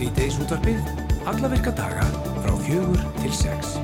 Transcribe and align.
Sýteis 0.00 0.38
útvarpið, 0.40 0.78
alla 1.28 1.48
virka 1.52 1.74
daga 1.76 2.06
frá 2.40 2.54
fjögur 2.64 3.02
til 3.18 3.34
sex. 3.36 3.74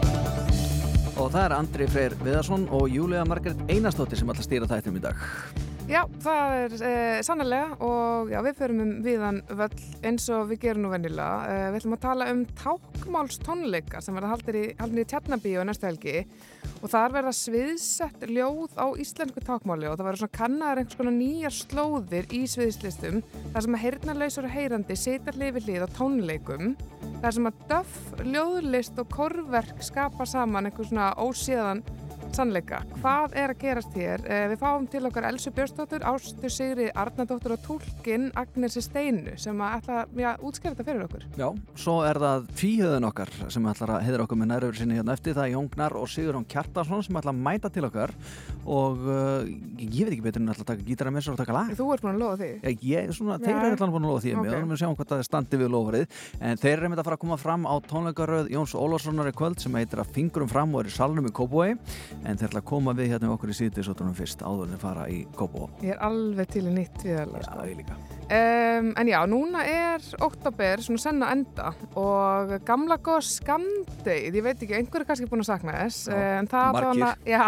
Og 1.21 1.29
það 1.29 1.43
er 1.43 1.55
Andri 1.59 1.89
Freyr 1.93 2.17
Viðarsson 2.23 2.65
og 2.73 2.89
Júlia 2.89 3.27
Margaret 3.29 3.61
Einarstóttir 3.69 4.23
sem 4.23 4.33
að 4.33 4.41
stýra 4.47 4.71
þættum 4.71 4.97
í 4.97 5.03
dag. 5.05 5.21
Já, 5.87 6.01
það 6.19 6.53
er 6.59 6.73
eh, 6.83 7.21
sannlega 7.23 7.77
og 7.87 8.31
já, 8.33 8.41
við 8.43 8.57
förum 8.59 8.81
um 8.83 8.89
viðan 9.05 9.37
völl 9.55 9.83
eins 10.09 10.25
og 10.35 10.49
við 10.51 10.65
gerum 10.65 10.83
nú 10.83 10.89
vennilega. 10.91 11.45
Eh, 11.47 11.67
við 11.71 11.79
ætlum 11.79 11.95
að 11.95 12.01
tala 12.03 12.27
um 12.33 12.41
tákmálstónleika 12.59 14.01
sem 14.03 14.17
verða 14.19 14.33
haldið 14.33 14.59
í, 14.59 14.65
í 14.75 15.05
Tjarnabíu 15.13 15.63
næstu 15.63 15.87
helgi 15.87 16.25
og 16.81 16.91
þar 16.91 17.15
verða 17.15 17.33
sviðsett 17.39 18.27
ljóð 18.27 18.75
á 18.75 18.87
íslensku 18.99 19.45
tákmáli 19.47 19.87
og 19.87 19.95
það 19.95 20.09
verður 20.09 20.23
svona 20.25 20.39
kannar 20.41 20.81
einhvers 20.81 20.99
konar 20.99 21.15
nýjar 21.15 21.55
slóðir 21.55 22.27
í 22.35 22.43
sviðslistum 22.51 23.23
þar 23.55 23.67
sem 23.69 23.79
að 23.79 23.85
heyrnarleysur 23.85 24.49
og 24.49 24.57
heyrandi 24.57 24.97
setja 24.99 25.37
hlifi 25.39 25.63
hlið 25.69 25.87
á 25.87 25.89
tónleikum 25.95 26.75
þar 27.23 27.37
sem 27.39 27.47
að 27.47 27.63
döff, 27.71 28.03
ljóðlist 28.27 28.99
og 28.99 29.15
korverk 29.15 29.87
skapa 29.87 30.27
saman 30.27 30.67
einhvers 30.67 30.91
svona 30.91 31.13
ósíðan 31.15 31.87
sannleika. 32.37 32.83
Hvað 33.01 33.35
er 33.39 33.53
að 33.53 33.61
gerast 33.63 33.95
hér? 33.97 34.23
Eh, 34.29 34.45
við 34.51 34.61
fáum 34.61 34.87
til 34.91 35.03
okkar 35.09 35.27
Elsu 35.31 35.51
Björnsdóttur, 35.57 36.05
Ástu 36.05 36.51
Sigri 36.53 36.89
Arnardóttur 36.93 37.55
og 37.55 37.63
tólkin 37.65 38.29
Agnesi 38.37 38.83
Steinu 38.85 39.37
sem 39.41 39.61
að 39.65 39.77
ætla 39.79 40.03
að 40.05 40.45
útskjara 40.45 40.77
þetta 40.77 40.87
fyrir 40.91 41.05
okkur. 41.07 41.25
Já, 41.41 41.49
svo 41.81 41.97
er 42.05 42.21
það 42.21 42.49
tvíhjöðun 42.61 43.09
okkar 43.09 43.33
sem 43.55 43.69
ætlar 43.71 43.95
að 43.97 44.05
heiðra 44.07 44.27
okkur 44.27 44.41
með 44.41 44.51
næröður 44.53 44.81
sinni 44.81 44.99
hérna 44.99 45.17
eftir. 45.17 45.37
Það 45.37 45.53
Jóngnar 45.55 45.97
og 45.97 46.11
Sigurðan 46.13 46.49
Kjartarsson 46.53 47.07
sem 47.07 47.21
ætla 47.21 47.33
að 47.33 47.41
mæta 47.47 47.73
til 47.73 47.87
okkar 47.89 48.13
og 48.67 49.07
uh, 49.07 49.49
ég 49.81 50.05
veit 50.05 50.13
ekki 50.17 50.27
betur 50.27 50.43
en 50.43 50.53
ætla 50.53 50.67
að 50.67 50.71
taka 50.75 50.87
gítara 50.87 51.15
með 51.15 51.27
sér 51.27 51.37
og 51.37 51.41
taka 51.41 51.57
lag. 51.57 51.73
Þú 51.79 51.89
ert 51.95 52.05
búin 52.05 52.17
að 52.17 52.23
lofa 52.25 52.41
því? 52.43 52.51
Já, 52.61 52.71
ég, 52.91 53.13
svona, 53.17 53.39
þeir 53.41 53.55
eru 53.55 53.79
ætla 53.79 53.91
búin 53.95 54.09
að 54.09 54.13
lofa 54.13 54.25
því 54.27 54.35
okay. 54.37 54.63
við 54.67 54.83
sjáum 54.83 54.97
hvað 54.99 55.13
það 55.13 55.23
er 55.23 55.29
standið 55.31 55.65
við 55.65 55.73
lofarið. 55.77 56.21
En 56.41 56.61
þeir 56.61 56.75
eru 56.77 56.93
með 56.93 57.03
að 57.03 57.09
fara 57.09 57.19
að 57.21 57.25
koma 57.25 57.41
fram 57.41 57.69
á 57.71 57.75
tónleikaröð 57.87 58.51
Jóns 58.57 58.75
Ólarssonar 58.77 59.31
í 59.31 59.35
kvöld 59.37 59.63
sem 59.63 59.79
heitir 59.79 60.03
að 60.03 60.13
Fingurum 60.17 60.51
fram 60.51 60.75
og 60.75 60.83
er 60.83 60.91
í 60.91 60.97
salnum 60.97 61.29
í 61.31 61.35
Kópói 61.37 61.77
en 62.27 62.39
þeir 62.39 62.51
ætla 62.51 62.63
að 62.63 62.69
koma 62.69 62.95
við 62.97 63.13
hérna 63.15 63.33
okkur 63.35 63.53
í 63.53 63.57
síðdísotunum 63.61 64.17
fyrst 64.17 64.43
áður 64.43 64.75
en 64.75 64.83
fara 64.83 65.07
í 65.13 65.23
Kópó. 65.37 65.69
Ég 65.85 65.95
er 65.95 66.03
alveg 66.07 66.51
til 66.53 66.67
í 66.67 66.75
nýtt 66.75 67.05
við 67.07 67.21
það. 67.23 67.37
Já, 67.47 67.65
ég 67.71 67.81
líka. 67.81 67.99
Um, 68.27 68.89
en 68.99 69.11
já, 69.13 69.19
núna 69.31 69.63
er 69.71 70.07
oktober 70.27 70.83
svona 70.83 70.99
senna 70.99 71.29
enda 71.31 71.71
og 71.95 72.57
gamla 72.67 72.99
góð 72.99 73.21
skamdeið, 73.29 74.35
ég 74.41 74.43
veit 74.43 74.57
ekki, 74.59 74.75
einhver 74.81 75.05
er 75.05 75.11
kannski 75.13 75.29
búin 75.31 75.45
að 75.45 75.53
sakna 75.53 75.77
þess 75.85 76.09
já, 76.11 76.17
en 76.41 76.51
það 76.51 76.73
margir 76.75 76.91
hana, 76.91 77.13
já, 77.23 77.45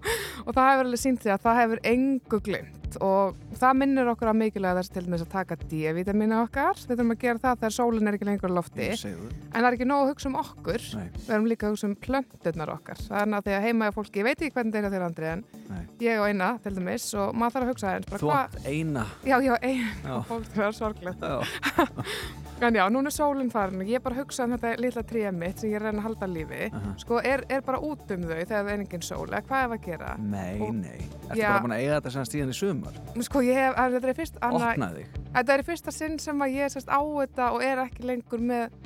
og 0.46 0.52
það 0.54 0.70
hefur 0.70 0.84
alveg 0.84 1.02
sínt 1.02 1.24
því 1.24 1.34
að 1.34 1.42
það 1.48 1.60
hefur 1.64 1.82
engu 1.90 2.40
glimt 2.46 3.00
og 3.02 3.49
það 3.58 3.78
minnir 3.80 4.10
okkur 4.12 4.30
að 4.30 4.38
mikilvæga 4.40 4.80
þess 4.80 4.94
til 4.94 5.04
þess 5.06 5.24
að 5.26 5.32
taka 5.34 5.58
D-vitamínu 5.70 6.36
okkar. 6.44 6.80
Við 6.80 6.96
þurfum 6.96 7.14
að 7.14 7.22
gera 7.24 7.42
það 7.44 7.62
þegar 7.62 7.76
sólinn 7.76 8.10
er 8.10 8.18
ekki 8.18 8.28
lengur 8.28 8.54
lofti. 8.54 8.88
En 8.90 9.56
það 9.56 9.68
er 9.70 9.78
ekki 9.78 9.88
nóg 9.88 10.04
að 10.04 10.12
hugsa 10.12 10.30
um 10.30 10.38
okkur. 10.40 10.86
Nei. 10.96 11.08
við 11.20 11.34
erum 11.36 11.48
líka 11.50 11.66
að 11.68 11.74
hugsa 11.74 11.88
um 11.90 11.96
plöndunar 12.06 12.74
okkar. 12.76 13.02
Þannig 13.08 13.40
að 13.40 13.54
að 13.60 13.66
heimaði 13.66 13.96
fólki, 13.96 14.20
ég 14.20 14.28
veit 14.28 14.36
ekki 14.40 14.56
hvernig 14.56 14.78
er 14.80 14.92
þér 14.94 15.06
andri 15.06 15.30
en 15.30 15.42
Nei. 15.70 15.80
ég 16.04 16.20
og 16.20 16.28
eina 16.30 16.50
til 16.64 16.74
dæmis 16.76 17.08
og 17.18 17.34
maður 17.36 17.56
þarf 17.56 17.66
að 17.66 17.72
hugsa 17.74 17.94
eins 17.94 18.20
Þú 18.20 18.30
átt 18.36 18.60
eina. 18.66 19.06
Já, 19.26 19.36
já, 19.44 19.54
eina, 19.62 20.20
fólk 20.30 20.60
er 20.60 20.76
sorglegt 20.76 21.26
En 22.60 22.76
já, 22.76 22.82
núna 22.92 23.08
er 23.08 23.14
sólinn 23.14 23.48
farin 23.48 23.80
og 23.80 23.88
ég 23.88 23.96
er 23.96 24.02
bara 24.04 24.18
að 24.18 24.26
hugsa 24.26 24.44
um 24.44 24.52
þetta 24.52 24.74
lilla 24.82 25.02
tríja 25.08 25.30
mitt 25.32 25.62
sem 25.62 25.70
ég 25.70 25.78
að 25.78 25.86
reyna 25.86 26.02
að 26.02 26.06
halda 26.10 26.26
lífi. 26.28 26.66
Uh 26.68 26.74
-huh. 26.74 26.98
sko, 27.00 27.20
er, 27.24 27.44
er 27.48 27.62
bara 27.64 27.78
út 27.80 28.10
um 28.12 28.26
þau 28.28 28.34
þegar 28.34 28.50
það 28.50 28.68
er 28.72 28.80
engin 28.80 29.02
sól 29.02 29.28
eða 29.28 29.40
hvað 29.48 29.64
er 29.64 29.70
að 29.76 29.86
gera? 29.86 30.16
Nei, 30.18 30.60
og, 30.60 30.74
nei, 30.74 31.00
ertu 31.30 31.40
bara 31.40 31.62
búin 31.62 31.72
að 31.72 31.80
eiga 31.80 31.94
þetta 31.94 32.10
sem 32.10 32.24
stíðan 32.24 32.52
í 32.52 32.58
sumar? 32.58 33.00
Sko, 33.20 33.39
ég 33.46 33.58
hef, 33.58 33.76
þetta 33.76 34.08
er 34.10 34.18
fyrst 34.18 34.38
Opna 34.46 34.90
þig. 34.94 35.18
Þetta 35.34 35.54
er 35.54 35.64
fyrsta 35.66 35.94
sinn 35.94 36.18
sem 36.22 36.44
að 36.44 36.56
ég 36.58 36.72
sérst 36.72 36.90
á 36.90 37.00
þetta 37.00 37.50
og 37.54 37.64
er 37.64 37.84
ekki 37.84 38.06
lengur 38.10 38.42
með 38.42 38.78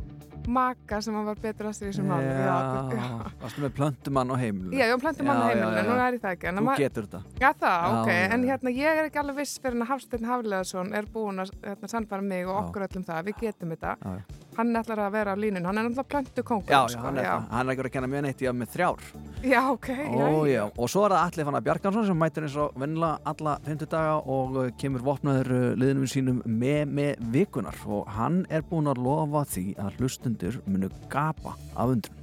maka 0.49 1.01
sem 1.05 1.17
var 1.27 1.39
betur 1.43 1.69
að 1.71 1.77
styrir 1.79 1.97
sem 1.97 2.07
máli 2.09 2.29
Já, 2.29 2.57
varstu 3.41 3.65
með 3.65 3.75
plöntumann 3.79 4.31
á 4.33 4.37
heimilinu? 4.41 4.77
Já, 4.77 4.85
ég 4.87 4.95
var 4.95 5.03
plöntumann 5.07 5.41
á 5.41 5.47
heimilinu, 5.49 5.81
en 5.81 5.89
núna 5.91 6.07
er 6.09 6.19
ég 6.19 6.23
það 6.25 6.37
ekki. 6.37 6.55
Þú 6.59 6.77
getur 6.83 7.09
þetta. 7.09 7.23
Já 7.41 7.51
það, 7.65 7.75
já, 7.75 7.99
ok, 7.99 8.13
já, 8.15 8.23
en 8.37 8.47
hérna 8.51 8.75
ég 8.77 9.01
er 9.03 9.09
ekki 9.09 9.23
alveg 9.25 9.41
viss 9.43 9.59
fyrir 9.65 9.79
en 9.79 9.85
að 9.87 9.93
Hafstein 9.95 10.31
Hafleðarsson 10.31 10.95
er 11.01 11.11
búin 11.15 11.45
að 11.45 11.53
hérna, 11.65 11.93
sannfara 11.95 12.23
mig 12.25 12.49
og 12.49 12.61
okkur 12.65 12.89
öllum 12.89 13.05
það. 13.09 13.29
Við 13.31 13.45
getum 13.47 13.75
þetta. 13.77 13.97
Hann 14.55 14.71
ætlar 14.79 15.01
að 15.03 15.15
vera 15.17 15.33
á 15.35 15.37
línun, 15.37 15.65
hann 15.67 15.79
er 15.81 15.89
náttúrulega 15.89 16.11
plöntu 16.13 16.43
kongur 16.47 16.71
Já, 16.71 16.85
já, 16.87 16.99
hann 17.03 17.17
er 17.19 17.25
það, 17.27 17.47
hann 17.51 17.67
er 17.67 17.73
ekki 17.73 17.81
verið 17.83 17.89
að 17.91 17.95
kenna 17.97 18.11
mjög 18.13 18.23
neitt 18.23 18.43
í 18.45 18.47
að 18.47 18.55
með 18.61 18.69
þrjár. 18.71 19.01
Já, 19.43 19.61
ok, 19.73 19.89
Ó, 20.15 20.29
já, 20.47 20.61
og 20.79 20.91
svo 20.93 21.03
er 21.09 21.15
það 21.17 21.25
Alli 21.25 21.47
Fannar 21.49 21.65
Bjarkansson 21.67 22.07
sem 22.07 22.21
mætir 22.23 22.47
eins 22.47 22.55
og 22.63 22.77
vennilega 22.79 23.33
alla 23.33 23.57
50 23.67 23.91
daga 23.91 24.13
og 24.37 24.61
kemur 24.79 25.03
vopnaður 25.09 25.51
liðnum 25.83 26.07
sínum 26.07 26.39
með 26.47 26.95
með 27.01 27.27
vikunar 27.35 27.81
og 27.91 28.07
hann 28.15 28.45
er 28.47 28.63
búin 28.71 28.87
að 28.95 29.03
lofa 29.03 29.43
því 29.57 29.67
að 29.83 29.99
hlustundur 30.35 30.61
munu 30.67 30.91
gapa 31.11 31.57
af 31.77 31.89
undrun 31.89 32.23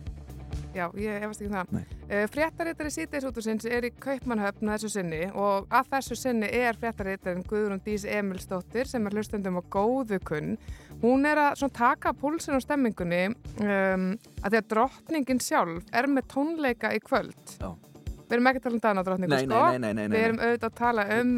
Já, 0.71 0.85
ég 0.95 1.19
efast 1.19 1.41
ekki 1.41 1.51
það. 1.51 1.71
Nei. 1.75 1.83
Uh, 2.07 3.27
út 3.27 3.37
úr 3.37 3.43
sinns 3.43 3.65
er 3.67 3.83
í 3.83 3.89
Kaupmannhöfn 3.91 4.69
þessu 4.71 4.89
sinni 4.93 5.19
og 5.35 5.67
að 5.67 5.89
þessu 5.91 6.15
sinni 6.15 6.47
er 6.47 6.79
fréttaritarinn 6.79 7.43
Guðrún 7.47 7.81
Dís 7.83 8.05
Emilsdóttir 8.07 8.87
sem 8.87 9.03
er 9.07 9.17
hlustundum 9.17 9.59
á 9.59 9.63
góðu 9.67 10.21
kunn. 10.23 10.55
Hún 11.03 11.27
er 11.27 11.41
að 11.43 11.65
taka 11.75 12.13
púlsinn 12.15 12.55
á 12.55 12.63
stemmingunni 12.63 13.33
um, 13.33 14.07
að 14.43 14.47
því 14.47 14.61
að 14.61 14.69
drottningin 14.71 15.43
sjálf 15.43 15.91
er 15.91 16.07
með 16.07 16.29
tónleika 16.31 16.95
í 16.95 17.03
kvöld. 17.03 17.55
Já. 17.59 17.75
Við 18.31 18.37
erum 18.37 18.47
ekki 18.47 18.61
að 18.61 18.63
tala 18.63 18.77
um 18.77 18.83
dana 18.85 19.01
drottningu, 19.03 19.35
nei, 19.35 19.43
sko. 19.43 19.57
Nei, 19.59 19.79
nei, 19.83 19.91
nei, 19.91 20.05
nei. 20.07 20.13
Við 20.15 20.25
erum 20.29 20.37
auðvitað 20.39 20.69
að 20.69 20.77
tala 20.79 21.03
um 21.17 21.31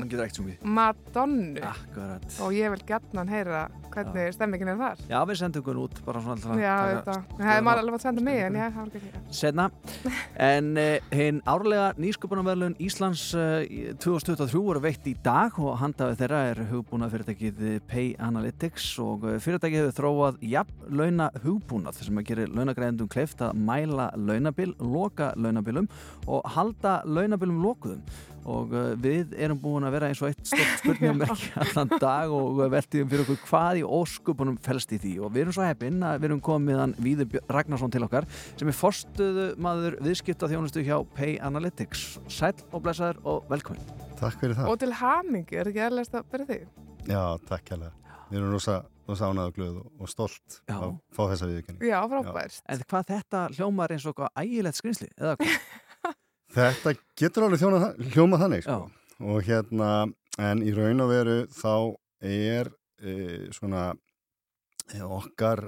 Madonnu. 0.78 1.64
Akkurat. 1.66 2.28
Og 2.46 2.54
ég 2.54 2.70
vil 2.76 2.84
gætna 2.86 3.24
að 3.24 3.32
heyra 3.34 3.62
hvernig 3.94 4.28
Já. 4.28 4.34
stemmingin 4.36 4.72
er 4.74 4.80
þar. 4.80 5.04
Já, 5.10 5.20
við 5.30 5.40
sendum 5.40 5.66
hún 5.68 5.82
út 5.84 6.02
bara 6.06 6.22
svona 6.24 6.36
alltaf. 6.38 6.62
Já, 6.62 6.76
þetta. 6.90 7.18
Það 7.34 7.50
hefði 7.50 7.66
maður 7.68 7.84
alveg 7.84 7.98
að 7.98 8.06
senda 8.08 8.26
mig, 8.28 8.40
en 8.44 8.58
ég 8.60 8.78
hafa 8.78 8.86
ekki 8.90 9.12
ekki. 9.12 9.22
Senna, 9.40 9.68
en 10.50 10.70
uh, 10.82 11.12
hinn 11.14 11.42
árlega 11.54 11.88
nýsköpunarverðlun 12.04 12.78
Íslands 12.84 13.26
uh, 13.38 13.64
2023 14.04 14.64
voru 14.68 14.84
veitt 14.84 15.08
í 15.10 15.16
dag 15.26 15.58
og 15.62 15.78
handafið 15.82 16.24
þeirra 16.24 16.42
er 16.52 16.64
hugbúnað 16.72 17.16
fyrirtækið 17.16 17.64
Pay 17.90 18.14
Analytics 18.24 18.90
og 19.04 19.28
fyrirtækið 19.44 19.86
hefur 19.86 19.98
þróað 20.00 20.44
jafn 20.54 21.00
launa 21.00 21.30
hugbúnað 21.44 22.04
sem 22.04 22.20
að 22.20 22.30
gera 22.30 22.50
launagræðendum 22.52 23.12
kleift 23.12 23.42
að 23.44 23.58
mæla 23.60 24.10
launabil, 24.18 24.74
loka 24.80 25.32
launabilum 25.38 25.90
og 26.28 26.46
halda 26.56 27.00
launabilum 27.06 27.62
lokuðum 27.64 28.04
og 28.50 28.74
uh, 28.76 28.92
við 29.00 29.34
erum 29.40 29.60
búin 29.62 29.88
að 29.88 29.96
vera 29.96 30.10
eins 30.12 30.22
og 30.24 30.30
eitt 30.32 30.44
stort 30.48 30.76
spurningmerki 30.82 31.52
allan 31.64 31.94
dag 32.02 32.34
og 32.34 32.62
veltiðum 32.74 33.12
fyrir 33.12 33.26
okkur 33.26 33.42
hvað 33.48 33.82
í 33.82 33.86
óskupunum 34.00 34.60
fælst 34.64 34.94
í 34.96 35.02
því. 35.04 35.14
Og 35.24 35.34
við 35.34 35.46
erum 35.46 35.58
svo 35.58 35.68
heppinn 35.68 36.04
að 36.04 36.20
við 36.20 36.30
erum 36.30 36.44
komið 36.44 36.82
hann 36.84 36.96
Víður 37.04 37.40
Ragnarsson 37.54 37.94
til 37.94 38.04
okkar 38.08 38.30
sem 38.54 38.70
er 38.70 38.78
forstuðu 38.78 39.50
maður 39.64 40.00
viðskipta 40.04 40.52
þjónustu 40.52 40.86
hjá 40.86 40.98
Pay 41.18 41.40
Analytics. 41.44 42.06
Sæl 42.32 42.54
og 42.72 42.84
blessaður 42.86 43.22
og 43.28 43.52
velkomin. 43.52 43.84
Takk 44.20 44.40
fyrir 44.42 44.58
það. 44.60 44.72
Og 44.72 44.80
til 44.82 44.96
hamingi, 45.00 45.60
er 45.60 45.70
ekki 45.72 45.86
erlegast 45.88 46.16
að 46.18 46.32
byrja 46.32 46.50
þig? 46.54 46.66
Já, 47.10 47.22
takk 47.50 47.74
hérlega. 47.74 47.96
Við 48.30 48.40
erum 48.40 48.54
rosa, 48.56 48.76
rosa 49.06 49.28
ánæðu 49.30 49.54
glöð 49.58 49.74
og, 49.82 49.90
og 50.02 50.10
stolt 50.10 50.56
Já. 50.66 50.78
að 50.78 50.94
fá 51.14 51.20
þessa 51.34 51.50
viðkenning 51.52 51.84
Já, 51.86 51.98
frábært. 52.10 52.56
En 52.72 52.84
hvað 52.90 53.10
þetta 53.12 53.42
hljómar 53.58 53.94
eins 53.94 54.08
og 54.08 54.14
eitthvað 54.14 54.42
ægilegt 54.42 54.80
skrýnsli 54.80 55.10
eða 55.14 55.36
hvað? 55.38 55.58
Þetta 56.54 56.94
getur 57.18 57.48
alveg 57.48 57.64
hljóma, 57.64 57.90
hljóma 58.14 58.40
þannig 58.42 58.66
sko. 58.66 58.84
og 59.24 59.46
hérna 59.48 59.90
en 60.42 60.62
í 60.66 60.74
raun 60.76 61.02
og 61.02 61.10
veru 61.10 61.36
þá 61.54 61.74
er 62.30 62.70
e, 63.02 63.14
svona 63.54 63.92
e, 64.94 65.02
okkar 65.02 65.64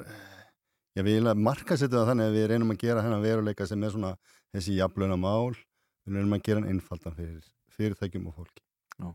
ég 0.96 1.06
vil 1.08 1.24
að 1.26 1.42
marka 1.42 1.78
setja 1.78 2.00
það 2.00 2.12
þannig 2.12 2.30
að 2.30 2.38
við 2.38 2.48
reynum 2.52 2.74
að 2.74 2.82
gera 2.84 3.04
þennan 3.06 3.26
veruleika 3.26 3.68
sem 3.70 3.84
er 3.84 3.94
svona 3.96 4.14
þessi 4.56 4.78
jafnlauna 4.78 5.18
mál, 5.20 5.58
við 6.06 6.20
reynum 6.20 6.38
að 6.38 6.46
gera 6.48 6.62
hann 6.62 6.72
einfaldan 6.76 7.18
fyrir 7.18 7.50
fyrirtækjum 7.76 8.30
og 8.30 8.38
fólki 8.40 8.64
Já. 9.02 9.10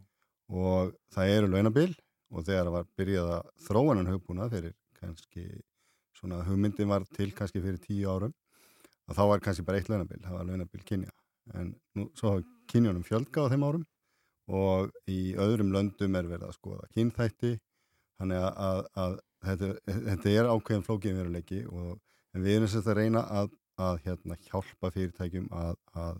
og 0.50 0.92
það 1.14 1.34
eru 1.36 1.52
launabil 1.54 1.90
og 2.30 2.46
þegar 2.46 2.66
það 2.66 2.76
var 2.76 2.90
byrjað 2.98 3.32
að 3.36 3.48
þróanan 3.68 4.10
hugbúna 4.10 4.50
fyrir 4.52 4.76
kannski 5.00 5.46
svona 6.18 6.42
hugmyndin 6.44 6.90
var 6.90 7.06
til 7.16 7.30
kannski 7.36 7.62
fyrir 7.62 7.80
tíu 7.82 8.10
árum 8.10 8.34
og 9.08 9.16
þá 9.16 9.24
var 9.32 9.42
kannski 9.42 9.64
bara 9.66 9.80
eitt 9.80 9.88
launabil, 9.90 10.20
það 10.22 10.36
var 10.36 10.50
launabil 10.50 10.84
kynja 10.86 11.14
en 11.54 11.72
nú 11.96 12.06
svo 12.18 12.34
hafa 12.34 12.46
kynjónum 12.70 13.06
fjölga 13.06 13.46
á 13.46 13.50
þeim 13.52 13.66
árum 13.66 13.86
og 14.50 14.90
í 15.10 15.34
öðrum 15.38 15.72
löndum 15.74 16.16
er 16.18 16.28
verið 16.30 16.48
að 16.48 16.56
skoða 16.58 16.88
kynþætti. 16.94 17.52
Þannig 18.20 18.42
að, 18.44 18.56
að, 18.68 18.80
að 19.02 19.18
þetta, 19.46 19.68
þetta 20.08 20.32
er 20.34 20.50
ákveðin 20.50 20.86
flókið 20.86 21.20
veruleiki 21.20 21.60
og 21.70 21.92
við 22.36 22.56
erum 22.56 22.70
sérst 22.70 22.90
að 22.90 22.98
reyna 23.00 23.22
að, 23.40 23.54
að 23.80 24.02
hérna, 24.06 24.36
hjálpa 24.48 24.90
fyrirtækjum 24.96 25.46
að 25.56 26.18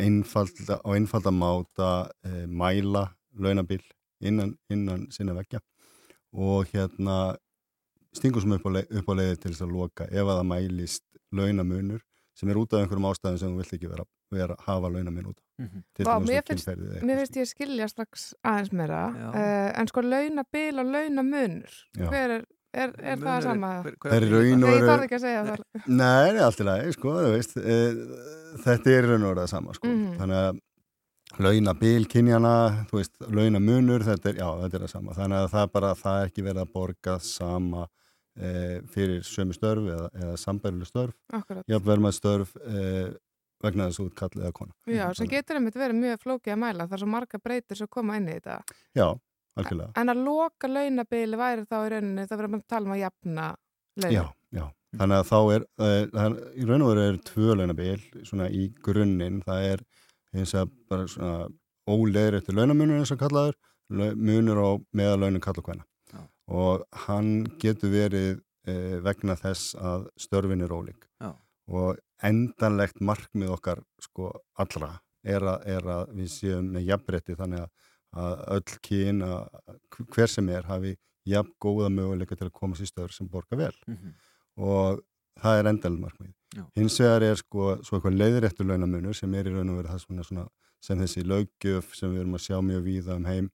einfalda, 0.00 0.80
á 0.82 0.88
einfalda 0.96 1.30
máta 1.30 1.90
e, 2.26 2.46
mæla 2.46 3.06
launabil 3.38 3.82
innan, 4.20 4.56
innan 4.70 5.06
sinna 5.14 5.36
vekja 5.36 5.60
og 6.34 6.66
hérna 6.72 7.36
stingum 8.14 8.42
sem 8.42 8.56
upp 8.56 8.66
á, 8.66 8.70
leið, 8.74 8.90
upp 8.98 9.10
á 9.10 9.14
leiði 9.14 9.38
til 9.38 9.52
þess 9.52 9.64
að 9.64 9.74
loka. 9.74 10.08
Ef 10.10 10.26
að 10.26 10.38
það 10.40 10.50
mælist 10.50 11.04
launamunur 11.34 12.02
sem 12.34 12.50
er 12.50 12.58
út 12.58 12.72
af 12.74 12.82
einhverjum 12.82 13.08
ástæðum 13.10 13.38
sem 13.38 13.52
þú 13.54 13.62
vilt 13.62 13.76
ekki 13.76 13.90
vera, 13.92 14.04
vera 14.34 14.56
hafa 14.66 14.90
launamun 14.90 15.30
út 15.32 15.38
mm 15.58 15.68
-hmm. 15.68 16.04
Vá, 16.08 16.18
mér 16.18 16.42
finnst, 16.46 16.68
mér 17.02 17.16
finnst 17.22 17.36
ég 17.36 17.46
skilja 17.46 17.88
strax 17.88 18.34
aðeins 18.44 18.72
meira 18.72 19.06
uh, 19.10 19.80
en 19.80 19.86
sko 19.86 20.00
launabil 20.00 20.78
og 20.78 20.86
launamunur 20.86 21.72
hver 21.98 22.30
er 22.40 22.44
er, 22.74 22.92
er 22.98 23.20
það 23.20 23.40
sama? 23.46 23.72
Það 24.02 24.16
er 24.16 24.26
raun 24.32 24.52
og 24.52 24.68
Nei, 24.68 24.74
ég 24.74 24.82
veru- 24.82 24.90
þarf 24.90 25.06
ekki 25.06 25.16
að 25.16 25.24
segja 25.24 25.42
það. 25.48 25.64
Nei, 25.86 26.32
nei, 26.34 26.42
allt 26.44 26.60
í 26.60 26.68
lagi, 26.68 26.94
sko, 26.96 27.16
þú 27.24 27.32
veist, 27.34 27.56
e, 27.56 27.76
þetta 28.64 28.94
er 28.94 29.08
raun 29.10 29.26
og 29.26 29.32
verið 29.32 29.42
það 29.42 29.50
sama, 29.54 29.74
sko. 29.78 29.90
Mhm. 29.90 30.14
Þannig 30.20 30.40
að 30.42 30.62
launabil, 31.44 32.06
kynjana, 32.14 32.54
þú 32.90 33.00
veist, 33.00 33.14
launamunur, 33.38 34.06
þetta 34.06 34.30
er, 34.30 34.40
já, 34.42 34.48
þetta 34.62 34.74
er 34.78 34.86
það 34.86 34.94
sama. 34.96 35.18
Þannig 35.18 35.38
að 35.40 35.50
það 35.54 35.62
er 35.62 35.72
bara, 35.78 35.92
það 36.02 36.20
er 36.20 36.30
ekki 36.30 36.46
verið 36.48 36.64
að 36.64 36.72
borga 36.78 37.18
sama 37.20 37.86
e, 38.36 38.80
fyrir 38.94 39.22
sömu 39.26 39.56
störf 39.56 39.90
eða, 39.94 40.08
eða 40.20 40.36
sambærileg 40.40 40.90
störf, 40.90 41.14
með 41.68 42.16
störf 42.16 42.54
e, 42.60 43.12
vegna 43.64 43.88
þess 43.88 44.02
út 44.04 44.16
kallið 44.18 44.46
eða 44.46 44.56
kona. 44.56 44.74
Já, 44.90 45.04
sem 45.16 45.30
getur 45.30 45.58
einmitt 45.58 45.78
verið 45.78 46.00
mjög 46.00 46.22
flókið 46.24 46.54
að 46.54 46.60
mæla. 46.64 46.88
Það 46.88 46.96
er 46.96 47.02
svo 47.04 47.10
marga 47.14 47.40
breytir 47.42 47.80
sem 47.80 47.90
koma 47.90 48.18
inn 48.20 48.28
í 48.28 48.36
þetta. 48.36 48.78
Já, 48.96 49.06
algjörlega. 49.60 49.90
En 50.00 50.12
að 50.12 50.22
loka 50.28 50.70
launabili 50.70 51.40
væri 51.40 51.66
þá 51.68 51.76
í 51.80 51.92
rauninni, 51.94 52.26
það 52.30 52.42
verður 52.42 52.58
að 52.58 52.66
tala 52.74 52.90
um 52.90 52.96
að 52.96 53.02
jafna 53.04 53.50
laun. 54.02 54.14
Já, 54.14 54.24
já. 54.58 54.64
Þannig 54.94 55.20
að 55.20 55.28
þá 55.30 55.38
er, 55.56 55.66
það 55.80 55.96
er, 55.98 56.08
það 56.14 56.36
í 56.54 56.66
raun 56.68 56.84
og 56.84 56.90
veru 56.92 57.04
er 57.08 57.20
tvö 57.30 57.54
launabil 57.58 58.02
svona 58.28 58.50
í 58.54 58.68
grunninn, 58.84 59.40
það 59.46 59.70
er 59.72 59.84
eins 60.34 60.54
og 60.58 60.74
bara 60.90 61.08
svona 61.10 61.48
óleir 61.90 62.38
eftir 62.38 62.56
launamunur 62.58 63.00
eins 63.00 63.12
og 63.14 63.18
kallaður, 63.22 63.58
munur 63.90 64.60
á 64.62 64.70
meðalaunum 64.94 65.42
kalla 65.42 65.62
og 65.62 65.70
hvenna. 65.70 65.86
Og 66.48 66.82
hann 67.06 67.44
getur 67.62 67.90
verið 67.94 68.40
e, 68.68 68.74
vegna 69.04 69.36
þess 69.40 69.74
að 69.80 70.08
störfin 70.20 70.62
er 70.64 70.74
ólík. 70.74 71.06
Já. 71.22 71.30
Og 71.72 71.96
endanlegt 72.24 73.00
markmið 73.00 73.54
okkar 73.56 73.80
sko 74.00 74.30
allra 74.60 74.98
er 75.24 75.40
að, 75.40 75.64
er 75.66 75.88
að 75.88 76.12
við 76.18 76.28
séum 76.34 76.66
með 76.74 76.84
jafnbretti 76.90 77.36
þannig 77.38 77.62
að, 77.64 77.70
að 78.20 78.44
öll 78.58 78.78
kyn, 78.84 79.22
að 79.24 80.08
hver 80.12 80.28
sem 80.28 80.48
er 80.52 80.68
hafi 80.68 80.94
jafn 81.24 81.54
góða 81.64 81.88
möguleika 81.88 82.36
til 82.36 82.50
að 82.50 82.56
komast 82.60 82.84
í 82.84 82.88
störf 82.90 83.14
sem 83.16 83.28
borga 83.32 83.56
vel 83.56 83.72
Mhm. 83.88 84.12
og 84.60 85.00
það 85.40 85.58
er 85.58 85.68
endalum 85.72 86.00
markmið. 86.04 86.34
Já. 86.54 86.64
Hins 86.76 86.98
vegar 87.00 87.22
er 87.26 87.34
sko 87.40 87.70
svo 87.82 87.96
eitthvað 87.98 88.18
leiðréttur 88.20 88.68
launamunur 88.68 89.16
sem 89.16 89.32
er 89.34 89.48
í 89.48 89.54
raun 89.56 89.70
og 89.72 89.80
verið 89.80 89.90
það 89.96 90.04
svona, 90.04 90.24
svona 90.28 90.44
sem 90.84 90.98
þessi 91.00 91.24
löggjöf 91.24 91.94
sem 91.96 92.12
við 92.12 92.20
erum 92.20 92.36
að 92.36 92.44
sjá 92.44 92.58
mjög 92.62 92.82
víða 92.84 93.16
um 93.16 93.24
heim 93.24 93.48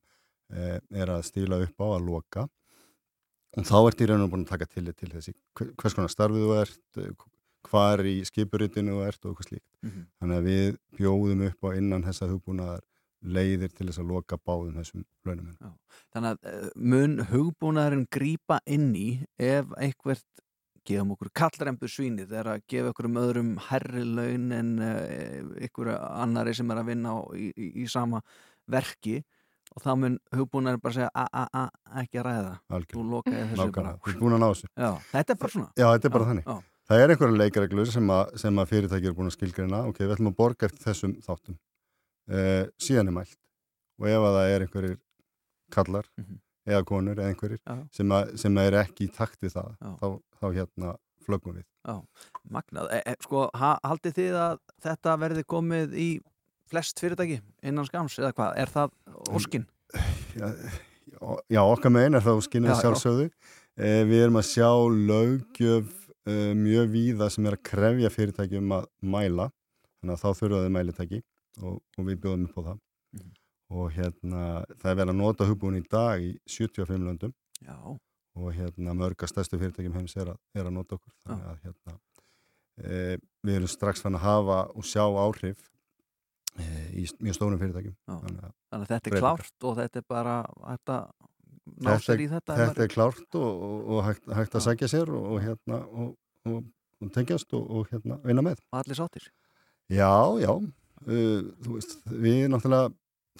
eh, 0.53 0.81
er 0.91 1.07
að 1.15 1.23
stíla 1.31 1.63
upp 1.63 1.79
á 1.81 1.87
að 1.95 2.05
loka 2.11 2.49
og 3.56 3.67
þá 3.67 3.76
ert 3.88 4.00
í 4.05 4.08
raun 4.11 4.25
og 4.26 4.31
búin 4.32 4.44
að 4.47 4.52
taka 4.55 4.67
til 4.70 4.87
til 4.93 5.11
þessi 5.11 5.35
hver- 5.58 5.75
hvers 5.76 5.94
konar 5.99 6.12
starfið 6.12 6.44
þú 6.47 6.56
ert, 6.61 6.81
eh, 6.99 7.11
hvar 7.70 7.99
í 8.06 8.14
skipuritinu 8.25 8.94
þú 8.97 9.06
ert 9.08 9.25
og 9.25 9.32
eitthvað 9.35 9.49
slíkt. 9.50 9.69
Mhm. 9.82 10.06
Þannig 10.20 10.38
að 10.38 10.47
við 10.50 10.79
bjóðum 10.99 11.47
upp 11.49 11.61
á 11.67 11.69
innan 11.76 12.02
þessa 12.06 12.29
hugbúnaðar 12.31 12.81
leiðir 13.23 13.73
til 13.76 13.87
þess 13.87 13.99
að 14.00 14.08
loka 14.08 14.37
báðum 14.38 14.76
þessum 14.81 15.05
launamun. 15.26 15.56
Þannig 16.14 16.31
að 16.31 16.52
eh, 16.52 16.70
mun 16.76 17.19
hugbúnaðurinn 17.19 18.06
grípa 18.08 18.61
inn 18.67 18.94
í 18.97 19.26
ef 19.38 19.67
einhvert 19.76 20.25
gefum 20.88 21.12
okkur 21.12 21.29
kallrembu 21.37 21.87
svínið 21.91 22.32
er 22.32 22.49
að 22.55 22.62
gefa 22.73 22.91
okkur 22.94 23.05
um 23.11 23.19
öðrum 23.20 23.50
herri 23.69 24.02
laun 24.08 24.47
en 24.56 24.70
uh, 24.81 25.43
ykkur 25.67 25.91
annari 25.93 26.55
sem 26.56 26.70
er 26.73 26.81
að 26.81 26.88
vinna 26.88 27.12
í, 27.37 27.50
í, 27.52 27.67
í 27.85 27.87
sama 27.87 28.23
verki 28.70 29.20
og 29.77 29.83
þá 29.85 29.91
mun 30.03 30.17
hugbúnaðurinn 30.35 30.83
bara 30.83 30.97
segja 30.97 31.11
a, 31.15 31.25
a, 31.33 31.45
a, 31.55 31.63
ekki 32.03 32.19
að 32.21 32.27
ræða 32.27 32.55
þú 32.59 32.75
Algjörlega. 32.79 33.11
lokaði 33.15 33.45
þessu. 33.51 34.17
Þú 34.21 34.33
ná 34.35 34.47
þessu. 34.51 34.71
Já, 34.77 34.91
þetta 35.13 35.33
er 35.35 35.41
bara 35.45 35.53
svona 35.55 35.71
Já, 35.77 35.87
þetta 35.95 36.09
er 36.11 36.15
bara 36.19 36.29
þannig. 36.33 36.45
Já, 36.51 36.59
Það 36.91 37.01
er 37.05 37.13
einhverja 37.15 37.39
leikareglur 37.39 37.87
sem, 37.95 38.09
sem 38.43 38.57
að 38.59 38.71
fyrirtæki 38.73 39.07
eru 39.07 39.15
búin 39.15 39.29
að 39.31 39.35
skilgreina, 39.37 39.81
ok, 39.87 39.99
við 40.03 40.15
ætlum 40.17 40.31
að 40.33 40.39
borga 40.41 40.67
eftir 40.67 40.83
þessum 40.89 41.13
þáttum. 41.23 41.59
Uh, 42.31 42.65
síðan 42.83 43.11
er 43.13 43.15
mælt. 43.15 43.37
Og 44.01 44.09
ef 44.11 44.25
að 44.27 44.35
það 44.41 44.55
er 44.57 44.65
einhverjir 44.67 44.97
kallar 45.71 46.09
Mhm. 46.19 46.41
eða 46.67 46.85
konur 46.91 47.15
eða 47.21 47.29
einhverjir 47.31 47.61
Já. 47.63 47.77
sem, 47.95 48.09
að, 48.11 48.33
sem 48.43 48.55
að 48.59 48.67
er 48.73 48.79
ekki 48.83 49.07
í 49.07 49.13
takt 49.15 49.39
við 49.41 49.55
það, 49.55 49.71
Já. 49.79 49.93
þá, 50.03 50.07
þá 50.41 50.47
hérna 50.59 50.97
flöggum 51.25 51.55
við. 51.61 51.65
magnað 52.51 52.91
e, 52.93 53.03
e, 53.07 53.15
Sko, 53.23 53.49
ha, 53.55 53.71
haldið 53.87 54.15
þið 54.19 54.35
að 54.41 54.59
þetta 54.83 55.15
verði 55.23 55.45
komið 55.47 55.95
í 55.95 56.09
flest 56.71 57.01
fyrirtæki 57.03 57.41
innan 57.67 57.89
skams 57.89 58.19
eða 58.21 58.33
hvað, 58.37 58.53
er 58.63 58.73
það 58.75 58.93
óskin? 59.37 59.67
Já, 60.39 60.49
já, 61.51 61.63
okkar 61.63 61.95
megin 61.95 62.19
er 62.19 62.25
það 62.25 62.43
Já, 62.47 62.61
já. 62.71 62.77
sjálfsögðu. 62.85 63.31
Uh, 63.81 64.03
við 64.11 64.23
erum 64.25 64.39
að 64.41 64.47
sjá 64.51 64.71
löggjöf 65.11 65.91
uh, 66.29 66.53
mjög 66.59 66.93
víða 66.95 67.31
sem 67.33 67.49
er 67.49 67.57
að 67.57 67.65
krefja 67.71 68.13
fyrirtæki 68.15 68.61
um 68.61 68.77
að 68.77 68.87
mæla. 69.03 69.49
Þannig 70.01 70.15
að 70.17 70.23
þá 70.23 70.41
þurfa 70.41 70.63
þau 70.65 70.75
mælitæki 70.77 71.23
og, 71.61 71.81
og 71.99 72.07
við 72.07 72.23
bjóðum 72.23 72.47
upp 72.49 72.61
á 72.61 72.63
það. 72.71 72.85
Mhm. 73.19 73.33
Og 73.71 73.91
hérna, 73.95 74.45
það 74.81 74.93
er 74.93 75.01
verið 75.03 75.13
að 75.13 75.21
nota 75.21 75.47
hugbúin 75.47 75.79
í 75.79 75.85
dag 75.91 76.23
í 76.25 76.31
75 76.51 77.05
löndum. 77.07 77.35
Já, 77.61 77.77
og 78.39 78.55
hérna 78.55 78.95
mörg 78.97 79.25
að 79.25 79.33
stærstu 79.33 79.59
fyrirtækjum 79.61 79.97
heims 79.99 80.15
er 80.19 80.33
að, 80.33 80.39
er 80.55 80.69
að 80.69 80.77
nota 80.77 80.97
okkur 80.97 81.15
þannig 81.25 81.49
að 81.51 81.65
hérna 81.67 81.97
e, 82.79 83.19
við 83.47 83.59
erum 83.59 83.71
strax 83.71 84.05
fann 84.05 84.19
að 84.19 84.27
hafa 84.27 84.61
og 84.75 84.87
sjá 84.87 85.03
áhrif 85.05 85.67
í 86.58 87.06
mjög 87.23 87.37
stórum 87.37 87.61
fyrirtækjum. 87.61 87.97
Þannig 88.11 88.44
að 88.44 88.52
þannig 88.70 88.87
að 88.87 88.93
þetta 88.94 89.11
er 89.11 89.19
klárt 89.20 89.67
og 89.69 89.76
þetta 89.79 90.00
er 90.02 90.06
bara 90.11 90.37
hægt 90.67 90.94
að 90.94 91.05
ná 91.81 91.93
sér 92.02 92.25
í 92.25 92.29
þetta 92.31 92.56
þetta 92.58 92.85
er 92.85 92.93
klárt 92.94 93.38
og, 93.38 93.64
og, 93.69 93.76
og 93.94 94.05
hægt, 94.08 94.31
hægt 94.41 94.56
að 94.58 94.67
sækja 94.67 94.88
sér 94.91 95.12
og, 95.14 95.29
og 95.35 95.44
hérna 95.44 95.81
og, 95.87 96.64
tengjast 97.14 97.55
og, 97.56 97.69
og 97.70 97.93
hérna 97.93 98.19
vinna 98.26 98.44
með. 98.44 98.62
Og 98.73 98.81
allir 98.82 98.99
sáttir? 98.99 99.31
Já, 99.91 100.11
já. 100.43 100.52
Uh, 101.00 101.47
þú 101.64 101.76
veist, 101.79 101.94
við 102.12 102.43
náttúrulega 102.52 102.91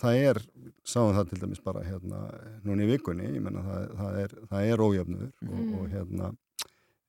það 0.00 0.20
er, 0.30 0.38
sáum 0.86 1.10
það 1.16 1.32
til 1.32 1.40
dæmis 1.42 1.60
bara 1.64 1.82
hérna, 1.84 2.20
núna 2.64 2.86
í 2.86 2.88
vikunni 2.88 3.26
ég 3.28 3.42
menna 3.44 3.60
það, 3.66 3.90
það 3.98 4.20
er, 4.22 4.36
það 4.52 4.70
er 4.70 4.84
ójöfnur 4.86 5.26
Mm. 5.40 5.74
og 5.76 5.88
hérna 5.90 6.30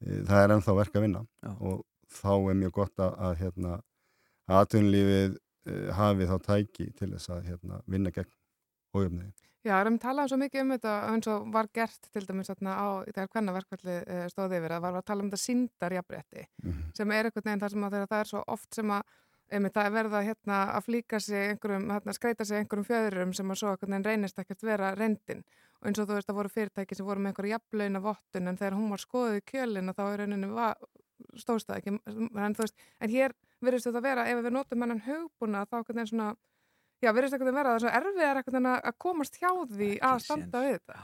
e, 0.02 0.24
það 0.28 0.42
er 0.42 0.54
ennþá 0.56 0.76
verk 0.76 0.96
að 0.96 1.06
vinna 1.06 1.22
Já. 1.44 1.52
og 1.60 1.86
þá 2.12 2.32
er 2.52 2.60
mjög 2.62 2.74
gott 2.80 3.04
að, 3.06 3.36
hérna 3.40 3.74
að 4.52 4.66
e, 5.66 5.78
hafi 5.98 6.28
þá 6.30 6.36
tæki 6.48 6.92
til 6.98 7.12
þess 7.14 7.30
að 7.30 7.48
hérna 7.52 7.82
vinna 7.88 8.12
gegn 8.16 8.32
ójöfniði. 8.98 9.32
Já, 9.62 9.76
erum 9.78 10.00
talað 10.02 10.32
svo 10.32 10.38
mikið 10.42 10.64
um 10.64 10.72
þetta 10.74 10.92
eins 11.12 11.28
og 11.30 11.50
var 11.54 11.68
gert 11.70 12.08
til 12.10 12.24
dæmis 12.26 12.50
þarna 12.50 12.72
á, 12.82 12.88
þegar 13.06 13.28
hvernig 13.36 13.58
verkvalli 13.60 13.98
stóði 14.34 14.58
yfir 14.58 14.74
að 14.74 14.86
var 14.88 14.96
að 14.98 15.06
tala 15.06 15.22
um 15.22 15.30
þetta 15.30 15.44
síndarjafrétti 15.44 16.46
Mm. 16.66 16.80
sem 16.98 17.12
er 17.12 17.30
einhvern 17.30 17.46
veginn 17.46 17.62
þar 17.62 17.74
sem 17.76 17.84
að 17.86 17.94
þegar 17.96 18.10
það 18.10 18.24
er 18.24 18.32
svo 18.32 18.44
oft 18.48 18.74
sem 18.76 18.90
að 18.90 19.04
einmitt, 19.52 19.78
er 19.78 19.92
verða 19.92 20.22
hérna, 20.26 20.58
að 20.78 20.86
flíka 20.88 21.20
sig 21.20 21.52
einhverjum, 21.52 21.90
hérna, 21.92 22.14
skreita 22.16 22.46
sig 22.48 22.58
einhverjum 22.58 22.88
fjöðurum 22.88 23.34
sem 23.36 23.52
að 23.52 23.60
svo 23.62 23.74
einhvern 23.74 23.92
veginn 23.92 24.08
reynist 24.08 24.40
ekkert 24.40 24.64
vera 24.64 24.94
reyndin 24.96 25.44
og 25.82 25.88
eins 25.90 26.00
og 26.00 26.08
þú 26.08 26.18
veist 26.18 26.30
að 26.32 26.38
voru 26.40 26.54
fyrirtæki 26.56 26.98
sem 26.98 27.06
voru 27.06 27.22
með 27.22 27.34
einhverju 27.34 27.54
jafnlauna 27.54 28.02
vottun 28.06 28.48
en 28.48 28.58
þegar 28.58 28.78
hún 28.80 28.90
var 28.94 29.04
skoðið 29.04 29.38
í 29.42 29.46
kjölin 29.52 29.94
þá 29.94 30.04
er 30.08 30.24
rauninni 30.24 30.52
stóðst 31.42 31.68
það 31.70 31.78
ekki? 31.82 31.96
En, 32.46 32.56
þú 32.58 32.66
veist, 32.66 32.76
en 33.02 33.10
hér 33.16 33.36
verðist 33.62 33.90
þetta 33.90 34.02
vera 34.08 34.28
ef 34.32 34.42
við 34.46 34.54
notum 34.58 34.82
hennan 34.86 35.04
hugbúna 35.06 35.66
þá 35.68 35.80
einhvern 35.82 36.02
veginn 36.02 36.12
svona 36.14 36.32
Já, 37.02 37.10
verðist 37.18 37.34
ekkert 37.34 37.50
að 37.50 37.56
vera 37.58 37.72
það 37.72 37.78
er 37.80 37.82
svo 37.82 37.92
erfið 37.98 38.26
er 38.28 38.40
ekkert 38.44 38.58
að 38.70 38.96
komast 39.02 39.38
hjá 39.42 39.50
því 39.72 39.88
Ekki 39.96 40.06
að 40.12 40.20
standa 40.22 40.60
við 40.62 40.76
þetta. 40.76 40.98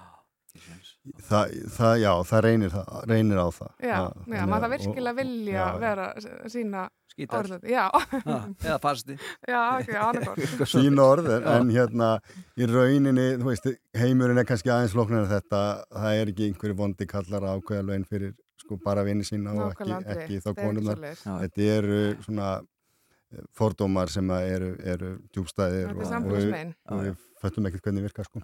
Það, 1.27 1.51
það, 1.73 1.95
já, 2.01 2.11
það 2.29 2.41
reynir, 2.45 2.71
það, 2.73 2.87
reynir 3.11 3.39
á 3.41 3.47
það. 3.53 3.71
Já, 3.81 3.97
Það- 3.97 4.29
já, 4.37 4.43
maður 4.45 4.61
það 4.63 4.67
að- 4.67 4.73
virkilega 4.75 5.11
og- 5.13 5.19
vilja 5.19 5.57
já, 5.57 5.65
vera 5.83 6.05
sína 6.53 6.83
Skítar 7.17 7.43
orðið. 7.47 7.67
Já, 7.71 7.83
Ha, 8.27 8.37
eða 8.61 8.79
fasti 8.81 9.17
já, 9.53 9.61
ok, 9.81 9.91
annarkort. 10.05 10.65
sín 10.73 10.99
orð 11.01 11.29
en, 11.33 11.47
en 11.53 11.69
hérna 11.73 12.09
í 12.57 12.67
rauninni, 12.69 13.27
þú 13.41 13.49
veist, 13.49 13.69
heimurinn 13.97 14.37
er 14.37 14.45
kannski 14.49 14.69
aðeins 14.73 14.93
flóknar 14.93 15.25
en 15.25 15.31
þetta, 15.31 15.61
það 15.97 16.19
er 16.21 16.31
ekki 16.33 16.49
einhverju 16.51 16.77
vondi 16.77 17.07
kallar 17.09 17.41
að 17.47 17.57
ákveða 17.57 17.87
laun 17.89 18.05
fyrir 18.05 18.35
sko 18.67 18.79
bara 18.83 19.05
vinni 19.07 19.25
sína 19.27 19.53
og 19.55 19.71
ekki, 19.71 19.93
ekki 20.15 20.41
þá 20.43 20.49
konurnar. 20.59 21.05
þetta 21.23 21.69
eru 21.77 22.01
svona 22.25 22.49
eh, 22.59 23.45
fordómar 23.55 24.11
sem 24.13 24.27
að 24.35 24.49
eru, 24.57 24.73
eru 24.95 25.13
djúbstæðir 25.31 25.95
og, 25.95 26.03
og, 26.03 27.01
við, 27.07 27.15
föttum 27.41 27.67
ekkert 27.69 27.87
hvernig 27.87 28.07
virka 28.07 28.25
sko. 28.27 28.41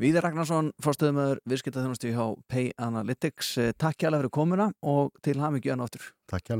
Víðir 0.00 0.22
Ragnarsson, 0.24 0.72
fórstöðumöður 0.82 1.38
viðskiptaþjónustu 1.50 2.14
hjá 2.14 2.26
Pay 2.48 2.66
Analytics. 2.78 3.56
Eh, 3.58 3.72
Takk 3.76 3.98
hjá 4.00 4.10
fyrir 4.14 4.32
komuna 4.32 4.70
og 4.82 5.12
til 5.26 5.38
hafmyggju 5.42 5.74
enn 5.74 5.84
áttur 5.84 6.12
takk 6.30 6.44
hjá 6.48 6.56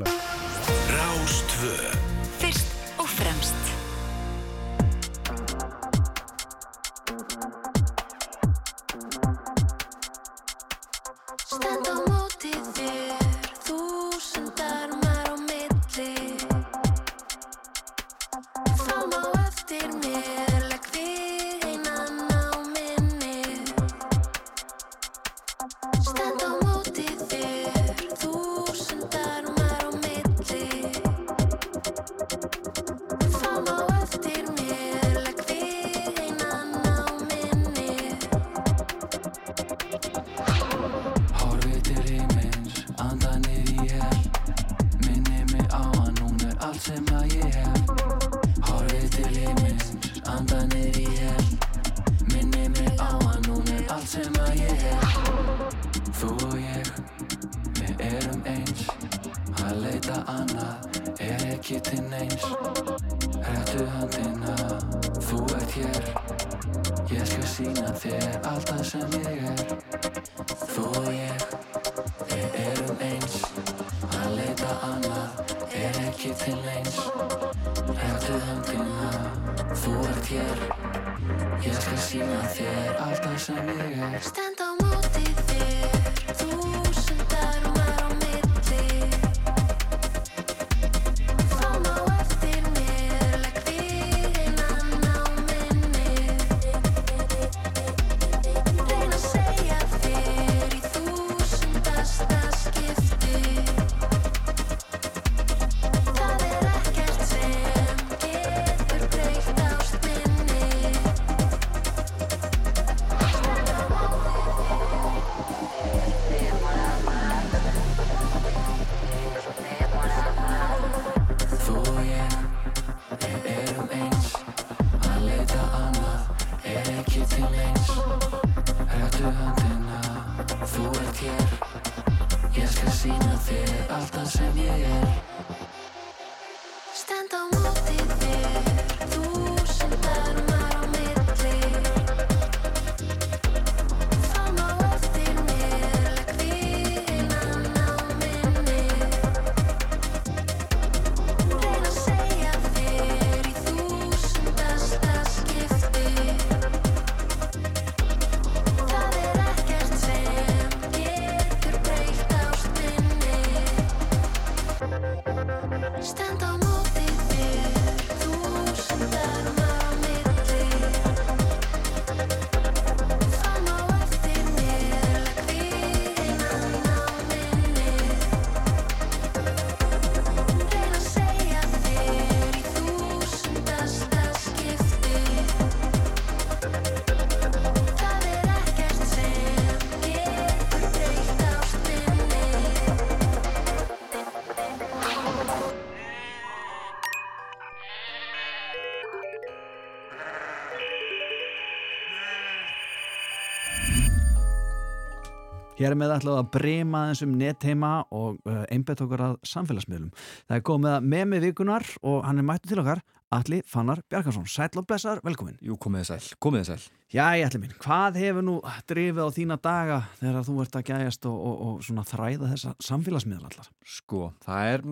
Hér 205.84 205.92
með 206.00 206.14
ætlaðu 206.14 206.40
að 206.40 206.46
brema 206.54 207.00
þessum 207.10 207.32
netheima 207.36 207.88
og 208.16 208.38
uh, 208.48 208.62
einbett 208.72 209.02
okkur 209.04 209.20
að 209.20 209.34
samfélagsmiðlum. 209.50 210.14
Það 210.48 210.56
er 210.56 210.62
komið 210.64 210.94
að 210.94 211.08
með 211.12 211.24
með 211.28 211.44
vikunar 211.44 211.84
og 212.00 212.22
hann 212.24 212.40
er 212.40 212.46
mættu 212.48 212.70
til 212.70 212.78
okkar, 212.80 213.02
Alli 213.36 213.58
Fannar 213.68 214.00
Bjarkarsson. 214.08 214.46
Sæll 214.48 214.80
og 214.80 214.86
blessar, 214.88 215.20
velkomin. 215.26 215.58
Jú, 215.60 215.76
komið 215.82 216.06
þið 216.06 216.08
sæl, 216.08 216.38
komið 216.46 216.62
þið 216.62 216.70
sæl. 216.70 216.94
Já, 217.12 217.26
Alli 217.26 217.60
minn, 217.60 217.76
hvað 217.84 218.16
hefur 218.22 218.46
nú 218.46 218.56
drifið 218.94 219.28
á 219.28 219.36
þína 219.36 219.60
daga 219.68 220.00
þegar 220.22 220.48
þú 220.48 220.56
ert 220.64 220.80
að 220.80 220.86
gæjast 220.88 221.28
og, 221.28 221.36
og, 221.50 221.60
og 221.66 221.84
svona 221.84 222.06
þræða 222.08 222.50
þessa 222.54 222.74
samfélagsmiðl 222.88 223.50
allar? 223.50 223.70
Sko, 223.98 224.22
það 224.46 224.72
er 224.72 224.88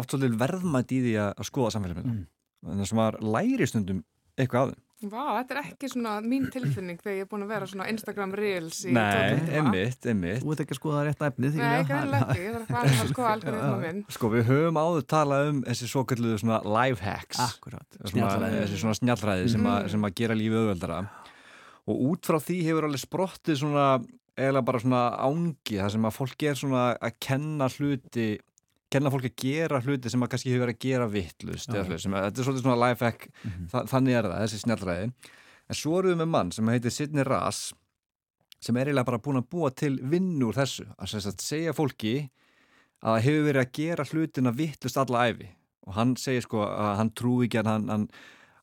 oft 0.00 0.16
svolítið 0.16 0.40
verðmætt 0.46 0.96
í 0.96 1.04
því 1.10 1.14
að 1.26 1.44
skoða 1.50 1.76
samfélagsmiðla. 1.76 2.16
Mm. 2.16 2.26
En 2.72 2.80
það 2.80 2.88
sem 2.88 3.02
maður 3.02 3.20
læri 3.36 3.68
stundum 3.68 4.02
eitthvað 4.40 4.72
þeim. 4.72 4.85
Vá, 4.96 5.42
þetta 5.42 5.52
er 5.52 5.58
ekki 5.60 5.88
svona 5.92 6.14
mín 6.24 6.46
tilfinning 6.48 6.96
þegar 7.02 7.16
ég 7.18 7.26
er 7.26 7.28
búin 7.28 7.44
að 7.44 7.50
vera 7.52 7.66
svona 7.68 7.86
Instagram 7.92 8.30
Reels 8.38 8.78
í 8.88 8.94
Nei, 8.96 9.34
einmitt, 9.58 10.06
einmitt. 10.08 10.40
Þú 10.40 10.54
ert 10.54 10.62
ekki 10.64 10.72
að 10.72 10.78
skoða 10.78 11.02
rétt 11.04 11.24
efnið. 11.26 11.58
Nei, 11.60 11.74
ekki, 11.82 11.98
ég 12.40 12.54
þarf 12.54 12.62
að 12.62 12.70
fara 12.70 12.94
að 12.94 13.10
skoða 13.10 13.32
algoritma 13.34 13.74
minn. 13.82 14.00
Sko, 14.16 14.30
við 14.32 14.46
höfum 14.48 14.80
áður 14.80 15.04
talað 15.12 15.50
um 15.50 15.58
þessi 15.66 15.90
svo 15.92 16.04
kalluðu 16.08 16.40
svona 16.40 16.62
life 16.64 17.04
hacks. 17.04 17.42
Akkurát, 17.44 18.00
snjallræði. 18.08 18.62
þessi 18.62 18.80
svona 18.80 18.96
snjallræði 19.02 19.52
sem, 19.52 19.68
að, 19.74 19.90
sem 19.92 20.08
að 20.08 20.16
gera 20.22 20.38
lífið 20.40 20.62
auðveldara. 20.62 20.98
Og 21.86 22.02
út 22.08 22.32
frá 22.32 22.40
því 22.48 22.58
hefur 22.70 22.88
alveg 22.88 23.04
sprottið 23.04 23.60
svona, 23.66 23.86
eiginlega 24.40 24.68
bara 24.72 24.84
svona 24.86 25.04
ángi, 25.28 25.76
það 25.76 25.92
sem 25.98 26.08
að 26.08 26.16
fólk 26.22 26.48
er 26.48 26.60
svona 26.64 26.86
að 26.96 27.20
kenna 27.28 27.68
hluti 27.76 28.30
kenna 28.92 29.10
fólk 29.12 29.26
að 29.28 29.40
gera 29.42 29.80
hluti 29.82 30.12
sem 30.12 30.22
að 30.22 30.30
kannski 30.32 30.52
hefur 30.52 30.66
verið 30.66 30.76
að 30.76 30.84
gera 30.86 31.08
vittlust 31.10 31.72
að, 31.72 31.90
þetta 31.96 32.42
er 32.42 32.46
svolítið 32.46 32.62
svona 32.62 32.78
life 32.84 33.04
hack. 33.06 33.26
Þa 33.72 33.82
þannig 33.90 34.18
er 34.18 34.28
það, 34.28 34.38
þessi 34.44 34.62
snjallræði. 34.62 35.10
En 35.66 35.80
svo 35.80 35.98
erum 35.98 36.12
við 36.12 36.20
með 36.22 36.32
mann 36.36 36.54
sem 36.54 36.70
heitir 36.70 36.94
Sidney 36.94 37.26
Rass 37.26 37.74
sem 38.62 38.76
er 38.78 38.88
eiginlega 38.88 39.10
bara 39.10 39.22
búin 39.22 39.40
að 39.40 39.48
búa 39.52 39.70
til 39.74 39.96
vinn 40.12 40.36
úr 40.46 40.56
þessu. 40.56 40.86
Að 40.96 41.16
sagt 41.18 41.44
segja 41.44 41.74
fólki 41.76 42.14
að 43.06 43.20
hefur 43.26 43.48
verið 43.50 43.62
að 43.62 43.74
gera 43.76 44.06
hlutina 44.08 44.52
vittlust 44.56 44.98
alla 45.02 45.26
æfi 45.28 45.50
og 45.86 45.94
hann 45.94 46.16
segir 46.18 46.42
sko 46.46 46.64
að 46.66 46.94
hann 47.00 47.12
trúi 47.14 47.46
ekki 47.46 47.60
að 47.60 47.68
hann, 47.70 47.90
hann, 47.92 48.06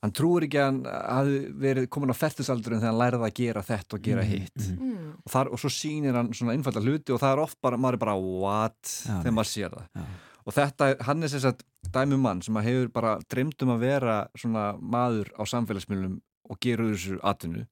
hann 0.04 0.14
trúir 0.16 0.48
ekki 0.48 0.60
að 0.60 0.68
hann 0.68 0.82
hafi 0.92 1.38
verið 1.64 1.88
komin 1.96 2.12
á 2.12 2.18
fættusaldurinn 2.20 2.82
þegar 2.82 2.92
hann 2.92 3.02
lærið 3.02 3.26
að 3.28 3.36
gera 3.40 3.64
þetta 3.64 3.98
og 3.98 4.04
gera 4.04 4.26
hitt. 4.28 4.66
Mm. 4.74 5.14
og, 5.16 5.30
þar, 5.32 5.52
og 5.56 5.62
svo 5.64 5.72
sýnir 5.72 6.18
hann 6.20 6.34
svona 6.36 6.58
einfalda 6.58 6.84
hluti 6.84 7.16
og 7.16 7.22
það 7.24 7.36
er 7.38 7.44
oft 7.46 7.60
bara, 7.64 7.80
maður 7.80 8.00
er 8.00 8.04
bara 8.04 8.18
what? 8.20 8.82
Já, 8.84 9.16
þegar 9.24 9.38
maður 9.38 9.52
sér 9.54 9.78
það. 9.78 9.88
Já. 9.96 10.06
og 10.44 10.58
þetta, 10.58 10.90
hann 11.08 11.24
er 11.24 11.32
sem 11.32 11.44
sagt 11.46 11.66
dæmi 11.94 12.18
um 12.18 12.28
mann 12.28 12.44
sem 12.44 12.62
hefur 12.68 12.92
bara 12.94 13.16
dreymt 13.32 13.64
um 13.64 13.74
að 13.78 13.88
vera 13.88 14.18
svona 14.36 14.70
maður 14.80 15.32
á 15.40 15.44
samfélagsmiðlum 15.54 16.20
og 16.52 16.60
gerur 16.64 16.92
þessu 16.92 17.20
atvinnu 17.24 17.64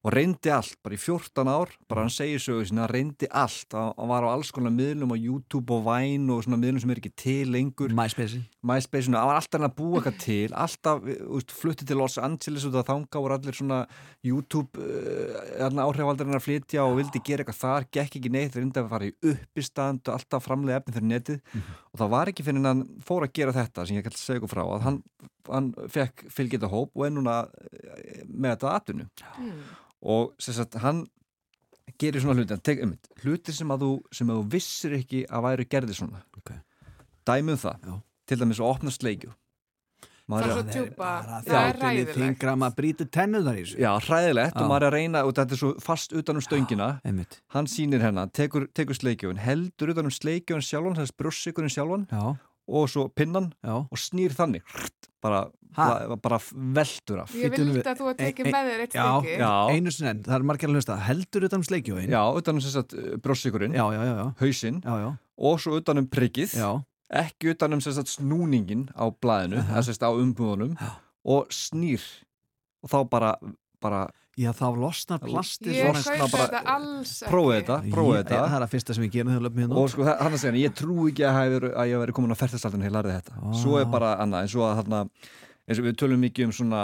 og 0.00 0.14
reyndi 0.14 0.48
allt, 0.52 0.78
bara 0.80 0.96
í 0.96 1.00
14 1.00 1.48
ár 1.50 1.72
bara 1.90 2.04
hann 2.06 2.12
segir 2.12 2.40
sögu 2.40 2.64
sinna, 2.68 2.86
reyndi 2.88 3.28
allt. 3.28 3.74
Hann 3.74 4.08
var 4.08 4.24
á 4.24 4.32
alls 4.32 4.48
konar 4.54 4.72
miðlum 4.72 5.12
á 5.12 5.16
YouTube 5.18 5.74
og 5.76 5.82
Vine 5.84 6.32
og 6.32 6.44
svona 6.46 6.56
miðlum 6.60 6.80
sem 6.80 6.92
er 6.94 7.00
ekki 7.02 7.12
til 7.20 7.52
lengur. 7.52 7.92
MySpace. 7.92 8.40
MySpace, 8.64 9.10
hann 9.10 9.18
var 9.18 9.40
alltaf 9.40 9.66
að 9.66 9.74
búa 9.76 10.00
eitthvað 10.00 10.16
til 10.24 10.56
alltaf, 10.56 11.04
úst, 11.28 11.52
flutti 11.52 11.88
til 11.88 12.00
Los 12.00 12.16
Angeles 12.22 12.64
út 12.68 12.78
af 12.80 12.88
þanga 12.88 13.24
voru 13.26 13.36
allir 13.36 13.58
svona 13.58 13.82
YouTube 14.24 14.80
uh, 14.80 15.68
áhrifaldarinn 15.68 16.38
að 16.38 16.46
flytja 16.46 16.86
og 16.86 16.96
vildi 17.00 17.20
gera 17.26 17.44
eitthvað 17.44 17.60
þar, 17.60 17.88
gekk 17.92 18.20
ekki 18.20 18.32
neitt 18.32 18.56
reyndi 18.56 18.80
að 18.80 18.92
fara 18.94 19.10
í 19.10 19.14
uppistand 19.34 20.06
og 20.06 20.16
alltaf 20.16 20.48
framlega 20.48 20.80
efni 20.80 20.96
fyrir 20.96 21.10
netið. 21.12 21.60
Og 21.92 22.00
það 22.00 22.14
var 22.16 22.32
ekki 22.32 22.46
fyrir 22.46 22.70
hann 22.70 22.86
fór 23.04 23.28
að 23.28 23.36
gera 23.36 23.56
þetta 23.56 23.84
sem 23.84 24.00
ég 24.00 24.08
að 24.08 24.16
segja 24.20 24.40
ykkur 24.40 24.54
frá 24.54 24.64
að 24.64 24.88
hann, 24.88 25.02
hann 25.48 25.72
fekk 25.88 26.26
fylgjita 26.30 26.68
hóp 26.68 26.90
og 26.96 27.06
er 27.06 27.10
núna 27.10 27.48
eh, 27.72 28.24
með 28.28 28.56
þetta 28.56 28.74
atvinnu 28.76 29.06
Mm. 29.38 29.62
og 30.02 30.34
sagt 30.38 30.74
hann 30.74 31.06
gerir 31.98 32.20
svona 32.20 32.38
hluti, 32.40 32.50
hann 32.54 32.60
tek 32.60 32.82
um 32.82 32.94
hluti 33.24 33.52
sem 33.52 33.68
að 33.68 33.80
þú, 33.84 33.90
sem 34.12 34.28
að 34.28 34.36
þú 34.42 34.50
vissir 34.52 34.92
ekki 35.00 35.26
að 35.28 35.42
væri 35.48 35.64
gerði 35.68 35.94
svona 35.98 36.22
Ok. 36.36 36.52
dæmi 37.26 37.52
um 37.52 37.58
það, 37.58 37.76
Já. 37.86 38.00
til 38.26 38.38
dæmis 38.38 38.60
að 38.60 38.70
opna 38.74 38.90
sleikju 38.90 39.32
Það 40.30 40.44
er 40.46 40.50
svo 40.70 40.82
er, 40.84 40.90
bara 40.94 41.40
það 41.42 41.56
er 41.68 41.78
ræðilegt. 41.82 42.14
þingra 42.14 42.52
maður 42.54 42.74
brýtur 42.76 43.08
tennuðar 43.10 43.56
í 43.58 43.62
þessu. 43.64 43.78
já, 43.82 43.90
hræðilegt 43.98 44.54
Já. 44.54 44.60
og 44.62 44.68
maður 44.70 44.82
er 44.82 44.86
að 44.86 44.92
reyna 44.94 45.22
og 45.26 45.32
þetta 45.34 45.52
er 45.56 45.58
svo 45.58 45.70
fast 45.82 46.12
utan 46.12 46.36
um 46.38 46.40
stöngina 46.40 47.00
Einmitt. 47.04 47.40
hann 47.50 47.66
sýnir 47.66 48.00
hennan, 48.00 48.30
tekur, 48.30 48.68
tekur 48.72 48.94
sleikjun 48.94 49.38
heldur 49.42 49.90
utan 49.90 50.04
um 50.06 50.10
sleikjun 50.14 50.62
sjálfan, 50.62 50.94
þess 50.94 51.10
brjóssykurinn 51.18 51.74
sjálfan 51.74 52.06
Já. 52.12 52.38
Og 52.70 52.88
svo 52.92 53.08
pinnan 53.12 53.50
Já, 53.66 53.74
og 53.82 53.98
snýr 53.98 54.34
þannig 54.36 54.62
bara, 55.20 55.40
bara, 55.76 56.16
bara 56.16 56.38
veldur 56.78 57.22
af. 57.24 57.32
Ég 57.36 57.52
vildi 57.52 57.82
að 57.84 57.98
þú 58.00 58.06
að 58.10 58.20
tekið 58.22 58.46
Ein- 58.48 58.54
með 58.54 58.68
þér 58.70 58.84
eitt 58.84 58.94
já, 58.96 59.06
stykki. 59.10 59.34
Já, 59.42 59.50
einu 59.74 59.92
sinni 59.94 60.10
enn, 60.14 60.22
það 60.24 60.36
er 60.38 60.46
margir 60.50 60.70
að 60.70 60.78
hlusta. 60.78 60.96
Heldur 61.08 61.46
utan 61.48 61.60
um 61.60 61.66
sleikjóin 61.68 62.10
já, 62.14 62.22
utanum 62.40 62.64
já, 63.96 64.14
já, 64.20 64.24
hausinn 64.40 64.80
já, 64.84 64.94
já, 65.04 65.10
og 65.50 65.60
svo 65.60 65.76
utanum 65.80 66.08
priggið 66.08 66.54
já. 66.56 66.70
ekki 67.20 67.52
utanum 67.54 67.80
snúningin 68.08 68.86
á 68.96 69.04
eða 69.66 69.82
sem 69.84 69.94
sagt 69.98 70.06
á 70.08 70.12
umbúðunum 70.14 70.76
Já. 70.80 70.90
og 71.24 71.48
snýr. 71.52 72.00
Og 72.80 72.88
þá 72.94 72.98
bara, 73.12 73.34
bara 73.82 74.06
Já, 74.40 74.50
þá 74.56 74.66
losnar 74.80 75.20
plastið 75.20 75.74
Ég 75.76 75.90
bara- 75.90 76.46
þetta 76.46 76.60
alls 76.74 77.12
prófið 77.28 77.56
þetta, 77.58 77.76
prófið 77.92 78.14
Ég- 78.14 78.22
þetta. 78.24 78.38
Það 78.46 78.56
er 78.56 78.64
að 78.66 78.72
fyrsta 78.74 78.94
sem 78.96 79.04
ég 79.04 79.12
gerum 79.12 79.32
þegar 79.34 79.44
löpum 79.46 79.62
hérna 79.64 79.76
og 79.82 79.90
sko 79.92 80.06
hann 80.08 80.32
að 80.32 80.40
segja, 80.40 80.62
ég 80.64 80.74
trú 80.80 80.96
ekki 81.10 81.26
að, 81.28 81.36
hef, 81.36 81.68
að 81.74 81.86
ég 81.90 81.94
hef 81.96 82.02
verið 82.06 82.16
komin 82.16 82.32
á 82.32 82.40
ferðarstaldinu 82.40 82.86
hér 82.88 82.94
lærið 82.96 83.16
þetta. 83.18 83.34
Ah. 83.42 83.52
svo 83.60 83.78
er 83.80 83.84
bara 83.92 84.16
annað, 84.24 84.46
eins 84.46 84.56
og 84.56 84.64
að 84.70 84.78
þarna 84.80 85.02
eins 85.70 85.78
og 85.78 85.84
við 85.86 85.96
tölum 86.00 86.22
mikið 86.24 86.44
um 86.48 86.52
svona 86.56 86.80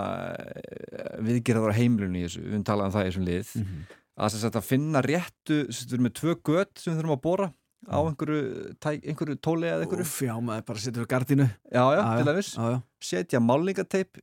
viðgerðar 1.26 1.72
á 1.72 1.78
heimlunni 1.78 2.22
í 2.22 2.26
þessu, 2.28 2.42
við 2.44 2.64
talaðum 2.68 2.94
það 2.96 3.06
í 3.06 3.10
þessum 3.10 3.26
lið. 3.30 3.54
Mhm. 3.62 3.86
að 4.16 4.30
sem 4.32 4.40
sagt 4.40 4.56
að 4.56 4.64
finna 4.64 5.00
réttu 5.04 5.56
við 5.68 5.92
erum 5.92 6.06
með 6.08 6.14
tvö 6.16 6.34
gött 6.42 6.78
sem 6.80 6.94
við 6.94 7.00
þurfum 7.02 7.16
að 7.16 7.22
bóra 7.26 7.48
á 7.86 7.98
einhverju, 8.00 8.76
tæ, 8.80 8.88
einhverju 9.04 9.36
tóli 9.44 9.68
eða 9.68 9.84
einhverju, 9.84 10.06
Úff, 10.06 10.22
já, 10.24 10.32
maður 10.40 10.64
bara 10.70 10.78
setur 10.80 11.04
við 11.04 11.10
gardinu 11.12 11.46
já, 11.68 11.84
já, 11.92 12.02
til 12.16 12.24
dæmis. 12.30 12.48
Já, 12.56 12.64
já, 12.72 12.78
setja 13.00 13.40
málningateip 13.44 14.16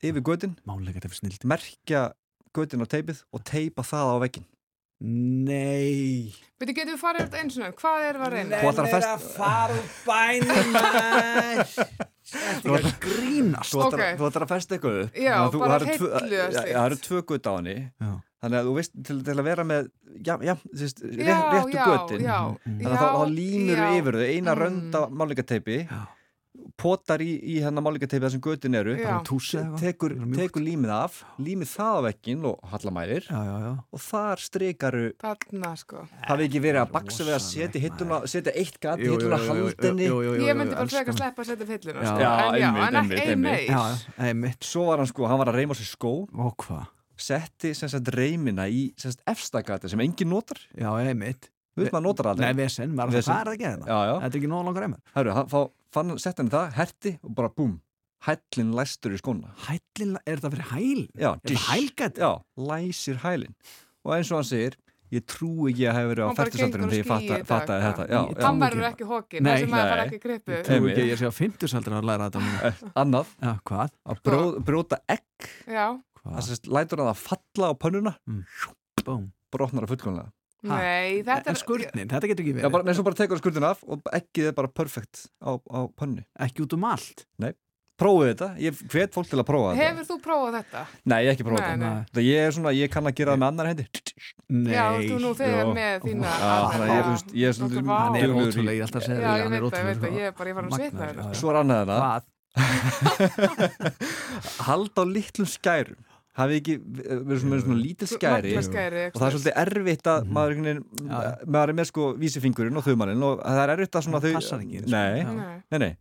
yfir 0.00 1.18
snild 1.18 1.42
merkja 1.44 2.12
götin 2.56 2.82
á 2.82 2.86
teipið 2.90 3.22
og 3.32 3.44
teipa 3.46 3.82
það 3.86 4.14
á 4.14 4.16
veggin 4.24 4.46
Nei 5.00 6.28
Veitu, 6.60 6.74
getum 6.76 6.92
við 6.92 7.00
farið 7.00 7.22
þetta 7.24 7.38
eins 7.40 7.54
og 7.64 7.78
hvað 7.80 8.02
erum 8.10 8.20
við 8.20 8.26
að 8.26 8.34
reyna? 8.34 8.58
Þú 8.60 8.70
ætlar 8.70 9.06
að 9.08 9.22
fara 9.32 9.76
úr 9.78 9.86
bænum 10.04 10.74
Þetta 12.30 12.74
er 12.74 12.84
að 12.84 12.90
grínast 13.02 13.72
Þú 13.74 14.26
ætlar 14.28 14.44
að 14.44 14.50
festa 14.52 14.76
eitthvað 14.76 14.98
upp 15.06 15.16
Já, 15.24 15.36
þú- 15.54 15.62
bara 15.64 15.78
það 15.80 15.96
slíkt. 15.96 16.58
Það 16.60 16.84
eru 16.84 16.98
tvö 17.06 17.22
gutt 17.30 17.48
á 17.48 17.52
henni 17.56 17.76
Já. 17.80 18.10
Þannig 18.40 18.56
að 18.60 18.68
þú 18.70 18.74
veist 18.76 18.92
til, 19.04 19.16
til 19.24 19.34
að 19.36 19.42
vera 19.50 19.64
með 19.68 19.88
já, 20.24 20.34
já, 20.48 20.54
veist, 20.80 21.00
Já, 21.04 21.38
rétt, 21.50 21.74
réttu 21.76 22.20
já, 22.24 22.38
Þannig 22.64 22.92
að 22.92 23.02
þá, 23.02 23.24
línur 23.34 23.80
já. 23.82 23.88
yfir 23.98 24.16
þau 24.20 24.28
eina 24.30 24.54
Mm. 24.54 24.60
rönd 24.62 24.94
af 25.00 25.10
málingateipi 25.20 25.76
Já. 25.84 25.98
Potar 26.80 27.20
í, 27.20 27.28
í 27.44 27.58
hennar 27.60 27.84
málingateipi 27.84 28.22
þar 28.24 28.32
sem 28.34 28.42
götin 28.44 28.76
eru 28.78 28.94
túsi 29.28 29.60
tekur, 29.80 30.14
Það 30.20 30.36
tekur 30.40 30.64
límið 30.64 30.92
af 30.96 31.18
límið 31.44 31.70
það 31.74 31.96
á 31.96 32.00
veggin 32.08 32.46
og 32.50 32.70
hallamælir 32.72 33.26
Já, 33.28 33.40
já, 33.44 33.56
já 33.66 33.72
og 33.80 34.02
þar 34.06 34.44
streikaru 34.46 35.02
Þarna, 35.20 35.72
sko. 35.82 36.04
hafi 36.28 36.46
ekki 36.48 36.62
verið 36.64 36.82
að 36.84 36.92
baksa 36.96 37.26
við 37.28 37.36
að 37.36 37.44
setja 37.46 37.82
hittuna 37.84 38.20
setja 38.32 38.54
eitt 38.56 38.80
gat 38.80 39.02
í 39.04 39.10
hittuna 39.12 39.40
haldinni 39.44 40.08
Ég 40.10 40.56
myndi 40.56 40.74
bara 40.78 40.88
frekar 40.88 41.12
konar. 41.12 41.20
sleppa 41.20 41.44
að 41.44 41.52
setja 41.52 41.68
Já. 42.00 42.10
sko. 42.10 42.30
En 42.50 42.60
já, 42.60 42.70
einmitt, 42.70 42.88
en 42.88 42.96
einmitt, 43.00 43.18
ekki 43.20 43.34
einmitt. 43.34 43.44
meir. 43.44 43.68
Já, 43.68 43.82
já, 43.84 44.14
einmitt 44.30 44.64
svo 44.72 44.86
var 44.88 45.02
hann 45.04 45.10
sko, 45.12 45.26
hann 45.30 45.38
var 45.44 45.52
að 45.52 45.60
reyma 45.60 45.76
sér 45.78 45.90
skó 45.92 46.14
Og 46.32 46.56
hvað? 46.64 46.88
setti 47.20 47.74
sem 47.76 47.90
sagt 47.92 48.08
reymina 48.16 48.64
í 48.72 48.86
sem 48.96 49.12
sagt 49.12 49.26
efstagati 49.28 49.90
sem 49.92 50.00
engin 50.00 50.30
notar 50.32 50.56
Já, 50.72 50.88
einmitt 51.04 51.50
við 51.76 51.92
að 51.92 52.02
notar 52.04 52.30
aldrei 52.32 52.48
Nei, 52.50 52.56
vesen, 52.64 52.94
maður 52.96 53.18
Vesen. 53.18 53.32
það 53.34 53.40
er 53.40 53.46
það 53.50 53.54
ekki 53.58 53.68
þetta 54.24 54.24
er 54.30 54.38
ekki 54.40 54.50
nóg 54.50 54.64
langar 54.68 54.86
einmitt 54.88 55.12
Herru, 55.14 55.34
hann 55.36 55.50
fann, 55.94 56.16
sett 56.18 56.38
henni 56.40 56.50
það, 56.54 56.72
herti 56.78 57.12
og 57.22 57.34
bara 57.34 57.48
búm 57.56 57.78
hællin 58.26 58.74
læstur 58.76 59.14
í 59.16 59.20
skóna 59.20 59.54
Hællin, 59.66 60.16
er 60.26 60.36
þetta 60.40 60.50
fyrir 60.52 60.70
hæl? 60.74 61.02
já, 61.16 61.30
Er 61.32 61.40
þetta 61.40 61.64
hælgæti? 61.70 62.20
já, 62.20 62.32
læsir 62.70 63.20
hælin 63.24 63.54
og 64.04 64.14
eins 64.16 64.30
og 64.32 64.40
hann 64.40 64.48
segir 64.50 64.76
ég 65.10 65.24
trú 65.26 65.66
ekki 65.66 65.86
að 65.90 65.96
hafa 65.96 66.10
verið 66.12 66.22
á 66.22 66.26
Hann 66.30 66.36
á 66.36 66.44
þegar 66.46 66.92
ég 66.94 67.00
í 67.00 67.08
fatta, 67.08 67.38
fattaði 67.48 67.80
já. 67.80 67.86
þetta 67.90 68.04
já, 68.06 68.20
Ég- 68.20 68.36
já. 68.38 68.44
Hann 68.46 68.60
verður 68.62 68.86
ekki 68.90 69.06
hókin, 69.10 69.48
þessi 69.48 69.66
maður 69.66 69.82
nei. 69.82 69.90
fara 69.90 70.04
ekki 70.06 70.20
grippu. 70.22 70.52
Trú 70.62 70.74
Einmitt. 70.76 70.92
ekki 70.92 71.02
að 71.02 71.10
ég 71.10 71.18
sé 71.18 71.26
á 71.26 71.34
50 71.34 71.72
saldur 71.72 71.96
að 71.98 72.06
læra 72.10 72.28
þetta. 72.30 72.40
Eh, 72.68 72.84
annað, 73.02 73.26
Já, 73.42 73.52
hvað? 73.66 73.90
að 74.06 74.20
bró, 74.22 74.40
brjóta 74.62 74.98
egg 75.10 75.48
það 75.66 75.98
Hvað? 76.20 76.40
sést, 76.46 76.66
lætur 76.70 76.98
hann 77.02 77.10
að 77.10 77.24
falla 77.24 77.66
á 77.66 77.74
pönnuna 77.74 78.14
Búm 79.02 79.32
brotnar 79.50 79.86
það 79.88 79.96
fullkomlega 79.96 80.30
Ha? 80.60 80.76
nei, 80.76 81.22
þetta 81.24 81.48
En 81.48 81.56
er... 81.56 81.60
skurnin, 81.62 82.08
þetta 82.10 82.28
getur 82.28 82.44
ekki 82.44 82.52
já, 82.52 82.56
verið 82.60 82.74
bara, 82.74 82.84
eins 82.92 82.98
og 83.00 83.06
bara 83.06 83.16
tekur 83.22 83.40
skurðin 83.40 83.64
af 83.70 83.78
og 83.88 84.02
eggið 84.18 84.50
er 84.50 84.54
bara 84.58 84.68
perfekt 84.68 85.22
á, 85.40 85.56
á 85.56 85.80
pönnu 85.96 86.20
Ekki 86.44 86.66
út 86.66 86.74
um 86.76 86.84
allt 86.90 87.24
prófið 88.00 88.30
þetta, 88.30 88.46
ég 88.60 88.72
hvet 88.92 89.14
fólk 89.16 89.28
til 89.28 89.38
að 89.40 89.46
prófa 89.48 89.70
þetta 89.76 89.86
Hefur 89.88 90.04
þú 90.08 90.16
prófað 90.24 90.52
þetta? 90.56 90.80
nei, 91.04 91.18
ég 91.20 91.26
hef 91.28 91.34
ekki 91.36 91.44
prófað 91.48 91.60
Nei, 91.60 91.66
þetta 91.70 91.84
nei. 91.84 91.90
Það 92.16 92.24
ég 92.28 92.38
er 92.44 92.50
svona, 92.56 92.70
ég 92.76 92.88
kann 92.94 93.06
að 93.10 93.14
gera 93.20 93.30
það 93.34 93.40
með 93.42 93.48
annar 93.50 93.66
hendi 93.70 93.84
Nei 94.50 94.72
Já, 94.72 94.84
þú 95.04 95.16
nú 95.20 95.30
þegar 95.40 95.60
Jó. 95.60 95.64
með 95.76 95.94
þína 96.06 96.30
Já, 96.30 96.34
að 96.50 96.54
ég 96.80 96.86
er, 96.96 97.04
þú 97.04 97.10
veist, 97.14 97.28
ég 97.30 97.44
er 97.44 97.48
Náttúrulega, 97.50 97.60
svolítið 97.60 97.84
vá. 97.90 97.98
Hann 98.00 98.16
er 98.20 98.30
ótrúlega, 98.36 98.76
ég 98.76 98.82
alltaf 98.86 99.00
að 99.00 99.06
segja 99.08 99.20
Já, 99.20 99.22
þér, 99.28 99.36
ég 99.36 99.42
hann 99.44 99.52
er 99.52 99.60
veit 99.60 99.70
það, 99.70 99.80
ég 99.80 99.86
veit 99.90 100.00
það, 100.00 100.12
ég 100.16 100.24
er 100.24 100.32
bara, 100.40 100.48
ég 100.48 100.54
var 100.56 100.64
að 100.64 100.68
magnaður, 100.74 100.96
þetta. 101.00 101.12
já, 101.12 101.16
já. 101.20 101.24
Svo 101.40 101.48
er 101.52 101.56
annað 101.60 101.80
Hvað? 102.00 102.22
Halda 104.66 105.00
á 105.00 105.04
litlum 105.06 105.46
skærum 105.46 106.02
Hafið 106.38 106.56
ekki 106.60 106.74
verið 106.78 107.40
svona, 107.42 107.56
svona 107.64 107.76
lítil 107.80 108.06
skæri 108.06 108.52
og 108.56 108.66
það 109.18 109.24
er 109.26 109.34
svolítið 109.34 109.56
erfitt 109.64 110.06
að 110.12 110.20
Mhm. 110.24 110.32
maður, 110.36 110.52
einhvern 110.54 111.48
maður 111.50 111.68
er 111.72 111.74
með 111.80 111.88
sko 111.90 112.04
vísifingurinn 112.20 112.76
og 112.78 112.84
þumalinn 112.86 113.24
og 113.26 113.40
það 113.42 113.62
er 113.64 113.72
erfitt 113.74 113.98
að 113.98 114.04
svona 114.06 114.20
þau 114.22 114.32
passar 114.36 114.60
ekki, 114.62 114.78
sko. 114.84 114.90
Nei. 114.94 115.24
Nei. 115.24 115.62
nei, 115.72 115.78
nei 115.78 115.96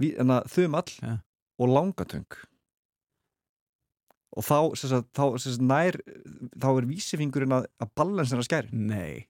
Ví, 0.00 0.08
að 0.18 0.48
þumall 0.50 0.90
Já. 0.98 1.14
og 1.62 1.68
langatöng 1.68 2.26
og 4.32 4.42
þá, 4.48 4.58
sem 4.80 4.88
sagt, 4.90 5.08
þá 5.12 5.24
sem 5.38 5.52
sagt, 5.52 5.64
nær 5.68 5.98
þá 6.58 6.68
er 6.80 6.86
vísifingurinn 6.88 7.52
að, 7.52 7.66
að 7.84 7.90
balansera 8.00 8.42
skæri 8.46 8.72
Nei 8.72 9.26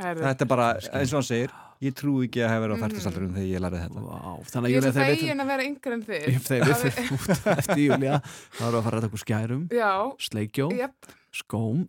Herðu. 0.00 0.22
þetta 0.24 0.40
er 0.46 0.48
bara, 0.48 0.68
eins 0.96 1.12
og 1.12 1.20
hann 1.20 1.28
segir 1.28 1.50
ég 1.80 1.94
trú 1.96 2.12
ekki 2.24 2.42
að 2.44 2.48
hafa 2.52 2.62
verið 2.64 2.74
á 2.74 2.78
Mhm. 2.78 2.82
færtusaldurum 2.84 3.32
þegar 3.36 3.48
ég 3.50 3.60
lærið 3.64 3.80
þetta. 3.84 4.00
Vá, 4.04 4.18
Þannig 4.50 4.70
Ég 4.70 4.76
er 4.76 4.82
svo 4.82 4.90
þegar 4.90 5.10
við 5.10 5.20
fegin 5.20 5.40
að 5.40 5.46
vera 5.50 5.62
yngre 5.70 5.92
en 5.96 6.02
þið. 6.02 6.40
þegar 6.48 6.66
við 6.66 6.76
fyrir 6.84 7.10
út 7.16 7.30
eftir 7.56 7.80
Júlía 7.86 8.16
þá 8.20 8.60
erum 8.60 8.74
við 8.74 8.80
að 8.80 8.84
fara 8.84 8.90
að 8.90 9.00
ræta 9.00 9.08
okkur 9.10 9.22
skærum. 9.24 9.62
Já, 9.70 9.92
sleikjó, 10.28 10.66
jöp. 10.76 11.10
skóm 11.30 11.86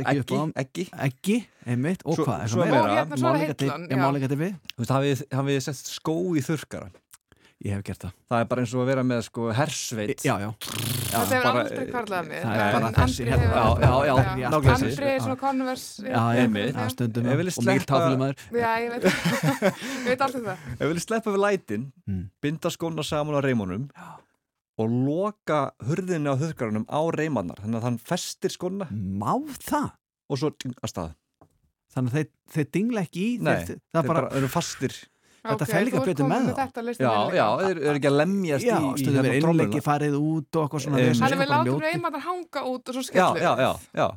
ekki 0.00 0.18
upp 0.20 0.30
ekki, 0.30 0.38
á 0.40 0.44
ekki 0.56 0.84
ekki, 1.06 1.36
einmitt, 1.68 2.02
og 2.08 2.16
hvað, 2.16 2.46
svo 2.48 2.62
er 2.64 2.70
meira. 2.72 3.04
Hérna 3.04 3.16
ég 3.44 4.78
veist, 4.78 4.90
hafið, 4.90 5.24
hafið 5.36 5.60
sett 5.60 5.76
skó 5.92 6.14
í 6.32 6.40
þurrkara 6.40 6.88
ég 7.60 7.74
hef 7.76 7.82
gert 7.84 8.00
það, 8.06 8.12
það 8.30 8.40
er 8.42 8.46
bara 8.50 8.62
eins 8.64 8.72
og 8.74 8.80
að 8.82 8.86
vera 8.90 9.02
með 9.04 9.20
sko 9.26 9.50
hersveit. 9.52 10.22
Já, 10.24 10.34
já, 10.40 10.48
Þetta 11.10 11.20
hefur 11.26 11.42
bara- 11.44 11.62
aldrei 11.64 11.86
kvarlað 11.90 12.28
mér. 12.30 12.42
Það 12.46 12.60
er 12.64 12.72
bara 12.76 12.90
þessi 12.96 13.26
hérna. 13.26 13.48
Já, 13.50 13.64
já, 13.80 14.14
já, 14.40 14.46
Andri 14.50 15.08
er 15.10 15.20
svona 15.20 15.36
konvers. 15.40 15.84
já, 16.00 16.10
já, 16.14 16.40
einmitt. 16.44 16.74
já, 16.74 16.88
stundum 16.94 17.24
Ég 17.26 17.32
og 17.32 17.40
mjög 17.40 17.52
sleppa- 17.58 17.90
táfélumæður 17.90 18.36
Já, 18.52 18.72
ég 18.80 18.90
veit, 18.90 19.04
ég 20.04 20.08
veit 20.08 20.20
alltaf 20.20 20.42
það. 20.46 20.56
ef 20.72 20.80
við 20.80 20.88
viljum 20.88 21.04
sleppa 21.06 21.30
við 21.36 21.42
lætin 21.44 21.92
Mm. 22.08 22.30
binda 22.42 22.68
skóna 22.70 23.04
saman 23.04 23.34
á 23.36 23.40
reimunum 23.44 23.90
og 24.80 24.88
loka 24.88 25.72
hurðinni 25.84 26.30
á 26.32 26.34
þurrkaranum 26.40 26.86
á 26.88 27.00
reimannar 27.12 27.60
þannig 27.60 27.76
að 27.76 27.82
hann 27.82 27.98
festir 27.98 28.50
skóna 28.50 28.88
má 28.90 29.36
það, 29.60 29.92
og 30.30 30.38
svo 30.38 30.50
að 30.50 30.88
stað. 30.88 31.14
Þannig 31.92 32.10
að 32.10 32.16
þeir, 32.16 32.28
þeir 32.54 32.68
dingla 32.72 33.00
ekki 33.04 33.20
í 33.20 33.38
Þetta 35.40 35.64
Ok, 35.64 35.70
fer 35.72 35.84
líka 35.86 36.00
betur 36.04 36.26
með 36.28 36.48
þá. 36.50 36.56
Þetta 36.60 36.82
já, 37.00 37.12
já, 37.32 37.46
þeir 37.60 37.78
eru 37.80 37.94
ekki 37.96 38.08
að 38.10 38.16
lemjast 38.20 38.66
já, 38.66 38.76
í, 38.76 38.90
stundum 39.00 39.24
er 39.24 39.30
hérna 39.32 39.44
trommuna. 39.46 39.82
farið 39.86 40.16
út 40.20 40.56
og 40.60 40.66
eitthvað 40.66 40.82
svona 40.84 40.98
Þannig 41.00 41.32
við 41.32 41.40
bara 41.40 41.50
látum 41.64 41.80
reymandan 41.80 42.24
hanga 42.26 42.64
út 42.70 42.88
og 42.92 42.94
svo 42.98 43.02
skellum 43.08 43.40
já, 43.40 43.52
já, 43.64 43.70
já. 43.96 44.08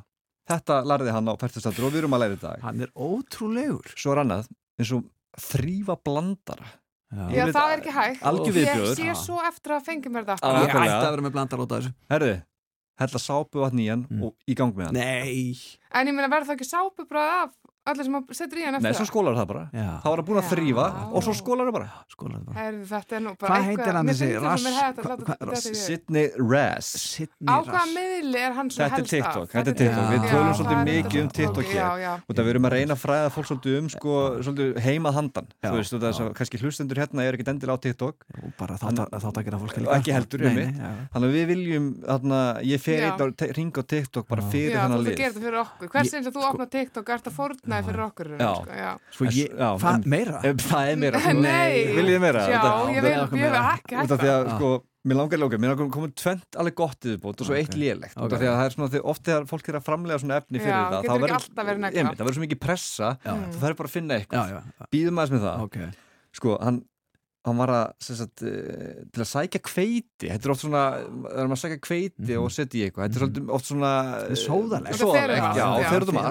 Þetta 0.51 0.79
lærði 0.91 1.11
hann 1.15 1.31
á 1.31 1.33
færtusaldur 1.39 1.85
og 1.87 1.91
við 1.93 2.01
erum 2.03 2.13
að 2.17 2.23
læra 2.25 2.35
í 2.35 2.41
dag. 2.43 2.59
Hann 2.67 2.81
er 2.83 2.91
ótrúlegur. 2.99 3.93
Svo 3.95 4.11
er 4.11 4.19
annað 4.25 4.49
eins 4.79 4.91
og 4.91 5.05
þrýfa 5.39 5.95
blandara. 6.03 6.67
Já, 7.31 7.45
það 7.45 7.55
að- 7.55 7.71
er 7.71 7.79
ekki 7.79 7.93
hægt. 7.93 8.21
algjör 8.25 8.55
Ég 8.57 8.95
sé 8.97 9.15
svo 9.15 9.37
eftir 9.47 9.71
að 9.77 9.85
fengi 9.85 10.09
mér 10.11 10.25
þetta. 10.25 10.51
Ég 10.65 10.73
ætti 10.73 11.05
að 11.07 11.11
vera 11.13 11.21
með 11.29 11.31
blandar 11.37 11.59
út 11.63 11.71
af 11.71 11.79
þessu. 11.83 11.93
Herðu, 12.11 12.33
hella 12.99 13.19
sápu 13.23 13.61
vatn 13.63 13.79
í 13.79 13.87
hann 13.89 14.03
Mm. 14.11 14.23
og 14.23 14.33
í 14.49 14.55
gang 14.55 14.73
með 14.75 14.85
hann. 14.85 14.93
Nei, 14.99 15.55
En 15.93 16.07
ég 16.07 16.13
meina 16.13 16.27
verður 16.27 16.47
það 16.51 16.57
ekki 16.57 16.67
sápubræð 16.73 17.31
af 17.43 17.51
allir 17.83 18.05
sem 18.07 18.15
að 18.15 18.29
setur 18.37 18.59
í 18.59 18.63
hann 18.63 18.77
nei, 18.77 18.85
eftir 18.87 18.99
svo 19.01 19.05
skólar 19.09 19.35
það 19.35 19.47
bara. 19.49 19.61
Já, 19.75 19.87
þá 19.99 20.07
var 20.07 20.19
það 20.21 20.27
búin 20.29 20.39
að 20.39 20.45
þrýfa 20.53 20.85
og 21.03 21.25
svo 21.25 21.33
skólar 21.35 21.67
það 21.67 21.75
bara. 21.75 21.87
Skólaðu 22.13 22.43
bara. 22.47 22.55
Herðu, 22.61 22.83
þetta 22.91 23.17
er 23.17 23.21
nú 23.23 23.31
bara 23.41 23.49
Hvað 23.49 23.57
eitthvað... 23.59 23.83
heitir 23.83 23.93
hann 23.97 24.07
þessi. 25.53 25.71
Sidney 25.83 26.25
Rass 26.39 26.93
Á 27.43 27.55
hvaða 27.67 27.83
miðli 27.91 28.39
er 28.39 28.55
hann 28.55 28.69
svo 28.71 28.79
Þetta 28.83 28.95
er 28.95 28.99
helst 29.01 29.13
TikTok, 29.13 29.43
af? 29.43 29.51
þetta 29.53 29.69
er 29.73 29.77
TikTok, 29.81 30.05
við 30.13 30.19
tölum 30.29 30.47
það 30.47 30.55
svolítið 30.59 30.79
mikið 30.89 31.19
um. 31.19 31.27
TikTok. 31.33 31.63
Ok, 31.63 31.71
hér. 31.73 31.83
og 32.23 32.31
það 32.31 32.43
við 32.43 32.51
erum 32.53 32.67
að 32.69 32.73
reyna 32.77 32.93
að 32.95 33.01
fræða 33.03 33.29
fólk 33.35 33.47
svolítið 33.49 33.73
um 33.79 33.87
sko, 33.91 34.13
svolítið 34.47 34.69
heimað 34.87 35.13
handan. 35.19 35.47
Þú 35.63 35.75
veist, 35.75 35.91
það 35.97 36.07
er 36.13 36.15
kannski 36.39 36.57
hlustendur 36.63 36.97
hérna 37.03 37.19
er 37.27 37.33
ekki 37.35 37.47
endilega 37.51 37.75
á 37.75 37.83
TikTok. 37.83 38.15
Og 38.39 38.49
bara 38.59 38.73
þáttakir 38.79 39.53
að 39.57 39.61
fólk 39.63 39.75
ekki 39.97 40.15
heldur, 40.15 40.39
Nei, 40.43 40.55
nei, 40.57 40.69
já. 40.77 40.89
þannig 41.13 41.27
að 41.27 41.35
við 41.37 41.45
viljum, 41.51 41.85
ég 42.69 42.79
fer 42.83 42.99
einn 43.09 43.35
hring 43.53 43.73
á 43.75 43.83
TikTok 43.83 44.25
bara 44.29 44.43
fyrir 44.53 44.75
þennan 44.77 44.99
ert 44.99 44.99
að 44.99 45.07
lið 47.63 47.72
þetta 47.73 47.89
fyrir 47.89 48.03
okkur. 48.07 48.31
Sko-. 48.33 48.39
Já. 48.43 48.53
Sko, 48.53 48.79
já. 48.79 48.91
Svo 49.17 49.25
ég, 49.33 49.53
já, 49.57 49.69
en- 49.93 50.07
meira? 50.13 50.39
Það 50.63 50.87
er 50.93 50.97
meira 51.03 51.19
Nei. 51.33 51.85
viljið 51.97 52.15
þið 52.15 52.23
meira 52.23 52.41
Já, 52.47 52.49
ég 52.53 52.63
það 52.63 52.87
vil, 52.87 52.95
ég 52.95 53.43
vil 53.43 53.61
ekki 53.61 54.01
af 54.03 54.17
því 54.23 54.33
að 54.37 54.49
sko 54.57 54.71
Mér 55.03 55.17
langar 55.19 55.35
lóka, 55.41 55.57
mér 55.59 55.73
langar 55.73 55.89
komið 55.91 56.11
tvent 56.15 56.55
alveg 56.61 56.75
gott 56.79 57.03
í 57.03 57.09
þið 57.11 57.25
og 57.27 57.41
svo 57.43 57.55
eitt 57.57 57.73
Ok. 57.73 57.79
lélegt 57.81 58.13
út 58.15 58.23
Ok. 58.23 58.33
af 58.33 58.39
því 58.39 58.47
að 58.47 58.53
það 58.55 58.65
er 58.69 58.73
svona, 58.77 58.99
oft 59.11 59.23
þegar 59.27 59.47
fólk 59.49 59.67
er 59.67 59.75
að 59.75 59.83
framlega 59.83 60.19
svona 60.23 60.37
efni 60.39 60.61
fyrir 60.63 60.71
Já, 60.71 61.01
það 61.03 61.19
verður- 61.25 61.49
það 61.59 62.23
verður 62.23 62.37
svo 62.37 62.43
mikið 62.45 62.59
pressa 62.63 63.09
Já. 63.19 63.33
þú 63.51 63.59
þarf 63.65 63.75
bara 63.81 63.89
að 63.89 63.95
finna 63.97 64.15
eitthvað 64.15 64.63
býðum 64.95 65.19
aðeins 65.19 65.33
með 65.35 65.43
það 65.43 65.65
ok 65.67 65.77
sko, 66.39 66.55
hann 66.63 66.79
hann 67.43 67.57
var 67.59 67.71
að 67.75 67.87
sagt, 67.99 68.41
eh, 68.47 69.03
til 69.11 69.23
að 69.23 69.27
sækja 69.27 69.59
kveiti 69.67 70.29
þetta 70.31 70.47
er 70.47 70.53
oft 70.53 70.63
svona, 70.63 70.83
það 71.03 71.39
er 71.43 71.49
maður 71.49 71.57
að 71.57 71.61
sækja 71.63 71.79
kveiti 71.87 72.37
og 72.39 72.51
setja 72.55 72.79
í 72.79 72.83
eitthvað, 72.87 73.03
þetta 73.03 73.17
er 73.19 73.23
svolítið 73.23 73.49
oft 73.57 73.67
svona 73.69 73.91
sóðalegt. 74.43 74.93
Fer 74.93 75.01
sóðalegt, 75.03 75.43
já, 75.43 75.57
já. 75.59 75.67
og 75.73 75.87
fer 75.91 76.05
út 76.05 76.11
um 76.13 76.19
Fer 76.19 76.27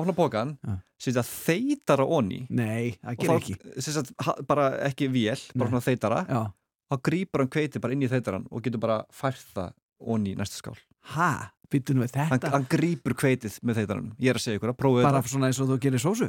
allt 0.00 0.16
pókan, 0.18 0.54
Já. 0.66 0.74
setja 1.06 1.22
þeitara 1.30 2.06
onni 2.18 2.40
Nei, 2.50 2.96
það 2.98 3.22
þá, 3.22 3.36
ekki. 3.38 3.56
sagt, 3.86 4.12
ha- 4.26 4.36
bara 4.46 4.66
ekki 4.90 5.08
vél, 5.12 5.38
bara 5.54 5.70
svona 5.70 5.84
þeitara 5.86 6.20
Já, 6.28 6.42
þá 6.90 7.00
grýpur 7.06 7.44
hann 7.44 7.52
kveiti 7.54 7.80
bara 7.80 7.92
inn 7.94 8.02
í 8.02 8.10
þeitaran 8.10 8.46
og 8.50 8.62
getur 8.66 8.80
bara 8.82 9.04
fært 9.14 9.44
það 9.54 9.72
onni 10.00 10.34
í 10.34 10.36
næsta 10.36 10.58
skál. 10.58 10.76
Ha, 11.14 11.52
byttum 11.70 12.02
við 12.02 12.16
hann, 12.16 12.32
þetta. 12.34 12.50
hann 12.50 12.66
grýpur 12.66 13.14
kveitið 13.14 13.60
með 13.62 13.84
þeitaranum 13.84 14.12
ég 14.18 14.30
er 14.34 14.40
að 14.40 14.42
segja 14.48 14.58
ykkur 14.58 14.72
að 14.74 14.80
prófið 14.82 15.06
bara 15.06 15.20
þetta. 15.22 15.30
svona 15.30 15.46
eins 15.46 15.60
og 15.62 15.68
þú 15.70 15.78
gerir 15.86 16.02
sósu 16.02 16.28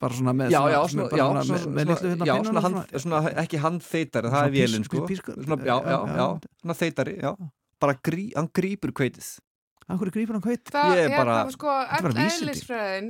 bara 0.00 0.16
svona 0.16 0.32
með 0.36 0.54
já, 0.54 0.58
svona, 0.60 0.72
já, 0.72 0.80
svona, 0.88 1.04
já, 1.10 1.26
svona, 1.26 1.42
svona, 1.44 1.60
með, 1.60 1.74
með 1.76 1.90
litlu 1.90 2.10
hérna 2.14 2.40
svona, 2.48 2.64
hand, 2.64 2.96
svona 3.04 3.20
ekki 3.44 3.60
handþeitari, 3.66 4.32
það 4.32 4.40
Svona 4.40 4.48
er 4.48 4.56
vélinn 4.56 4.88
sko 4.88 5.04
svona, 5.10 5.60
já, 5.60 5.76
já, 5.76 5.92
já, 5.92 6.00
já, 6.00 6.24
já. 6.24 6.56
svona 6.64 6.78
þeitari, 6.80 7.14
já 7.20 7.30
bara 7.80 7.94
grí, 8.08 8.26
hann 8.36 8.50
grýpur 8.56 8.92
kveitið 8.96 9.30
Akkur 9.90 10.10
grýpur 10.14 10.36
hann 10.36 10.42
kveit 10.44 10.68
Það 10.70 10.92
Ég 10.94 11.08
er 11.10 11.16
bara- 11.18 11.50
sko, 11.50 11.66
Þetta 11.66 11.96
er 11.98 12.04
bara 12.04 12.14
vísindi. 12.14 12.44
eðlisfræðin. 12.52 13.06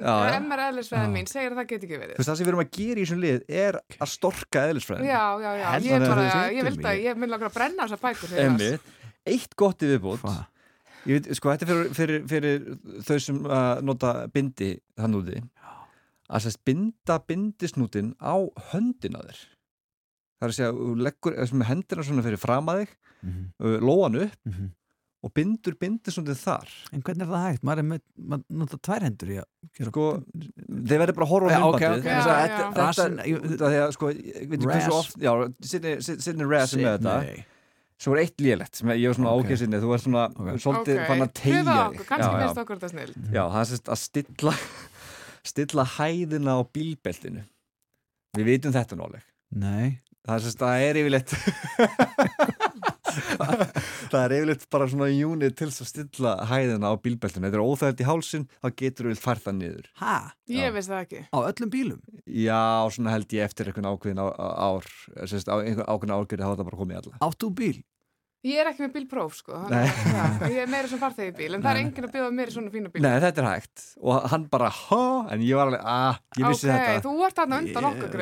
MR 0.46 0.60
eðlisfræðin 0.70 1.10
mín 1.12 1.26
segir 1.28 1.52
að 1.52 1.58
það 1.60 1.66
get 1.68 1.82
ekki 1.84 1.92
Þú 1.96 2.00
verið. 2.00 2.14
veist, 2.16 2.30
það 2.30 2.36
sem 2.38 2.46
við 2.46 2.52
erum 2.52 2.62
að 2.62 2.70
gera 2.76 3.00
í 3.00 3.04
þessum 3.04 3.20
lið 3.20 3.42
er 3.60 3.78
að 4.00 4.08
storka 4.14 4.62
eðlisfræðin 4.70 5.10
Já, 5.10 5.24
já, 5.44 5.50
já, 5.60 5.66
ég 5.84 5.92
að 5.92 6.06
bara, 6.08 6.22
þú 6.22 6.24
ég 6.24 6.32
segir 6.32 6.64
vildi 6.70 6.80
mér. 6.80 6.88
að, 6.94 7.02
ég 7.04 7.20
vil 7.20 7.30
langar 7.34 7.50
að 7.50 7.58
brenna 7.58 7.84
þessar 7.84 8.00
bækur. 8.00 8.80
eitt 9.34 9.56
gott 9.60 9.82
í 9.84 9.90
viðbútt? 9.92 10.24
Ég 11.08 11.16
veit, 11.20 11.28
sko, 11.36 11.52
þetta 11.52 11.64
er 11.64 11.68
fyrir, 11.68 11.92
fyrir, 11.96 12.24
fyrir 12.28 13.04
þau 13.04 13.18
sem 13.20 13.44
uh, 13.44 13.80
nota 13.84 14.14
bindi 14.32 14.72
þann 14.96 15.16
úti 15.20 15.36
að 16.30 16.44
sérst 16.46 16.60
binda 16.64 17.18
bindisnútin 17.26 18.12
á 18.22 18.34
höndina 18.72 19.22
þér 19.26 19.40
það 20.40 20.46
er 20.46 20.52
að 20.52 20.56
segja, 20.58 20.72
þú 20.72 20.92
leggur 21.04 21.38
hendina 21.68 22.04
svona 22.06 22.26
fyrir 22.26 22.40
fram 22.42 22.70
að 22.72 22.84
þig 22.84 22.98
Mhm, 23.20 23.40
uh, 23.60 23.74
lóan 23.84 24.14
upp 24.16 24.36
mhm. 24.48 24.68
og 25.20 25.32
bindur 25.36 25.74
bindisnútin 25.76 26.38
þar 26.40 26.70
En 26.96 27.02
hvernig 27.04 27.26
er 27.26 27.28
það 27.28 27.42
hægt? 27.44 27.64
Maður 27.68 27.82
er 27.82 27.86
með, 27.90 28.00
maður 28.16 28.44
nota 28.62 28.78
tvær 28.80 29.04
hendur 29.04 29.32
í 29.34 29.36
að 29.42 29.48
gera 29.76 29.90
sko, 29.90 30.04
þeir 30.88 31.02
verður 31.02 31.18
bara 31.18 31.26
að 31.26 31.32
horfa 31.34 31.50
á 31.52 31.60
að 31.60 31.76
ég- 33.28 33.44
þetta 33.50 33.68
er 33.68 33.84
að 33.84 33.92
sko, 33.98 34.08
Sidney- 35.60 36.48
Ras 36.48 36.72
er 36.72 36.80
með 36.80 36.96
þetta 36.96 37.16
Nei. 37.26 37.44
svo 38.00 38.16
er 38.16 38.22
eitt 38.24 38.40
lélegt 38.40 38.80
sem 38.80 38.88
ég 38.96 39.08
var 39.10 39.18
svona 39.20 39.28
Ok. 39.34 39.36
okay. 39.36 39.50
ákveðsinni 39.50 39.82
þú 39.84 39.92
er 39.92 40.02
svona 40.06 40.24
Ok. 40.32 40.48
svolítið 40.64 40.96
Ok, 40.96 41.06
fann 41.12 41.20
að 41.26 41.32
tegja 41.36 41.60
pröfa 41.60 41.76
þig 41.76 41.92
okkur, 41.92 42.06
kannski 42.14 42.40
finnst 42.40 42.62
okkur 42.64 42.80
þetta 42.80 42.90
snill. 42.94 43.12
Já, 43.28 43.42
það 43.44 43.60
er 43.60 43.68
sérst 43.74 43.92
að 43.92 44.00
stilla 44.08 44.54
stilla 45.46 45.84
hæðina 45.96 46.58
á 46.58 46.62
bílbeltinu 46.74 47.42
Við 48.38 48.46
vitum 48.52 48.74
þetta 48.76 48.96
náleg 49.00 49.24
Nei 49.50 49.98
Það 50.28 50.36
er 50.36 50.56
það 50.60 50.82
er 50.86 50.98
yfirleitt 51.00 51.32
Það 54.10 54.20
er 54.24 54.34
yfirleitt 54.36 54.64
bara 54.72 54.86
svona 54.90 55.08
unit 55.10 55.56
til 55.58 55.68
að 55.70 55.88
stilla 55.88 56.32
hæðina 56.50 56.90
á 56.92 56.94
bílbeltinu 57.02 57.48
Þetta 57.48 57.58
er 57.58 57.64
óþægt 57.64 58.02
í 58.04 58.06
hálsin, 58.08 58.44
þá 58.62 58.68
getur 58.82 59.08
við 59.10 59.22
fært 59.22 59.44
það 59.46 59.56
niður 59.60 59.88
Ha? 60.02 60.14
Ég 60.50 60.74
veist 60.76 60.90
það 60.92 61.04
ekki. 61.06 61.22
Á 61.34 61.38
öllum 61.40 61.72
bílum? 61.72 62.02
Já, 62.26 62.60
svona 62.94 63.14
held 63.16 63.34
ég 63.34 63.46
eftir 63.48 63.70
einhvern 63.70 63.90
ákveðin 63.90 64.22
á- 64.22 64.34
á- 64.36 64.56
ár 64.70 64.84
sérst, 65.30 65.50
á 65.50 65.56
einhvern 65.58 65.88
ákveðin 65.88 66.16
árgerði 66.18 66.46
hafa 66.46 66.60
það 66.60 66.68
bara 66.70 66.80
komið 66.82 66.94
í 66.94 67.00
alla 67.00 67.20
Átt 67.30 67.40
þú 67.42 67.50
bíl? 67.62 67.78
Ég 68.40 68.56
er 68.56 68.70
ekki 68.70 68.86
með 68.86 68.92
bílpróf, 68.94 69.34
sko. 69.36 69.52
Nei. 69.68 69.84
að- 69.84 69.98
Já, 70.16 70.48
ég 70.48 70.62
er 70.62 70.68
meira 70.72 70.88
sem 70.88 70.96
farþegi 70.96 71.32
bíl, 71.36 71.52
en 71.52 71.60
það 71.60 71.70
er 71.70 71.76
Nei. 71.76 71.82
enginn 71.84 72.06
að 72.06 72.12
bjóða 72.14 72.30
mér 72.32 72.48
í 72.48 72.52
svona 72.54 72.70
fína 72.72 72.88
bíl. 72.88 73.02
Nei, 73.04 73.20
þetta 73.20 73.36
er 73.42 73.48
hægt 73.50 73.76
og 74.00 74.16
hann 74.32 74.44
bara, 74.48 74.68
há, 74.72 75.00
en 75.34 75.40
ég 75.44 75.52
var 75.58 75.66
alveg, 75.68 75.82
að, 75.84 76.14
ég 76.40 76.44
vissi 76.48 76.64
ok, 76.64 76.72
þetta 76.72 77.04
þú 77.04 77.12
ert 77.26 77.36
þarna 77.36 77.56
undan 77.60 77.84
okkur, 77.90 78.16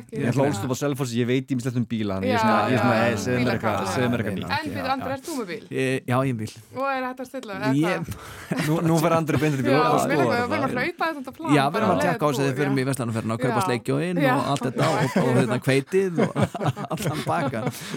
ekki... 0.00 0.18
Ég 0.18 0.34
hlóðst 0.34 0.66
upp 0.66 0.74
á 0.74 0.76
Selfossi, 0.80 1.14
ég 1.20 1.28
veit 1.30 1.46
ímislegt 1.54 1.78
um 1.78 1.86
bíla 1.86 2.18
ég 2.26 2.34
er 2.34 2.42
svona, 2.42 2.58
er 2.66 2.74
svona, 2.74 2.96
já, 2.98 3.06
"Ey, 3.06 3.14
segðu 3.22 3.38
mér 3.46 3.54
eitthvað, 3.54 3.86
En 4.56 4.66
býðu, 4.74 4.90
Andri, 4.96 5.10
ert 5.14 5.22
þú 5.22 5.32
með 5.38 5.46
bíl? 5.46 5.62
Já, 5.70 6.18
ég 6.26 6.30
er 6.34 6.38
bíl 6.42 6.50
Og 6.74 6.82
er 6.90 7.02
þetta 7.06 7.22
að 7.22 7.30
stilla? 7.30 7.54
Nú, 8.82 8.94
fer 8.98 9.12
Andri 9.14 9.36
beint 9.38 9.54
í 9.54 9.62
bíl 9.62 9.70
Já, 9.70 9.78
erum 11.70 11.94
að 11.94 12.02
tekka 12.02 12.26
á 12.26 12.30
sig 12.34 12.42
þegar 12.50 12.58
við 12.58 12.66
erum 12.66 12.74
já. 12.74 12.82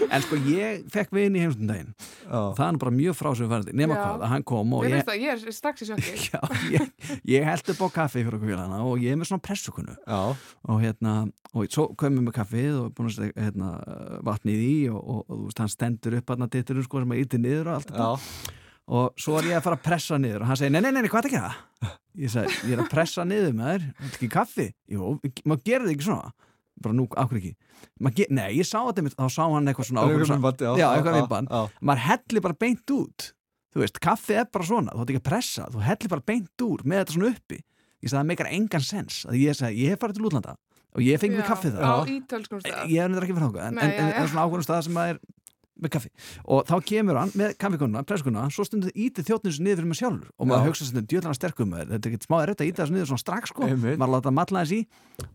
í 1.30 1.39
Vestlandaferðin 1.39 1.39
og 1.48 1.54
þetta 1.56 1.74
og, 1.74 1.80
og 1.80 1.90
og 1.90 1.90
í 1.90 1.90
heimstundaginn 1.90 1.90
Já. 2.30 2.40
Það 2.58 2.64
er 2.66 2.78
bara 2.84 2.94
mjög 2.94 3.16
frásögufærandi 3.18 3.74
Nema 3.80 3.96
Já. 3.96 4.02
hvað, 4.04 4.24
að 4.24 4.32
hann 4.34 4.46
kom 4.50 4.74
og 4.76 4.84
Ég 4.84 4.94
ég 4.94 5.06
það, 5.08 5.20
ég 5.20 5.30
er 5.32 5.56
strax 5.56 5.82
í 5.82 5.88
sjokki. 5.88 6.14
Já, 6.30 6.40
ég, 6.70 7.10
ég 7.32 7.48
held 7.48 7.72
upp 7.74 7.82
á 7.84 7.88
kaffi 7.96 8.22
fyrir 8.24 8.38
okkur 8.38 8.52
félagana 8.52 8.80
og 8.86 9.02
ég 9.02 9.14
er 9.14 9.20
með 9.20 9.30
svona 9.32 9.44
pressukunu 9.46 9.96
Já, 9.96 10.20
og 10.70 10.80
hérna, 10.84 11.16
og 11.54 11.68
svo 11.72 11.88
komum 11.98 12.20
við 12.20 12.28
með 12.28 12.38
kaffið 12.40 12.78
og 12.84 12.94
búin 12.96 13.10
að 13.10 13.16
setja 13.18 13.46
hérna, 13.48 13.72
vatnið 14.26 14.64
í 14.66 14.74
og, 14.92 15.00
og, 15.00 15.20
og 15.26 15.36
þú 15.36 15.48
veist, 15.48 15.62
hann 15.64 15.74
stendur 15.74 16.18
upp 16.20 16.34
að 16.34 16.46
ditturinn 16.50 16.86
sko 16.86 17.04
sem 17.04 17.14
að 17.14 17.22
ytir 17.24 17.42
niður 17.42 17.70
og 17.70 17.78
allt 17.78 17.90
þetta 17.90 18.10
já, 18.10 18.56
og 18.90 19.20
svo 19.22 19.38
er 19.38 19.50
ég 19.52 19.58
að 19.58 19.66
fara 19.68 19.78
að 19.78 19.84
pressa 19.86 20.18
niður 20.18 20.44
og 20.44 20.50
hann 20.50 20.58
segir, 20.58 20.72
nei, 20.74 20.82
nei, 20.82 20.90
nei, 20.90 21.02
nei, 21.04 21.10
hvað 21.10 21.20
er 21.20 21.30
það 21.30 21.30
að 21.30 21.36
gera? 21.36 21.96
Ég 22.20 22.32
sagði, 22.32 22.54
ég 22.66 22.74
er 22.74 22.80
að 22.82 22.90
pressa 22.90 23.22
niður 23.24 23.52
með 23.54 23.68
þér 23.70 23.84
Viltu 24.00 24.16
ekki 24.18 24.30
kaffi? 24.34 24.66
Jú, 24.90 25.12
maður 25.46 25.62
gerir 25.68 25.86
það 25.86 25.92
ekki 25.94 26.08
svona 26.08 26.32
bara 26.84 26.96
nú, 26.96 27.06
ákveð 27.08 27.40
ekki? 27.40 27.52
Maður 28.00 28.32
Nei, 28.36 28.48
ég 28.58 28.68
sá 28.68 28.78
þetta, 28.80 29.04
mitt- 29.06 29.16
þá 29.18 29.26
sá 29.30 29.42
hann 29.46 29.68
eitthvað 29.70 29.88
svona 29.90 30.04
Það 30.04 30.10
er 30.10 30.20
ákveð 30.20 30.80
já, 30.80 30.88
eitthvað 30.90 31.50
já. 31.50 31.60
maður 31.80 32.04
hellir 32.08 32.44
bara 32.46 32.58
beint 32.64 32.94
út. 32.96 33.32
Þú 33.70 33.82
veist, 33.84 34.00
kaffi 34.02 34.34
er 34.34 34.48
bara 34.50 34.66
svona, 34.66 34.90
þú 34.94 35.04
ætti 35.04 35.14
ekki 35.14 35.22
að 35.22 35.28
pressa 35.30 35.68
þú 35.70 35.84
hellir 35.86 36.10
bara 36.10 36.26
beint 36.26 36.64
úr 36.66 36.82
með 36.84 37.02
þetta 37.04 37.16
svona 37.16 37.30
uppi. 37.34 37.60
Ég 38.00 38.08
sagði, 38.10 38.18
það 38.20 38.30
meikar 38.32 38.50
engan 38.50 38.84
sens. 38.84 39.20
Að 39.28 39.38
ég 39.38 39.54
sagði, 39.58 39.84
ég 39.84 39.94
hef 39.94 40.00
farið 40.02 40.18
til 40.18 40.26
útlanda 40.30 40.56
og 40.90 41.04
ég 41.06 41.20
fengi 41.22 41.38
mér 41.38 41.46
kaffið 41.46 41.76
Á 41.78 42.02
það 42.02 42.08
ég 42.90 42.98
hef 42.98 43.10
nefnir 43.12 43.26
ekki 43.26 43.36
fyrir 43.36 43.46
þáka 43.46 43.66
en, 43.68 43.76
já. 43.78 44.08
en 44.18 44.30
svona 44.32 44.42
ákveðnum 44.46 44.66
stað 44.66 44.82
sem 44.88 44.98
að 44.98 45.12
er 45.12 45.20
með 45.80 45.92
kaffi. 45.94 46.10
Og 46.50 46.64
þá 46.68 46.74
kemur 46.90 47.18
hann 47.20 47.32
með 47.38 47.54
kaffikonuna, 47.62 48.02
presskona 48.08 48.46
svo 48.52 48.66
stundið 48.66 48.96
ítið 49.06 49.28
þjóttnins 49.30 49.60
niður 49.62 49.80
fyrir 49.80 49.90
mig 49.92 50.00
sjálfur. 50.00 50.32
Og 50.36 50.50
maður 50.50 50.70
hugsa 50.70 50.88
stundið 50.88 51.06
djöðlana 51.12 51.38
sterkum 51.38 51.76
þetta 51.78 51.96
er 51.96 52.10
ekki 52.10 52.26
smá 52.26 52.36
erfitt 52.42 52.64
að 52.64 52.70
íta 52.72 52.82
þessu 52.82 52.96
niður 52.96 53.10
svona 53.12 53.22
strax 53.24 53.52
sko. 53.54 53.68
Einmitt. 53.68 54.00
maður 54.00 54.14
láta 54.16 54.34
matla 54.34 54.64
þess 54.64 54.76
í 54.76 54.80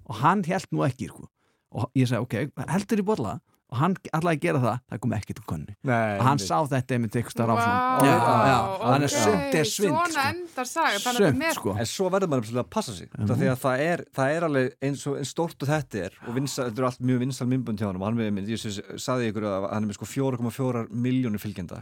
og 0.05 0.19
hann 0.21 0.43
held 0.45 0.67
nú 0.75 0.83
ekki 0.85 1.09
sko. 1.09 1.25
Og 1.71 1.89
ég 1.97 2.07
segi, 2.09 2.21
ok, 2.21 2.65
heldur 2.69 3.01
í 3.01 3.05
bolla. 3.07 3.39
Og 3.73 3.79
hann 3.79 3.95
ætlaði 4.13 4.37
að 4.37 4.43
gera 4.43 4.59
það, 4.61 4.81
það 4.91 4.99
kom 5.01 5.13
ekki 5.17 5.33
til 5.35 5.43
konni 5.49 5.73
Nei, 5.89 6.19
hann 6.21 6.37
sá 6.37 6.59
þetta 6.69 6.93
einmitt 6.95 7.15
eitthvað 7.17 7.33
starf 7.33 7.49
á 7.49 7.55
Vá, 7.57 7.63
svona 7.65 8.05
já, 8.05 8.17
já, 8.45 8.57
hann 8.85 9.05
er 9.07 9.09
ok, 9.09 9.15
sumt 9.15 9.55
er 9.57 9.69
svind 9.71 9.95
Svona 9.95 10.11
sko. 10.13 10.25
endar 10.29 10.69
saga, 10.69 10.99
þannig 11.01 11.23
að 11.23 11.25
sumt 11.25 11.39
með 11.41 11.55
sko. 11.57 11.73
En 11.81 11.89
svo 11.89 12.11
verður 12.13 12.31
maður 12.35 12.59
að 12.61 12.69
passa 12.75 12.93
sig 12.93 13.09
mm 13.09 13.31
því 13.31 13.49
að 13.49 13.57
það 13.63 13.83
er, 13.87 14.03
það 14.19 14.35
er 14.35 14.45
alveg 14.47 14.69
eins 14.85 15.07
og 15.09 15.17
eins 15.17 15.33
stórt 15.33 15.65
og 15.65 15.71
þetta 15.71 16.03
er 16.05 16.19
og 16.21 16.37
vinsa, 16.37 16.67
þetta 16.69 16.83
er 16.83 16.87
allt 16.91 17.01
mjög 17.09 17.23
vinsal 17.25 17.47
myndbund 17.55 17.81
hjá 17.81 17.87
hann 17.89 17.99
og 17.99 18.05
hann 18.05 18.21
við 18.21 18.29
mynd, 18.37 18.53
ég 18.53 19.01
sagði 19.01 19.31
ykkur 19.33 19.47
að 19.49 19.67
hann 19.73 19.81
er 19.81 19.89
með 19.89 19.97
sko 19.97 20.09
4,4 20.13 20.85
miljónir 21.07 21.41
fylgjenda. 21.41 21.81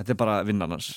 Þetta 0.00 0.16
er 0.16 0.20
bara 0.24 0.40
vinnan 0.48 0.72
hans. 0.72 0.88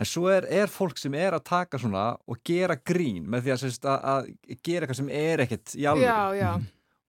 En 0.00 0.08
svo 0.08 0.26
er, 0.32 0.46
er 0.50 0.66
fólk 0.72 0.98
sem 0.98 1.14
er 1.14 1.38
að 1.38 1.46
taka 1.46 1.78
svona 1.78 2.16
og 2.26 2.42
gera 2.44 2.74
grín 2.76 3.30
með 3.30 3.46
því 3.46 3.54
að, 3.54 3.64
að, 3.94 3.96
að 4.02 4.60
gera 4.64 4.86
eitthvað 4.86 5.00
sem 5.04 5.10
er 5.22 5.44
ekkert 5.46 5.74
í 5.78 5.86
alveg 5.86 6.08
Já, 6.08 6.18
já, 6.40 6.50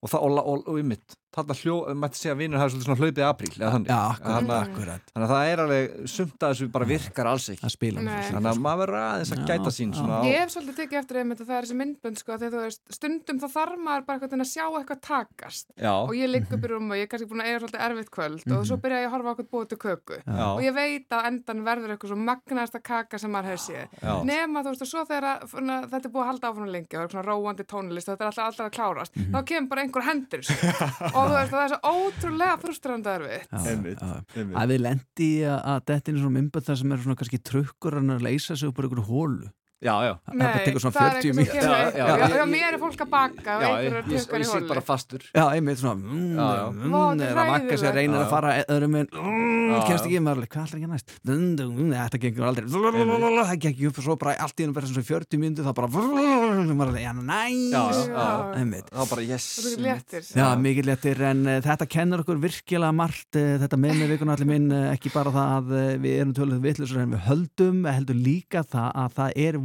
og, 0.01 0.09
það, 0.09 0.25
og, 0.25 0.41
og, 0.41 0.63
og 0.71 0.79
ymmit 0.81 1.17
þarna 1.31 1.55
hljó, 1.61 1.75
mætti 2.01 2.19
segja 2.19 2.33
að 2.35 2.39
vinnur 2.41 2.59
hafi 2.61 2.73
svolítið 2.73 2.87
svona 2.89 3.01
hlaupið 3.01 3.25
apríl 3.27 3.51
eða 3.55 3.71
þannig. 3.75 3.91
Já, 3.91 3.99
akkurat, 4.11 4.51
akkurat. 4.67 5.11
þannig 5.13 5.25
að 5.27 5.31
það 5.31 5.51
er 5.51 5.61
alveg 5.65 5.93
sumt 6.11 6.43
að 6.43 6.51
þessu 6.51 6.67
bara 6.75 6.87
virkar 6.91 7.29
alls 7.31 7.45
ekki. 7.51 7.61
það 7.61 7.73
spila 7.75 8.03
Nei. 8.05 8.11
þannig 8.31 8.49
að 8.51 8.61
maður 8.65 8.81
verður 8.81 8.99
aðeins 9.01 9.31
að 9.31 9.41
Já, 9.41 9.45
gæta 9.51 9.71
sín 9.75 9.93
svona 9.95 10.17
á 10.19 10.21
Ég 10.27 10.39
hef 10.41 10.51
svolítið 10.55 10.79
tekið 10.81 10.99
eftir 11.01 11.19
einmitt 11.21 11.41
að 11.41 11.47
það 11.51 11.57
er 11.61 11.67
þessi 11.67 11.77
myndbönd 11.81 12.19
sko, 12.21 12.37
þegar 12.41 12.51
þú 12.51 12.63
veist, 12.65 12.81
stundum 12.97 13.39
þá 13.41 13.47
þarf 13.55 13.79
maður 13.85 14.05
bara 14.07 14.19
eitthvað 14.19 14.41
að 14.41 14.51
sjá 14.51 14.65
eitthvað 14.81 15.01
takast. 15.07 15.65
Já, 15.79 15.93
og 16.03 16.13
ég 16.17 16.31
ligg 16.31 16.51
upp 16.51 16.65
í 16.67 16.71
rúm 16.71 16.91
og 16.91 16.99
ég 16.99 17.07
er 17.07 17.11
kannski 17.11 17.29
búin 17.31 17.43
að 17.45 17.49
eiga 17.51 17.61
svolítið 17.61 17.85
erfitt 17.87 18.11
kvöld 18.11 18.45
og 18.57 18.65
svo 18.67 18.77
byrja 18.83 18.99
ég 19.01 19.07
að 19.07 19.15
horfa 19.15 19.33
okkur 19.35 19.47
búið 19.51 19.67
til 19.71 19.79
köku. 19.81 20.19
Já, 20.25 20.45
og 20.51 20.61
ég 20.65 20.75
veit 20.75 21.15
að 21.15 21.27
endan 21.31 21.63
verður 21.65 21.93
eitthvað 21.95 22.11
svo 22.11 22.19
magnaðasta 22.21 22.81
kaka 22.83 23.19
sem 23.21 23.31
maður 23.31 23.51
hefur 23.53 23.63
séð. 23.65 23.85
Nema 24.27 24.63
þú 24.65 24.73
veist 24.75 24.85
og 24.85 24.91
svo 24.91 25.05
þegar 25.07 25.45
þetta 25.47 26.01
er 26.01 26.11
búið 26.11 26.23
að 26.25 26.29
halda 26.31 26.51
áfram 26.51 26.71
lengi 26.71 26.91
og 26.91 26.99
það 26.99 27.07
er 27.07 27.13
svona 27.15 27.27
róandi 27.31 27.65
tónlist 27.71 28.09
og 28.09 28.15
þetta 28.15 28.25
er 28.25 28.31
alltaf, 28.31 28.45
alltaf 28.51 28.67
að 28.67 28.75
klárast 28.77 29.19
þá 29.31 29.39
kemur 29.51 29.69
bara 29.71 29.85
einhver 29.85 30.05
hendur 30.07 30.41
í 30.41 30.47
sig. 30.49 30.57
Og 31.21 31.29
þú 31.29 31.37
veist 31.37 31.53
það 31.53 31.63
er 31.63 31.71
svo 31.71 31.95
ótrúlega 31.95 32.57
einmitt. 33.71 34.03
að 34.61 34.73
við 34.73 34.83
lendi 34.87 35.29
í 35.29 35.41
að, 35.45 35.59
að 35.71 35.81
þetta 35.91 36.13
er 36.13 36.21
svona 36.21 36.37
mymböð 36.37 36.67
það 36.67 36.79
sem 36.81 36.93
er 36.95 37.03
svona 37.05 37.19
kannski 37.21 37.41
trukkur 37.51 37.97
hann 37.99 38.15
að 38.15 38.25
leysa 38.27 38.57
sig 38.57 38.71
upp 38.71 38.81
úr 38.81 38.89
einhverju 38.89 39.09
hólu 39.09 39.51
Já, 39.81 39.93
já. 40.05 40.13
þetta 40.29 40.59
tekur 40.61 40.81
svona 40.83 40.93
það 40.93 41.01
er 41.01 41.11
40 41.11 41.17
eitthvað 41.17 41.21
sem 41.21 41.37
mínútur. 41.41 41.53
kemur 41.57 41.71
Já, 41.71 41.81
upp. 41.81 41.95
já, 41.97 42.05
já, 42.05 42.05
ég- 42.05 42.21
já, 42.21 42.37
ég- 42.37 42.51
mér 42.51 42.73
er 42.73 42.79
fólk 42.81 42.99
að 43.01 43.09
baka 43.09 43.51
Já, 43.61 43.69
ég, 43.71 43.81
er 43.81 43.93
ég, 43.97 44.05
ég 44.11 44.19
sit 44.21 44.51
hóli 44.51 44.67
bara 44.69 44.81
fastur. 44.81 45.21
já, 45.33 45.43
einmitt 45.55 45.79
svona 45.81 45.95
mm, 45.97 46.35
Já, 46.37 46.49
já. 46.53 46.65
mm, 46.69 46.91
Vá, 46.91 47.01
þetta 47.01 47.25
er 47.25 47.31
er 47.31 47.37
að 47.41 47.49
vakka 47.51 47.75
sér 47.81 47.93
reynir 47.97 48.13
Já, 48.13 48.21
að 48.21 48.29
fara 48.29 48.49
öðrum 48.69 48.95
en 49.01 49.07
mm, 49.09 49.87
kemst 49.87 50.05
ekki, 50.05 50.19
maður 50.21 50.37
alveg, 50.37 50.49
hvað 50.53 50.61
ætlar 50.61 50.77
ekki 50.77 50.91
næst? 50.91 51.07
Þetta 51.25 52.17
gengur 52.21 52.45
aldrei. 52.45 52.65
Það 52.69 53.65
ekki 53.71 53.87
upp 53.89 53.97
og 53.97 54.03
svo 54.05 54.15
bara 54.21 54.35
allt 54.37 54.53
í 54.53 54.61
hennu 54.61 54.73
bara 54.77 54.85
svona 54.85 55.01
40 55.01 55.41
mínútur 55.41 55.65
þá 55.65 55.73
bara 55.73 55.87
maður 55.89 56.91
alveg, 56.91 57.01
já, 57.01 57.13
næs. 57.17 57.73
þá 58.91 59.09
bara 59.09 59.21
yes. 59.25 59.47
Það 59.81 59.87
er. 60.13 60.21
Já, 60.37 60.45
mikið 60.61 60.85
léttir 60.91 61.21
en 61.25 61.41
uh, 61.47 61.57
þetta 61.61 61.87
kennur 61.89 62.21
okkur 62.21 62.37
virkilega 62.37 62.93
margt 62.93 63.33
uh, 63.35 63.57
þetta 63.65 63.77
með 63.81 63.97
með 64.01 64.13
vikuna 64.13 64.35
allir 64.37 64.45
minn 64.45 64.69
uh, 64.71 64.93
ekki 64.93 65.09
bara 65.13 65.31
það 65.33 65.49
að 65.57 65.97
við 66.05 66.19
erum 66.21 66.33
tölvöld 66.37 66.61
vitlusur 66.61 67.01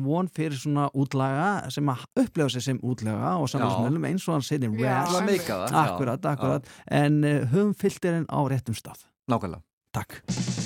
von 0.06 0.30
fyrir 0.32 0.58
svona 0.60 0.88
útlaga 0.94 1.70
sem 1.74 1.92
að 1.92 2.06
upplefa 2.24 2.54
sig 2.56 2.66
sem 2.68 2.80
útlaga 2.82 3.36
og 3.40 3.50
samfélagsmeðlum 3.52 4.08
eins 4.10 4.28
og 4.28 4.38
hann 4.38 4.46
sinni. 4.46 4.70
Akkurat, 5.82 6.30
akkurat, 6.32 6.72
en 6.86 7.20
uh, 7.24 7.42
höfum 7.52 7.74
filterinn 7.76 8.30
á 8.30 8.40
réttum 8.50 8.78
stað. 8.78 9.06
Nákvæmlega. 9.30 9.62
Takk 9.96 10.65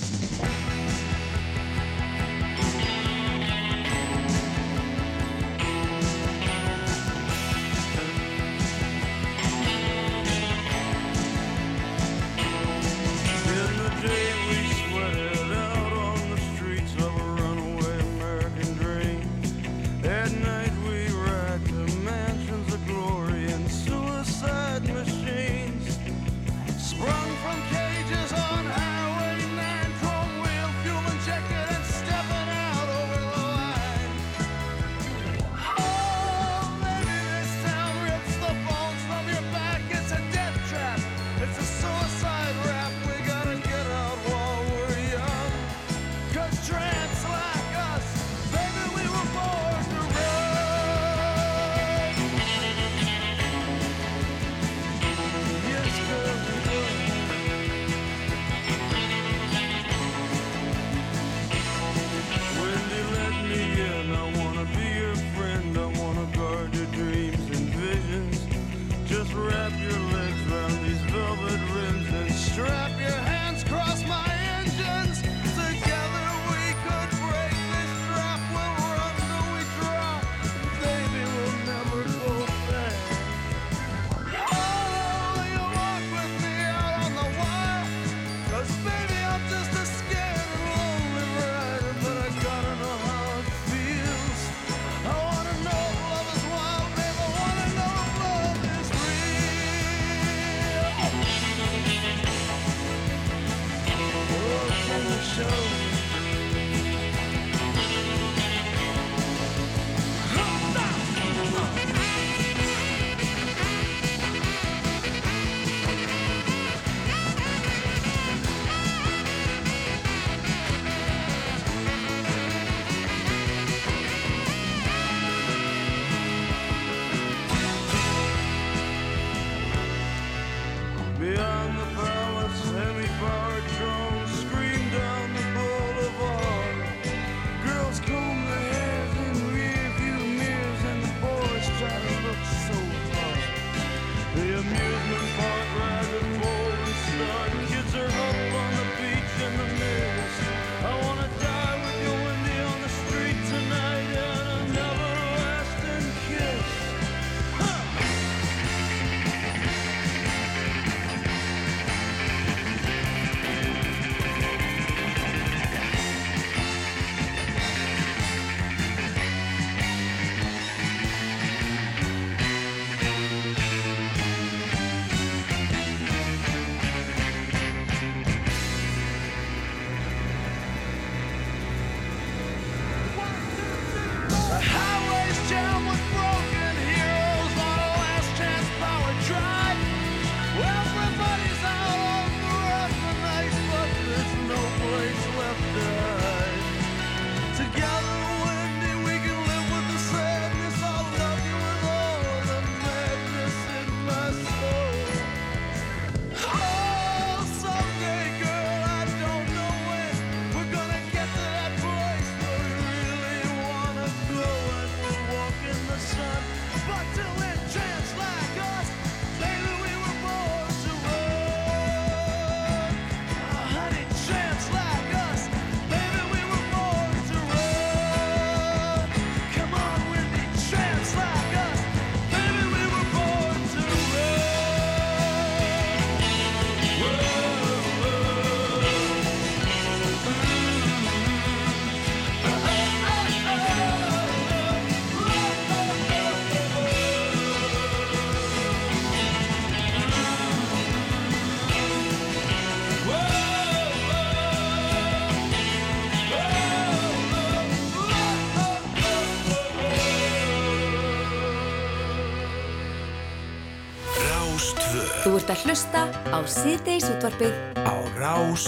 hlusta 265.71 266.09
á 266.35 266.39
síðdeis 266.51 267.07
útvarpið. 267.07 267.55
Á 267.87 267.95
Rás 268.19 268.67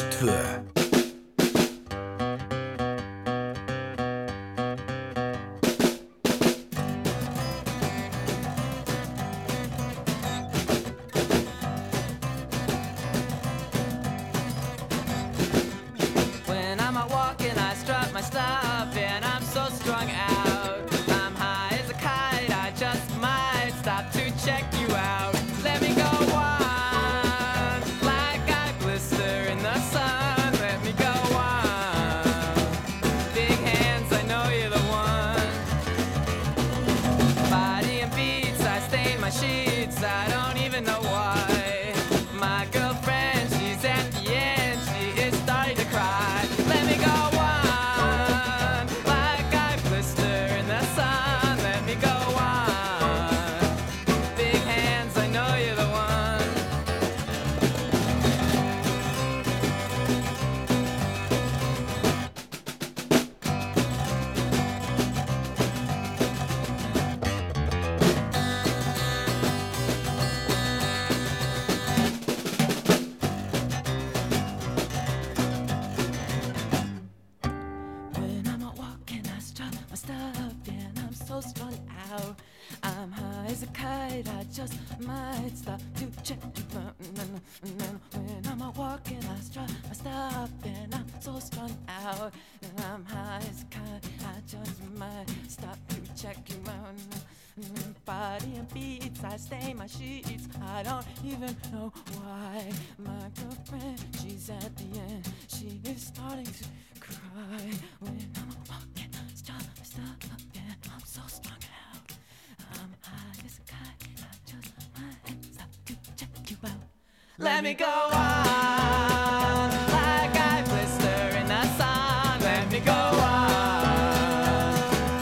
Let 117.43 117.65
me 117.65 117.75
go 117.75 117.85
on, 117.87 119.71
like 119.91 120.35
I 120.37 120.63
blister 120.65 121.37
in 121.41 121.49
the 121.49 121.65
sun. 121.77 122.41
Let 122.41 122.71
me 122.71 122.79
go 122.79 122.93
on. 122.93 123.93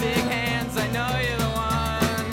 Big 0.01 0.25
hands, 0.29 0.77
I 0.77 0.87
know 0.93 1.17
you're 1.17 1.39
the 1.39 1.49
one. 1.49 2.29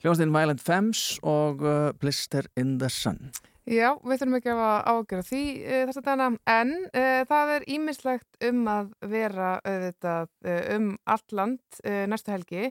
Hljóðastinn 0.00 0.32
Violent 0.32 0.60
Femmes 0.64 1.18
og 1.22 1.60
uh, 1.60 1.92
Blister 2.00 2.48
in 2.56 2.78
the 2.78 2.88
Sun. 2.88 3.32
Já, 3.66 3.96
við 4.06 4.20
þurfum 4.20 4.36
ekki 4.36 4.52
að 4.52 4.60
ágjöra 4.86 5.22
því 5.26 5.40
uh, 5.58 5.80
þess 5.88 5.98
að 5.98 6.04
dana, 6.06 6.26
en 6.52 6.68
uh, 6.86 7.22
það 7.26 7.48
er 7.56 7.64
ímislegt 7.74 8.44
um 8.46 8.60
að 8.70 8.92
vera 9.10 9.48
auðvitað 9.66 10.28
uh, 10.46 10.60
um 10.76 10.86
allt 11.02 11.34
land 11.34 11.80
næstu 12.06 12.30
helgi 12.30 12.68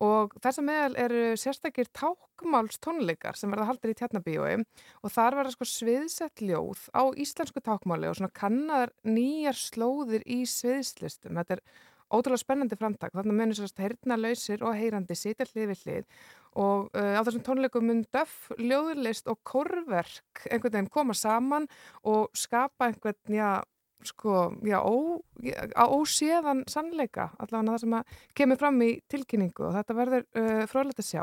og 0.00 0.32
þess 0.40 0.62
að 0.62 0.66
meðal 0.70 0.96
eru 1.04 1.26
sérstakir 1.36 1.90
tákmálstónleikar 2.00 3.36
sem 3.36 3.52
verða 3.52 3.68
haldir 3.68 3.92
í 3.92 3.98
tjarnabíói 3.98 4.54
og 4.62 5.12
þar 5.12 5.36
verða 5.42 5.52
sko 5.52 5.68
sviðsett 5.68 6.40
ljóð 6.40 6.88
á 6.96 7.12
íslensku 7.12 7.60
tákmáli 7.60 8.08
og 8.08 8.16
svona 8.16 8.32
kannar 8.32 8.94
nýjar 9.04 9.58
slóðir 9.58 10.24
í 10.24 10.46
sviðslistum. 10.48 11.36
Þetta 11.42 11.58
er 11.58 11.64
ótrúlega 12.08 12.40
spennandi 12.40 12.78
framtak. 12.78 13.12
Þannig 13.16 13.36
munir 13.36 13.58
sérst 13.58 13.80
heyrna 13.82 14.16
lausir 14.16 14.64
og 14.64 14.76
heyrandi 14.78 15.16
sitja 15.18 15.46
hlið 15.50 15.72
við 15.72 15.82
hlið 15.84 16.06
og 16.58 16.90
uh, 16.96 17.16
á 17.18 17.22
þessum 17.22 17.44
tónleikum 17.46 17.88
mun 17.88 18.04
döff, 18.14 18.50
ljóðlist 18.58 19.28
og 19.30 19.40
kórverk 19.46 20.44
einhvern 20.48 20.74
veginn 20.74 20.92
koma 20.92 21.16
saman 21.16 21.68
og 22.02 22.32
skapa 22.36 22.88
einhvern, 22.88 23.18
já, 23.32 23.50
sko, 24.06 24.48
já, 24.66 24.78
ó, 24.82 25.18
á 25.74 25.84
óséðan 25.86 26.64
sannleika, 26.70 27.30
allavega 27.38 27.74
það 27.74 27.84
sem 27.84 27.96
að 27.98 28.18
kemur 28.40 28.60
fram 28.60 28.82
í 28.86 28.90
tilkynningu 29.10 29.68
og 29.68 29.78
þetta 29.78 29.98
verður 29.98 30.26
uh, 30.28 30.64
fróðlegt 30.70 31.02
að 31.04 31.10
sjá. 31.12 31.22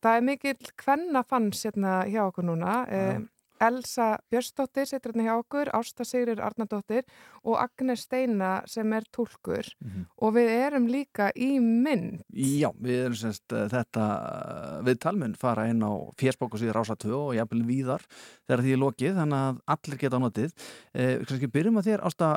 Það 0.00 0.16
er 0.16 0.26
mikil 0.30 0.56
hvenna 0.80 1.24
fanns 1.28 1.66
hérna 1.66 2.00
hjá 2.08 2.22
okkur 2.26 2.48
núna, 2.48 2.80
uh, 2.88 3.20
Elsa 3.60 4.06
Björnsdóttir 4.32 4.86
setur 4.88 5.12
hérna 5.12 5.26
hjá 5.26 5.34
okkur, 5.42 5.70
Ásta 5.76 6.04
Sigrir 6.08 6.40
Arnardóttir 6.40 7.04
og 7.44 7.58
Agnes 7.60 8.06
Steina 8.06 8.62
sem 8.70 8.92
er 8.96 9.04
túlkur 9.12 9.68
og 10.16 10.34
við 10.36 10.48
erum 10.54 10.86
líka 10.90 11.28
í 11.36 11.50
mynd. 11.60 12.22
Já, 12.32 12.70
við 12.80 13.02
erum 13.04 13.18
semst 13.20 13.52
uh, 13.52 13.66
þetta 13.72 14.06
uh, 14.08 14.80
við 14.86 14.98
talmun 15.04 15.36
fara 15.38 15.68
inn 15.70 15.84
á 15.84 15.92
fjersbók 16.20 16.56
og 16.56 16.62
síður 16.62 16.80
ása 16.82 16.96
2 16.96 17.12
og 17.18 17.32
jafnvel 17.36 17.62
víðar 17.68 18.04
þegar 18.48 18.64
því 18.64 18.74
er 18.76 18.82
lokið, 18.84 19.14
þannig 19.20 19.44
að 19.46 19.62
allir 19.76 20.00
geta 20.04 20.20
á 20.20 20.24
notið. 20.24 20.54
Eh, 20.94 21.14
kannski 21.28 21.50
byrjum 21.52 21.80
að 21.80 21.90
þér, 21.90 22.04
Ásta, 22.08 22.30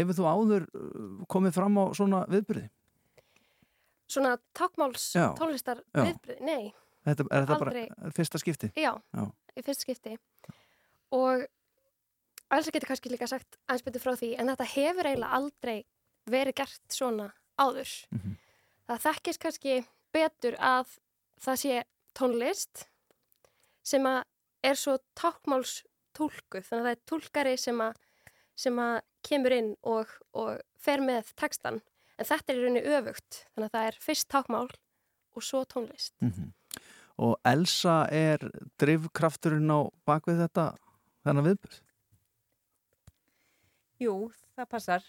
hefur 0.00 0.16
þú 0.18 0.28
áður 0.32 0.68
komið 1.30 1.56
fram 1.60 1.76
á 1.80 1.84
svona 1.96 2.24
viðbyrði? 2.30 2.68
Svona 4.10 4.32
tákmáls 4.56 5.12
Já, 5.14 5.28
tónlistar 5.38 5.84
já. 5.94 6.02
viðbrið, 6.08 6.40
nei, 6.42 6.72
Þetta, 7.06 7.24
er 7.32 7.44
þetta 7.46 7.56
Aldrei. 7.56 7.84
bara 7.88 8.10
fyrsta 8.16 8.38
skipti? 8.42 8.68
já, 8.76 8.90
Já. 9.16 9.22
í 9.56 9.62
fyrst 9.64 9.86
skipti 9.86 10.16
og 11.12 11.46
Elsa 12.50 12.70
getur 12.74 12.88
kannski 12.90 13.10
líka 13.12 13.28
sagt 13.30 13.56
aðeins 13.68 13.84
betur 13.86 14.02
frá 14.02 14.16
því 14.18 14.32
en 14.38 14.48
þetta 14.50 14.66
hefur 14.72 15.06
eiginlega 15.06 15.36
aldrei 15.38 15.84
verið 16.30 16.54
gert 16.62 16.80
svona 16.96 17.28
áður 17.60 17.92
Mhm. 18.10 18.36
það 18.88 19.02
þekkist 19.06 19.40
kannski 19.44 19.76
betur 20.12 20.56
að 20.58 20.96
það 21.40 21.56
sé 21.62 21.82
tónlist 22.14 22.86
sem 23.82 24.02
að 24.04 24.24
er 24.64 24.74
svo 24.76 24.98
tákmáls 25.16 25.82
túlkuð 26.14 26.66
þannig 26.66 26.82
að 26.82 26.88
það 26.88 26.96
er 26.96 27.04
túlkari 27.06 27.56
sem 27.58 27.78
að, 27.80 27.94
sem 28.56 28.76
að 28.76 29.00
kemur 29.22 29.52
inn 29.52 29.76
og, 29.82 30.06
og 30.34 30.60
fer 30.76 30.98
með 31.00 31.30
textan 31.36 31.80
en 32.18 32.26
þetta 32.26 32.52
er 32.52 32.58
í 32.58 32.64
rauninni 32.64 32.82
öfugt 32.98 33.44
þannig 33.54 33.70
að 33.70 33.74
það 33.78 33.86
er 33.92 33.98
fyrst 34.00 34.28
tákmál 34.28 34.68
og 35.36 35.42
svo 35.42 35.64
tónlist 35.64 36.12
Mhm. 36.20 36.52
Og 37.20 37.36
Elsa 37.44 38.06
er 38.10 38.38
drifkrafturinn 38.80 39.68
á 39.70 39.92
bakvið 40.08 40.38
þetta 40.48 40.64
þennan 41.26 41.48
viðbyrð? 41.50 41.80
Jú, 44.00 44.14
það 44.56 44.70
passar. 44.72 45.08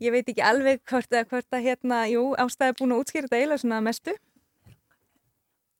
Ég 0.00 0.14
veit 0.14 0.28
ekki 0.30 0.44
alveg 0.46 0.80
hvort 0.88 1.12
að, 1.12 1.26
hvort 1.28 1.56
að 1.56 1.66
hérna, 1.66 2.04
jú, 2.08 2.22
ástæði 2.40 2.76
búin 2.78 2.94
að 2.94 3.02
útskýra 3.02 3.26
þetta 3.26 3.40
eiginlega 3.40 3.62
svona 3.64 3.80
mestu. 3.84 4.14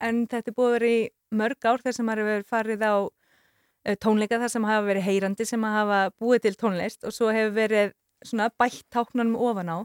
En 0.00 0.26
þetta 0.28 0.50
er 0.50 0.56
búið 0.56 0.68
að 0.68 0.76
vera 0.76 0.90
í 0.90 0.98
mörg 1.40 1.68
ár 1.70 1.84
þar 1.84 1.96
sem 1.96 2.08
maður 2.08 2.28
hefur 2.32 2.50
farið 2.50 2.84
á 2.84 2.94
eh, 2.98 3.96
tónleika 3.96 4.40
þar 4.42 4.52
sem 4.52 4.66
hafa 4.68 4.84
verið 4.88 5.06
heyrandi 5.06 5.46
sem 5.48 5.64
hafa 5.64 6.02
búið 6.20 6.44
til 6.46 6.54
tónlist 6.60 7.06
og 7.06 7.16
svo 7.16 7.30
hefur 7.32 7.56
verið 7.56 7.94
svona 8.26 8.50
bætt 8.60 8.84
táknunum 8.92 9.38
ofan 9.40 9.72
á. 9.72 9.78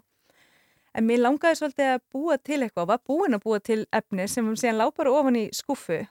En 0.96 1.08
mér 1.08 1.22
langaði 1.22 1.60
svolítið 1.60 1.94
að 1.94 2.04
búa 2.16 2.38
til 2.40 2.62
eitthvað, 2.64 2.92
var 2.92 3.02
búin 3.08 3.38
að 3.38 3.44
búa 3.46 3.62
til 3.64 3.82
efni 3.96 4.28
sem 4.32 4.52
síðan 4.56 4.82
lá 4.82 4.88
bara 4.96 5.16
ofan 5.16 5.40
í 5.40 5.48
skuffu 5.56 6.02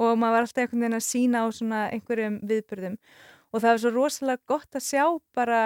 og 0.00 0.18
maður 0.18 0.36
var 0.36 0.46
alltaf 0.46 0.62
einhvern 0.64 0.84
veginn 0.84 0.98
að 0.98 1.06
sína 1.08 1.42
á 1.42 1.46
svona 1.54 1.80
einhverjum 1.94 2.38
viðbyrðum 2.48 2.96
og 3.54 3.60
það 3.62 3.70
var 3.70 3.82
svo 3.82 3.92
rosalega 3.94 4.50
gott 4.50 4.78
að 4.78 4.86
sjá 4.88 5.04
bara 5.36 5.60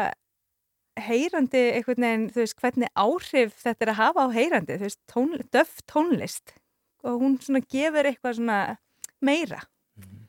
heyrandi 0.98 1.62
einhvern 1.76 2.04
veginn, 2.04 2.26
þú 2.32 2.42
veist, 2.42 2.58
hvernig 2.58 2.90
áhrif 2.98 3.54
þetta 3.62 3.84
er 3.84 3.92
að 3.92 4.00
hafa 4.00 4.26
á 4.26 4.28
heyrandi, 4.34 4.78
þú 4.78 4.88
veist, 4.88 5.00
tón, 5.10 5.34
döf 5.54 5.78
tónlist 5.90 6.54
og 7.06 7.22
hún 7.22 7.38
svona 7.42 7.62
gefur 7.62 8.08
eitthvað 8.08 8.40
svona 8.40 8.58
meira. 9.24 9.62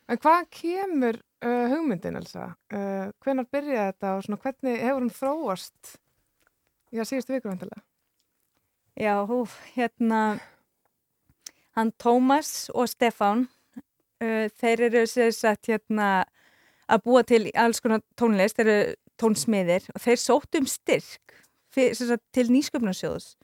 En 0.10 0.18
hvað 0.22 0.48
kemur 0.54 1.20
uh, 1.46 1.66
hugmyndin, 1.70 2.18
Elsa? 2.18 2.52
Uh, 2.74 3.10
hvenar 3.24 3.50
byrjaði 3.52 3.92
þetta 3.92 4.14
og 4.16 4.26
svona, 4.26 4.42
hvernig 4.46 4.80
hefur 4.82 5.04
hún 5.04 5.14
þróast 5.14 5.94
í 6.90 7.02
að 7.02 7.10
síðustu 7.12 7.36
vikur 7.36 7.54
vantilega? 7.54 7.84
Já, 9.00 9.14
hú, 9.30 9.44
hérna, 9.76 10.40
hann 11.78 11.94
Tómas 12.02 12.68
og 12.74 12.90
Stefán, 12.92 13.48
þeir 14.20 14.86
eru 14.90 15.04
sér 15.08 15.34
sagt 15.36 15.70
hérna 15.72 16.26
að 16.90 17.04
búa 17.06 17.24
til 17.24 17.44
alls 17.54 17.80
konar 17.84 18.02
tónlist, 18.20 18.58
þeir 18.58 18.72
eru 18.74 18.96
tónsmiðir 19.20 19.86
og 19.94 20.02
þeir 20.04 20.22
sóttu 20.22 20.64
um 20.64 20.70
styrk 20.70 21.38
sem 21.76 21.94
sagt, 21.94 22.24
til 22.34 22.50
nýsköpnarsjóðs 22.52 23.36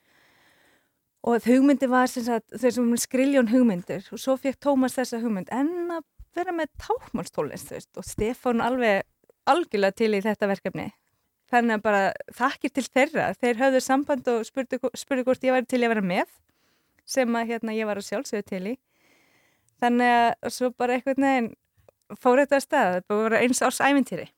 og 1.26 1.46
hugmyndi 1.46 1.88
var 1.90 2.10
sagt, 2.12 2.52
þeir 2.54 2.74
sem 2.76 2.98
skriljón 3.02 3.50
hugmyndir 3.50 4.06
og 4.12 4.22
svo 4.22 4.36
fekk 4.38 4.60
Tómas 4.62 4.98
þessa 4.98 5.22
hugmynd 5.24 5.50
en 5.54 5.94
að 5.96 6.04
vera 6.36 6.54
með 6.54 6.74
tákmálstólist 6.82 7.72
veist, 7.72 7.92
og 7.98 8.06
Stefán 8.06 8.62
alveg 8.64 9.06
algjörlega 9.50 9.96
til 9.96 10.12
í 10.18 10.22
þetta 10.26 10.50
verkefni. 10.52 10.90
Þannig 11.52 11.78
að 11.78 11.84
bara 11.86 12.02
þakkir 12.34 12.74
til 12.74 12.84
þeirra. 12.88 13.28
Þeir 13.38 13.60
höfðu 13.62 13.82
samband 13.86 14.30
og 14.32 14.46
spurðu, 14.48 14.80
spurðu 14.98 15.26
hvort 15.28 15.46
ég 15.46 15.56
væri 15.56 15.70
til 15.70 15.82
að 15.84 15.94
vera 15.94 16.06
með 16.06 16.32
sem 17.06 17.38
að 17.38 17.52
hérna 17.52 17.76
ég 17.78 17.88
var 17.88 18.02
að 18.02 18.08
sjálfsögðu 18.10 18.48
til 18.50 18.62
í 18.74 18.76
þannig 19.84 20.16
að 20.20 20.54
svo 20.58 20.72
bara 20.78 20.98
einhvern 20.98 21.28
veginn 21.28 21.52
fór 22.22 22.44
þetta 22.44 22.60
að 22.60 22.66
stað, 22.68 22.94
þetta 23.00 23.20
var 23.24 23.38
eins 23.42 23.62
árs 23.66 23.82
æmintýri 23.82 24.30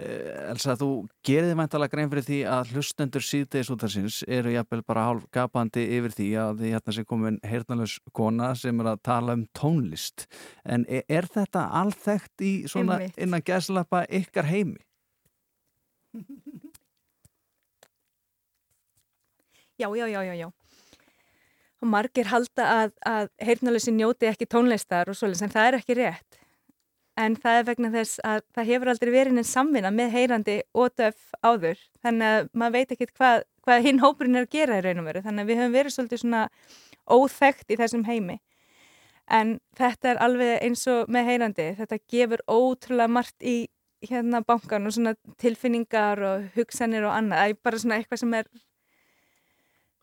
Eh, 0.00 0.50
Elsa, 0.52 0.76
þú 0.78 1.08
gerir 1.26 1.50
þið 1.50 1.56
mæntalega 1.58 1.92
grein 1.92 2.10
fyrir 2.12 2.24
því 2.24 2.36
að 2.46 2.68
hlustendur 2.76 3.24
síðdeis 3.26 3.70
útarsins 3.74 4.20
eru 4.30 4.52
jafnvel 4.54 4.84
bara 4.86 5.08
hálf 5.08 5.24
gapandi 5.34 5.82
yfir 5.96 6.14
því 6.14 6.28
að 6.38 6.60
því 6.60 6.70
hérna 6.76 6.94
sé 6.94 7.04
komin 7.10 7.40
heyrnalus 7.42 7.96
kona 8.16 8.52
sem 8.56 8.80
er 8.80 8.92
að 8.92 9.02
tala 9.08 9.34
um 9.34 9.42
tónlist 9.58 10.28
en 10.62 10.86
er, 10.86 11.02
er 11.10 11.26
þetta 11.26 11.66
alþekkt 11.82 12.46
í 12.46 12.52
svona 12.70 13.00
Einmitt. 13.00 13.18
innan 13.18 13.44
gæslappa 13.44 14.04
ykkar 14.20 14.48
heimi? 14.48 14.78
Já, 19.80 19.88
já, 19.96 20.06
já, 20.06 20.22
já, 20.22 20.34
já. 20.38 20.48
Og 21.80 21.88
margir 21.88 22.28
halda 22.28 22.66
að, 22.82 22.92
að 23.08 23.30
heyrnalösi 23.40 23.94
njóti 23.96 24.28
ekki 24.28 24.48
tónlistar 24.50 25.08
og 25.08 25.16
svoleiðis, 25.16 25.46
en 25.46 25.54
það 25.54 25.68
er 25.68 25.78
ekki 25.78 25.96
rétt. 25.96 26.40
En 27.20 27.36
það 27.36 27.58
er 27.58 27.64
vegna 27.68 27.90
þess 27.94 28.20
að 28.24 28.42
það 28.56 28.68
hefur 28.70 28.90
aldrei 28.92 29.10
verið 29.12 29.36
neins 29.36 29.54
samvinna 29.54 29.90
með 29.92 30.12
heyrandi 30.14 30.58
og 30.76 30.92
döf 31.00 31.32
áður. 31.44 31.80
Þannig 32.04 32.36
að 32.36 32.52
maður 32.52 32.76
veit 32.76 32.94
ekkit 32.94 33.12
hvað, 33.16 33.42
hvað 33.66 33.82
hinn 33.88 34.04
hópurinn 34.04 34.38
er 34.38 34.46
að 34.46 34.54
gera 34.54 34.78
í 34.78 34.84
raun 34.84 35.02
og 35.02 35.08
veru. 35.08 35.24
Þannig 35.24 35.44
að 35.44 35.50
við 35.50 35.60
höfum 35.60 35.76
verið 35.76 35.96
svolítið 35.96 36.22
svona 36.22 36.44
óþekkt 37.10 37.74
í 37.74 37.80
þessum 37.80 38.06
heimi. 38.08 38.38
En 39.30 39.58
þetta 39.78 40.12
er 40.12 40.22
alveg 40.24 40.64
eins 40.64 40.86
og 40.90 41.10
með 41.12 41.28
heyrandi. 41.30 41.68
Þetta 41.78 42.00
gefur 42.14 42.44
ótrúlega 42.50 43.14
margt 43.18 43.46
í 43.46 43.56
hérna 44.08 44.40
bankan 44.46 44.88
og 44.88 44.94
svona 44.96 45.14
tilfinningar 45.40 46.22
og 46.24 46.48
hugsanir 46.56 47.04
og 47.06 47.14
annað. 47.14 47.42
Það 47.42 47.52
er 47.52 47.62
bara 47.68 47.82
svona 47.82 47.98
eitthvað 47.98 48.22
sem 48.22 48.36
er 48.38 48.50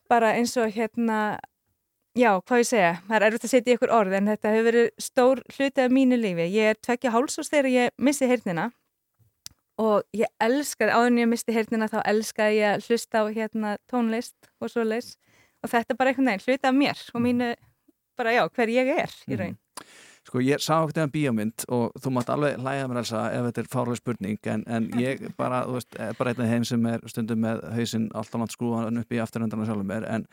bara 0.08 0.34
eins 0.38 0.54
og 0.60 0.72
hérna, 0.72 1.20
já, 2.18 2.32
hvað 2.42 2.62
ég 2.64 2.68
segja, 2.72 2.90
það 3.08 3.16
er 3.18 3.26
erfitt 3.28 3.46
að 3.46 3.52
setja 3.54 3.72
í 3.72 3.78
ykkur 3.78 3.94
orð 3.94 4.18
en 4.18 4.32
þetta 4.32 4.52
hefur 4.54 4.68
verið 4.68 4.90
stór 5.02 5.42
hluti 5.54 5.84
af 5.84 5.94
mínu 5.94 6.18
lífi. 6.20 6.48
Ég 6.56 6.74
er 6.74 6.80
tvekja 6.82 7.14
hálsás 7.14 7.52
þegar 7.52 7.70
ég 7.72 7.94
missi 8.02 8.30
heyrnina 8.30 8.72
og 9.78 10.04
ég 10.18 10.32
elskaði, 10.42 10.94
áður 10.94 11.12
en 11.12 11.22
ég 11.22 11.30
misti 11.30 11.54
heyrnina 11.54 11.90
þá 11.92 12.00
elskaði 12.10 12.58
ég 12.58 12.74
að 12.74 12.90
hlusta 12.90 13.22
á 13.22 13.26
hérna 13.30 13.76
tónlist 13.92 14.52
og 14.58 14.74
svoleiðis 14.74 15.14
og 15.62 15.72
þetta 15.74 15.94
er 15.94 16.00
bara 16.00 16.14
einhvern 16.14 16.32
veginn 16.32 16.46
hluti 16.48 16.70
af 16.70 16.78
mér 16.78 17.04
og 17.14 17.24
mínu, 17.24 17.54
bara 18.18 18.34
já, 18.34 18.44
hver 18.50 18.74
ég 18.74 18.94
er 18.98 19.18
í 19.28 19.40
raun. 19.40 19.58
Sko 20.28 20.42
ég 20.44 20.60
sá 20.60 20.74
ekkert 20.84 20.98
eða 21.00 21.12
bíómynd 21.14 21.64
og 21.72 21.94
þú 22.04 22.12
mátt 22.12 22.28
alveg 22.34 22.58
hlæða 22.60 22.88
mér 22.92 22.98
Elsa 23.00 23.20
ef 23.32 23.46
þetta 23.48 23.62
er 23.64 23.68
fárlega 23.72 24.00
spurning 24.02 24.50
en, 24.52 24.64
en 24.68 24.88
ég 25.00 25.22
bara, 25.40 25.62
þú 25.64 25.78
veist, 25.78 25.96
er 26.04 26.18
bara 26.20 26.34
einn 26.34 26.42
af 26.44 26.50
þeim 26.52 26.66
sem 26.68 26.88
er 26.92 27.06
stundum 27.08 27.40
með 27.46 27.62
hausinn 27.78 28.10
alltaf 28.12 28.42
langt 28.42 28.52
skrúan 28.58 29.00
upp 29.00 29.16
í 29.16 29.22
afturöndarna 29.24 29.68
sjálfum 29.70 29.88
mér 29.88 30.08
en 30.12 30.26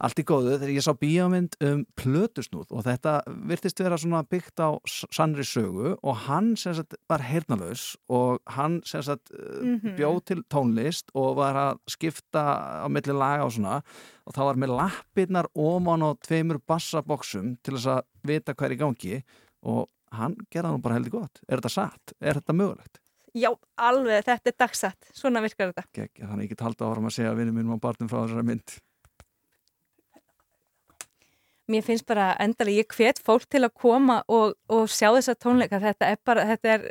allt 0.00 0.22
í 0.22 0.24
góðu 0.24 0.54
þegar 0.56 0.72
ég 0.72 0.86
sá 0.86 0.94
bíómynd 1.02 1.58
um 1.68 1.82
plötusnúð 2.00 2.72
og 2.72 2.86
þetta 2.88 3.18
virtist 3.52 3.82
vera 3.84 3.98
svona 4.00 4.22
byggt 4.24 4.64
á 4.64 4.72
s- 4.88 5.04
sannri 5.12 5.44
sögu 5.44 5.98
og 6.00 6.16
hann 6.30 6.54
sem 6.56 6.72
sagt 6.80 6.96
var 7.12 7.20
heyrnalaus 7.28 7.90
og 8.08 8.40
hann 8.56 8.80
sem 8.88 9.04
sagt 9.04 9.28
Mhm. 9.62 9.96
bjóð 10.00 10.24
til 10.24 10.40
tónlist 10.50 11.12
og 11.14 11.36
var 11.36 11.54
að 11.60 11.78
skipta 11.92 12.42
á 12.82 12.88
milli 12.88 13.12
laga 13.12 13.44
og 13.44 13.52
svona 13.52 13.82
og 14.26 14.32
það 14.34 14.48
var 14.48 14.58
með 14.64 14.72
lappirnar 14.80 15.46
óman 15.58 16.02
á 16.08 16.10
tveimur 16.24 16.58
bassaboksum 16.68 17.58
til 17.62 17.74
þess 17.76 17.86
að 17.98 18.02
vita 18.24 18.54
hvað 18.54 18.68
er 18.70 18.74
í 18.76 18.80
gangi 18.80 19.22
og 19.62 19.88
hann 20.12 20.36
gerða 20.52 20.74
nú 20.74 20.82
bara 20.82 20.98
heldur 20.98 21.20
gott. 21.20 21.42
Er 21.48 21.60
þetta 21.60 21.72
satt? 21.72 22.14
Er 22.20 22.40
þetta 22.40 22.56
mögulegt? 22.56 23.00
Já, 23.32 23.48
alveg, 23.80 24.26
þetta 24.26 24.50
er 24.50 24.56
dagsatt, 24.60 25.12
svona 25.16 25.40
virkar 25.40 25.70
þetta. 25.70 25.86
Gekk, 25.96 26.18
þannig 26.20 26.48
ég 26.48 26.52
get 26.52 26.64
halda 26.66 26.88
áfram 26.90 27.08
að 27.08 27.14
segja 27.16 27.30
að 27.32 27.38
vinnu 27.40 27.54
mínum 27.56 27.78
á 27.80 27.84
barnum 27.84 28.10
frá 28.10 28.18
þessari 28.26 28.44
mynd. 28.50 28.74
Mér 31.72 31.86
finnst 31.86 32.04
bara 32.04 32.32
endalega, 32.42 32.82
ég 32.82 32.96
hvet 32.98 33.22
fólk 33.24 33.46
til 33.48 33.62
að 33.64 33.72
koma 33.80 34.18
og, 34.28 34.58
og 34.68 34.90
sjá 34.92 35.08
þessa 35.14 35.36
tónleika, 35.40 35.80
þetta 35.80 36.10
er 36.12 36.20
bara, 36.26 36.44
þetta 36.50 36.74
er, 36.74 36.84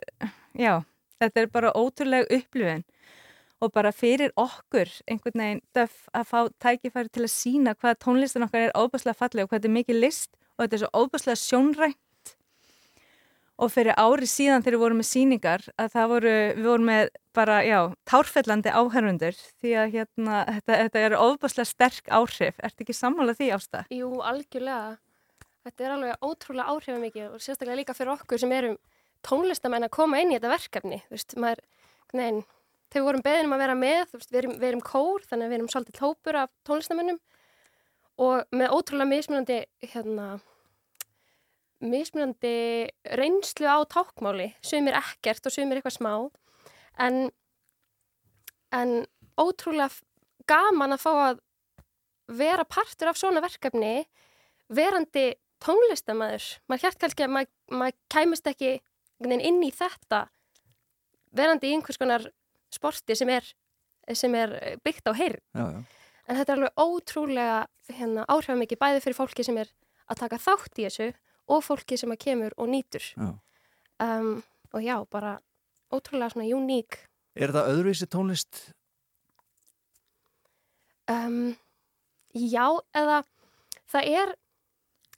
já, 0.57 0.74
þetta 1.22 1.43
er 1.43 1.51
bara 1.53 1.76
ótrúlega 1.78 2.39
upplifun 2.39 2.86
og 3.61 3.72
bara 3.76 3.91
fyrir 3.93 4.32
okkur 4.39 4.89
einhvern 5.05 5.43
veginn 5.43 5.65
döf 5.76 6.07
að 6.17 6.30
fá 6.32 6.39
tækifæri 6.63 7.11
til 7.13 7.28
að 7.28 7.34
sína 7.36 7.76
hvað 7.78 7.99
tónlistin 8.01 8.45
okkar 8.47 8.69
er 8.69 8.74
óbærslega 8.74 9.19
falleg 9.19 9.45
og 9.45 9.51
hvað 9.51 9.59
þetta 9.59 9.69
er 9.69 9.76
mikið 9.76 9.99
list 9.99 10.32
og 10.55 10.63
þetta 10.63 10.78
er 10.78 10.82
svo 10.82 11.03
óbærslega 11.03 11.41
sjónrænt 11.43 11.99
og 13.62 13.70
fyrir 13.70 13.97
ári 13.99 14.28
síðan 14.30 14.64
þegar 14.64 14.76
við 14.76 14.84
vorum 14.84 14.99
með 15.01 15.07
síningar 15.12 15.66
að 15.80 15.91
það 15.93 16.12
voru, 16.12 16.34
við 16.57 16.68
vorum 16.68 16.88
með 16.89 17.12
bara, 17.38 17.57
já, 17.66 17.78
tárfellandi 18.09 18.74
áherfundur 18.74 19.38
því 19.62 19.74
að 19.78 19.93
hérna, 19.95 20.39
þetta, 20.57 20.78
þetta 20.82 21.03
er 21.05 21.18
óbærslega 21.20 21.70
sterk 21.70 22.09
áhrif, 22.09 22.57
ertu 22.66 22.86
ekki 22.86 22.95
sammála 22.97 23.36
því 23.38 23.51
ásta? 23.57 23.84
Jú, 23.93 24.09
algjörlega. 24.26 24.97
Þetta 25.62 25.86
er 25.86 25.93
alveg 25.93 26.26
ótrúlega 26.26 26.74
áhrifamikið 26.74 27.36
og 27.36 27.43
sérstaklega 27.43 27.78
líka 27.78 27.93
fyrir 27.93 28.16
okkur 28.16 28.41
sem 28.41 28.55
erum 28.57 28.80
tónlistamenn 29.28 29.86
að 29.86 29.93
koma 29.93 30.22
inn 30.22 30.34
í 30.34 30.39
þetta 30.39 30.55
verkefni. 30.55 31.03
Þú 31.05 31.18
veist, 31.18 31.36
maður, 31.38 31.62
nein, 32.18 32.39
þegar 32.89 33.03
við 33.03 33.09
vorum 33.12 33.26
beðin 33.28 33.49
um 33.49 33.53
að 33.57 33.62
vera 33.68 33.76
með, 33.78 33.99
þú 34.09 34.18
veist, 34.18 34.32
við 34.32 34.39
erum, 34.41 34.55
við 34.57 34.72
erum 34.72 34.86
kór, 34.88 35.28
þannig 35.30 35.45
að 35.45 35.53
við 35.53 35.59
erum 35.59 35.70
svolítið 35.76 36.01
hópur 36.01 36.39
af 36.41 36.55
tónlistamennum 36.66 37.22
og 38.26 38.57
með 38.57 38.74
ótrúlega 38.74 39.12
mismunandi, 39.12 39.59
hérna, 39.93 40.26
mismunandi 41.82 42.89
reynslu 43.17 43.67
á 43.67 43.82
tákmáli, 43.89 44.51
sumir 44.61 44.97
ekkert 44.99 45.47
og 45.49 45.53
sumir 45.53 45.79
eitthvað 45.79 45.97
smá, 45.97 46.13
en, 47.01 47.29
en 48.75 48.93
ótrúlega 49.39 49.89
gaman 50.49 50.95
að 50.95 51.03
fá 51.03 51.11
að 51.13 51.41
vera 52.32 52.65
partur 52.65 53.11
af 53.11 53.19
svona 53.19 53.41
verkefni 53.43 54.05
verandi 54.71 55.34
tónlistamæður 55.61 56.45
maður 56.69 56.86
hér 56.86 56.99
kannski 57.01 57.25
að 57.25 57.34
maður, 57.36 57.49
maður 57.82 57.97
kæmist 58.13 58.47
ekki 58.49 58.71
inn 59.21 59.63
í 59.65 59.71
þetta 59.75 60.25
verandi 61.38 61.69
í 61.69 61.75
einhvers 61.75 61.99
konar 62.01 62.25
sporti 62.73 63.15
sem 63.19 63.29
er, 63.29 63.45
sem 64.15 64.34
er 64.36 64.53
byggt 64.84 65.11
á 65.11 65.13
heyrn. 65.13 65.41
En 66.27 66.38
þetta 66.38 66.53
er 66.53 66.57
alveg 66.57 66.79
ótrúlega 66.79 67.59
hérna, 67.91 68.25
áhrifamikið 68.32 68.79
bæði 68.79 69.03
fyrir 69.03 69.17
fólki 69.17 69.43
sem 69.45 69.57
er 69.59 69.69
að 70.07 70.21
taka 70.23 70.39
þátt 70.41 70.79
í 70.79 70.88
þessu 70.88 71.09
og 71.47 71.63
fólki 71.65 71.97
sem 71.97 72.11
að 72.13 72.21
kemur 72.25 72.53
og 72.57 72.69
nýtur 72.69 73.05
Já. 73.15 73.31
um, 74.05 74.43
og 74.73 74.81
já, 74.85 74.97
bara 75.09 75.39
ótrúlega 75.93 76.33
svona 76.35 76.49
uník 76.55 76.99
Er 77.35 77.47
þetta 77.51 77.67
öðruvísi 77.71 78.07
tónlist? 78.11 78.73
um, 81.11 81.55
Já, 82.31 82.67
eða 82.95 83.21
það 83.91 84.05
er, 84.21 84.29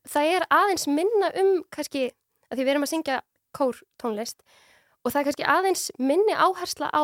það 0.10 0.30
er 0.38 0.46
aðeins 0.50 0.88
minna 0.90 1.30
um 1.42 1.52
kannski, 1.74 2.08
að 2.50 2.58
því 2.58 2.64
við 2.66 2.72
erum 2.74 2.86
að 2.88 2.92
syngja 2.94 3.18
kórtónlist 3.54 4.42
og 5.04 5.12
það 5.14 5.20
er 5.20 5.28
kannski 5.28 5.46
aðeins 5.54 5.84
minni 6.02 6.34
áhersla 6.34 6.90
á 6.90 7.04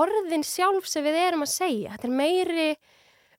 orðin 0.00 0.44
sjálf 0.46 0.86
sem 0.88 1.02
við 1.04 1.18
erum 1.18 1.42
að 1.44 1.50
segja. 1.52 1.90
Þetta 1.96 2.06
er 2.08 2.14
meiri, 2.14 2.66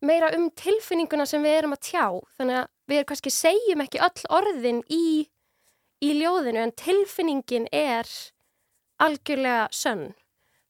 meira 0.04 0.30
um 0.36 0.50
tilfinninguna 0.60 1.26
sem 1.26 1.42
við 1.46 1.58
erum 1.62 1.74
að 1.78 1.86
tjá. 1.88 2.06
Þannig 2.38 2.58
að 2.60 2.68
við 2.92 3.06
kannski 3.10 3.32
segjum 3.34 3.84
ekki 3.86 4.02
öll 4.04 4.26
orðin 4.38 4.82
í, 4.92 5.28
í 6.04 6.10
ljóðinu 6.20 6.62
en 6.68 6.76
tilfinningin 6.78 7.68
er 7.72 8.10
algjörlega 9.02 9.68
sönn 9.74 10.10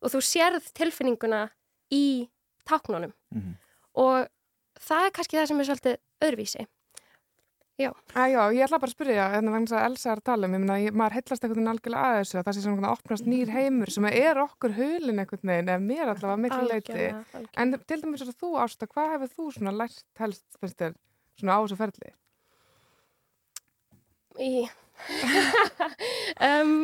og 0.02 0.14
þú 0.14 0.22
sérð 0.26 0.70
tilfinninguna 0.78 1.48
í 1.94 2.30
táknunum 2.70 3.14
Mhm. 3.34 3.56
og 3.96 4.28
það 4.80 5.06
er 5.08 5.12
kannski 5.18 5.38
það 5.38 5.48
sem 5.48 5.60
er 5.60 5.66
svolítið 5.70 5.98
öðruvísi. 6.26 6.68
Já. 7.82 7.90
Æ, 8.14 8.24
já, 8.30 8.42
ég 8.54 8.62
ætla 8.68 8.78
bara 8.80 8.92
að 8.92 8.94
spyrja, 8.94 9.26
en 9.38 9.46
vegna 9.50 9.66
þess 9.66 9.74
að 9.74 9.86
Elsa 9.90 10.10
er 10.12 10.18
að 10.20 10.24
tala 10.28 10.46
um, 10.48 10.54
ég 10.54 10.60
meina, 10.62 10.76
ég- 10.78 10.94
maður 10.94 11.16
heillast 11.18 11.44
einhvern 11.44 11.58
veginn 11.62 11.72
algjörlega 11.72 12.10
að 12.12 12.18
þessu, 12.22 12.36
að 12.38 12.44
það 12.46 12.54
sé 12.58 12.62
svona 12.66 12.88
að 12.88 12.98
opnast 12.98 13.26
nýr 13.32 13.50
heimur 13.56 13.90
sem 13.90 14.06
er 14.06 14.36
okkur 14.44 14.74
hulin 14.78 15.20
einhvern 15.24 15.50
veginn, 15.50 15.70
ef 15.70 15.82
mér 15.82 16.12
allavega 16.12 16.42
miklu 16.44 16.68
leiti. 16.70 17.08
En 17.58 17.72
til 17.88 18.02
dæmis 18.04 18.22
að 18.22 18.36
þú, 18.38 18.50
Ásta, 18.62 18.86
hvað 18.92 19.10
hefur 19.16 19.32
þú 19.34 19.48
svona 19.56 19.74
lært 19.74 20.04
helst, 20.20 20.44
finnst 20.62 20.78
þér, 20.78 20.94
svona 21.40 21.58
á 21.58 21.60
þessu 21.64 21.78
ferli? 21.80 22.14
Í, 24.42 24.52
um, 26.50 26.76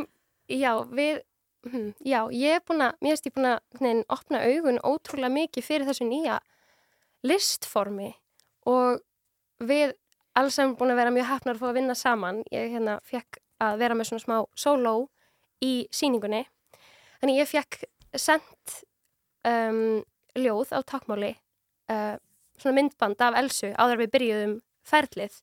já, 0.52 0.72
við 0.92 1.22
hm, 1.68 1.92
já, 2.04 2.20
ég 2.36 2.58
er 2.58 2.64
búin 2.68 2.86
að 2.86 3.00
mér 3.04 3.16
erst 3.16 3.30
ég 3.30 3.36
búin 3.36 3.52
að 3.54 3.84
nein, 3.84 4.04
opna 4.14 4.44
augun 4.44 4.82
ótrúlega 4.84 5.34
mikið 5.34 5.68
fyrir 5.68 5.88
þessu 5.90 6.08
nýja 6.10 6.40
listformi 7.28 8.12
og 8.68 9.02
við 9.64 9.96
alls 10.38 10.60
erum 10.60 10.76
búin 10.78 10.94
að 10.94 11.02
vera 11.02 11.14
mjög 11.16 11.32
hafnar 11.32 11.58
að 11.58 11.64
fá 11.64 11.70
að 11.72 11.78
vinna 11.80 11.96
saman. 11.98 12.44
Ég 12.54 12.70
hérna 12.76 13.00
fekk 13.08 13.40
að 13.64 13.80
vera 13.82 13.96
með 13.98 14.12
svona 14.12 14.26
smá 14.26 14.38
solo 14.60 14.94
í 15.66 15.88
síningunni 15.94 16.44
þannig 17.22 17.40
ég 17.42 17.50
fekk 17.50 17.80
sendt 18.18 18.76
um, 19.48 20.04
ljóð 20.38 20.74
á 20.78 20.80
takmáli 20.86 21.34
uh, 21.92 22.16
svona 22.58 22.76
myndband 22.78 23.24
af 23.24 23.38
Elsu 23.40 23.72
áður 23.78 24.04
við 24.04 24.14
byrjuðum 24.16 24.54
ferlið 24.88 25.42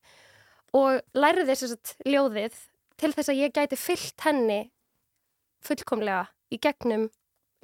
og 0.74 1.02
lærði 1.14 1.46
þess 1.50 1.76
að 1.76 2.12
ljóðið 2.14 2.56
til 3.00 3.12
þess 3.14 3.30
að 3.30 3.40
ég 3.42 3.54
gæti 3.54 3.78
fyllt 3.78 4.24
henni 4.26 4.60
fullkomlega 5.64 6.26
í 6.52 6.58
gegnum 6.62 7.08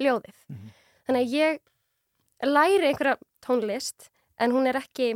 ljóðið. 0.01 0.37
Þannig 1.07 1.21
að 1.21 1.35
ég 1.35 1.59
læri 2.47 2.89
einhverja 2.89 3.17
tónlist 3.43 4.09
en 4.41 4.55
hún 4.55 4.69
er 4.69 4.79
ekki 4.79 5.13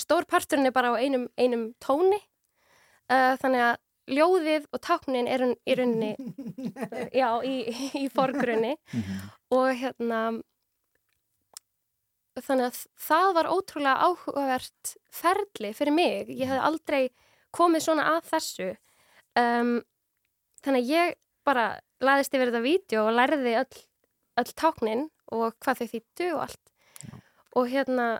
stór 0.00 0.26
parturinn 0.28 0.68
er 0.68 0.74
bara 0.74 0.94
á 0.94 1.00
einum, 1.00 1.28
einum 1.36 1.70
tóni 1.82 2.18
uh, 3.10 3.36
þannig 3.40 3.64
að 3.66 3.80
ljóðið 4.10 4.68
og 4.74 4.82
táknin 4.82 5.28
er 5.30 5.44
í 5.44 5.76
rauninni 5.78 6.14
já, 7.20 7.28
í, 7.46 7.56
í 8.00 8.06
forgrunni. 8.12 8.76
Og 9.54 9.70
hérna 9.78 10.22
þannig 12.46 12.70
að 12.70 12.78
það 13.08 13.32
var 13.36 13.50
ótrúlega 13.50 14.08
áhugavert 14.08 14.94
ferli 15.14 15.72
fyrir 15.76 15.94
mig. 15.96 16.32
Ég 16.32 16.50
hef 16.50 16.64
aldrei 16.64 17.10
komið 17.56 17.86
svona 17.86 18.08
að 18.14 18.30
þessu. 18.30 18.70
Um, 19.38 19.76
þannig 20.64 20.82
að 20.84 20.92
ég 20.94 21.14
bara 21.46 21.68
laðist 22.04 22.34
yfir 22.34 22.50
þetta 22.50 22.64
vídeo 22.64 23.04
og 23.06 23.16
lærði 23.16 23.54
öll, 23.60 23.84
öll 24.40 24.50
táknin 24.56 25.06
og 25.34 25.54
hvað 25.62 25.82
þau 25.82 25.92
þýttu 25.94 26.28
og 26.34 26.42
allt. 26.46 26.74
Og 27.58 27.70
hérna 27.70 28.10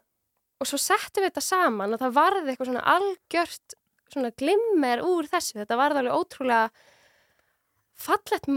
og 0.61 0.69
svo 0.69 0.81
settum 0.81 1.25
við 1.25 1.33
þetta 1.33 1.47
saman 1.47 1.95
og 1.95 2.03
það 2.03 2.17
varði 2.19 2.53
eitthvað 2.53 2.71
svona 2.71 2.87
algjört 2.95 3.77
svona 4.11 4.33
glimmer 4.37 5.05
úr 5.07 5.29
þessu. 5.31 5.61
Þetta 5.63 5.79
varði 5.81 6.03
alveg 6.03 6.19
ótrúlega 6.19 6.65
fallegt 8.01 8.49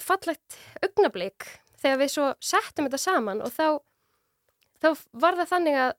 fallegt 0.00 0.58
augnablík 0.82 1.46
þegar 1.80 2.00
við 2.00 2.12
svo 2.14 2.28
settum 2.40 2.88
þetta 2.88 3.00
saman 3.00 3.42
og 3.44 3.52
þá 3.52 3.66
þá 4.84 4.88
var 5.24 5.38
það 5.40 5.52
þannig 5.54 5.78
að 5.80 5.92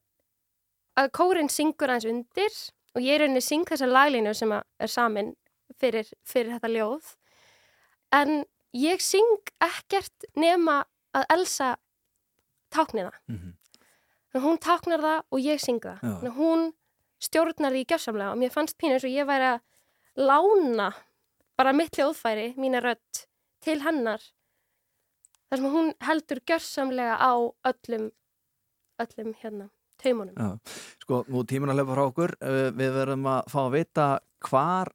að 0.95 1.11
kórin 1.15 1.51
syngur 1.51 1.91
aðeins 1.91 2.07
undir 2.11 2.57
og 2.95 3.03
ég 3.03 3.17
er 3.17 3.25
rauninni 3.25 3.43
syng 3.43 3.65
þessa 3.67 3.89
laglínu 3.89 4.33
sem 4.37 4.53
að 4.55 4.63
er 4.85 4.91
samin 4.91 5.33
fyrir, 5.81 6.11
fyrir 6.23 6.53
þetta 6.55 6.71
ljóð. 6.71 7.09
En 8.15 8.45
ég 8.75 9.03
syng 9.03 9.51
ekkert 9.63 10.27
nema 10.39 10.83
að 11.15 11.27
Elsa 11.35 11.75
tákni 12.71 13.05
það. 13.07 13.19
Mhm. 13.27 13.53
en 14.35 14.41
hún 14.43 14.57
táknar 14.59 14.99
það 14.99 15.21
og 15.31 15.39
ég 15.39 15.59
syng 15.63 15.79
það. 15.79 15.99
Að 16.03 16.33
hún 16.35 16.73
stjórnar 17.23 17.71
því 17.71 17.85
gjössamlega 17.87 18.31
og 18.31 18.37
mér 18.37 18.51
fannst 18.51 18.77
pínu 18.77 18.97
eins 18.97 19.05
og 19.07 19.13
ég 19.15 19.27
væri 19.27 19.47
að 19.55 19.61
lána 20.17 20.93
bara 21.55 21.71
mitt 21.71 21.95
hljóðfæri, 21.95 22.55
mína 22.57 22.81
rödd 22.83 23.25
til 23.61 23.79
hennar 23.79 24.19
þar 25.49 25.57
sem 25.57 25.71
hún 25.71 25.93
heldur 26.01 26.41
gjössamlega 26.43 27.15
á 27.15 27.31
öllum 27.63 28.11
öllum 29.03 29.33
hérna 29.41 29.69
taumunum 30.01 30.35
Já, 30.35 30.49
sko, 31.03 31.23
nú 31.31 31.43
tíminn 31.47 31.71
að 31.73 31.79
lefa 31.81 31.95
frá 31.95 32.03
okkur 32.09 32.35
uh, 32.41 32.69
við 32.75 32.93
verðum 32.99 33.27
að 33.31 33.49
fá 33.53 33.59
að 33.65 33.73
vita 33.77 34.07
hvar 34.49 34.91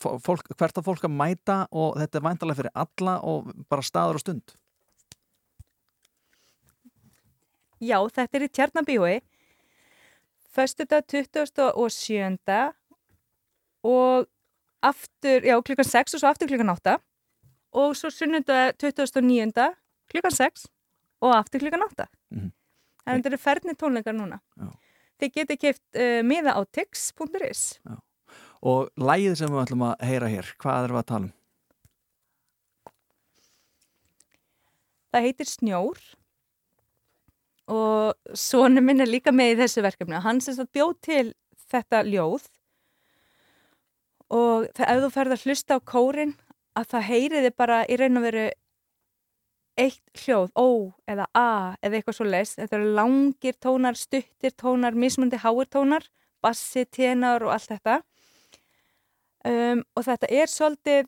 fó- 0.00 0.16
fólk, 0.24 0.48
hvert 0.56 0.78
að 0.80 0.86
fólk 0.88 1.04
að 1.08 1.16
mæta 1.16 1.58
og 1.70 1.98
þetta 2.00 2.18
er 2.20 2.26
væntalega 2.28 2.60
fyrir 2.62 2.74
alla 2.84 3.18
og 3.28 3.50
bara 3.68 3.84
staður 3.84 4.20
og 4.20 4.24
stund 4.24 4.56
Já, 7.84 7.98
þetta 8.08 8.38
er 8.38 8.44
í 8.46 8.52
Tjarnabíói 8.56 9.16
Föstudag 10.56 11.04
27. 11.12 12.72
og 13.84 14.24
aftur, 14.80 15.44
já, 15.44 15.56
klukkan 15.60 15.84
6 15.84 16.14
og 16.16 16.22
svo 16.22 16.30
aftur 16.30 16.48
klukkan 16.48 16.72
8 16.72 16.94
og 17.76 17.92
svo 17.98 18.08
sunnudag 18.10 18.72
29. 18.80 19.66
klukkan 20.08 20.32
6 20.32 20.64
og 21.20 21.34
aftur 21.36 21.60
klukkan 21.60 21.84
8 21.84 22.06
Mhm. 22.32 22.48
En 23.06 23.20
þetta 23.20 23.32
eru 23.32 23.40
ferðni 23.40 23.76
tónleikar 23.78 24.16
núna 24.16 24.40
Já. 24.58 24.68
Þið 25.16 25.32
getið 25.38 25.60
keift 25.62 25.82
uh, 25.96 26.20
miða 26.26 26.56
á 26.58 26.60
tix.is 26.68 27.62
og 28.66 28.90
lægið 28.98 29.34
sem 29.38 29.52
við 29.52 29.62
ætlum 29.62 29.84
að 29.86 30.06
heyra 30.08 30.30
hér 30.32 30.52
hvað 30.60 30.86
erum 30.86 30.96
við 30.96 31.02
að 31.02 31.10
tala 31.10 31.26
um? 31.26 31.32
Það 35.14 35.26
heitir 35.28 35.48
Snjór 35.48 36.00
og 37.72 38.36
sonu 38.36 38.82
minn 38.84 39.02
er 39.02 39.10
líka 39.10 39.32
með 39.34 39.54
í 39.54 39.58
þessu 39.62 39.82
verkefni. 39.86 40.20
Hann 40.22 40.42
sem 40.44 40.54
sagt 40.54 40.74
bjóð 40.76 40.92
til 41.02 41.26
þetta 41.70 42.02
ljóð 42.06 42.44
og 44.36 44.66
það, 44.74 44.86
ef 44.90 45.02
þú 45.02 45.10
ferð 45.14 45.36
að 45.36 45.46
hlusta 45.46 45.78
á 45.78 45.80
kórin 45.86 46.34
að 46.76 46.90
það 46.92 47.08
heyriði 47.10 47.52
bara 47.56 47.80
í 47.88 47.98
raun 47.98 48.20
og 48.20 48.26
veru 48.26 48.46
eitt 49.76 50.22
hljóð, 50.24 50.50
ó 50.56 50.66
eða 51.08 51.26
a 51.36 51.48
eða 51.84 51.98
eitthvað 51.98 52.18
svo 52.18 52.26
leist. 52.28 52.58
Þetta 52.60 52.78
eru 52.78 52.94
langir 52.96 53.58
tónar, 53.60 53.98
stuttir 53.98 54.54
tónar, 54.56 54.96
mismundi 54.96 55.40
háir 55.42 55.68
tónar, 55.72 56.06
bassi, 56.42 56.86
tenar 56.86 57.44
og 57.44 57.52
allt 57.54 57.70
þetta. 57.74 58.00
Um, 59.46 59.84
og 59.94 60.06
þetta 60.08 60.30
er 60.32 60.50
svolítið 60.50 61.06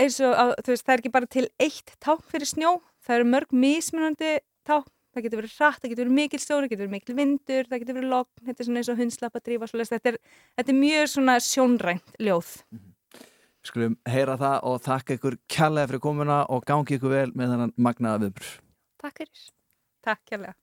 eins 0.00 0.20
og 0.24 0.36
að, 0.36 0.54
veist, 0.68 0.86
það 0.86 0.94
er 0.94 1.02
ekki 1.02 1.12
bara 1.16 1.30
til 1.30 1.48
eitt 1.60 1.92
ták 2.02 2.22
fyrir 2.30 2.48
snjó, 2.48 2.76
það 3.04 3.18
eru 3.18 3.28
mörg 3.32 3.56
mismunandi 3.56 4.36
ták, 4.68 4.86
það 5.10 5.26
getur 5.26 5.42
verið 5.42 5.56
hratt, 5.58 5.80
það 5.80 5.92
getur 5.92 6.04
verið 6.04 6.18
mikil 6.20 6.40
stóri, 6.40 6.68
það 6.68 6.72
getur 6.74 6.84
verið 6.84 6.94
mikil 6.94 7.18
vindur, 7.18 7.68
það 7.68 7.82
getur 7.82 7.98
verið 7.98 8.14
logn, 8.14 8.46
þetta 8.46 8.62
er 8.62 8.68
svona 8.68 8.82
eins 8.82 8.92
og 8.92 9.02
hundslappa 9.02 9.42
drífa, 9.42 9.68
svoleiðis. 9.70 9.92
þetta, 9.96 10.12
er, 10.12 10.40
þetta 10.60 10.72
er 10.72 10.80
mjög 10.84 11.12
svona 11.14 11.36
sjónrænt 11.44 12.16
ljóð. 12.22 12.54
Við 13.60 13.70
skulum 13.72 13.96
heyra 14.08 14.38
það 14.40 14.66
og 14.70 14.80
þakka 14.86 15.16
ykkur 15.18 15.36
kærlega 15.52 15.90
fyrir 15.90 16.02
komuna 16.06 16.40
og 16.48 16.64
gangi 16.68 16.96
ykkur 16.96 17.12
vel 17.12 17.28
með 17.36 17.54
þennan 17.54 17.74
magnaða 17.76 18.22
viðbrur 18.24 18.52
Takk 19.00 19.20
fyrir. 19.20 19.46
Takk 20.04 20.22
kærlega 20.28 20.56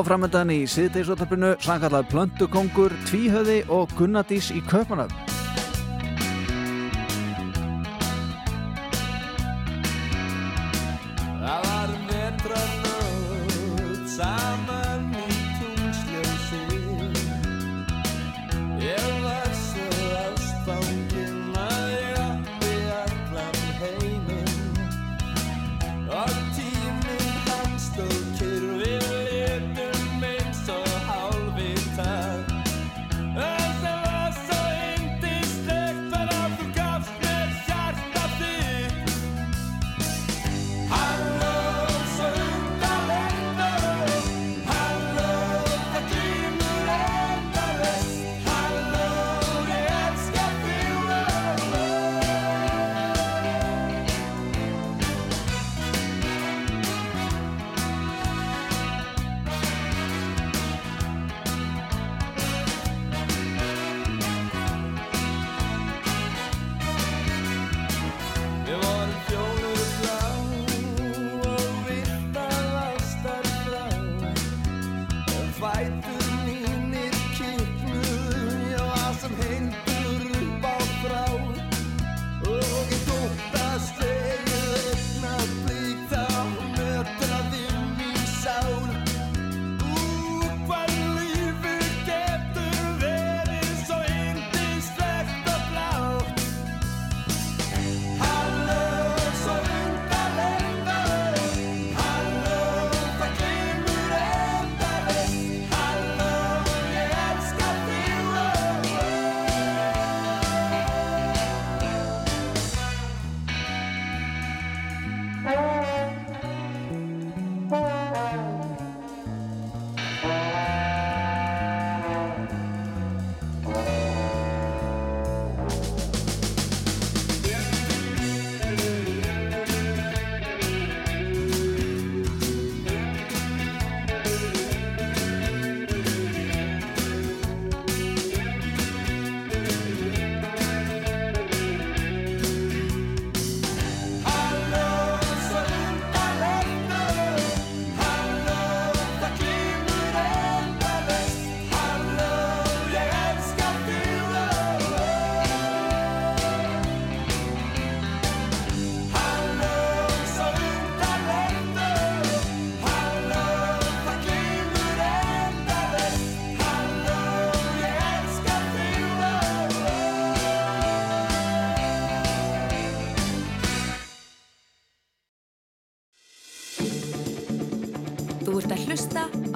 Náframöndan 0.00 0.48
í 0.48 0.62
siðdeisvotarpinu 0.64 1.50
sangallar 1.60 2.06
Plöntukongur, 2.08 2.94
Tvíhöði 3.10 3.58
og 3.68 3.92
Gunnadís 3.98 4.48
í 4.56 4.64
Köpmanöf. 4.64 5.29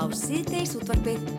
Á 0.05 0.13
síðdeis 0.13 0.75
útvarpið 0.77 1.34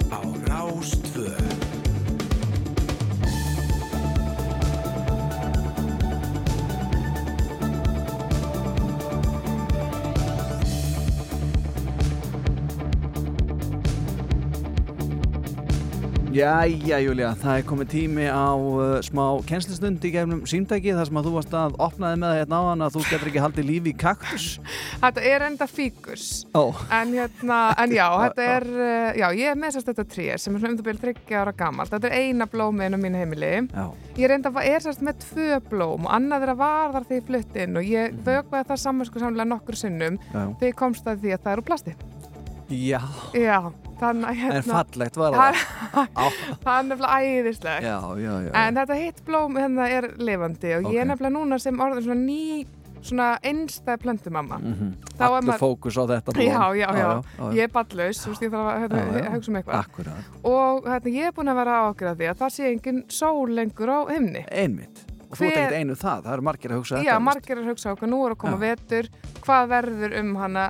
Jæja, 16.35 16.97
Júlia, 16.99 17.29
það 17.39 17.57
er 17.61 17.65
komið 17.69 17.87
tími 17.93 18.23
á 18.27 18.51
uh, 18.51 18.97
smá 19.05 19.21
kennslistund 19.47 20.03
í 20.03 20.09
gefnum 20.11 20.41
símtæki 20.49 20.91
þar 20.91 21.07
sem 21.07 21.19
að 21.21 21.27
þú 21.29 21.31
varst 21.37 21.53
að 21.55 21.77
opnaði 21.85 22.17
með 22.19 22.27
það 22.33 22.39
hérna 22.41 22.57
áðan 22.59 22.83
að 22.83 22.97
þú 22.97 23.03
getur 23.05 23.29
ekki 23.31 23.43
haldið 23.45 23.67
lífi 23.69 23.93
í 23.93 23.95
kaktus. 24.01 24.47
Þetta 25.05 25.23
er 25.31 25.45
enda 25.47 25.67
fíkus 25.71 26.25
Ó. 26.51 26.75
en, 26.91 27.13
hérna, 27.15 27.59
en 27.79 27.93
já, 27.95 28.07
þetta 28.25 28.47
er 28.57 28.67
uh, 28.73 29.07
já, 29.21 29.25
ég 29.39 29.53
er 29.53 29.61
með 29.61 29.77
sérst 29.77 29.91
þetta 29.93 30.07
tré 30.11 30.27
sem 30.41 30.57
er 30.59 30.67
um 30.67 30.75
það 30.75 30.89
byrja 30.89 31.03
30 31.05 31.39
ára 31.39 31.55
gamalt 31.63 31.95
þetta 31.95 32.11
er 32.11 32.17
eina 32.25 32.49
blómið 32.51 32.89
inn 32.89 32.99
á 32.99 33.03
mínu 33.05 33.21
heimili 33.23 33.53
Já. 33.71 33.85
ég 34.19 34.27
er 34.27 34.35
enda 34.35 34.51
er 34.65 34.83
sérst 34.83 35.05
með 35.07 35.23
tvö 35.29 35.61
blóm 35.71 36.09
og 36.09 36.13
annað 36.19 36.43
þeirra 36.43 36.57
var 36.65 36.95
þar 36.97 37.07
því 37.07 37.21
ég 37.21 37.27
flutt 37.31 37.59
inn 37.63 37.79
og 37.79 37.89
ég 37.95 38.19
vögvaði 38.27 38.69
það 38.73 38.83
samansku 38.83 39.23
samlega 39.23 39.51
nokkur 39.55 39.79
sinnum 39.85 40.19
Mhm. 40.25 40.55
Þegar 40.59 40.71
ég 40.73 40.79
komst 40.79 41.07
að 41.07 41.23
því 41.23 41.35
að 41.35 41.43
það 41.45 41.55
eru 41.55 41.67
plasti 41.71 41.95
Já, 42.65 42.99
já, 43.37 43.59
þannig 43.99 44.39
hérna 44.41 44.61
en 44.61 44.65
fallegt 44.69 45.17
var 45.19 45.35
það. 45.39 45.59
það 46.65 46.79
er 46.79 46.87
nefnilega 46.89 47.19
æðislegt 47.21 47.85
Já, 47.85 47.97
já, 48.21 48.33
já. 48.47 48.51
En 48.61 48.79
þetta 48.79 48.97
hitt 48.99 49.21
blóm 49.27 49.55
hérna 49.59 49.87
er 49.91 50.09
lifandi 50.17 50.73
og 50.79 50.89
ég 50.93 51.01
er 51.03 51.09
nefnilega 51.11 51.35
núna 51.37 51.59
sem 51.61 51.79
orðin 51.85 52.05
svona 52.07 52.19
ný, 52.25 52.65
svona 53.05 53.27
einstæð 53.45 53.99
plöntumamma. 54.01 54.57
Mhm. 54.59 54.93
Þá 55.15 55.21
er 55.21 55.27
Allur 55.29 55.47
maður- 55.51 55.63
fókus 55.63 55.97
á 56.01 56.03
þetta 56.09 56.33
blóm. 56.33 56.45
Já, 56.49 56.63
já. 56.81 57.09
Ég 57.53 57.63
er 57.67 57.73
ballaus, 57.75 58.21
ég 58.27 58.49
þarf 58.49 58.69
að 58.71 58.79
hérna, 58.85 59.33
hugsa 59.35 59.51
um 59.51 59.59
eitthvað. 59.59 59.83
Akkurat. 59.85 60.31
Og 60.43 60.87
hérna, 60.89 61.13
ég 61.13 61.27
er 61.29 61.35
búin 61.37 61.51
að 61.53 61.59
vera 61.61 61.75
ágjörða 61.85 62.15
því 62.19 62.29
að 62.31 62.39
það 62.41 62.55
sé 62.57 62.71
engin 62.71 63.03
sól 63.07 63.49
lengur 63.53 63.93
á 63.93 63.99
himni. 64.09 64.45
Einmitt. 64.51 65.05
Og 65.25 65.37
þú 65.39 65.45
ert 65.47 65.55
ekkert 65.57 65.77
einu 65.81 65.95
það, 65.97 66.19
það 66.25 66.33
eru 66.33 66.43
margir 66.45 66.71
að 66.71 66.77
hugsa 66.79 66.97
Já, 67.01 67.03
þetta. 67.15 67.21
margir 67.25 67.57
að 67.61 67.69
hugsa 67.71 67.93
okkur, 67.95 68.07
nú 68.11 68.19
er 68.25 68.33
að 68.35 68.37
koma 68.43 68.57
vetur, 68.61 69.07
hvað 69.45 69.63
verður 69.71 70.19
um 70.19 70.35
hana 70.39 70.65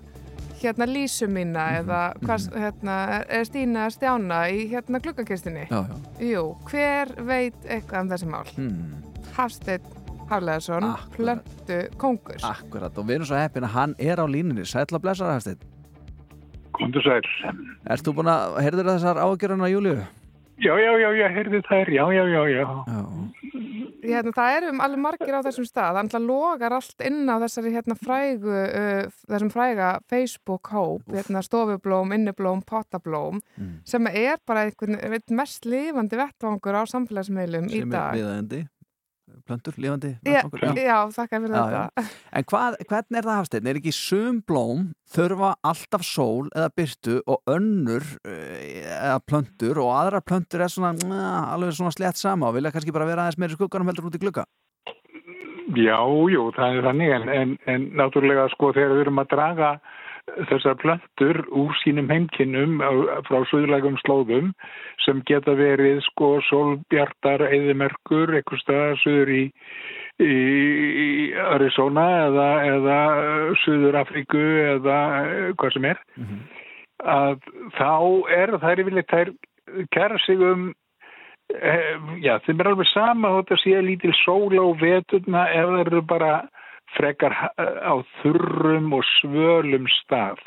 hérna 0.65 0.87
lísu 0.89 1.27
mína 1.31 1.65
Mhm, 1.71 1.81
eða 1.85 1.99
hvað, 2.21 2.47
hérna, 2.63 2.95
er 3.29 3.45
Stína 3.45 3.89
stjána 3.93 4.39
í 4.51 4.65
hérna 4.71 4.99
gluggakistinni? 4.99 5.67
Já, 5.69 5.85
já. 5.87 5.95
Jú, 6.33 6.43
hver 6.69 7.13
veit 7.25 7.55
eitthvað 7.65 8.01
um 8.01 8.09
þessi 8.09 8.27
mál? 8.33 8.49
Hmm. 8.55 9.03
Hafsteinn 9.35 9.81
Hafleðarsson, 10.25 10.85
plöntu 11.13 11.75
kongur. 12.01 12.39
Akkurat, 12.41 12.97
og 12.97 13.05
við 13.05 13.19
erum 13.19 13.27
svo 13.29 13.37
heppin 13.37 13.63
að 13.67 13.73
hann 13.75 13.95
er 13.99 14.17
á 14.17 14.25
línunni. 14.25 14.65
Sætla 14.65 14.97
blessar, 14.99 15.29
Hafsteinn. 15.35 15.59
Komdu 16.73 16.99
sæl. 17.05 17.21
Ert 17.87 18.01
þú 18.03 18.13
búin 18.17 18.31
að, 18.33 18.57
heyrður 18.65 18.89
þessar 18.95 19.19
ágjörðuna 19.21 19.69
Júliu? 19.69 19.99
Já, 20.63 20.71
já, 20.79 20.91
já, 20.99 21.09
já, 21.19 21.27
heyrði 21.35 21.59
þær, 21.67 21.89
já, 21.91 22.03
já, 22.15 22.23
já, 22.31 22.43
já. 22.47 22.65
Hérna, 24.05 24.31
það 24.37 24.55
eru 24.59 24.67
um 24.69 24.81
alveg 24.85 25.01
margir 25.01 25.33
á 25.35 25.41
þessum 25.41 25.65
stað, 25.65 25.95
það 25.97 26.05
náttúrulega 26.05 26.29
logar 26.29 26.75
allt 26.77 27.03
inn 27.07 27.25
á 27.25 27.35
þessari 27.41 27.71
hérna 27.73 27.95
frægu, 27.97 28.53
uh, 28.53 29.15
þessum 29.31 29.49
fræga 29.51 29.87
Facebook-hóp, 30.11 31.07
hérna 31.15 31.41
stofublóm, 31.45 32.13
inniblóm, 32.13 32.61
pottablóm, 32.69 33.41
Mm. 33.57 33.81
sem 33.83 34.07
er 34.07 34.37
bara 34.45 34.65
einhvern 34.69 34.99
veit, 35.09 35.29
mest 35.31 35.65
lifandi 35.65 36.15
vettvangur 36.19 36.77
á 36.77 36.83
samfélagsmiðlum 36.85 37.65
í 37.71 37.79
Sem 37.81 37.91
er 37.91 37.97
dag. 37.97 38.67
Plöntur, 39.47 39.75
lifandi 39.81 40.11
Já, 40.25 40.41
vettvangur? 40.43 40.81
já, 40.81 40.97
þakka 41.15 41.39
fyrir 41.43 41.55
Já, 41.55 41.63
þetta. 41.63 41.81
já. 41.85 42.09
En 42.39 42.47
hvað, 42.51 42.77
hvernig 42.89 43.19
er 43.21 43.27
það 43.29 43.39
hafsteinn? 43.39 43.69
Er 43.71 43.79
ekki 43.81 43.93
sum 43.95 44.41
blóm 44.49 44.83
þurfa 45.15 45.53
alltaf 45.71 46.05
sól 46.07 46.49
eða 46.55 46.69
byrtu 46.81 47.17
og 47.29 47.41
önnur 47.55 48.05
eh, 48.27 48.83
eða 48.83 49.19
plöntur 49.29 49.81
og 49.85 49.91
aðra 49.95 50.21
plöntur 50.25 50.65
er 50.65 50.73
svona 50.73 50.93
na, 51.07 51.23
alveg 51.55 51.75
svona 51.77 51.93
slett 51.95 52.17
sama 52.19 52.49
og 52.49 52.57
vilja 52.59 52.73
kannski 52.75 52.93
bara 52.95 53.07
vera 53.09 53.25
aðeins 53.27 53.39
meiri 53.41 53.57
skugganum 53.57 53.87
heldur 53.93 54.09
út 54.11 54.17
í 54.17 54.23
glugga? 54.25 54.45
Já, 55.75 55.97
jú, 56.29 56.43
það 56.55 56.77
er 56.77 56.85
þannig 56.85 57.11
en, 57.15 57.29
en, 57.35 57.53
en 57.73 57.85
náttúrulega 57.97 58.45
sko 58.53 58.69
þegar 58.75 58.93
við 58.95 59.05
erum 59.07 59.21
að 59.23 59.31
draga 59.33 59.69
þessar 60.49 60.77
plöntur 60.81 61.39
úr 61.53 61.73
sínum 61.83 62.09
heimkinnum 62.09 62.79
frá 63.27 63.43
suðlægum 63.51 63.97
slóðum 64.01 64.51
sem 65.05 65.21
geta 65.29 65.53
verið 65.57 66.01
sko 66.07 66.39
sólbjartar 66.49 67.45
eðimerkur 67.45 68.33
eitthvað 68.33 68.63
staðar 68.63 69.01
suður 69.03 69.33
í, 69.35 69.43
í, 70.25 70.31
í 71.05 71.09
Arizona 71.53 72.07
eða, 72.25 72.47
eða 72.71 72.99
suður 73.63 73.99
Afríku 74.01 74.45
eða 74.75 74.97
hvað 75.59 75.77
sem 75.77 75.89
er. 75.93 76.01
Að 77.05 77.37
þá 77.77 77.93
er 78.33 78.57
það 78.57 78.71
er 78.71 78.83
yfirleitt 78.83 79.13
þær 79.13 79.33
kæra 79.93 80.19
sig 80.25 80.41
um 80.41 80.67
eh, 81.53 81.95
já, 82.23 82.39
þeim 82.45 82.59
er 82.59 82.71
alveg 82.71 82.89
sama 82.93 83.33
þótt 83.37 83.55
að 83.55 83.63
sé 83.63 83.81
lítil 83.81 84.13
sól 84.23 84.57
á 84.57 84.65
veturna 84.81 85.47
ef 85.53 85.69
það 85.69 85.81
eru 85.85 86.05
bara 86.09 86.35
frekar 86.97 87.35
eh, 87.57 87.79
á 87.85 87.93
þurrum 88.21 88.91
og 88.97 89.03
svölum 89.19 89.87
stað. 90.01 90.41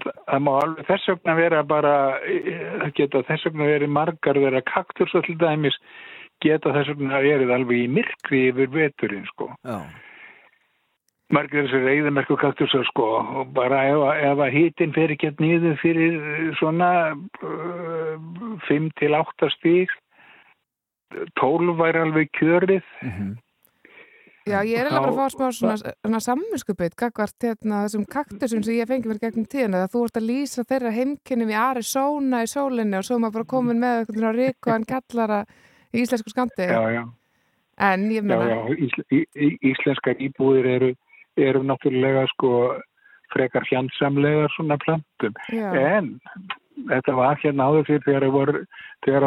Þa- 0.00 0.14
það 0.28 0.44
má 0.46 0.52
alveg 0.62 0.86
þess 0.86 1.08
vegna 1.10 1.34
vera 1.40 1.62
bara 1.66 1.94
eh, 2.22 2.60
það 2.84 2.92
geta 3.00 3.22
þess 3.30 3.48
vegna 3.48 3.66
verið 3.72 3.90
margar 3.96 4.38
vera 4.38 4.60
kaktus 4.62 5.14
og 5.18 5.24
til 5.26 5.34
dæmis 5.40 5.74
geta 6.44 6.70
þess 6.76 6.92
vegna 6.94 7.18
verið 7.24 7.50
alveg 7.56 7.82
í 7.84 7.88
myrkri 7.96 8.44
yfir 8.52 8.70
veturinn 8.76 9.26
sko. 9.32 9.50
Já. 9.66 9.80
margir 11.30 11.62
þessi 11.66 11.78
reyðamerku 11.84 12.34
kaktusar 12.40 12.82
sko 12.88 13.04
og 13.40 13.50
bara 13.54 13.84
ef, 13.86 14.00
ef 14.30 14.40
að 14.46 14.54
hitin 14.56 14.94
fer 14.96 15.12
ekki 15.14 15.28
að 15.30 15.42
niður 15.44 15.76
fyrir 15.82 16.16
eh, 16.16 16.48
svona 16.58 16.88
uh, 17.14 18.56
5 18.66 18.88
til 18.98 19.14
8 19.14 19.50
stík 19.58 19.92
12 21.38 21.76
væri 21.78 22.02
alveg 22.06 22.32
kjörið 22.38 22.82
Já, 24.50 24.58
ég 24.66 24.80
er 24.80 24.88
alveg 24.90 25.04
bara 25.04 25.12
að 25.12 25.18
fá 25.18 25.34
smá 25.34 25.46
svona, 25.54 25.92
svona 26.00 26.20
samvinskupið 26.24 26.96
gagvart 26.98 27.46
hérna 27.46 27.84
þessum 27.84 28.06
kaktusum 28.10 28.64
sem 28.66 28.76
ég 28.80 28.88
fengi 28.90 29.10
mér 29.10 29.20
gegnum 29.22 29.46
tíðina 29.50 29.84
að 29.84 29.94
þú 29.94 30.02
ert 30.06 30.20
að 30.20 30.26
lýsa 30.26 30.64
þeirra 30.66 30.92
heimkynnum 30.96 31.52
í 31.52 31.58
Arizona 31.60 32.42
í 32.44 32.50
sólinni 32.50 32.98
og 32.98 33.06
svo 33.06 33.18
er 33.18 33.22
maður 33.24 33.36
bara 33.38 33.50
komin 33.54 33.82
með 33.82 34.00
eitthvað 34.00 34.18
svona 34.18 34.32
ríkuðan 34.38 34.86
kallara 34.90 35.40
í 35.90 36.04
íslensku 36.04 36.34
skandi 36.34 36.68
já, 36.70 36.80
já, 36.96 37.02
en 37.90 38.06
ég 38.14 38.26
meina 38.26 38.60
íslenskar 39.70 40.20
íbúðir 40.26 40.70
eru, 40.74 40.92
eru 41.38 41.64
náttúrulega 41.66 42.26
sko 42.34 42.52
frekar 43.34 43.66
hjandsamlegar 43.70 44.52
svona 44.54 44.78
plantum 44.84 45.36
Já. 45.52 45.70
en 45.74 46.18
þetta 46.90 47.16
var 47.16 47.40
hérna 47.42 47.68
áður 47.70 47.88
fyrir 47.88 48.04
þegar 48.06 48.26
það 48.26 48.36
voru, 48.36 48.62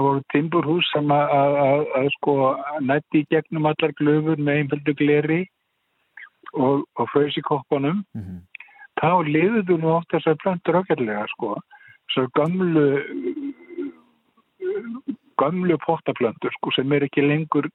voru 0.07 0.23
timburhús 0.33 0.93
sem 0.93 1.11
að, 1.13 2.07
sko 2.17 2.37
nætti 2.81 3.23
í 3.23 3.27
gegnum 3.33 3.69
allar 3.69 3.93
glöfur 3.99 4.39
með 4.39 4.63
einföldu 4.63 4.95
gleri 5.01 5.41
og, 6.53 6.83
og 6.97 7.11
frös 7.13 7.37
í 7.37 7.45
koppunum 7.45 8.03
þá 9.01 9.11
liðuðu 9.27 9.79
nú 9.81 9.93
oft 9.97 10.11
þessar 10.13 10.37
plantur 10.43 10.79
ágætlega 10.81 11.25
sko. 11.33 11.55
Þessar 12.07 12.29
gamlu 12.37 12.85
gamlu 15.41 15.77
pottaplöntur 15.85 16.53
sko 16.57 16.71
sem 16.75 16.91
er 16.93 17.07
ekki 17.07 17.25
lengur 17.25 17.67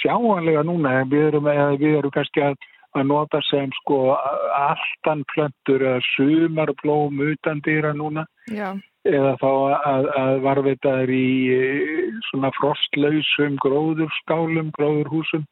sjáanlega 0.00 0.64
núna 0.66 1.02
við 1.10 1.28
erum, 1.30 1.50
við 1.78 1.98
erum 1.98 2.14
kannski 2.14 2.44
að, 2.44 2.56
að 2.98 3.06
nota 3.08 3.40
sem 3.48 3.70
sko 3.80 3.98
alltan 4.16 5.24
plöntur 5.32 5.84
eða 5.84 6.00
sumarblóm 6.12 7.22
utan 7.32 7.62
dýra 7.64 7.94
núna. 7.96 8.26
Já, 8.52 8.74
eða 9.08 9.32
þá 9.40 9.50
að, 9.92 10.10
að 10.22 10.34
varvita 10.44 10.92
þær 11.00 11.14
í 11.16 11.30
eh, 11.56 12.20
svona 12.30 12.52
frostlausum 12.58 13.56
gróðurskálum, 13.64 14.70
gróðurhúsum. 14.78 15.48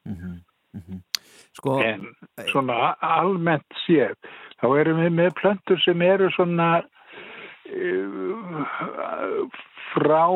Sko, 1.59 1.81
en 1.83 2.07
svona 2.53 2.93
almennt 3.03 3.81
séð 3.83 4.15
þá 4.61 4.67
erum 4.81 5.01
við 5.03 5.13
með 5.17 5.31
plöntur 5.41 5.81
sem 5.85 6.03
eru 6.05 6.29
svona 6.37 6.69
uh, 7.75 8.45
frá 9.91 10.27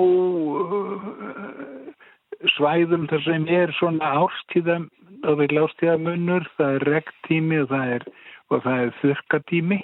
svæðum 2.55 3.09
þar 3.11 3.25
sem 3.27 3.49
er 3.49 3.73
svona 3.79 4.13
árstíðam 4.23 4.89
og 5.25 5.39
vil 5.41 5.61
árstíðamunur, 5.65 6.47
það 6.59 6.75
er 6.79 6.87
regntími 6.93 7.61
og 7.65 7.69
það 7.73 7.93
er, 7.97 8.07
og 8.53 8.65
það 8.67 8.83
er 8.85 8.91
þurkatími 9.01 9.79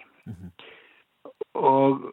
og, 1.55 2.05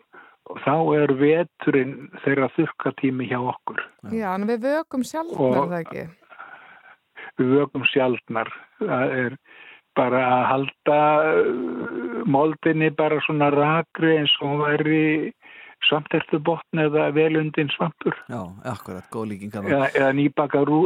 og 0.47 0.61
þá 0.63 0.73
er 1.01 1.13
veturinn 1.19 1.95
þeirra 2.23 2.49
þurkatími 2.55 3.27
hjá 3.29 3.39
okkur. 3.51 3.83
Já, 4.15 4.29
en 4.37 4.47
við 4.49 4.63
vökum 4.69 5.03
sjálfnar 5.07 5.59
Og- 5.59 5.71
það 5.73 5.79
ekki? 5.83 6.05
við 7.37 7.51
vökum 7.59 7.83
sjaldnar. 7.91 8.49
Það 8.81 9.11
er 9.21 9.35
bara 9.97 10.21
að 10.29 10.43
halda 10.51 10.97
uh, 11.41 12.23
moldinni 12.29 12.89
bara 12.97 13.19
svona 13.25 13.49
rakri 13.53 14.15
eins 14.19 14.33
og 14.41 14.47
hún 14.51 14.63
væri 14.63 15.33
svamtertu 15.85 16.39
botn 16.43 16.81
eða 16.81 17.07
velundin 17.15 17.69
svampur. 17.73 18.15
Já, 18.31 18.41
akkurat, 18.71 19.05
góð 19.13 19.29
líkinga 19.31 19.61
eða, 19.63 19.89
eða 19.93 20.11
nýbaka 20.17 20.63
rú, 20.67 20.79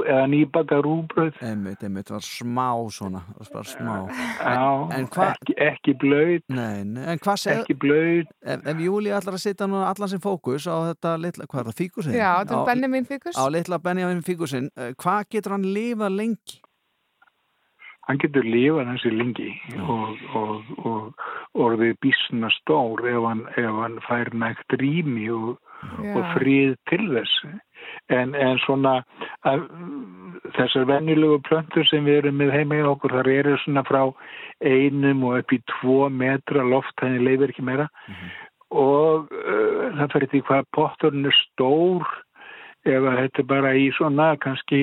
rúbröð 0.86 1.40
Einmitt, 1.46 1.84
einmitt, 1.84 2.12
var 2.12 2.26
smá 2.26 2.68
svona 2.92 3.24
var 3.38 3.52
bara 3.54 3.70
smá. 3.70 3.96
Já, 4.12 4.98
en 4.98 5.08
hva, 5.14 5.30
ekki, 5.36 5.58
ekki 5.68 5.96
blöyt. 6.02 6.46
Nei, 6.52 6.84
nei, 6.88 7.06
en 7.14 7.22
hvað 7.22 7.44
segir 7.44 7.64
ekki 7.64 7.78
blöyt. 7.82 8.34
Ef, 8.42 8.66
ef 8.74 8.84
Júli 8.86 9.14
ætlar 9.16 9.38
að 9.38 9.46
setja 9.46 9.70
núna 9.70 9.88
allan 9.92 10.12
sem 10.12 10.24
fókus 10.24 10.68
á 10.68 10.76
þetta 10.92 11.16
litla, 11.22 11.48
hvað 11.48 11.64
er 11.64 11.72
það, 11.72 11.80
fíkusinn? 11.84 12.18
Já, 12.18 12.32
þetta 12.42 12.60
er 12.60 12.68
Benjamin 12.72 13.08
Fíkus 13.10 13.40
Á 13.40 13.44
litla 13.54 13.80
Benjamin 13.82 14.26
fíkusinn, 14.26 14.70
eh, 14.78 14.94
hvað 15.00 15.32
getur 15.38 15.58
hann 15.58 15.72
lifað 15.76 16.20
lengi? 16.20 16.62
Hann 18.08 18.20
getur 18.22 18.46
lifað 18.48 18.90
hansi 18.90 19.12
lengi 19.14 19.50
og, 19.86 20.22
og, 20.38 20.72
og 20.88 21.66
orðið 21.66 21.98
bísna 22.04 22.50
stór 22.58 23.04
ef 23.12 23.28
hann, 23.28 23.44
ef 23.60 23.82
hann 23.82 24.00
fær 24.08 24.32
nægt 24.34 24.78
rými 24.82 25.28
og, 25.36 25.60
og 26.14 26.24
frið 26.36 26.78
til 26.90 27.04
þess. 27.12 27.36
En, 28.14 28.36
en 28.38 28.60
svona 28.62 29.00
að, 29.48 29.66
þessar 30.58 30.88
venjulegu 30.90 31.42
plöntur 31.48 31.88
sem 31.90 32.06
við 32.06 32.22
erum 32.22 32.40
með 32.42 32.54
heima 32.56 32.80
í 32.82 32.86
okkur 32.90 33.18
þar 33.20 33.32
eru 33.34 33.58
svona 33.64 33.86
frá 33.88 34.02
einum 34.62 35.26
og 35.30 35.42
upp 35.42 35.56
í 35.56 35.62
tvo 35.76 36.06
metra 36.14 36.66
loft 36.66 36.94
þannig 37.02 37.26
leifir 37.28 37.54
ekki 37.54 37.66
meira. 37.66 37.88
Og 38.72 39.32
uh, 39.36 39.88
það 39.98 40.14
fyrir 40.16 40.34
því 40.34 40.44
hvað 40.50 40.70
potturinn 40.78 41.30
er 41.30 41.40
stór 41.46 42.06
ef 42.88 43.04
þetta 43.06 43.44
er 43.44 43.50
bara 43.50 43.74
í 43.78 43.90
svona 43.94 44.32
kannski 44.42 44.82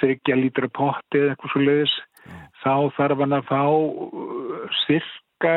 þryggja 0.00 0.38
lítra 0.40 0.68
potti 0.72 1.20
eða 1.20 1.34
eitthvað 1.34 1.52
svo 1.52 1.64
leiðis 1.64 1.96
þá 2.64 2.74
þarf 2.96 3.18
hann 3.24 3.36
að 3.36 3.48
fá 3.50 3.62
uh, 3.68 4.78
sirka 4.84 5.56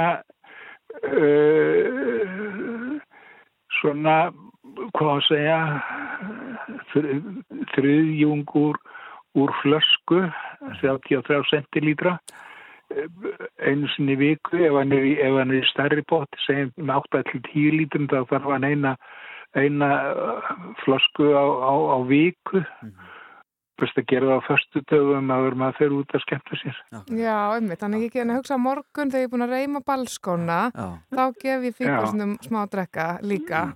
uh, 1.07 2.97
svona 3.79 4.17
hvað 4.97 5.13
að 5.13 5.23
segja 5.27 5.59
þr- 6.91 7.21
þriðjungur 7.75 8.79
úr 9.37 9.53
flösku 9.61 10.23
33 10.81 11.39
centilítra 11.51 12.17
eh, 12.93 13.07
einu 13.61 13.89
sinni 13.93 14.17
viku. 14.19 14.57
Ef 14.57 14.77
hann 14.77 14.95
er 14.95 15.05
í, 15.05 15.13
í 15.17 15.61
stærri 15.71 16.03
potti 16.09 16.41
segjum 16.45 16.93
8-10 16.97 17.77
lítrum 17.77 18.09
þá 18.11 18.19
þarf 18.31 18.49
hann 18.55 18.67
eina, 18.67 18.95
eina 19.57 19.91
eh, 20.09 20.51
flösku 20.83 21.31
á, 21.37 21.45
á, 21.45 21.73
á 21.93 21.97
viku 22.09 22.63
best 23.81 23.99
að 23.99 24.07
gera 24.11 24.29
það 24.29 24.39
á 24.39 24.47
förstu 24.47 24.83
dögum 24.91 25.33
að 25.33 25.43
vera 25.47 25.59
maður 25.61 25.77
fyrir 25.79 25.97
út 25.97 26.15
að 26.17 26.23
skemmta 26.25 26.59
sér. 26.61 26.77
Já, 27.17 27.35
einmitt, 27.55 27.81
þannig 27.81 28.05
ekki 28.07 28.23
en 28.23 28.31
að 28.33 28.39
hugsa 28.41 28.59
morgun 28.61 29.11
þegar 29.13 29.23
ég 29.23 29.27
er 29.27 29.33
búin 29.33 29.47
að 29.47 29.57
reyma 29.57 29.83
balskóna 29.87 30.61
þá 30.73 31.23
gef 31.41 31.67
ég 31.67 31.77
fíkusnum 31.81 32.37
smá 32.45 32.63
að 32.63 32.71
drekka 32.77 33.09
líka. 33.25 33.67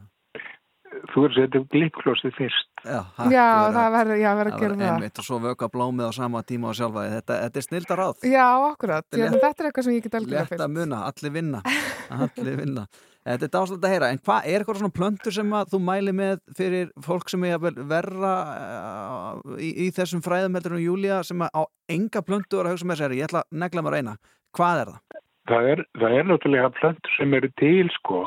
Þú 1.11 1.21
er 1.23 1.31
að 1.31 1.37
setja 1.37 1.59
upp 1.61 1.75
líkklósið 1.79 2.33
fyrst. 2.35 2.67
Já, 2.83 2.99
Já, 3.31 3.45
það 3.71 3.93
verður 3.93 4.19
verður 4.25 4.49
að 4.51 4.63
gera 4.65 4.75
það. 4.75 4.89
Einmitt, 4.89 5.21
og 5.21 5.27
svo 5.27 5.37
vöka 5.39 5.69
blómið 5.71 6.09
á 6.09 6.13
sama 6.17 6.41
tíma 6.43 6.73
á 6.73 6.75
sjálfa 6.75 7.05
þetta, 7.13 7.37
þetta 7.45 7.61
er 7.61 7.65
snilda 7.67 7.97
ráð. 7.99 8.25
Já, 8.27 8.47
akkurat, 8.67 9.07
Þetta 9.07 9.51
er 9.53 9.69
eitthvað 9.69 9.87
sem 9.87 9.95
ég 9.95 10.03
get 10.07 10.17
algjörlega 10.19 10.49
Létt 10.51 10.65
að 10.65 10.75
muna, 10.75 11.05
allir 11.07 11.33
vinna. 11.37 11.63
Allir 12.17 12.59
vinna 12.59 12.85
Þetta 13.21 13.45
er 13.45 13.53
dáslegt 13.53 13.83
að 13.85 13.91
heyra, 13.93 14.07
en 14.09 14.21
hvað 14.25 14.47
er 14.49 14.63
eitthvað 14.63 14.79
svona 14.79 14.97
plöntur 14.97 15.35
sem 15.35 15.51
að 15.53 15.73
þú 15.73 15.79
mæli 15.85 16.13
með 16.17 16.39
fyrir 16.57 16.87
fólk 17.05 17.29
sem 17.29 17.43
er 17.45 17.53
jafnvel 17.53 17.85
verra 17.91 18.31
uh, 18.55 19.57
í, 19.61 19.69
í 19.85 19.89
þessum 19.93 20.23
fræðumeldur 20.25 20.79
og 20.79 20.85
Júlía 20.87 21.19
sem 21.27 21.43
að 21.45 21.53
á 21.53 21.61
enga 21.93 22.23
plöntu 22.25 22.63
að 22.63 22.71
hugsa 22.73 22.89
með 22.89 23.03
sér, 23.03 23.17
ég 23.19 23.29
ætla 23.29 23.43
að 23.45 23.61
negla 23.61 23.85
mér 23.85 23.99
eina 23.99 24.15
Hvað 24.57 24.81
er 24.81 24.89
það? 24.91 25.21
það 25.51 25.69
er, 25.73 25.83
það 25.99 26.17
er 26.17 26.27
náttúrulega 26.29 26.73
plöntur 26.79 27.15
sem 27.17 27.37
eru 27.37 27.51
til 27.61 27.91
sko. 27.97 28.23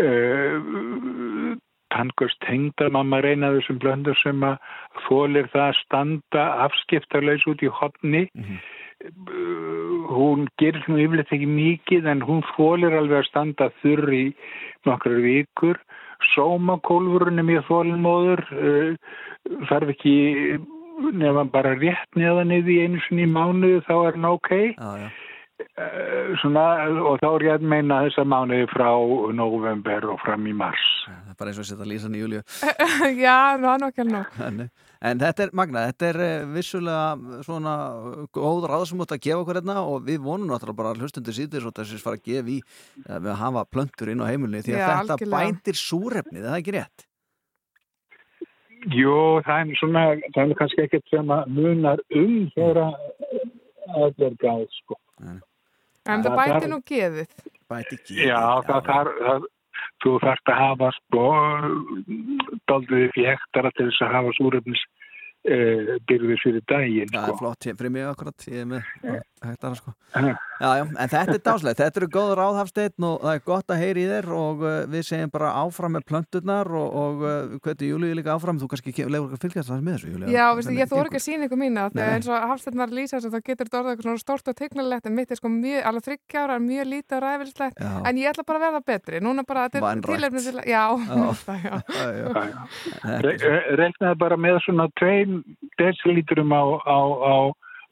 Uh, 0.00 1.54
tannkvöst 1.94 2.40
tengdamamma 2.42 3.20
er 3.20 3.30
eina 3.32 3.50
af 3.50 3.60
þessum 3.60 3.80
blöndur 3.82 4.18
sem 4.18 4.42
að 4.46 4.56
þólir 5.06 5.50
það 5.52 5.68
að 5.68 5.80
standa 5.84 6.46
afskiptarleis 6.66 7.46
út 7.50 7.62
í 7.62 7.70
hotni. 7.80 8.24
Hún 9.04 10.46
gerir 10.60 10.84
nú 10.88 10.96
yfirleitt 11.00 11.32
ekki 11.34 11.48
mikið 11.48 12.06
en 12.12 12.22
hún 12.24 12.44
þólir 12.54 12.96
alveg 12.96 13.20
að 13.20 13.28
standa 13.28 13.68
þurr 13.82 14.14
í 14.16 14.24
nokkrar 14.88 15.20
vikur. 15.24 15.80
Sómakólfurinn 16.32 17.42
er 17.42 17.48
mjög 17.48 17.66
þólinmóður, 17.68 18.42
uh, 18.56 19.58
þarf 19.68 19.92
ekki 19.92 20.14
nefn 21.20 21.50
bara 21.52 21.74
rétt 21.76 22.16
neðan 22.16 22.54
í 22.54 22.62
einu 22.80 23.02
sinni 23.04 23.26
í 23.26 23.30
mánuðu 23.30 23.82
þá 23.88 23.94
er 23.96 24.16
hann 24.16 24.30
ok. 24.30 24.50
Já, 24.78 24.90
já. 25.02 25.08
Uh, 25.54 26.32
svona, 26.42 26.62
og 27.06 27.20
þá 27.22 27.26
er 27.28 27.44
ég 27.46 27.60
að 27.60 27.64
meina 27.70 28.00
þessa 28.08 28.24
mánuði 28.26 28.64
frá 28.72 28.88
november 29.38 30.08
og 30.10 30.16
fram 30.24 30.48
í 30.50 30.54
mars. 30.56 30.82
Það 31.06 31.30
er 31.30 31.36
bara 31.38 31.52
eins 31.52 31.60
og 31.60 31.62
að 31.62 31.68
setja 31.68 31.86
lísan 31.86 32.16
í 32.18 32.22
júliu. 32.24 32.40
Já, 33.22 33.54
nú 33.62 33.68
hann 33.70 33.86
okkar 33.86 34.08
nú. 34.08 34.22
En, 35.04 35.20
þetta 35.22 35.46
er, 35.46 35.52
Magna, 35.54 35.84
þetta 35.92 36.08
er 36.08 36.18
eh, 36.24 36.46
vissulega 36.56 37.38
svona 37.46 37.74
góð 38.34 38.66
ráð 38.72 38.86
sem 38.90 39.04
átt 39.04 39.14
að 39.14 39.22
gefa 39.28 39.44
okkur 39.44 39.60
hérna 39.60 39.78
og 39.86 40.02
við 40.08 40.26
vonum 40.26 40.50
náttúrulega 40.50 40.80
bara 40.80 40.94
hlustundir 40.98 41.38
síður 41.38 41.68
svo 41.68 41.74
þess 41.78 41.94
að 42.00 42.04
fara 42.08 42.18
að 42.18 42.26
gefa 42.32 42.54
í 42.56 42.58
eh, 42.58 43.14
við 43.14 43.30
að 43.36 43.40
hafa 43.44 43.64
plöntur 43.70 44.10
inn 44.10 44.26
á 44.26 44.30
heimilni 44.30 44.64
því 44.64 44.74
að 44.74 44.82
Já, 44.82 44.86
þetta 44.88 45.18
algjörlega. 45.18 45.44
bændir 45.44 45.80
súrefni, 45.84 46.42
það 46.42 46.50
er 46.50 46.64
ekki 46.64 46.76
rétt? 46.80 47.06
Jú, 48.90 49.16
það 49.46 49.62
er 49.62 49.78
svona, 49.80 50.04
það 50.34 50.42
er 50.44 50.58
kannski 50.58 50.86
ekkert 50.88 51.14
sem 51.14 51.30
að 51.38 51.56
munar 51.60 52.04
um 52.10 52.36
þegar 52.58 52.84
að 52.88 53.00
það 53.94 54.28
er 54.28 54.38
gáð, 54.42 54.68
sko. 54.82 54.98
En 55.22 56.22
það 56.24 56.30
Það 56.30 56.38
bæti 56.40 56.70
nú 56.70 56.78
geðið. 56.90 57.34
Bæti 57.70 57.98
Já, 58.18 58.40
það 58.68 58.88
þarf, 58.88 59.20
það, 59.26 59.46
þú 60.04 60.12
þarft 60.24 60.52
að 60.52 60.60
hafa, 60.62 60.90
sko, 60.98 61.26
doldið 62.70 63.06
upp 63.08 63.18
í 63.20 63.26
hektara 63.28 63.72
til 63.76 63.88
þess 63.90 64.04
að 64.04 64.14
hafa 64.18 64.34
súrefnis 64.38 64.84
uh, 65.44 65.94
byrðir 66.08 66.40
fyrir 66.42 66.64
daginn, 66.70 67.10
Það 67.12 67.22
er 67.22 67.32
sko. 67.32 67.38
flott 67.42 67.68
hér 67.68 67.78
fyrir 67.80 67.94
mig 67.94 68.08
akkurat, 68.08 68.46
ég 68.50 68.62
er 68.64 68.68
með 68.70 68.82
hektara 69.44 69.76
sko. 69.76 69.92
Já. 70.14 70.34
Já, 70.54 70.68
já, 70.78 70.82
en 70.86 71.10
þetta 71.10 71.34
er 71.34 71.40
dáslegt, 71.44 71.80
þetta 71.82 71.98
eru 72.00 72.06
góð 72.14 72.30
ráðhafsteinn 72.38 73.04
og 73.08 73.16
það 73.24 73.34
er 73.34 73.40
gott 73.44 73.72
að 73.74 73.80
heyri 73.82 74.04
í 74.04 74.08
þér 74.08 74.28
og 74.38 74.60
uh, 74.62 74.74
við 74.88 75.02
segjum 75.08 75.32
bara 75.34 75.48
áfram 75.64 75.96
með 75.98 76.04
plönturnar 76.08 76.70
og, 76.78 76.94
og 77.02 77.24
uh, 77.26 77.56
hvernig 77.64 77.90
Júlíu 77.90 78.14
líka 78.16 78.36
áfram, 78.36 78.60
þú 78.62 78.68
kannski 78.70 78.94
leifur 78.94 79.34
ekki 79.34 79.38
að 79.40 79.42
fylgjast 79.44 79.72
það 79.72 79.82
með 79.88 79.96
þessu, 79.98 80.12
Júlíu. 80.14 80.30
Já, 80.32 80.44
veistu, 80.54 80.76
ég 80.78 80.90
þóra 80.92 81.08
ekki 81.10 81.20
að 81.20 81.24
sína 81.26 81.48
ykkur 81.48 81.60
mína 81.60 81.88
Nei. 81.90 81.98
þegar 81.98 82.14
eins 82.14 82.30
og 82.30 82.84
að 82.86 82.94
lýsa 82.94 83.18
þessu 83.18 83.32
þá 83.34 83.40
getur 83.50 83.66
þetta 83.68 83.80
orðið 83.82 83.90
eitthvað 83.94 84.08
svona 84.08 84.22
stort 84.22 84.52
og 84.54 84.58
tegnalegt 84.62 85.10
en 85.10 85.16
mitt 85.18 85.34
er 85.34 85.40
sko 85.42 85.50
mjög, 85.52 85.80
alveg 85.90 86.06
þryggjára, 86.08 86.58
mjög 86.70 86.88
lítið 86.94 87.18
og 87.18 87.24
ræfilslegt 87.26 87.82
Já. 87.84 87.90
en 88.08 88.22
ég 88.22 88.30
ætla 88.30 88.46
bara 88.48 88.60
að 88.62 88.66
verða 88.68 88.82
betri, 88.94 89.20
núna 89.26 89.44
bara 89.48 89.66
þetta 89.66 89.90
er 89.90 90.04
tilefni 90.06 90.44
til 90.46 90.54
að, 90.54 90.70
já, 90.70 90.84
það, 91.42 91.58
já. 91.66 91.74
Re- 93.26 93.76
Reiknaði 93.82 94.18
bara 94.22 94.38
með 94.40 94.60
svona 94.68 94.86
tveim 95.00 95.33
desilítrum 95.80 96.52
á, 96.54 96.62
á, 96.84 96.98
á, 96.98 97.36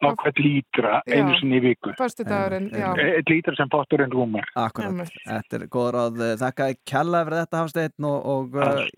á 0.03 0.09
hvert 0.19 0.39
lítra 0.43 1.01
einu 1.07 1.35
sinni 1.39 1.61
í 1.61 1.65
viku. 1.69 1.93
Föstudagurinn, 1.99 2.71
já. 2.75 2.91
Eitt 2.99 3.31
lítra 3.31 3.55
sem 3.59 3.71
potturinn 3.71 4.13
rúmar. 4.13 4.47
Akkurat, 4.59 5.13
þetta 5.27 5.61
er 5.61 5.67
góð 5.71 5.91
ráð, 5.97 6.23
eh, 6.27 6.37
þakka 6.43 6.69
þér 6.71 6.79
kjalla 6.93 7.25
fyrir 7.27 7.41
þetta 7.43 7.63
Hafsteinn 7.63 8.09
og, 8.11 8.19
og 8.35 8.57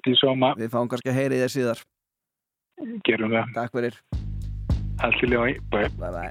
í 0.09 0.16
sóma. 0.20 0.55
við 0.57 0.72
fáum 0.72 0.88
kannski 0.88 1.12
að 1.12 1.18
heyri 1.20 1.40
í 1.40 1.45
þér 1.45 1.55
síðar. 1.57 1.84
Gerum 3.05 3.30
það. 3.36 3.55
Takk 3.55 3.76
fyrir. 3.76 4.01
Allt 5.05 5.22
í 5.22 5.30
ljói. 5.30 5.59
Bye. 5.70 5.90
Bye. 5.99 6.30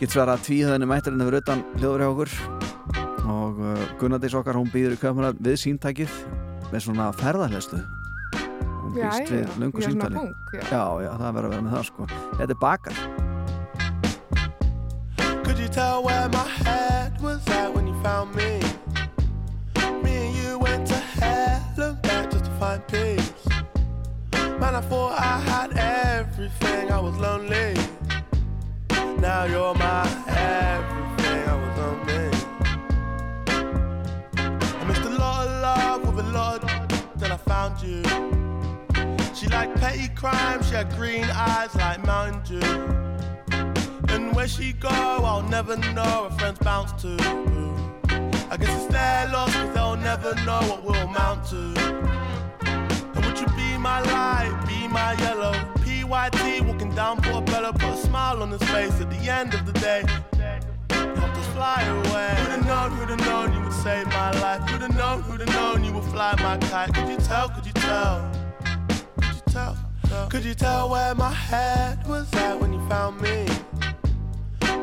Get 0.00 0.10
svara 0.10 0.34
að 0.36 0.46
tvíhöðinu 0.48 0.86
mætturinn 0.90 1.22
hefur 1.22 1.38
utan 1.38 1.64
hljóður 1.78 2.02
hjá 2.02 2.10
okkur 2.12 2.30
og 3.24 3.60
Gunnardís 4.00 4.34
okkar, 4.36 4.58
hún 4.58 4.68
býður 4.68 4.98
í 4.98 5.00
köfmuna 5.00 5.30
við 5.38 5.56
síntækið 5.62 6.16
með 6.72 6.82
svona 6.84 7.12
ferðarhleðslu. 7.16 7.80
Býst 8.94 9.26
já, 9.26 9.26
við 9.26 9.46
svona 9.50 9.90
síntali. 9.90 10.14
punk, 10.14 10.36
já. 10.54 10.62
já, 10.70 10.84
já, 11.02 11.10
það 11.18 11.32
verður 11.34 11.46
að 11.46 11.50
vera 11.50 11.62
með 11.62 11.72
það 11.74 11.84
sko. 11.88 12.06
Þetta 12.38 12.52
er 12.54 12.60
bakar. 12.60 12.94
Could 15.44 15.58
you 15.58 15.68
tell 15.68 16.04
where 16.04 16.28
my 16.28 16.46
head 16.62 17.20
was 17.20 17.42
at 17.48 17.74
when 17.74 17.86
you 17.88 17.96
found 18.02 18.34
me? 18.36 18.60
Me 20.02 20.12
and 20.26 20.36
you 20.36 20.58
went 20.58 20.86
to 20.86 20.94
hell 20.94 21.82
and 21.82 22.02
back 22.02 22.30
just 22.30 22.44
to 22.44 22.50
find 22.52 22.86
peace. 22.86 23.32
Man, 24.60 24.74
I 24.76 24.80
thought 24.80 25.18
I 25.18 25.40
had 25.42 25.70
everything, 25.74 26.92
I 26.92 27.00
was 27.00 27.16
lonely. 27.18 27.74
Now 29.18 29.44
you're 29.44 29.74
my 29.74 30.06
everything, 30.30 31.42
I 31.50 31.56
was 31.58 31.74
lonely. 31.82 32.30
I 34.78 34.84
missed 34.86 35.02
a 35.02 35.10
lot 35.10 35.48
of 35.48 35.52
love 35.66 36.14
with 36.14 36.24
a 36.24 36.28
lot 36.30 36.62
of 36.62 36.70
then 37.18 37.32
I 37.32 37.36
found 37.36 37.82
you. 37.82 38.43
She 39.44 39.50
liked 39.50 39.78
petty 39.78 40.08
crime, 40.08 40.62
she 40.62 40.74
had 40.74 40.90
green 40.96 41.24
eyes 41.24 41.74
like 41.74 42.02
Mountain 42.06 42.60
Dew. 42.60 44.14
And 44.14 44.34
where 44.34 44.48
she 44.48 44.72
go, 44.72 44.88
I'll 44.88 45.42
never 45.42 45.76
know. 45.92 46.30
Her 46.30 46.38
friends 46.38 46.58
bounce 46.60 46.92
to. 47.02 47.14
I 48.50 48.56
guess 48.56 48.70
it's 48.70 48.86
their 48.90 49.28
loss, 49.28 49.52
cause 49.52 49.74
they'll 49.74 49.96
never 49.96 50.34
know 50.46 50.60
what 50.60 50.82
we'll 50.82 50.94
amount 50.94 51.44
to. 51.50 51.58
And 52.64 53.26
would 53.26 53.38
you 53.38 53.46
be 53.48 53.76
my 53.76 54.00
light, 54.00 54.64
be 54.66 54.88
my 54.88 55.12
yellow? 55.18 55.52
PYT 55.84 56.64
walking 56.64 56.94
down 56.94 57.20
Portobello, 57.20 57.72
put 57.72 57.90
a 57.90 57.96
smile 57.98 58.42
on 58.42 58.50
his 58.50 58.62
face 58.70 58.98
at 59.02 59.10
the 59.10 59.30
end 59.30 59.52
of 59.52 59.66
the 59.66 59.72
day. 59.72 60.04
Helped 60.88 61.36
us 61.36 61.46
fly 61.48 61.82
away. 61.82 62.34
Who'd 62.38 62.48
have 62.48 62.66
known, 62.66 62.92
who'd 62.92 63.10
have 63.10 63.20
known 63.20 63.52
you 63.52 63.60
would 63.60 63.74
save 63.74 64.06
my 64.06 64.30
life? 64.40 64.62
Who'd 64.70 64.80
have 64.80 64.96
known, 64.96 65.20
who'd 65.20 65.40
have 65.40 65.50
known 65.50 65.84
you 65.84 65.92
would 65.92 66.04
fly 66.04 66.34
my 66.38 66.56
kite? 66.56 66.94
Could 66.94 67.10
you 67.10 67.18
tell, 67.18 67.50
could 67.50 67.66
you 67.66 67.72
tell? 67.72 68.33
Could 70.30 70.44
you 70.44 70.54
tell? 70.54 70.90
Where 70.90 71.14
my 71.14 71.30
head 71.30 72.06
was 72.06 72.32
at 72.34 72.58
when 72.60 72.72
you 72.72 72.88
found 72.88 73.20
me? 73.20 73.46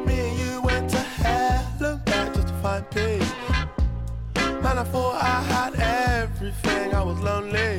Me 0.06 0.20
and 0.28 0.40
you 0.40 0.62
went 0.62 0.90
to 0.90 0.98
hell 0.98 1.86
and 1.86 2.06
back 2.06 2.34
just 2.34 2.48
to 2.48 2.54
find 2.56 2.90
peace. 2.90 3.32
Man, 4.64 4.78
I 4.78 4.84
thought 4.84 5.16
I 5.22 5.42
had 5.54 5.74
everything, 5.76 6.94
I 6.94 7.04
was 7.04 7.20
lonely. 7.20 7.78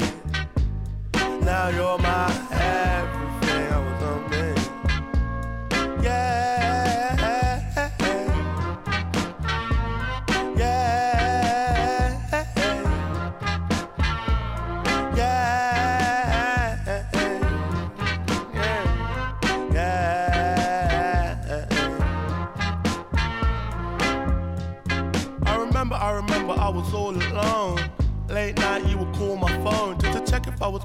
Now 1.45 1.69
you're 1.69 1.99
my 1.99 2.27
everything, 2.53 3.73
I 3.73 3.79
was 3.87 3.97
lonely. 4.03 4.53
Yeah. 6.05 6.72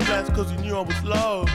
Cause 0.08 0.52
you 0.52 0.58
knew 0.60 0.78
I 0.78 0.82
was 0.82 1.04
low. 1.04 1.46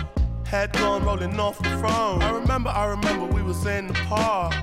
Head 0.46 0.72
gone, 0.72 1.04
rolling 1.04 1.38
off 1.40 1.58
the 1.62 1.70
throne. 1.78 2.22
I 2.22 2.30
remember, 2.32 2.68
I 2.68 2.84
remember 2.86 3.24
we 3.34 3.42
was 3.42 3.64
in 3.64 3.86
the 3.86 3.94
park. 3.94 4.54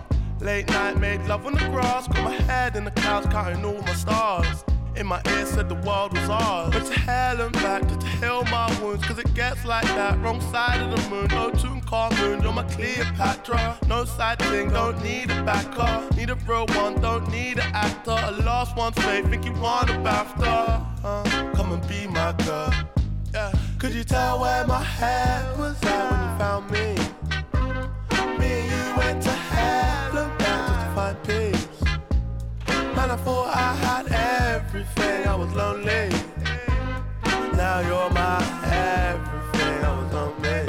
Late 0.41 0.67
night, 0.69 0.97
made 0.97 1.21
love 1.21 1.45
on 1.47 1.53
the 1.53 1.65
grass, 1.69 2.07
got 2.07 2.23
my 2.23 2.33
head 2.33 2.75
in 2.75 2.83
the 2.85 2.91
clouds, 2.91 3.25
counting 3.27 3.65
all 3.65 3.81
my 3.81 3.93
stars. 3.93 4.63
In 4.95 5.07
my 5.07 5.21
ear 5.29 5.45
said 5.45 5.69
the 5.69 5.75
world 5.75 6.13
was 6.13 6.29
ours. 6.29 6.73
But 6.73 6.85
to 6.85 6.99
hell 6.99 7.41
and 7.41 7.51
back 7.53 7.87
just 7.87 8.01
to 8.01 8.07
heal 8.07 8.43
my 8.45 8.67
wounds, 8.79 9.05
cause 9.05 9.17
it 9.17 9.33
gets 9.33 9.65
like 9.65 9.85
that. 9.85 10.19
Wrong 10.19 10.39
side 10.51 10.81
of 10.81 10.91
the 10.91 11.09
moon, 11.09 11.27
no 11.29 11.49
tune 11.49 11.81
car 11.81 12.11
moon, 12.19 12.43
you're 12.43 12.53
my 12.53 12.63
Cleopatra. 12.63 13.79
No 13.87 14.05
side 14.05 14.39
thing, 14.39 14.69
don't 14.69 15.01
need 15.03 15.31
a 15.31 15.43
backer. 15.43 16.15
Need 16.15 16.29
a 16.29 16.35
real 16.35 16.67
one, 16.75 17.01
don't 17.01 17.27
need 17.31 17.57
an 17.57 17.71
actor. 17.73 18.11
A 18.11 18.31
lost 18.43 18.75
one's 18.77 18.97
faith, 18.99 19.27
think 19.29 19.45
you 19.45 19.53
want 19.53 19.89
a 19.89 19.93
BAFTA. 19.93 20.85
Uh, 21.03 21.53
come 21.55 21.71
and 21.71 21.87
be 21.87 22.05
my 22.05 22.33
girl. 22.33 22.71
Yeah. 23.33 23.51
Could 23.79 23.93
you 23.93 24.03
tell 24.03 24.41
where 24.41 24.67
my 24.67 24.83
head 24.83 25.57
was 25.57 25.81
at 25.83 26.11
when 26.11 26.19
you 26.19 26.37
found 26.37 26.69
me? 26.69 26.95
Me 28.37 28.51
and 28.59 28.71
you 28.71 28.97
went 28.97 29.23
to 29.23 29.29
hell 29.31 30.17
and 30.17 30.37
just 30.37 30.79
to 30.81 30.91
find 30.95 31.17
peace. 31.23 31.81
Man, 32.93 33.09
I 33.09 33.15
thought 33.15 33.55
I 33.55 33.73
had 33.75 34.05
everything, 34.11 35.27
I 35.27 35.33
was 35.33 35.53
lonely. 35.53 36.09
Now 37.55 37.79
you're 37.79 38.09
my 38.09 38.43
everything, 38.65 39.85
I 39.85 39.91
was 39.97 40.13
lonely. 40.13 40.68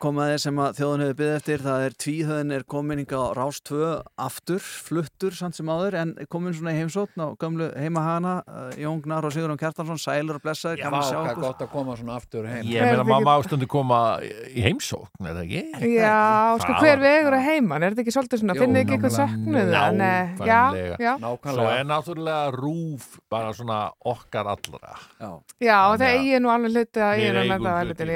Þá 0.00 0.06
er 0.06 0.08
komað 0.08 0.30
þér 0.30 0.40
sem 0.40 0.60
að 0.60 0.76
þjóðun 0.78 1.02
hefur 1.04 1.16
byggð 1.18 1.34
eftir, 1.36 1.62
það 1.64 1.82
er 1.84 1.94
tvíhöðin 2.00 2.52
er 2.54 2.62
komin 2.64 3.02
á 3.04 3.24
Rás 3.36 3.60
2 3.68 3.88
aftur, 4.16 4.60
fluttur 4.60 5.34
samt 5.36 5.56
sem 5.56 5.68
áður, 5.68 5.96
en 6.00 6.14
komin 6.30 6.54
svona 6.56 6.72
í 6.72 6.78
heimsókn 6.80 7.20
á 7.20 7.28
gömlu 7.36 7.68
heimahana, 7.76 8.42
uh, 8.48 8.70
Jón 8.80 9.02
Gnar 9.04 9.26
og 9.28 9.34
Sigurðan 9.34 9.60
Kjartansson, 9.60 10.00
sælur 10.00 10.38
og 10.38 10.44
blessaður, 10.44 10.80
Já, 10.80 10.86
gaman 10.86 11.00
að 11.00 11.10
sjá 11.10 11.18
hvað 11.18 11.30
okkur. 11.30 11.44
gott 11.44 11.60
að 11.60 11.70
koma 11.74 11.96
svona 11.98 12.16
aftur 12.16 12.48
heim 12.48 12.64
Ég 12.70 12.86
meina 12.86 13.04
maður 13.04 13.26
má 13.28 13.34
stundu 13.44 13.68
koma 13.70 14.00
í 14.24 14.64
heimsókn, 14.64 15.28
er 15.28 15.36
það 15.36 15.44
ekki? 15.44 15.92
Já, 15.92 16.16
sko 16.64 16.70
Það 16.70 16.86
hver 16.86 17.04
vegur 17.04 17.36
að 17.36 17.44
heiman, 17.50 17.82
er 17.84 17.92
þetta 17.92 18.04
ekki 18.06 18.16
svolítið 18.16 18.42
svona, 18.44 18.56
Jú, 18.56 18.64
finnið 18.64 18.80
ekki 18.84 18.96
eitthvað 18.96 19.16
eh, 20.80 20.96
já. 21.04 21.12
Svo 21.50 21.68
er 21.68 21.84
náttúrulega 21.90 22.54
rúf 22.56 23.10
bara 23.30 23.52
svona 23.56 23.80
okkar 24.00 24.48
allra. 24.54 24.96
Já. 25.60 25.78
Það 26.00 26.06
eigi 26.08 26.40
nú 26.40 26.52
alveg 26.52 26.76
hluti 26.76 27.04
að 27.04 27.24
er 27.26 27.40
eigum 27.42 27.64
með 27.66 27.70
það 27.70 27.90
hluti 27.90 28.08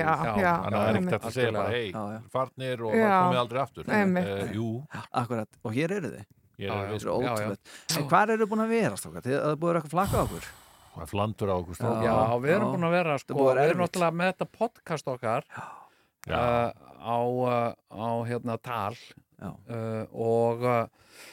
já. 0.45 0.53
Þannig 0.65 0.79
að 0.79 0.85
það 0.85 0.89
er 0.89 1.01
ekkert 1.01 1.29
að 1.29 1.35
segja 1.35 1.53
bara, 1.55 1.74
hei, 1.75 1.85
Já, 1.91 2.03
já. 2.15 2.21
farnir 2.33 2.83
og 2.87 2.97
Já. 2.97 3.13
komið 3.19 3.43
aldrei 3.43 3.63
aftur. 3.65 3.91
Eh, 3.91 4.57
jú. 4.57 4.69
Akkurat, 5.11 5.61
og 5.63 5.77
hér 5.77 5.99
eru 5.99 6.13
þið. 6.15 6.27
Já, 6.55 6.71
já. 6.71 6.83
er 6.95 7.01
sko. 7.03 7.17
ótrúlegt. 7.19 7.73
En 7.99 8.11
hvað 8.13 8.35
eru 8.37 8.47
búin 8.51 8.65
að 8.65 8.75
vera, 8.77 8.99
það 9.01 9.57
búin 9.59 9.81
eitthvað 9.81 9.97
flakka 9.97 10.23
okkur? 10.29 10.53
Það 10.95 11.03
er 11.03 11.11
flandur 11.11 11.51
á 11.51 11.55
okkur 11.59 11.79
Já, 12.05 12.17
við 12.39 12.53
erum 12.55 12.75
búin 12.77 12.87
að 12.87 12.95
vera 12.95 13.15
sko, 13.19 13.35
búið 13.35 13.59
við 13.59 13.65
erum 13.65 13.81
náttúrulega 13.83 14.19
með 14.21 14.29
þetta 14.31 14.47
podcast 14.61 15.09
okkar 15.11 15.47
uh, 15.51 16.71
á, 17.03 17.19
uh, 17.19 17.73
á 17.91 18.11
hérna 18.29 18.59
tal 18.63 18.95
uh, 19.43 20.05
og 20.15 20.63
uh, 20.63 20.85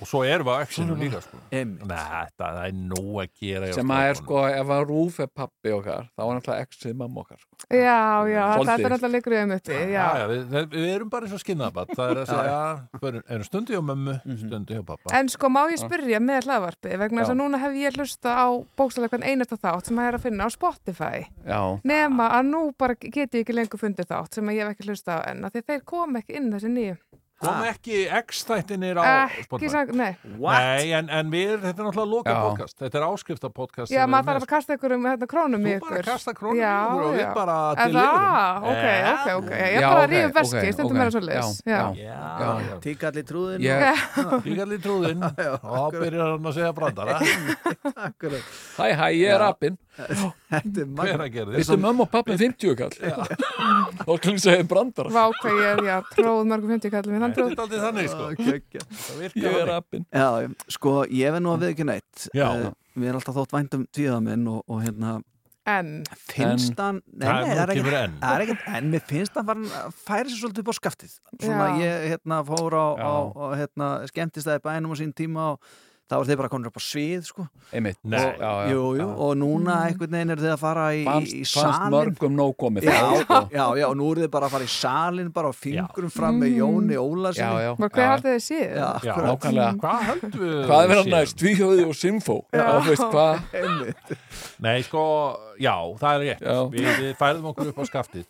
Og 0.02 0.08
svo 0.10 0.24
erum 0.26 0.48
við 0.48 0.56
á 0.58 0.64
exinu 0.66 0.96
líka 0.98 1.20
sko. 1.22 1.38
Þetta 1.52 2.48
það 2.48 2.60
er 2.66 2.74
nóg 2.74 3.18
að 3.22 3.30
gera 3.42 3.68
sem 3.76 3.92
að 3.94 4.08
er 4.10 4.16
sko, 4.18 4.40
ef 4.50 4.72
að 4.76 4.84
Rúf 4.90 5.20
er 5.22 5.28
pappi 5.30 5.74
okkar 5.76 6.08
þá 6.18 6.22
er 6.26 6.32
náttúrulega 6.40 6.66
exið 6.66 6.96
mamma 6.98 7.22
okkar 7.22 7.38
sko. 7.44 7.50
Já, 7.70 8.00
já, 8.26 8.46
Svolítið. 8.56 8.72
þetta 8.72 8.88
er 8.90 8.96
alltaf 8.96 9.12
leikur 9.14 9.36
um 9.42 9.52
uppi, 9.56 9.74
já. 9.74 9.86
Já, 9.92 10.06
já, 10.18 10.26
við, 10.32 10.42
við- 10.72 10.88
erum 10.96 11.10
bara 11.14 11.26
eins 11.28 11.36
og 11.38 11.44
skinnabat 11.44 11.94
það 11.96 12.12
er 12.16 12.22
að 12.22 12.32
segja, 12.32 12.62
við 12.98 13.20
erum- 13.22 13.46
stundi 13.52 13.76
hjá 13.76 13.82
mömmu 13.92 14.16
Mhm. 14.26 14.38
stundi 14.48 14.74
hjá 14.76 14.86
pappa 14.86 15.14
En 15.20 15.30
sko, 15.30 15.48
má 15.50 15.62
ég 15.70 15.78
spyrja 15.80 16.20
með 16.20 16.44
hlaðvarpi 16.50 16.98
vegna 16.98 17.22
þess 17.22 17.30
að 17.36 17.40
núna 17.42 17.60
hef 17.62 17.72
ég 17.78 17.94
hlusta 17.98 18.30
á 18.34 18.48
bókstæðlega 18.78 19.10
hvern 19.14 19.30
einasta 19.30 19.58
þátt 19.62 19.86
sem 19.86 19.98
að 19.98 20.08
er 20.08 20.18
að 20.18 20.22
finna 20.26 20.46
á 20.46 20.50
Spotify. 20.50 21.18
Já, 21.46 21.80
nema 21.86 22.30
að 22.32 22.46
nú 22.50 22.74
bara 22.78 22.96
get 22.96 23.32
ég 23.32 23.46
ekki 23.46 23.54
lengur 23.54 23.80
fundið 23.80 24.10
þátt 24.10 24.34
sem 24.34 24.46
að 24.50 24.56
ég 24.58 24.66
hef 24.68 24.76
ekki 24.78 24.90
hlusta 24.90 25.22
á 25.22 25.30
enn 25.30 25.46
af 25.46 25.54
því 25.54 25.62
þeir 25.70 25.86
kom 25.86 26.16
ekki 26.16 26.36
inn 26.36 26.52
þessi 26.52 26.70
nýju 26.74 26.98
kom 27.42 27.64
ekki 27.68 27.98
X-þættinir 28.22 29.00
á 29.02 29.04
Ekki 29.26 29.44
Spotify? 29.48 29.84
nei. 29.98 30.12
Nei, 30.40 30.92
en, 30.98 31.10
en 31.10 31.32
við, 31.34 31.54
þetta 31.64 31.82
er 31.82 31.88
náttúrulega 31.88 32.12
loka 32.12 32.34
Já. 32.36 32.40
podcast. 32.46 32.76
Þetta 32.82 33.00
er 33.02 33.06
áskriftapodcast 33.08 33.94
Já, 33.96 34.04
maður 34.10 34.30
þarf 34.32 34.46
að 34.46 34.52
kasta 34.54 34.78
ykkur 34.78 34.96
um 34.98 35.08
hérna, 35.10 35.30
krónum 35.32 35.66
í 35.66 35.74
Þú 35.76 35.82
bara 35.86 36.00
ykkur 36.02 36.10
kasta 36.12 36.36
krónum 36.38 36.60
í 36.60 36.64
Já, 36.64 36.74
okkur 36.86 37.06
og 37.08 37.16
við 37.18 37.34
bara 37.40 37.58
Er 37.72 37.82
deliverum. 37.82 38.22
það? 38.22 38.70
Ok, 38.72 38.86
Já. 38.86 39.12
ok, 39.12 39.28
ok. 39.42 39.52
Ég 39.62 39.80
Já, 39.82 39.88
bara 39.92 40.08
rífum 40.12 40.34
veski, 40.38 40.62
ok, 40.62 40.72
stundum 40.78 40.98
meira 41.02 41.12
svo 41.16 41.24
leis 41.26 41.52
Já, 41.66 41.80
Já, 41.82 41.82
Já. 42.02 42.52
já. 42.70 42.76
Tíkall 42.86 43.16
í 43.22 43.26
trúðin 43.28 43.62
í 44.78 44.80
trúðin 44.82 45.26
og 45.26 45.92
þá 45.92 46.00
byrjar 46.00 46.34
hann 46.36 46.48
að 46.52 46.58
segja 46.60 46.74
brandara. 46.78 47.18
Hæ 48.82 48.88
hæ, 48.96 49.08
ég 49.18 49.34
er 49.34 49.42
Já. 49.42 49.52
Þetta 50.52 50.84
er 50.84 50.88
magna 50.88 51.28
gera 51.32 51.56
Vistu 51.56 51.78
mömmu 51.80 52.06
og 52.06 52.12
pappi 52.12 52.38
50 52.40 52.78
kall 52.80 52.94
og 54.08 54.20
skulum 54.22 54.38
segja 54.42 54.64
brandara. 54.68 55.12
Vá, 55.12 55.26
hvað 55.42 55.58
ég 55.60 55.66
er, 55.72 55.82
já, 55.90 55.96
tróð 56.16 56.46
mörgum 56.50 56.72
50 56.78 56.94
kallum 56.94 57.26
Þann 57.26 57.36
Þetta 57.36 57.50
er 57.52 57.64
aldrei 57.66 57.82
þannig 57.86 58.12
sko. 58.14 58.30
Ég 58.32 59.18
virkar 59.20 59.58
er 59.66 59.74
appin 59.76 60.06
Já, 60.08 60.30
sko, 60.72 60.96
ég 61.12 61.36
verð 61.36 61.46
nú 61.46 61.52
að 61.56 61.66
við 61.66 61.74
ekki 61.76 61.90
neitt 61.92 62.30
Já. 62.32 62.48
Eh, 62.48 62.72
Mér 63.02 63.14
er 63.14 63.20
alltaf 63.20 63.38
þótt 63.38 63.54
væntum 63.56 63.84
tvíða 63.92 64.22
minn 64.24 64.48
og, 64.52 64.64
og 64.72 64.82
hérna 64.86 65.20
En, 65.70 66.02
finnst 66.26 66.80
hann 66.82 67.04
Nei, 67.06 67.28
Það 67.28 67.44
nei, 67.44 67.52
er 67.52 67.60
er 67.62 67.74
ekkert 67.76 68.66
er 68.66 68.78
en 68.80 68.90
mér 68.90 69.04
finnst 69.06 69.38
hann 69.38 69.68
færa 69.94 70.26
sér 70.26 70.40
svolítið 70.40 70.64
upp 70.64 70.72
á 70.74 70.76
skaftið. 70.80 71.14
Svona 71.38 71.68
Já. 71.70 71.76
ég 71.84 72.08
hérna 72.16 72.40
fór 72.48 72.74
á, 72.74 72.88
Já. 72.98 73.06
á, 73.06 73.14
á 73.30 73.46
hérna, 73.60 73.90
skemmtistæði 74.10 74.64
bænum 74.66 74.96
á 74.96 74.98
sín 74.98 75.14
tíma 75.14 75.46
og 75.54 75.70
þá 76.12 76.18
var 76.18 76.28
þeir 76.28 76.40
bara 76.42 76.52
konur 76.52 76.72
upp 76.72 76.80
á 76.80 76.84
svið 76.84 77.22
sko. 77.30 77.46
einmitt. 77.72 77.98
Nei. 78.04 78.20
já, 78.20 78.32
já, 78.36 78.72
jú, 78.74 78.82
jú, 78.82 79.00
já. 79.00 79.08
og 79.08 79.32
núna 79.40 79.78
einhvern 79.88 80.16
veginn 80.18 80.34
eru 80.36 80.44
þið 80.44 80.54
að 80.54 80.60
fara 80.60 80.86
í, 80.92 81.04
fannst, 81.08 81.32
í, 81.32 81.40
í 81.40 81.46
fannst 81.48 81.78
salin 81.80 81.96
mörgum 81.96 82.36
nóg 82.36 82.56
komið 82.60 82.88
já, 82.90 82.98
já, 83.56 83.66
já, 83.80 83.86
og 83.88 83.96
nú 84.00 84.10
eru 84.12 84.26
þið 84.26 84.32
bara 84.36 84.50
að 84.50 84.56
fara 84.58 84.68
í 84.68 84.74
salin 84.74 85.32
bara 85.32 85.52
á 85.52 85.54
fingurum 85.56 86.12
fram 86.12 86.42
með 86.42 86.58
Jóni 86.60 87.00
maður 87.80 87.96
hver 87.96 88.04
já. 88.04 88.12
haldið 88.12 88.36
þið 88.36 88.44
nákvæmlega. 89.32 89.72
Hvað 89.82 90.06
höldum 90.10 90.44
við 90.44 90.60
hvað 90.68 90.84
er 90.84 90.92
verið 90.92 91.12
næst, 91.16 91.38
tvíhjóði 91.40 91.88
og 91.88 91.98
hvað? 93.16 93.42
Einmitt. 93.62 94.16
Nei, 94.62 94.78
sko, 94.86 95.04
já, 95.62 95.76
það 96.02 96.12
er 96.12 96.26
rétt. 96.28 96.48
Við, 96.76 96.90
við 97.02 97.12
færðum 97.22 97.52
okkur 97.52 97.72
upp 97.72 97.82
á 97.82 97.86
skaftið. 97.88 98.26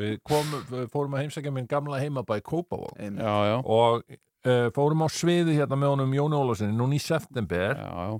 Við, 0.00 0.14
komum, 0.26 0.64
við 0.72 0.86
fórum 0.92 1.16
að 1.16 1.26
heimsækja 1.26 1.54
minn 1.54 1.68
gamla 1.70 2.00
heimabæ 2.00 2.40
Kópavók 2.46 2.96
og 3.66 4.06
uh, 4.46 4.68
fórum 4.76 5.02
á 5.04 5.08
sviði 5.12 5.58
hérna 5.58 5.76
með 5.80 5.92
honum 5.96 6.14
Jóni 6.16 6.38
Ólarsinni 6.38 6.76
núna 6.78 6.96
í 6.96 7.02
september 7.02 7.74
já, 7.76 7.90
já. 7.90 8.14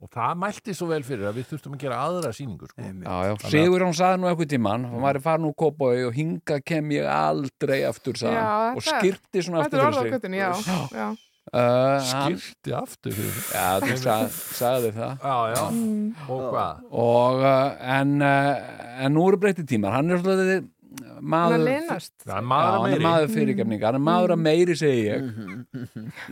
og 0.00 0.08
það 0.14 0.36
mælti 0.40 0.74
svo 0.76 0.86
vel 0.92 1.02
fyrir 1.04 1.28
að 1.30 1.38
við 1.40 1.48
þurftum 1.50 1.74
að 1.76 1.82
gera 1.84 1.98
aðra 2.06 2.30
sýningu 2.36 2.68
sko. 2.70 2.80
Já, 2.80 3.16
já, 3.28 3.34
Sigur 3.52 3.84
hann 3.84 3.96
saði 3.98 4.20
nú 4.22 4.30
eitthvað 4.30 4.52
tíman 4.54 4.86
hann 4.88 5.02
var 5.04 5.18
farin 5.24 5.48
úr 5.50 5.56
Kópói 5.60 6.04
og 6.08 6.14
hinga 6.16 6.60
kem 6.64 6.92
ég 6.96 7.08
aldrei 7.12 7.82
aftur 7.88 8.16
hann, 8.24 8.78
og 8.78 8.86
skirti 8.86 9.42
svona 9.44 9.66
er 9.66 9.82
aftur 9.90 10.06
fyrir 10.06 10.22
sig 10.24 10.40
já, 10.40 10.50
já. 10.96 11.08
uh, 11.52 11.60
hann, 11.60 12.38
skirti 12.40 12.76
aftur 12.80 13.12
fyrir 13.18 13.36
sig. 13.36 13.52
Já, 13.52 13.68
þú 13.84 14.00
sag, 14.06 14.34
sagði 14.56 14.92
það 14.96 15.14
Já, 15.28 15.38
já, 15.56 15.64
Mm. 15.70 16.14
og 16.28 16.42
hvað? 16.54 16.82
og, 16.90 17.40
uh, 17.44 17.96
en, 18.00 18.16
uh, 18.22 19.04
en 19.04 19.12
nú 19.16 19.28
eru 19.28 19.38
breytið 19.44 19.68
tímar 19.74 19.92
hann 20.00 20.10
er 20.10 20.18
svolítið 20.24 20.50
Hann 20.50 20.58
er 20.64 20.68
maður 21.20 21.54
er 21.70 21.84
Já, 22.26 22.40
maður 22.42 22.66
að 22.66 22.74
hann 22.74 22.84
er 22.84 22.90
meiri. 22.90 23.04
maður 23.04 23.28
fyrirgefninga, 23.34 23.86
hann 23.86 23.98
er 23.98 24.02
maður 24.06 24.32
að 24.34 24.40
meiri 24.44 24.76
segi 24.78 25.02
ég. 25.06 25.28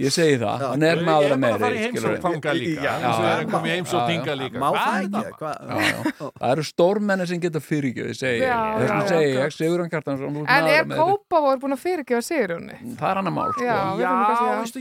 Ég 0.03 0.15
segi 0.15 0.39
það, 0.41 0.65
hann 0.65 0.87
er 0.89 1.03
maður 1.07 1.35
að 1.35 1.39
Ég 1.39 1.39
er 1.39 1.39
bara 1.39 1.39
að 1.39 1.43
meiri 1.45 1.59
fara 1.63 1.75
í 1.75 1.83
þangað 2.25 2.59
líka. 2.59 2.81
við 2.89 3.79
það 6.39 6.49
er 6.51 6.57
eru 6.59 6.65
stórmenni 6.67 7.27
sem 7.31 7.43
geta 7.43 7.63
fyrirgefið 7.63 8.19
segi 8.19 8.43
ég, 8.43 9.55
Kjartansson, 9.93 10.35
þú 10.35 10.43
ert 10.43 10.53
En 10.57 10.71
er 10.73 10.89
meiri. 10.89 11.01
Kópavór 11.03 11.63
búin 11.63 11.77
að 11.77 11.83
fyrirgefa 11.85 12.23
Sigurjóni? 12.29 12.79
það 12.99 13.09
er 13.13 13.21
hann 13.23 13.31
að 13.31 13.37
mál 13.39 13.53
sko. 13.53 13.65
Já, 13.69 13.79
við 13.99 14.05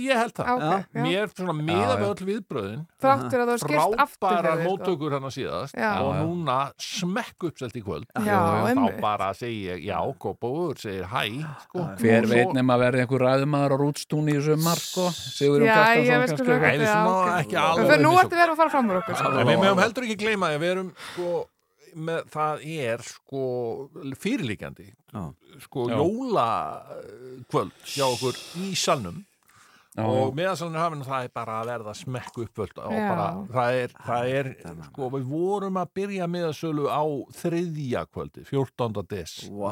ég 0.08 0.22
held 0.24 0.36
það. 0.38 0.66
Já. 0.68 1.04
Mér 1.06 1.32
svona 1.36 1.56
miða 1.58 1.94
já. 1.94 2.06
öll 2.08 2.28
viðbröðin 2.32 2.84
sko. 3.62 3.74
móttökur 4.66 5.18
hann 5.18 5.28
að 5.30 5.36
síðast 5.38 5.78
og 5.78 6.12
núna 6.24 6.58
smekk 6.82 7.50
uppselt 7.52 7.78
í 7.78 7.84
kvöld. 7.86 8.08
Þá 8.18 9.02
bara 9.02 9.32
segi 9.38 9.67
ég, 9.68 9.84
já, 9.88 9.98
Kópavur 10.24 10.78
segir 10.82 11.06
hæ 11.12 11.24
sko. 11.64 11.84
hver 12.00 12.24
Og 12.24 12.30
svo- 12.30 12.34
veit 12.36 12.54
nema 12.58 12.76
að 12.78 12.84
verði 12.86 13.04
einhver 13.06 13.24
ræðumadur 13.28 13.76
á 13.76 13.78
rútstúni 13.84 14.36
í 14.38 14.42
sumar 14.48 14.80
sko. 14.82 15.06
Já, 15.12 15.48
ég 15.48 15.68
Kjartansson 15.68 16.24
veist 16.24 16.38
kannski 16.38 16.78
við 16.78 16.88
Já, 16.88 16.96
svona 16.96 17.38
ekki 17.44 17.60
alveg 17.64 17.92
fyrir 17.92 18.04
nú 18.08 18.14
ertu 18.22 18.36
verið 18.42 18.54
að 18.56 18.58
fara 18.64 18.70
fram 18.76 18.90
úr 18.92 19.00
okkur 19.04 19.16
sko. 19.22 19.32
En 19.42 19.48
við 19.52 19.62
meðum 19.64 19.84
heldur 19.86 20.04
ekki 20.08 20.18
gleyma 20.24 20.50
að 20.56 20.60
við 20.66 20.72
erum 20.76 20.92
sko, 21.14 21.30
með, 21.98 22.20
það 22.30 22.66
er 22.88 23.02
sko 23.08 23.44
fyrirlíkjandi 24.22 24.88
Já. 25.14 25.24
sko 25.64 25.88
jólakvöld 25.90 27.72
hjá 27.88 28.06
okkur 28.08 28.36
í 28.64 28.74
salnum 28.78 29.24
Já, 29.98 30.04
og 30.06 30.36
meðansalunum 30.38 30.78
hafinu 30.84 31.06
það 31.08 31.24
er 31.26 31.32
bara 31.34 31.54
að 31.62 31.70
verða 31.72 31.94
smekku 31.98 32.44
uppvöld 32.46 32.78
og 32.86 32.92
Já. 32.94 33.06
bara, 33.10 33.28
það 33.56 33.78
er, 33.82 33.94
það 34.06 34.28
er 34.40 34.50
sko, 34.86 35.08
við 35.16 35.24
vorum 35.32 35.80
að 35.82 35.92
byrja 35.98 36.28
miðasölu 36.30 36.86
á 36.86 37.04
þriðja 37.40 38.04
kvöldi, 38.14 38.44
14. 38.46 39.02
des 39.10 39.34
Vá. 39.50 39.72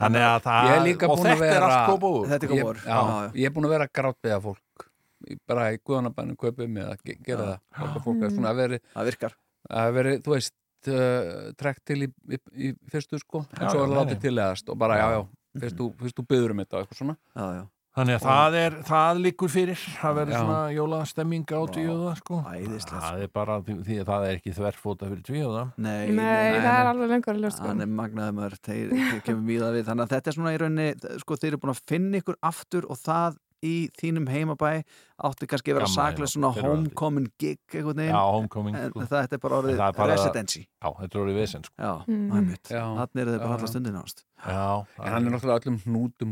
þannig 0.00 0.26
að 0.28 0.38
það, 0.44 0.68
Ég 0.68 0.76
er 0.76 1.08
og 1.08 1.18
þetta 1.18 1.32
er 1.32 1.40
vera- 1.40 1.70
allt 1.70 2.30
er 2.30 2.48
ég, 2.50 2.60
Kópavór. 2.60 2.76
já, 2.84 2.90
Já, 2.90 3.00
já. 3.24 3.32
ég 3.40 3.46
er 3.46 3.54
búin 3.56 3.64
að 3.70 3.74
vera 3.78 3.88
að 3.88 3.92
grátbeða 4.00 4.40
fólk 4.44 4.86
bara 5.48 5.66
í 5.72 5.78
guðanabænum 5.84 6.36
kaupið 6.40 6.68
með 6.76 6.86
að 6.92 7.02
ge- 7.04 7.18
gera 7.24 7.48
það 7.48 7.58
Hjálpa 7.80 8.04
fólk 8.04 8.22
að 8.24 8.30
svona 8.36 8.50
að 8.52 8.56
veri, 8.60 8.78
Það 8.94 9.04
virkar. 9.10 9.34
að 9.70 9.92
veri 9.94 10.14
þú 10.20 10.30
veist 10.36 10.54
uh, 10.88 11.52
trekt 11.60 11.84
til 11.84 11.98
í, 12.04 12.12
í, 12.28 12.38
í 12.56 12.70
fyrstu 12.92 13.18
sko 13.20 13.46
en 13.56 13.64
Já, 13.66 13.68
svo 13.72 13.80
já, 13.80 13.84
er 13.84 13.88
það 13.88 13.98
látið 14.04 14.20
tilegast 14.24 14.68
og 14.72 14.78
bara 14.80 14.96
já, 15.00 15.08
já, 15.16 15.26
fyrst 15.60 15.76
þú 16.20 16.24
byður 16.28 16.50
um 16.54 16.62
þetta 16.64 16.76
og 16.76 16.84
eitthvað 16.84 17.00
svona 17.00 17.16
Já, 17.36 17.46
já. 17.60 17.64
Þannig 18.00 18.16
að 18.16 18.22
það 18.24 18.54
er, 18.56 18.76
það 18.88 19.18
liggur 19.26 19.50
fyrir. 19.52 19.80
Það 20.00 20.14
verður 20.16 20.36
svona 20.38 20.60
jólastemming 20.72 21.42
á 21.52 21.60
tvíóða 21.74 22.14
sko. 22.20 22.38
Æðislegt, 22.48 22.94
Það 22.94 23.24
er 23.26 23.32
bara 23.36 23.58
því 23.66 23.76
því 23.90 23.98
að 24.00 24.08
það 24.10 24.24
er 24.28 24.38
ekki 24.38 24.54
þverfóta 24.56 25.10
fyrir 25.10 25.26
tvíóða. 25.26 25.64
Nei, 25.76 25.98
Nei, 26.16 26.56
það 26.56 26.70
er 26.72 26.90
alveg 26.94 27.12
lengur 27.12 27.34
að 27.34 27.44
ljóst 27.44 27.62
Hann 27.66 27.84
er 27.84 27.92
magnaði 28.00 28.36
maður, 28.38 28.56
þeir 28.70 29.22
kemur 29.26 29.46
víða 29.50 29.70
við. 29.76 29.86
Þannig 29.90 30.06
að 30.06 30.16
þetta 30.16 30.32
er 30.32 30.38
svona 30.38 30.54
í 30.54 30.60
rauninni, 30.64 31.14
sko 31.20 31.38
þeir 31.40 31.50
eru 31.52 31.60
búin 31.60 31.74
að 31.74 31.84
finna 31.92 32.22
ykkur 32.22 32.40
aftur 32.50 32.88
og 32.88 33.00
það 33.04 33.38
í 33.60 33.74
þínum 34.00 34.28
heimabæ 34.32 34.72
átti 35.22 35.46
kannski 35.46 35.72
að 35.72 35.76
vera 35.80 35.86
saklega 35.92 36.28
svona 36.32 36.50
homecoming 36.56 37.28
gig 37.38 37.58
Já, 37.72 38.16
homecoming 38.32 38.74
en 38.76 38.90
sko. 38.90 39.00
þetta 39.10 39.32
er 39.36 39.38
bara 39.38 39.56
orðið 39.60 39.76
er 39.80 39.92
bara- 39.98 40.12
residency 40.14 40.62
Já, 40.80 40.88
þetta 40.96 41.14
er 41.14 41.20
orðið 41.24 41.36
vesen 41.40 41.64
sko. 41.64 41.74
Já, 41.78 41.92
Mm. 42.08 42.30
þannig 42.30 43.20
eru 43.20 43.30
þið 43.30 43.38
bara 43.38 43.50
Já, 43.50 43.54
alla 43.54 43.66
já. 43.66 43.70
stundin 43.70 43.96
ást 44.00 44.24
Já, 44.40 44.86
en 45.04 45.12
hann 45.12 45.26
er 45.26 45.30
náttúrulega 45.30 45.60
öllum 45.60 45.78
hnútum 45.84 46.30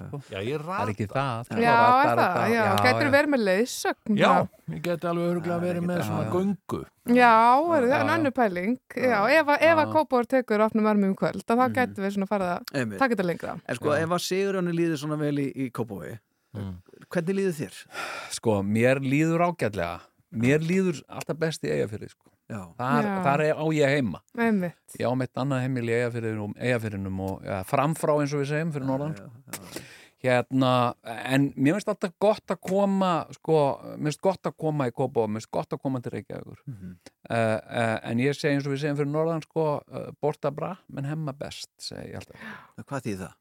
já. 0.00 0.08
sko. 0.08 0.20
Já, 0.32 0.38
ég 0.40 0.54
það 0.64 0.80
er 0.80 0.88
ekki 0.94 1.06
það 1.06 1.44
Já, 1.60 1.76
er 2.00 2.16
það, 2.16 2.16
þetta. 2.16 2.84
gætur 2.86 3.10
verið 3.12 3.30
með 3.34 3.44
leiðsögn 3.50 4.16
Já, 4.16 4.48
ég 4.70 4.82
geti 4.82 5.06
alveg 5.10 5.28
öruglega 5.34 5.60
verið 5.60 5.84
með 5.90 6.02
svona 6.08 6.24
já. 6.24 6.30
göngu 6.32 6.84
Já, 7.10 7.34
er 7.76 7.82
það 7.84 8.00
er 8.00 8.06
já. 8.06 8.16
önnu 8.16 8.30
pæling 8.32 8.78
Já, 8.96 9.20
ef, 9.40 9.46
að- 9.46 9.62
ef 9.62 9.76
að 9.76 9.86
Já. 9.86 9.92
Kópavór 9.92 10.26
tekur 10.26 10.60
opnum 10.64 10.86
armum 10.86 11.14
kvöld 11.14 11.44
að 11.44 11.56
Mhm. 11.56 11.60
þá 11.60 11.74
gætum 11.76 12.04
við 12.04 12.12
svona 12.16 12.28
farið 12.32 12.50
að 12.56 12.98
taka 12.98 13.14
þetta 13.14 13.26
lengra 13.28 13.60
En 13.68 13.74
sko, 13.76 13.92
ef 13.92 14.08
að 14.08 14.20
Sigurjóni 14.30 14.72
líður 14.72 14.96
svona 15.04 15.18
vel 15.18 15.36
í, 15.36 15.52
í 15.56 15.70
Kópavogi 15.70 16.18
Mm. 16.56 16.82
Hvernig 17.10 17.36
líður 17.40 17.56
þér? 17.60 17.78
sko, 18.38 18.60
mér 18.62 19.00
líður 19.04 19.46
ágætlega 19.50 20.00
mér 20.30 20.62
líður 20.62 21.00
alltaf 21.10 21.36
best 21.42 21.64
í 21.66 21.70
eigafyrði 21.74 22.08
sko. 22.12 22.26
Já, 22.50 22.60
þar, 22.78 23.04
Já. 23.06 23.14
þar 23.26 23.40
er 23.46 23.58
á 23.62 23.66
ég 23.74 23.92
heima 23.94 24.20
Einmitt. 24.38 24.96
ég 24.98 25.06
á 25.06 25.14
mitt 25.14 25.34
annað 25.38 25.60
heimil 25.64 25.86
í 25.86 25.94
eigafyrðinum, 26.00 26.54
eigafyrðinum 26.58 27.20
og 27.28 27.44
ja, 27.46 27.60
framfrá 27.66 28.16
eins 28.18 28.32
og 28.34 28.42
við 28.42 28.48
segjum 28.50 28.72
fyrir 28.74 28.88
norðan 28.88 29.14
sko. 29.18 29.82
hérna, 30.20 30.70
en 31.06 31.46
mér 31.56 31.78
finnst 31.78 31.88
alltaf 31.92 32.12
gott 32.20 32.52
að 32.52 32.58
koma 32.68 33.12
sko, 33.38 33.56
mér 33.96 34.10
finnst 34.10 34.20
gott 34.26 34.50
að 34.50 34.56
koma 34.60 34.88
í 34.90 34.94
Kópa 34.94 35.22
og 35.24 35.30
mér 35.30 35.40
finnst 35.40 35.50
gott 35.54 35.72
að 35.76 35.80
koma 35.86 36.00
til 36.04 36.12
Reykjavíkur 36.16 36.58
Mhm. 36.66 36.96
uh, 37.30 37.36
uh, 37.36 37.98
en 38.10 38.18
ég 38.18 38.34
segi 38.36 38.54
eins 38.56 38.66
og 38.66 38.74
við 38.74 38.82
segjum 38.82 38.98
fyrir 38.98 39.12
norðan 39.14 39.42
sko, 39.46 39.66
uh, 39.90 40.10
borta 40.20 40.50
bra, 40.50 40.76
menn 40.92 41.06
hemma 41.08 41.32
best 41.32 41.70
segi 41.78 42.10
ég 42.12 42.18
alltaf 42.20 42.86
Hvað 42.86 43.06
þýð 43.06 43.18
það? 43.24 43.34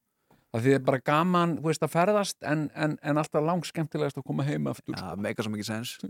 Að 0.50 0.64
því 0.64 0.72
það 0.72 0.78
er 0.80 0.86
bara 0.88 1.02
gaman, 1.06 1.58
þú 1.60 1.70
veist, 1.70 1.84
að 1.86 1.94
ferðast 1.94 2.48
en, 2.48 2.64
en, 2.74 2.96
en 3.06 3.22
alltaf 3.22 3.44
langt 3.46 3.68
skemmtilegast 3.70 4.18
að 4.18 4.26
koma 4.30 4.46
heim 4.48 4.70
aftur. 4.72 4.96
Já, 4.98 5.12
meika 5.22 5.46
svo 5.46 5.52
mikið 5.54 5.70
sens. 5.70 5.98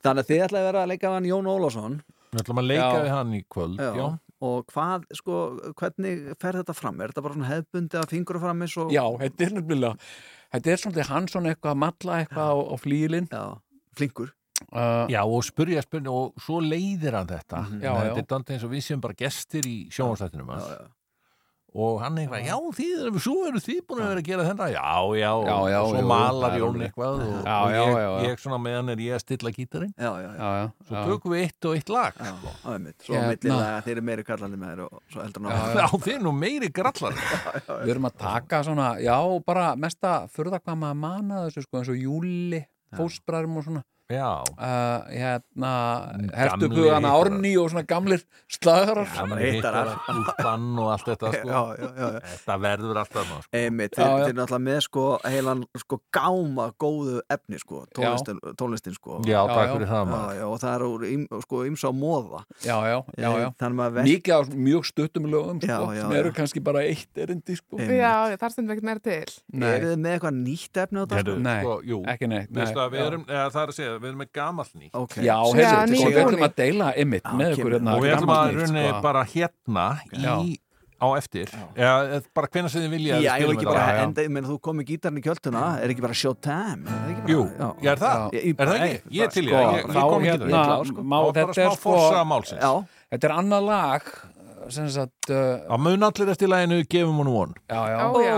Þannig 0.00 0.22
að 0.22 0.30
þið 0.30 0.42
ætlaði 0.46 0.62
að 0.62 0.66
vera 0.70 0.82
að 0.82 0.90
leika 0.90 1.10
af 1.10 1.14
hann 1.18 1.28
Jón 1.28 1.48
Ólásson 1.50 2.00
Við 2.30 2.42
ætlum 2.44 2.60
að 2.62 2.68
leika 2.70 2.88
Já. 2.88 3.00
við 3.02 3.10
hann 3.10 3.32
í 3.34 3.40
kvöld, 3.50 3.80
já, 3.82 3.88
Já. 3.98 4.04
og 4.46 4.68
hvað, 4.70 5.06
sko, 5.18 5.38
hvernig 5.80 6.20
fer 6.40 6.58
þetta 6.60 6.76
fram? 6.78 7.00
Er 7.02 7.10
þetta 7.10 7.24
bara 7.26 7.36
svona 7.36 7.48
hefbundi 7.50 7.98
að 7.98 8.12
fingur 8.12 8.38
fram 8.42 8.62
eins 8.64 8.76
og 8.78 8.92
Já, 8.94 9.02
þetta 9.24 9.46
er 9.46 9.56
nefnilega 9.56 10.12
þetta 10.54 10.70
er 10.70 10.82
svolítið 10.84 11.10
hann 11.10 11.26
svona 11.32 11.50
eitthvað 11.50 11.74
að 11.74 11.80
matla 11.82 12.20
eitthvað 12.22 12.52
á, 12.54 12.56
á 12.70 12.74
flílinn. 12.80 13.26
Já, 13.34 13.42
flinkur. 13.98 14.30
Uh, 14.70 15.08
Já, 15.10 15.20
og 15.24 15.42
spurja 15.46 15.82
spurning 15.82 16.14
og 16.14 16.40
svo 16.44 16.60
leiðir 16.62 17.18
hann 17.18 17.28
þetta. 17.30 17.64
Mm 17.66 17.82
já. 17.82 17.92
þetta 18.04 18.22
er 18.22 18.30
dantið 18.34 18.56
eins 18.56 18.66
og 18.68 18.72
við 18.76 18.86
séum 18.86 19.02
bara 19.02 19.18
gestir 19.18 19.66
í 19.66 19.76
sjónvastættinum 19.90 20.54
hans 20.54 20.70
og 21.70 22.00
hann 22.02 22.16
eitthvað, 22.18 22.46
já, 22.48 22.54
þið, 22.76 23.18
svo 23.22 23.34
eru 23.46 23.60
þið 23.62 23.80
búin 23.86 24.00
að 24.02 24.08
vera 24.10 24.20
að 24.22 24.26
gera 24.26 24.46
þennan, 24.48 24.70
já, 24.74 24.86
já, 25.20 25.30
Já, 25.46 25.56
já, 25.70 25.78
og 25.80 25.90
svo 25.92 26.00
jú, 26.00 26.06
malar 26.10 26.50
það 26.50 26.62
Jón 26.64 26.80
eitthvað 26.86 27.20
og, 27.20 27.34
Já, 27.46 27.56
og 27.60 27.70
já, 27.70 27.80
ég, 27.80 27.92
já, 27.94 28.00
já. 28.10 28.24
ég 28.30 28.42
svona 28.42 28.58
meðan 28.64 28.92
er 28.94 29.02
ég 29.04 29.14
að 29.14 29.22
stilla 29.22 29.52
gítarinn. 29.54 29.92
Já, 29.94 30.10
já, 30.24 30.30
já, 30.40 30.48
já, 30.60 30.64
svo 30.88 30.96
já. 30.96 31.04
tökum 31.10 31.34
við 31.36 31.44
eitt 31.46 31.68
og 31.70 31.76
eitt 31.78 31.92
lag. 31.94 32.18
Já, 32.18 32.32
sko. 32.40 32.54
svo 33.06 33.14
Hérna. 33.14 33.28
millilega 33.30 33.84
þeir 33.86 33.94
eru 33.96 34.04
meiri 34.10 34.26
kallandi 34.26 34.60
með 34.64 34.72
þér 34.74 34.82
og 34.86 34.98
svo 35.14 35.22
heldur 35.24 35.46
hann 35.50 35.78
já, 35.78 35.86
þið 36.06 36.14
er 36.16 36.24
nú 36.26 36.32
meiri 36.40 36.72
grallar 36.80 37.14
Við 37.70 37.94
erum 37.94 38.10
að 38.10 38.18
taka 38.24 38.62
svona, 38.66 38.88
já, 39.02 39.16
bara 39.46 39.70
mesta 39.76 40.16
furða 40.32 40.58
hvað 40.60 40.80
maður 40.82 41.00
mana 41.06 41.44
þessu 41.46 41.64
sko 41.68 41.80
eins 41.80 41.92
og 41.94 42.02
júli, 42.02 42.64
fósbræðum 42.98 43.56
og 43.60 43.66
svona. 43.68 43.82
já, 43.86 43.99
uh, 44.10 45.06
hérna 45.10 45.72
hittarar. 46.34 47.08
Árni 47.10 47.52
og 47.60 47.70
svona 47.72 47.84
gamlir 47.88 48.24
slagarar 48.50 49.08
já, 49.08 49.24
mann 49.30 49.42
hittar 49.44 49.92
útbann 50.10 50.80
og 50.80 50.92
allt 50.94 51.08
þetta 51.10 51.32
sko. 51.36 51.48
Já, 51.50 51.60
já, 51.78 51.88
já, 51.88 52.06
já. 52.16 52.20
þetta 52.32 52.58
verður 52.64 53.02
alltaf 53.04 53.28
maður 53.30 53.46
sko. 53.46 53.54
Einmitt, 53.60 53.96
þeir, 53.96 54.06
já. 54.06 54.14
þeir 54.16 54.28
eru 54.28 54.38
náttúrulega 54.40 54.64
með 54.66 54.80
sko 54.86 55.06
heilan 55.26 55.64
sko 55.84 56.00
gáma 56.18 56.68
góðu 56.80 57.20
efni 57.30 57.60
sko 57.62 57.84
tónlistin, 57.96 58.42
tónlistin 58.60 58.96
sko 58.96 59.20
já, 59.28 59.40
takk 59.50 59.66
já. 59.66 59.74
fyrir 59.76 59.92
það 59.92 60.04
já, 60.04 60.10
maður 60.14 60.40
já, 60.40 60.46
og 60.50 60.62
það 60.64 60.76
er 60.76 60.86
úr 60.88 61.06
ym, 61.10 61.26
sko 61.46 61.64
ymsa 61.70 61.90
á 61.90 61.94
móða 61.94 62.44
Já, 62.60 62.76
já, 62.86 62.98
velt 63.90 64.06
Mikið 64.06 64.34
á 64.36 64.40
mjög 64.54 64.86
stuttum 64.88 65.26
lögum 65.30 65.60
sko, 65.62 65.70
Já, 65.70 65.78
já, 65.96 66.02
sem 66.02 66.16
eru 66.18 66.30
já. 66.30 66.34
kannski 66.36 66.60
bara 66.64 66.82
eitt 66.84 67.20
erindi 67.20 67.56
sko. 67.56 67.78
Já, 67.80 68.36
það 68.36 68.54
stundum 68.54 68.74
ekkert 68.74 68.88
meira 68.88 69.02
til. 69.04 69.34
Eru 69.70 69.90
þið 69.90 70.02
með 70.04 70.16
eitthvað 70.16 70.36
nýtt 70.40 70.80
efni 70.84 71.00
á 71.00 71.04
þetta 71.04 71.22
sko? 71.24 71.36
Nei, 71.46 71.60
jú, 71.90 72.00
ekki 72.12 72.30
neitt 72.30 72.50
við 72.50 72.72
það 73.50 73.60
er 73.62 73.72
að 73.72 73.76
segja, 73.76 73.96
við 74.00 74.10
erum 74.10 74.22
með 74.24 74.32
gamall 74.36 74.72
nýtt. 74.80 74.96
Ok. 74.96 75.14
Já, 75.24 75.36
heyrðu, 75.36 76.00
sko, 76.00 76.08
við 76.10 76.18
og 76.20 76.30
ætlum 76.30 76.46
að 76.46 76.56
deila 76.60 76.88
ymmit 77.04 77.22
Já, 77.28 77.36
með 77.40 77.54
ykkur 77.56 77.76
hérna 77.76 77.94
og 77.94 78.02
við 78.04 78.16
ætlum 78.16 78.34
að 78.34 78.58
runni 78.58 78.84
sko. 78.88 79.00
bara 79.06 79.24
hérna 79.34 79.86
í, 80.44 80.54
á 81.00 81.08
eftir. 81.16 81.52
Eða 81.76 82.20
bara 82.36 82.50
hvenær 82.54 82.72
sem 82.74 82.84
þið 82.84 82.94
vilja 82.96 83.20
Já, 83.20 83.20
ég 83.24 83.44
spilum 83.44 83.56
ekki 83.56 83.68
bara, 83.70 83.86
enda, 84.04 84.24
ég 84.26 84.32
meina 84.36 84.50
þú 84.50 84.58
komið 84.68 84.88
gítarinn 84.92 85.20
í 85.20 85.24
kjölduna, 85.24 85.64
er 85.80 85.94
ekki 85.94 86.06
bara? 86.06 86.16
Er 86.20 86.30
ekki 86.30 87.20
bara, 87.20 87.34
Jú, 87.34 87.42
já. 87.56 87.68
ég 87.80 87.92
er 87.94 88.02
það, 88.04 88.38
er 88.40 88.70
það 88.70 88.86
ekki? 88.86 89.02
Ég 89.18 89.26
er 89.26 89.34
til 89.36 89.46
sko, 89.48 89.60
ég, 89.60 89.84
ég 89.84 90.10
kom 90.14 90.24
ekki 90.24 90.32
hérna, 90.34 90.64
það 90.70 91.04
má, 91.04 91.18
og 91.20 91.36
þetta 91.36 91.66
er 91.66 91.78
sko 91.78 92.74
þetta 93.10 93.26
er 93.26 93.34
annað 93.34 93.64
lag 93.66 94.10
sagt 94.68 95.30
uh, 95.32 95.62
að 95.72 95.82
mun 95.84 96.06
allir 96.06 96.30
eftir 96.32 96.50
læginu 96.50 96.80
gefum 96.90 97.20
honum 97.22 97.36
von. 97.36 97.54
Já, 97.70 97.80
já, 97.90 97.98
Ó, 98.04 98.18
já. 98.20 98.36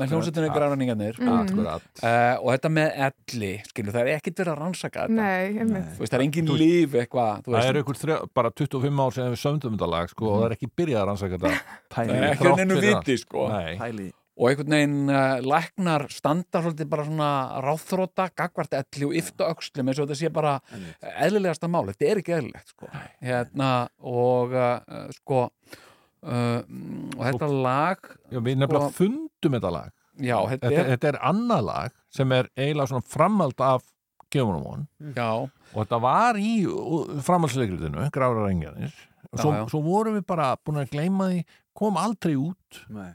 með 0.00 0.12
hljómsveitinu 0.14 0.50
græðaningarnir 0.54 1.18
akkurat. 1.22 1.88
Uh, 2.00 2.34
og 2.40 2.50
þetta 2.54 2.72
með 2.78 3.00
elli 3.08 3.52
skilur, 3.68 3.94
það 3.96 4.02
er 4.04 4.12
ekkit 4.16 4.42
verið 4.42 4.52
að 4.54 4.62
rannsaka 4.62 5.06
þetta. 5.06 5.18
Nei. 5.18 5.58
Þú 5.58 6.04
veist, 6.04 6.12
það 6.12 6.18
er 6.18 6.26
engin 6.26 6.52
líf 6.62 6.96
eitthvað 7.02 7.42
þú 7.44 7.52
það 7.52 7.58
veist, 7.58 7.72
er 7.72 7.80
ykkur 7.82 8.00
þrjá, 8.04 8.16
bara 8.40 8.54
25 8.62 9.02
ár 9.04 9.18
sem 9.18 9.34
við 9.34 9.42
sömdum 9.44 9.76
þetta 9.76 9.90
lag 9.96 10.14
sko, 10.14 10.30
og 10.30 10.38
það 10.38 10.48
er 10.48 10.56
ekki 10.58 10.70
byrjað 10.80 11.02
að 11.02 11.10
rannsaka 11.12 11.42
þetta. 11.42 11.76
Það 11.96 12.14
er 12.14 12.28
ekki 12.32 12.52
allt. 12.54 12.78
viti 12.88 13.20
sko. 13.24 13.48
Og 14.38 14.52
einhvern 14.52 14.74
veginn 14.76 15.10
uh, 15.10 15.40
læknar 15.42 16.04
standa 16.14 16.62
svolítið 16.62 16.90
bara 16.92 17.06
svona 17.08 17.30
ráþróta, 17.64 18.28
gagvart 18.38 18.76
elli 18.78 19.08
og 19.08 19.16
yfta 19.18 19.48
öxlum 19.50 19.90
eins 19.90 19.98
og 19.98 20.06
þetta 20.06 20.18
sé 20.20 20.30
bara 20.34 20.52
eðlilegasta 21.26 21.70
mál, 21.70 21.88
þetta 21.90 22.06
er 22.06 22.22
ekki 22.22 22.36
eðlilegt 22.36 22.70
sko. 22.70 22.90
hérna, 23.24 23.72
og 23.98 24.54
uh, 24.54 25.08
sko 25.16 25.40
uh, 25.48 26.62
og 26.62 27.26
þetta 27.26 27.50
lag 27.50 28.10
Já, 28.30 28.38
við 28.38 28.62
nefnilega 28.62 28.94
fundum 28.94 29.58
þetta 29.58 29.74
lag. 29.74 29.92
Já, 30.18 30.38
þetta 30.54 30.70
þetta, 30.70 30.80
er 30.80 30.90
þetta 30.94 31.12
er 31.12 31.20
annað 31.32 31.68
lag 31.72 32.00
sem 32.14 32.34
er 32.38 32.50
eiginlega 32.58 32.92
svona 32.94 33.10
framhald 33.18 33.62
af 33.62 33.86
von 34.28 34.82
já, 35.16 35.30
og 35.72 35.76
þetta 35.78 35.98
var 36.04 36.36
í 36.36 36.50
framhaldsleikritinu 37.24 38.10
Grára 38.12 38.42
Rengjarnir 38.44 38.92
og 39.32 39.40
svo, 39.40 39.52
svo 39.72 39.80
vorum 39.84 40.18
við 40.18 40.26
bara 40.28 40.50
búin 40.60 40.82
að 40.82 40.92
gleyma 40.92 41.30
því 41.32 41.40
kom 41.78 41.98
aldrei 42.00 42.34
út. 42.38 42.80
Nei. 42.92 43.12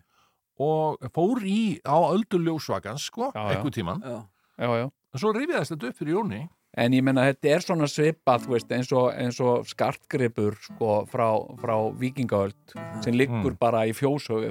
Og 0.59 0.97
fór 1.15 1.41
í 1.47 1.80
á 1.81 1.97
öldur 2.13 2.43
ljósvakans 2.45 3.07
sko, 3.09 3.31
einhver 3.34 3.71
tíman 3.73 4.03
Já, 4.03 4.19
já, 4.57 4.69
já. 4.84 4.85
Og 5.13 5.21
svo 5.21 5.31
rifjaðist 5.34 5.73
þetta 5.75 5.88
upp 5.89 5.97
fyrir 5.97 6.13
Jóni 6.17 6.43
En 6.73 6.89
ég 6.89 7.03
menna 7.05 7.27
þetta 7.27 7.49
er 7.53 7.61
svona 7.61 7.85
svipað 7.85 8.47
þú 8.47 8.53
veist, 8.55 8.71
eins, 8.73 8.88
og, 8.97 9.11
eins 9.13 9.38
og 9.45 9.67
skartgripur 9.69 10.55
sko, 10.57 11.03
frá, 11.05 11.27
frá 11.61 11.75
vikingaöld 12.01 12.73
sem 13.05 13.13
liggur 13.13 13.51
Mm. 13.53 13.59
bara 13.59 13.84
í 13.85 13.93
fjósögu 13.93 14.49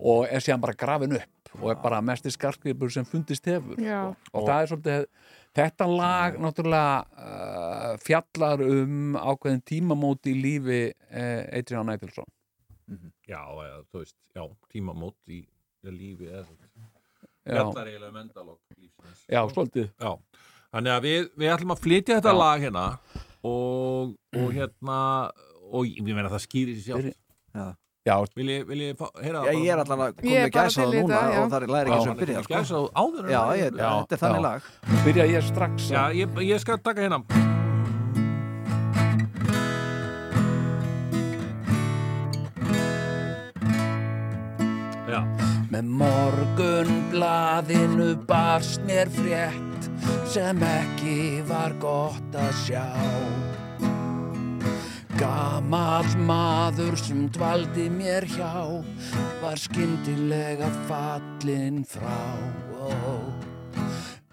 og 0.00 0.26
er 0.28 0.40
síðan 0.44 0.60
bara 0.60 0.74
grafin 0.76 1.16
upp 1.16 1.62
og 1.62 1.70
er 1.70 1.80
bara 1.80 2.02
mesti 2.02 2.28
skartgripur 2.30 2.90
sem 2.92 3.04
fundist 3.04 3.46
hefur 3.46 3.80
Já. 3.80 4.14
og, 4.34 4.44
það 4.44 4.60
er 4.60 4.66
svolítið 4.66 5.06
þetta 5.54 5.86
lag 5.96 6.36
náttúrulega 6.36 7.06
uh, 7.16 7.96
fjallar 8.04 8.60
um 8.60 9.16
ákveðin 9.16 9.62
tímamóti 9.64 10.34
í 10.34 10.42
lífi 10.42 10.92
uh, 10.92 11.56
Adrian 11.56 11.88
Eidilsson 12.88 13.12
já, 13.28 13.40
eða, 13.64 13.78
þú 13.92 14.02
veist, 14.02 14.16
já, 14.36 14.44
tímamót 14.72 15.16
í 15.32 15.40
lífi 15.84 16.28
eða 16.30 16.44
Já. 17.44 17.60
fjallar 17.60 17.88
eiginlega 17.90 18.10
um 18.10 18.16
endalok 18.22 18.60
lífsins 18.78 19.24
Já, 19.28 19.40
svolítið 19.52 19.88
Já, 20.00 20.12
þannig 20.72 20.92
að 20.94 21.02
við, 21.04 21.30
við 21.36 21.52
ætlum 21.54 21.74
að 21.74 21.82
flytja 21.84 22.18
þetta 22.18 22.32
Já. 22.32 22.38
lag 22.40 22.64
hérna 22.64 22.84
og, 23.44 24.14
og 24.40 24.52
hérna 24.56 24.98
og 25.74 25.88
ég 25.90 26.12
meina 26.14 26.32
það 26.32 26.44
skýri 26.46 26.76
sér 26.78 26.86
sjálf 26.88 27.10
Já. 27.54 27.66
Já, 28.04 28.16
Vil 28.36 28.48
ég, 28.52 28.66
vil 28.68 28.80
ég 28.84 28.96
fá, 29.00 29.06
heyra 29.20 29.44
Já, 29.48 29.52
ég 29.56 29.70
er 29.72 29.80
allan 29.80 30.02
að 30.08 30.18
koma 30.18 30.34
er 30.34 30.44
í 30.44 31.00
núna 31.00 31.20
þetta, 31.20 31.32
já. 31.32 31.40
og 31.40 31.50
það 31.54 31.62
er 31.62 31.74
læri 31.76 31.90
ekki 31.94 31.96
Já, 31.96 32.04
sem 32.04 32.12
er 32.14 32.20
byrja 32.24 32.44
sko. 32.44 32.54
gæsa 32.54 32.82
áður 33.00 33.24
en 33.24 33.32
Já, 33.32 33.42
ég, 33.60 33.72
byrjar. 33.72 33.98
þetta 34.04 34.16
er 34.18 34.22
þannig 34.26 34.40
Já. 34.40 34.46
lag 34.48 34.70
byrja 35.08 35.28
ég 35.32 35.50
strax 35.52 35.90
Já, 35.90 36.04
ég, 36.20 36.40
ég 36.52 36.64
skal 36.64 36.80
taka 36.84 37.04
hérna 37.08 37.53
Með 45.74 45.88
morgun 45.90 46.90
blaðinu 47.10 48.12
barst 48.28 48.84
mér 48.86 49.08
frétt 49.10 49.88
sem 50.30 50.60
ekki 50.62 51.40
var 51.48 51.72
gott 51.82 52.36
að 52.38 52.52
sjá. 52.60 52.84
Gamall 55.18 56.12
maður 56.28 56.94
sem 57.00 57.24
dvaldi 57.34 57.88
mér 57.90 58.22
hjá 58.36 58.54
var 59.42 59.58
skyndilega 59.58 60.70
fallin 60.86 61.82
frá. 61.82 62.22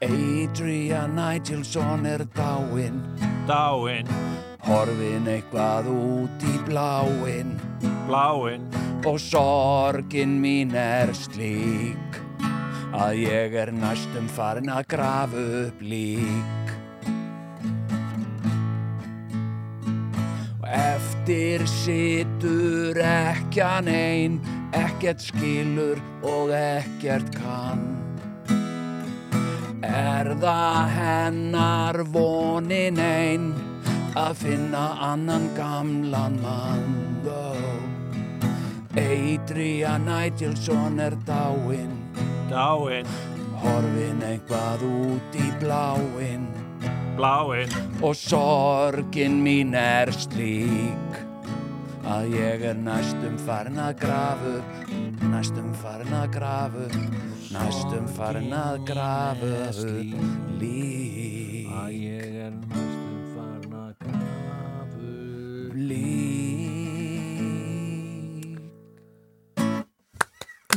Adrian 0.05 1.17
Nigelson 1.17 2.05
er 2.05 2.27
dáinn, 2.37 3.01
dáin, 3.49 4.13
horfin 4.69 5.33
eitthvað 5.33 5.89
út 5.89 6.49
í 6.53 6.55
bláinn 6.69 7.57
bláin 8.05 8.69
og 9.05 9.17
sorgin 9.19 10.35
mín 10.41 10.75
er 10.77 11.09
slík 11.17 12.17
að 12.93 13.21
ég 13.23 13.55
er 13.57 13.71
næstum 13.73 14.27
farin 14.29 14.69
að 14.69 14.85
grafa 14.93 15.43
upp 15.61 15.81
lík. 15.81 16.73
Og 20.59 20.67
eftir 20.69 21.65
situr 21.65 22.99
ekkjan 23.01 23.89
ein, 23.89 24.37
ekkert 24.77 25.23
skilur 25.23 26.01
og 26.21 26.53
ekkert 26.53 27.33
kann. 27.39 27.87
Er 29.81 30.35
það 30.43 30.81
hennar 30.97 32.03
vonin 32.13 33.01
ein 33.01 33.53
að 34.13 34.35
finna 34.45 34.85
annan 35.13 35.49
gamlan 35.57 36.37
mann? 36.43 37.11
Adrian 38.95 40.05
Nigelson 40.05 40.99
er 40.99 41.15
dáinn. 41.25 41.93
Dáin, 42.51 43.07
Horfin 43.61 44.25
eitthvað 44.25 44.83
út 44.87 45.37
í 45.39 45.47
bláinn. 45.61 46.51
Bláin 47.15 47.69
Og 48.01 48.15
sorgin 48.15 49.41
mín 49.43 49.75
er 49.75 50.11
slík 50.15 51.19
Að 52.07 52.33
ég 52.35 52.63
er 52.71 52.79
næstum 52.79 53.35
farin 53.45 53.79
að 53.81 53.97
grafu 54.01 54.55
Næstum 55.31 55.73
farin 55.83 56.15
að 56.15 56.27
grafu 56.37 56.87
Næstum 57.51 58.07
farin 58.15 58.55
að 58.55 58.79
grafu 58.87 59.53
Lík 60.61 61.75
að 61.81 61.97
ég 61.97 62.37
er 62.47 62.53
næstum 62.55 63.25
farin 63.35 63.79
að 63.85 63.97
grafu 64.05 65.15
Lík 65.75 66.40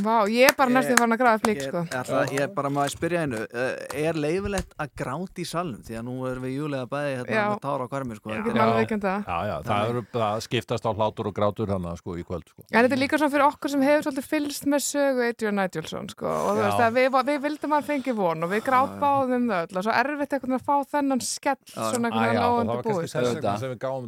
Vá, 0.03 0.27
ég 0.27 0.49
er 0.49 0.55
bara 0.57 0.71
næstu 0.73 0.95
farin 0.99 1.15
að 1.15 1.19
grafa 1.21 1.39
flík, 1.45 1.61
sko. 1.63 1.81
Ég, 1.87 2.33
ég 2.35 2.53
bara 2.55 2.69
maður 2.73 2.91
spyrja 2.95 3.21
einu? 3.23 3.39
Uh, 3.47 3.75
Er 3.95 4.17
leifilegt 4.19 4.73
að 4.81 4.89
gráta 4.99 5.39
í 5.39 5.45
salnum? 5.47 5.79
Því 5.85 5.95
að 5.99 6.03
nú 6.07 6.15
erum 6.27 6.43
við 6.45 6.53
júlega 6.59 6.85
bæði 6.91 7.11
hérna 7.19 7.35
Já. 7.35 7.45
með 7.53 7.61
tára 7.63 7.85
á 7.85 7.87
hvermi 7.93 8.17
sko. 8.19 8.27
Það. 8.35 9.19
Já, 9.25 9.37
já, 9.49 9.55
það 9.69 9.89
eru 9.89 10.01
það 10.15 10.39
skiptast 10.45 10.85
á 10.85 10.91
hlátur 10.95 11.29
og 11.29 11.35
grátur 11.37 11.67
þannig 11.71 11.97
sko 12.01 12.15
í 12.15 12.23
kvöld 12.27 12.47
sko. 12.51 12.65
En 12.71 12.79
þetta 12.85 12.95
er 12.97 13.01
líka 13.01 13.19
svona 13.21 13.33
fyrir 13.35 13.45
okkur 13.47 13.69
sem 13.75 13.81
hefur 13.85 14.01
svolítið 14.05 14.25
fylgst 14.33 14.65
með 14.71 14.81
sögu 14.85 15.21
Adrian 15.29 15.57
Nigelsson, 15.59 16.09
sko, 16.11 16.27
og 16.27 16.59
veist 16.59 16.81
að 16.85 16.91
við, 16.99 17.07
við 17.29 17.39
vildum 17.45 17.75
að 17.77 17.87
fengi 17.89 18.13
von 18.15 18.39
og 18.45 18.49
við 18.51 18.61
grábáðum 18.65 19.45
þau 19.51 19.59
öll. 19.61 19.73
Og 19.75 19.81
svo 19.85 19.93
erfitt 19.95 20.35
veginn 20.35 20.57
að 20.59 20.65
fá 20.65 20.75
þennan 20.95 21.21
skell 21.25 21.63
svona 21.71 22.11
einhvern 22.11 22.25
veginn 22.25 22.41
og 22.41 22.55
það 22.55 22.65
var 22.65 22.83
kannski 22.85 22.91
búið. 22.95 23.41
þess 23.45 23.59
sem 23.61 23.71
við 23.71 23.79
gáum 23.85 24.05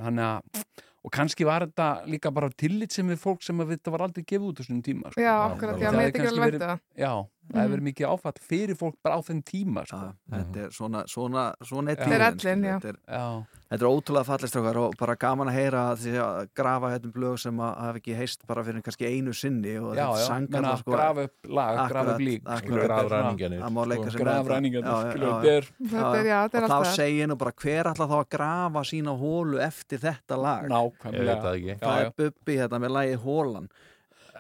þannig 0.04 0.24
að, 0.26 0.64
og 1.00 1.10
kannski 1.12 1.46
var 1.48 1.64
þetta 1.66 1.88
líka 2.06 2.30
bara 2.30 2.50
tillit 2.50 2.92
sem 2.92 3.08
við 3.08 3.18
fólk 3.22 3.42
sem 3.42 3.60
að 3.60 3.70
þetta 3.76 3.90
var 3.90 4.02
aldrei 4.02 4.24
gefið 4.24 4.48
út 4.50 4.58
þessum 4.60 4.82
tíma. 4.84 5.10
Sko. 5.10 5.20
Já, 5.20 5.34
akkurat, 5.48 5.78
já, 5.80 5.86
Það 5.88 5.96
mér 5.96 6.00
hefði 6.00 6.10
þykir 6.10 6.20
kannski 6.20 6.34
alveg 6.34 6.50
verið- 6.50 6.60
vænt 6.60 6.62
um 6.62 6.68
það. 6.68 6.80
Já, 7.00 7.12
það 7.50 7.60
hefur 7.60 7.70
verið 7.76 7.86
mikið 7.88 8.06
áfall 8.10 8.38
fyrir 8.50 8.76
fólk 8.76 8.96
bara 9.02 9.16
á 9.16 9.20
þeim 9.24 9.42
tíma, 9.42 9.86
sko. 9.86 10.12
Þetta 10.30 10.56
er 10.66 10.70
svona, 10.70 11.04
svona, 11.08 11.54
svona 11.64 11.90
Já. 11.90 11.96
tíðin, 12.04 12.10
Þetta 12.10 12.20
er 12.20 12.26
ellin, 12.30 12.60
sko. 12.60 12.68
já. 12.68 12.78
Þetta 12.78 12.88
er, 12.88 12.98
Já. 13.08 13.59
Þetta 13.70 13.84
er 13.86 13.90
ótrúlega 13.90 14.26
fallistrákar 14.26 14.78
og 14.82 14.94
bara 14.98 15.14
gaman 15.20 15.50
að 15.50 15.56
heyra 15.60 15.82
að 15.92 16.00
því 16.02 16.14
að 16.24 16.38
grafa 16.58 16.88
hérna 16.90 17.10
blög 17.14 17.36
sem 17.38 17.60
að 17.62 17.76
hafa 17.84 18.00
ekki 18.00 18.16
heist 18.18 18.40
bara 18.50 18.64
fyrir 18.66 18.82
kannski 18.86 19.06
einu 19.06 19.34
sinni 19.36 19.76
og 19.78 19.92
Já, 19.94 20.00
þetta 20.00 20.16
já, 20.18 20.26
sannkallað, 20.26 20.82
menna, 20.82 20.96
grafa 20.96 21.26
upp 21.28 21.50
lag, 21.60 21.78
grafa 21.92 22.14
upp 22.16 22.24
lík, 22.26 22.42
það 22.48 23.70
má 23.76 23.82
leika 23.92 24.10
sko, 24.10 24.24
Já, 24.24 24.34
já, 24.34 24.48
já, 24.50 24.94
er- 25.04 25.70
já. 25.80 26.02
Er- 26.10 26.26
já, 26.26 26.38
þetta 26.48 26.58
er 26.58 26.64
og 26.64 26.70
þá 26.70 26.76
alltaf- 26.80 26.96
segi 26.96 27.20
ég 27.20 27.30
nú 27.30 27.36
bara 27.38 27.52
hver 27.52 27.90
ætla 27.92 28.08
þá 28.10 28.16
að 28.18 28.28
grafa 28.34 28.82
sína 28.90 29.14
hólu 29.20 29.60
eftir 29.62 29.98
þetta 30.02 30.40
lag? 30.40 30.66
Nákvæmlega. 30.70 31.38
Það 31.40 31.78
það 31.78 32.00
Já, 32.00 32.00
er 32.00 32.12
Bubbi 32.16 32.56
hérna 32.58 32.78
með 32.82 32.90
lagi 32.98 33.14
Hólan 33.22 33.68
Já, 33.70 33.89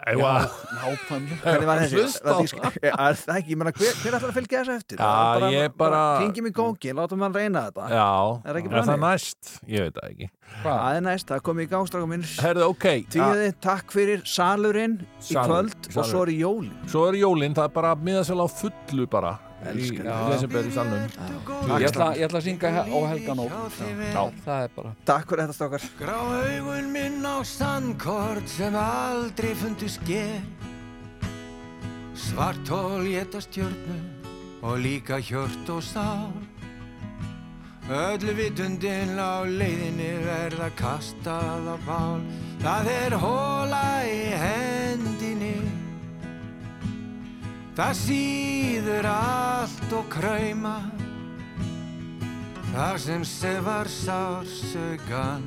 Hvernig 1.44 1.66
var 1.68 1.80
þessi? 1.82 2.04
Því- 2.20 2.90
Er 2.90 3.18
það 3.20 3.36
ekki, 3.40 3.50
ég 3.52 3.58
meina, 3.60 3.72
hver, 3.76 3.94
hver 4.00 4.16
ætlar 4.18 4.30
að 4.32 4.36
fylgja 4.38 4.60
þessu 4.62 4.76
eftir? 4.80 5.00
Já, 5.00 5.50
ég 5.54 5.74
bara- 5.76 6.02
Ringjum 6.22 6.48
í 6.48 6.52
góngin, 6.56 6.96
látum 7.00 7.24
hann 7.26 7.34
reyna 7.36 7.64
þetta. 7.68 7.88
Já, 7.92 8.06
Er 8.46 8.60
ekki 8.60 8.70
er 8.70 8.74
bara 8.76 8.86
það 8.88 9.02
næst? 9.04 9.50
Ég 9.68 9.84
veit 9.86 9.98
það 10.00 10.08
ekki. 10.10 10.30
Það 10.64 10.96
er 10.96 11.04
næst, 11.06 11.26
það 11.30 11.42
komið 11.50 11.66
í 11.66 11.70
gangstrákum 11.74 12.08
minn 12.14 12.24
Herðu, 12.40 12.64
ok. 12.72 12.86
Tíði, 13.14 13.52
takk 13.60 13.92
fyrir 13.94 14.24
salurinn 14.26 14.96
í 15.04 15.32
Salur, 15.32 15.46
kvöld 15.70 15.96
og 15.96 16.04
svo 16.10 16.22
er 16.26 16.32
í 16.34 16.38
jólin. 16.40 16.74
Svo 16.90 17.04
er 17.10 17.20
jólin, 17.20 17.54
það 17.54 17.64
er 17.70 17.74
bara 17.76 17.94
miðasel 17.96 18.40
á 18.42 18.46
fullu 18.50 19.06
bara 19.10 19.36
salnum. 19.60 21.02
Ég 21.80 21.86
ætla, 21.88 22.06
ég 22.16 22.24
ætla 22.26 22.38
að 22.40 22.44
syngja 22.46 22.70
he- 22.70 22.90
ó 22.92 23.00
helgan 23.08 23.38
ó 23.38 23.46
Já. 24.12 24.24
Það 24.44 24.62
er 24.64 24.70
bara 24.76 24.92
Takk 25.04 25.28
fyrir 25.28 25.46
þetta 25.46 25.56
stókar 25.58 25.82
Grá 25.98 26.16
augun 26.16 26.92
minn 26.92 27.22
á 27.26 27.36
sandkort 27.44 28.48
sem 28.48 28.74
aldrei 28.74 29.54
fundu 29.54 29.88
sker 29.88 30.40
Svart 32.14 32.68
hól 32.68 33.04
geta 33.08 33.40
stjörnu 33.40 33.98
og 34.62 34.76
líka 34.78 35.16
hjört 35.20 35.68
og 35.72 35.82
sál 35.82 36.32
Öllu 37.90 38.34
vitundin 38.36 39.16
á 39.18 39.42
leiðinni 39.44 40.12
verða 40.24 40.70
kastað 40.78 41.64
á 41.74 41.76
bál 41.86 42.20
Það 42.60 42.86
er 42.92 43.12
hóla 43.18 44.04
í 44.04 44.20
hendinni 44.36 45.39
Það 47.70 47.92
síður 47.94 49.06
allt 49.06 49.92
og 49.94 50.08
krauma. 50.10 50.76
Það 52.70 52.96
sem 53.02 53.24
sefar 53.26 53.88
sársögan 53.90 55.44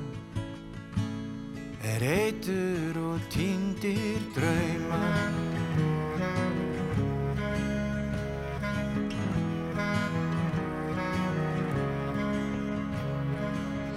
er 1.84 2.04
eitur 2.04 3.00
og 3.04 3.26
týndir 3.32 4.24
drauma. 4.36 5.02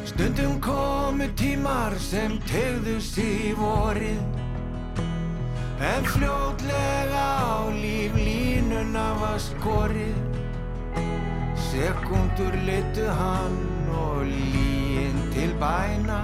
Stundum 0.07 0.59
komu 0.61 1.31
tímar 1.39 1.95
sem 2.03 2.41
tegðu 2.51 2.99
sig 3.01 3.51
í 3.51 3.55
vorið 3.59 4.46
En 5.81 6.05
fljótlega 6.05 7.27
á 7.37 7.69
líflínuna 7.69 9.13
var 9.21 9.37
skorið 9.37 10.37
Sekundur 11.77 12.55
litu 12.65 13.05
hann 13.13 13.57
og 13.93 14.25
líin 14.25 15.19
til 15.35 15.53
bæna. 15.61 16.23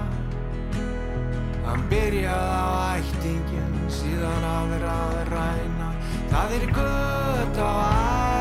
Hann 1.66 1.82
byrjaði 1.90 2.54
á 2.56 2.96
ættingin 2.96 3.74
síðan 3.92 4.46
aðra 4.48 4.94
að 5.08 5.20
ræna. 5.34 5.88
Það 6.32 6.54
er 6.58 6.64
gött 6.78 7.60
á 7.60 7.72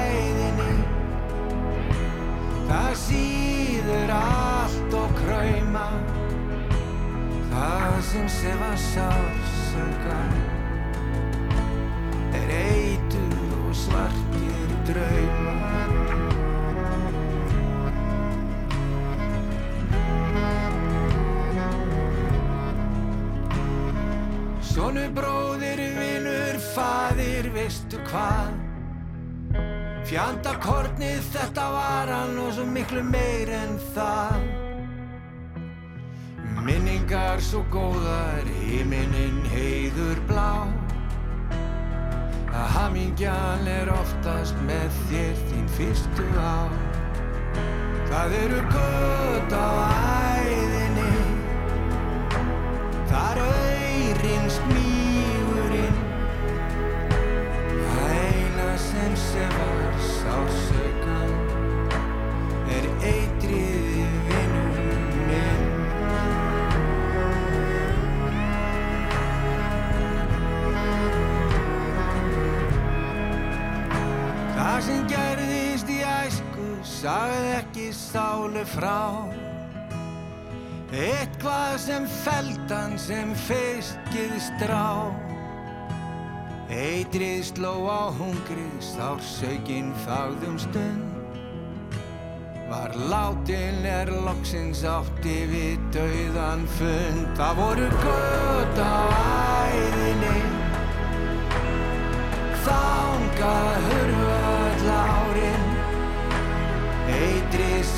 æðinni. 0.07 0.77
Það 2.71 2.95
síður 3.03 4.15
allt 4.21 4.97
og 5.01 5.19
krauma. 5.19 5.89
Það 7.51 7.99
sem 8.13 8.31
sefa 8.39 8.71
sársöka 8.87 10.50
Er 12.37 12.51
eitur 12.55 13.55
og 13.67 13.75
svartir 13.75 14.73
drauma 14.87 15.57
Sonu 24.71 25.03
bróðir, 25.11 25.81
vinur, 25.97 26.59
faðir, 26.71 27.49
veistu 27.51 27.99
hvað? 28.07 28.53
Fjandakornið 30.07 31.25
þetta 31.33 31.65
var 31.73 32.09
hann 32.11 32.39
og 32.39 32.53
svo 32.55 32.63
miklu 32.67 33.03
meir 33.03 33.51
en 33.55 33.75
það. 33.91 34.47
Minningar 36.61 37.43
svo 37.43 37.65
góðar, 37.73 38.47
himinin 38.61 39.41
heiður 39.51 40.19
blá 40.29 40.80
Að 42.51 42.67
hamingjan 42.75 43.67
er 43.71 43.89
oftast 43.95 44.57
með 44.67 44.97
þér 45.09 45.37
þín 45.47 45.67
fyrstu 45.77 46.25
á 46.35 46.67
Það 48.11 48.33
eru 48.35 48.57
gött 48.73 49.53
á 49.55 49.67
æðinni. 50.43 51.13
Þar 53.07 53.39
auðrin 53.45 54.51
smígurinn. 54.57 56.03
Það 57.87 58.13
eina 58.19 58.69
sem 58.89 59.19
sefar 59.29 59.99
sársökan 60.11 60.80
sem 74.85 75.07
gerðist 75.09 75.89
í 75.91 75.99
æsku 76.05 76.67
sagði 76.87 77.55
ekki 77.59 77.87
sálu 77.93 78.63
frá. 78.73 79.27
Eitthvað 80.91 81.75
sem 81.85 82.07
feldan 82.21 82.97
sem 82.99 83.31
feiskið 83.45 84.33
strá. 84.43 85.07
Eitrið 86.71 87.45
sló 87.51 87.73
á 87.87 88.11
hungrið, 88.15 88.75
sársökin 88.83 89.91
þáðum 90.05 90.57
stund. 90.59 91.07
Var 92.71 92.95
látin 93.11 93.83
er 93.83 94.11
loksins 94.23 94.85
átti 94.87 95.37
við 95.51 95.87
dauðan 95.95 96.63
fund. 96.77 97.27
Það 97.35 97.57
voru 97.59 97.89
gött 98.03 98.79
á 98.79 98.99
æðinni. 99.75 100.37
Þangað 102.63 103.89
hurfu 103.89 104.30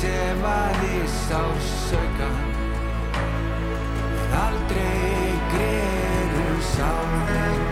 Eitrið 0.04 0.40
sefaði 0.44 0.96
sársökan 1.08 2.36
En 4.20 4.34
aldrei 4.36 5.32
greru 5.52 6.58
sárin 6.74 7.62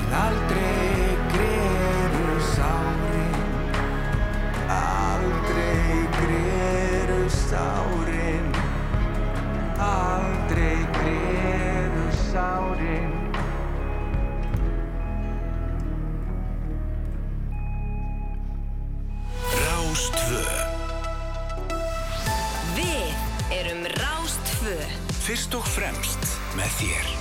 En 0.00 0.16
aldrei 0.22 1.16
greru 1.34 2.40
sárin 2.54 3.36
Aldrei 4.80 6.08
greru 6.18 7.22
sárin 7.28 8.13
Við 22.74 23.52
erum 23.52 23.84
Rástfö 23.98 24.76
Fyrst 25.24 25.56
og 25.58 25.68
fremst 25.68 26.24
með 26.56 26.72
þér. 26.80 27.13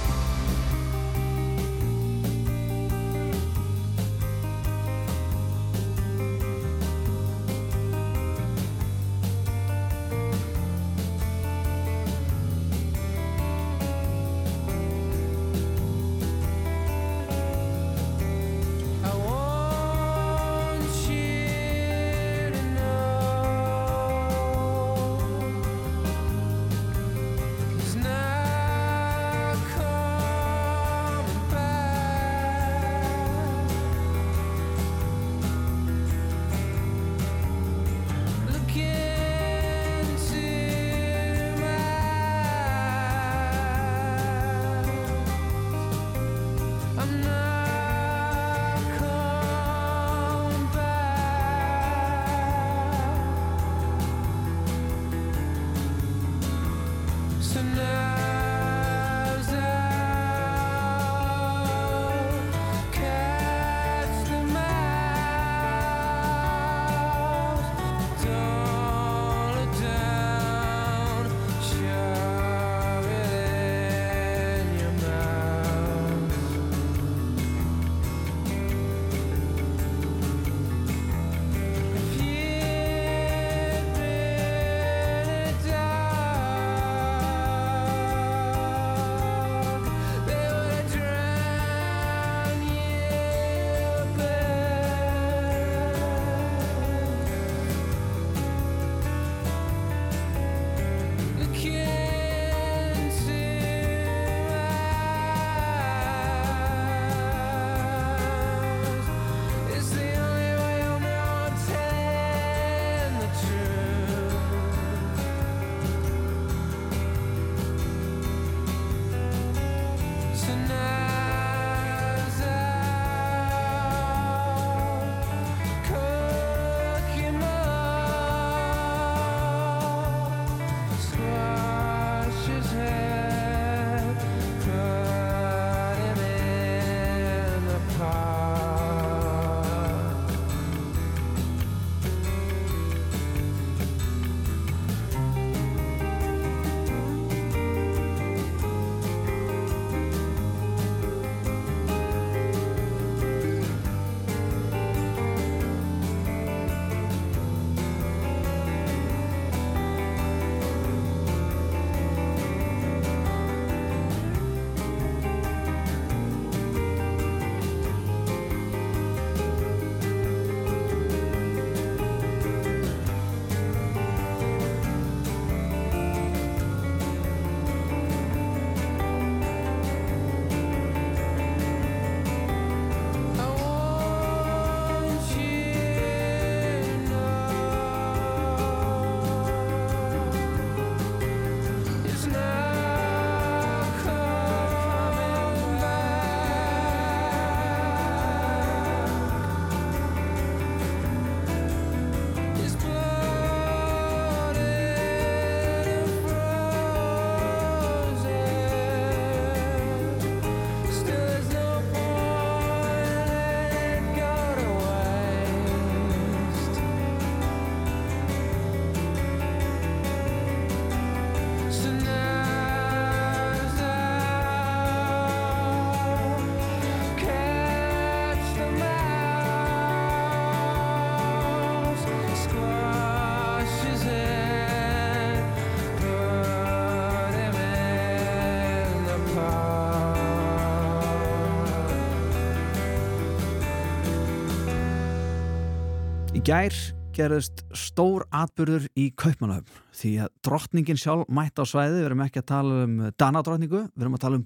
Gær 246.44 246.76
gerðist 247.15 247.61
stór 247.78 248.26
atbyrður 248.36 248.90
í 248.99 249.06
Kaupmannahöfn 249.15 249.78
því 249.95 250.10
að 250.26 250.32
drottningin 250.44 250.99
sjálf 250.99 251.30
mætti 251.32 251.64
á 251.64 251.65
svæði, 251.70 252.02
við 252.02 252.07
erum 252.10 252.24
ekki 252.26 252.41
að 252.41 252.48
tala 252.49 252.80
um 252.84 252.98
Dana-drottningu, 253.22 253.84
við 253.94 254.03
erum 254.03 254.18
að 254.18 254.24
tala 254.26 254.40
um 254.41 254.44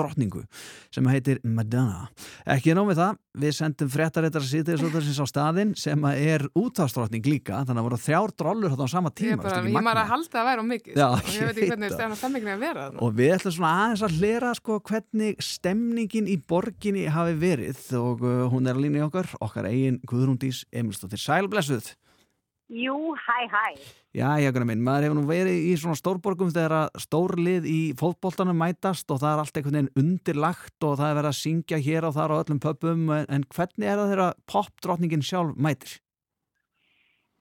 pop-drottningu 0.00 0.44
sem 0.90 1.06
heitir 1.10 1.40
Madonna. 1.44 2.08
Ekki 2.50 2.74
nóg 2.74 2.88
með 2.90 3.00
það, 3.00 3.18
við 3.40 3.52
sendum 3.54 3.90
fréttaréttar 3.92 4.44
síðdegisútarsins 4.46 5.20
á 5.22 5.26
staðinn 5.28 5.74
sem 5.78 6.06
er 6.10 6.46
útvarsdrottning 6.58 7.26
líka, 7.28 7.60
þannig 7.68 7.82
að 7.82 7.88
voru 7.88 8.00
þrjár 8.00 8.34
drollur 8.42 8.74
á 8.74 8.86
sama 8.90 9.12
Ég, 9.12 9.18
tíma. 9.20 9.38
bara, 9.42 9.60
veistu 9.60 9.60
ekki 9.60 9.76
ég 9.76 9.86
maður 9.86 10.02
að 10.02 10.10
halda 10.10 10.40
að 10.40 10.48
vera 10.50 10.64
á 10.64 10.66
mikið 10.70 10.98
Já, 11.00 11.06
sko, 11.06 11.20
og 11.20 11.30
ég 11.30 11.40
ég 11.40 11.46
veit 11.46 11.60
ekki 11.60 11.70
hvernig 11.70 11.94
stefna 11.94 12.18
stemmingin 12.20 12.52
að 12.56 12.64
vera. 12.66 12.86
Og 12.98 13.16
við 13.20 13.32
ætlum 13.36 13.56
svona 13.56 13.72
aðeins 13.84 14.04
að 14.08 14.18
hlera 14.18 14.52
sko 14.58 14.80
hvernig 14.90 15.46
stemningin 15.46 16.30
í 16.30 16.36
borginni 16.50 17.06
hafi 17.10 17.38
verið 17.40 17.86
og 18.00 18.24
uh, 18.26 18.44
hún 18.50 18.66
er 18.66 18.78
að 18.78 18.86
lína 18.86 19.02
í 19.02 19.06
okkar, 19.06 19.30
okkar 19.40 19.70
eigin 19.70 20.00
Guðrúndís 20.10 20.64
Emilsdóttir. 20.72 21.22
Sælblessuð! 21.22 21.94
Jú, 22.70 23.16
hæ, 23.18 23.48
hæ. 23.50 23.66
Já, 24.14 24.38
Jakuna 24.38 24.66
minn, 24.68 24.82
maður 24.86 25.08
hefur 25.08 25.16
nú 25.18 25.24
verið 25.26 25.64
í 25.66 25.72
svona 25.78 25.98
stórborgum 25.98 26.52
þegar 26.54 26.92
stórlið 27.02 27.66
í 27.66 27.78
fótboltanum 27.98 28.58
mætast 28.62 29.10
og 29.10 29.18
það 29.22 29.32
er 29.32 29.42
allt 29.42 29.58
einhvern 29.58 29.78
veginn 29.78 29.98
undirlagt 29.98 30.86
og 30.86 30.94
það 31.00 31.08
er 31.08 31.18
verið 31.18 31.30
að 31.32 31.40
syngja 31.40 31.80
hér 31.82 32.06
og 32.06 32.14
þar 32.14 32.34
á 32.34 32.40
öllum 32.44 32.60
pöpum 32.62 33.10
en, 33.16 33.26
en 33.26 33.46
hvernig 33.50 33.90
er 33.90 33.98
það 33.98 34.12
þegar 34.14 34.38
popdrottningin 34.54 35.26
sjálf 35.26 35.58
mætir? 35.58 35.96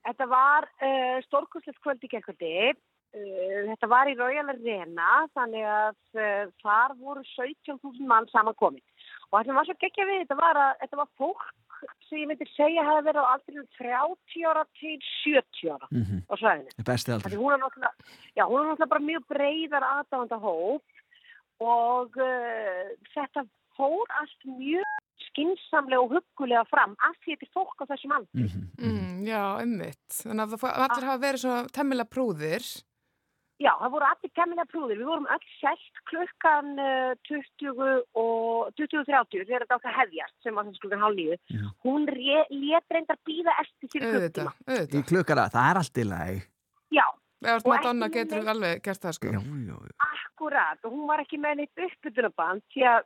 Þetta 0.09 0.29
var 0.33 0.69
uh, 0.81 1.17
stórkostlegt 1.27 1.81
kvöld 1.85 2.09
í 2.09 2.09
gerkvöldi 2.09 2.53
uh, 2.73 3.61
þetta 3.69 3.93
var 3.93 4.09
í 4.09 4.17
Royal 4.17 4.49
Arena 4.49 5.11
þannig 5.37 5.69
að 5.69 5.97
uh, 6.17 6.45
þar 6.65 6.97
voru 6.97 7.25
17.000 7.35 8.01
mann 8.09 8.25
samankomin 8.33 8.81
og 9.29 9.37
það 9.37 9.51
sem 9.51 9.61
var 9.61 9.69
svo 9.69 9.77
geggja 9.85 10.09
við 10.09 10.23
þetta 10.25 10.41
var 10.41 10.63
að 10.65 10.77
þetta 10.81 11.03
var 11.03 11.17
fólk 11.21 11.49
sem 12.09 12.19
ég 12.23 12.27
myndi 12.31 12.45
segja 12.55 12.83
hefði 12.87 13.05
verið 13.09 13.21
á 13.25 13.31
aldrinum 13.33 13.67
30 13.77 14.45
ára 14.49 14.63
til 14.79 14.97
70 15.23 15.71
ára 15.75 15.87
Mhm. 15.91 16.23
á 16.29 16.33
svæðinu. 16.41 16.71
Aldrei. 17.15 17.37
Hún 17.37 17.53
er 17.53 17.59
náttúrulega, 17.63 17.93
já, 18.37 18.43
hún 18.47 18.59
er 18.61 18.67
náttúrulega 18.69 18.89
bara 18.93 19.07
mjög 19.09 19.23
breyðar 19.29 19.83
aðdáðanda 19.93 20.39
hóp 20.39 20.83
og 21.59 22.17
uh, 22.17 22.89
þetta 23.15 23.45
fór 23.77 24.05
allt 24.19 24.41
mjög 24.45 24.97
skinsamlega 25.29 26.01
og 26.03 26.11
huggulega 26.15 26.65
fram 26.71 26.95
af 27.05 27.15
því 27.23 27.35
þetta 27.35 27.47
er 27.47 27.53
fólk 27.55 27.81
á 27.83 27.85
þessum 27.91 28.13
aldri. 28.17 28.47
Mm, 28.79 29.23
já, 29.27 29.43
ummitt. 29.63 30.09
Þannig 30.23 30.45
að 30.47 30.59
það- 30.63 30.77
allir 30.85 31.07
hafa 31.09 31.23
verið 31.25 31.41
svona 31.43 31.67
temmilega 31.75 32.09
prúðir. 32.15 32.63
Já, 33.59 33.73
það 33.75 33.91
voru 33.91 34.07
allir 34.07 34.31
kemmilega 34.37 34.71
prúðir. 34.71 34.99
Við 35.01 35.09
vorum 35.09 35.25
öll 35.35 35.47
selt 35.59 36.01
klukkan 36.07 36.69
uh, 36.79 37.11
20 37.27 37.81
og 38.21 38.69
20.30 38.79 39.43
þegar 39.49 39.65
þetta 39.65 39.79
að 39.79 39.97
hefjast 39.97 40.35
sem 40.45 40.55
var 40.55 40.69
þess 40.69 40.83
klukkan 40.83 41.03
hálf 41.03 41.17
nýju. 41.17 41.35
Hún 41.83 42.07
lét 42.07 42.95
reyndar 42.95 43.19
býða 43.27 43.57
eftir 43.65 43.91
fyrir 43.91 44.15
klukktíma. 44.15 44.53
Í 44.95 45.03
klukkara, 45.11 45.49
það 45.51 45.71
er 45.73 45.81
allt 45.81 45.99
í 45.99 46.07
lagi. 46.07 46.39
Já. 46.95 47.05
Og 47.49 47.67
Madonna 47.71 48.09
getur 48.11 48.47
alveg 48.51 48.81
gert 48.83 49.03
það, 49.03 49.17
sko. 49.19 49.35
Já, 49.35 49.43
já, 49.43 49.75
já. 49.75 50.07
Akkurat, 50.07 50.79
og 50.87 50.95
hún 50.95 51.05
var 51.11 51.23
ekki 51.23 51.39
með 51.43 51.59
neitt 51.59 51.83
uppbytunaband 51.83 52.63
því 52.71 52.87
að 52.93 53.03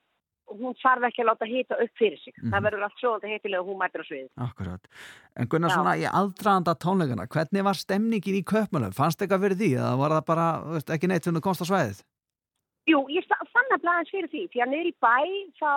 hún 0.51 0.75
þarf 0.81 1.07
ekki 1.07 1.23
að 1.23 1.29
láta 1.29 1.47
hita 1.49 1.77
upp 1.81 1.93
fyrir 1.99 2.19
sig. 2.19 2.33
Mhm. 2.37 2.51
Það 2.51 2.63
verður 2.67 2.83
allt 2.87 2.99
svo 2.99 3.19
heitilega 3.23 3.61
og 3.61 3.67
hún 3.67 3.79
mætir 3.79 4.03
á 4.03 4.05
sviðið. 4.09 4.29
Akkurat. 4.37 4.87
En 5.35 5.47
Gunnar, 5.47 5.69
Já. 5.69 5.75
svona 5.75 5.95
í 5.97 6.05
aðdraðanda 6.09 6.75
tónleikana, 6.75 7.27
hvernig 7.27 7.63
var 7.63 7.73
stemningin 7.73 8.39
í 8.41 8.43
köpmálum? 8.43 8.93
Fannst 8.93 9.19
eitthvað 9.21 9.43
fyrir 9.43 9.57
því? 9.61 9.71
Eða 9.79 9.97
var 9.97 10.11
það 10.11 10.25
bara, 10.25 10.47
veist, 10.73 10.89
ekki 10.89 11.07
neitt 11.07 11.23
sem 11.23 11.33
þú 11.33 11.41
komst 11.41 11.63
á 11.63 11.67
svæðið? 11.71 12.03
Jú, 12.85 12.99
ég 13.07 13.23
fann 13.53 13.71
að 13.71 13.83
blæðins 13.83 14.11
fyrir 14.11 14.29
því, 14.29 14.41
því 14.51 14.59
að 14.63 14.71
niður 14.73 14.89
í 14.91 14.95
bæ 14.99 15.19
þá, 15.61 15.73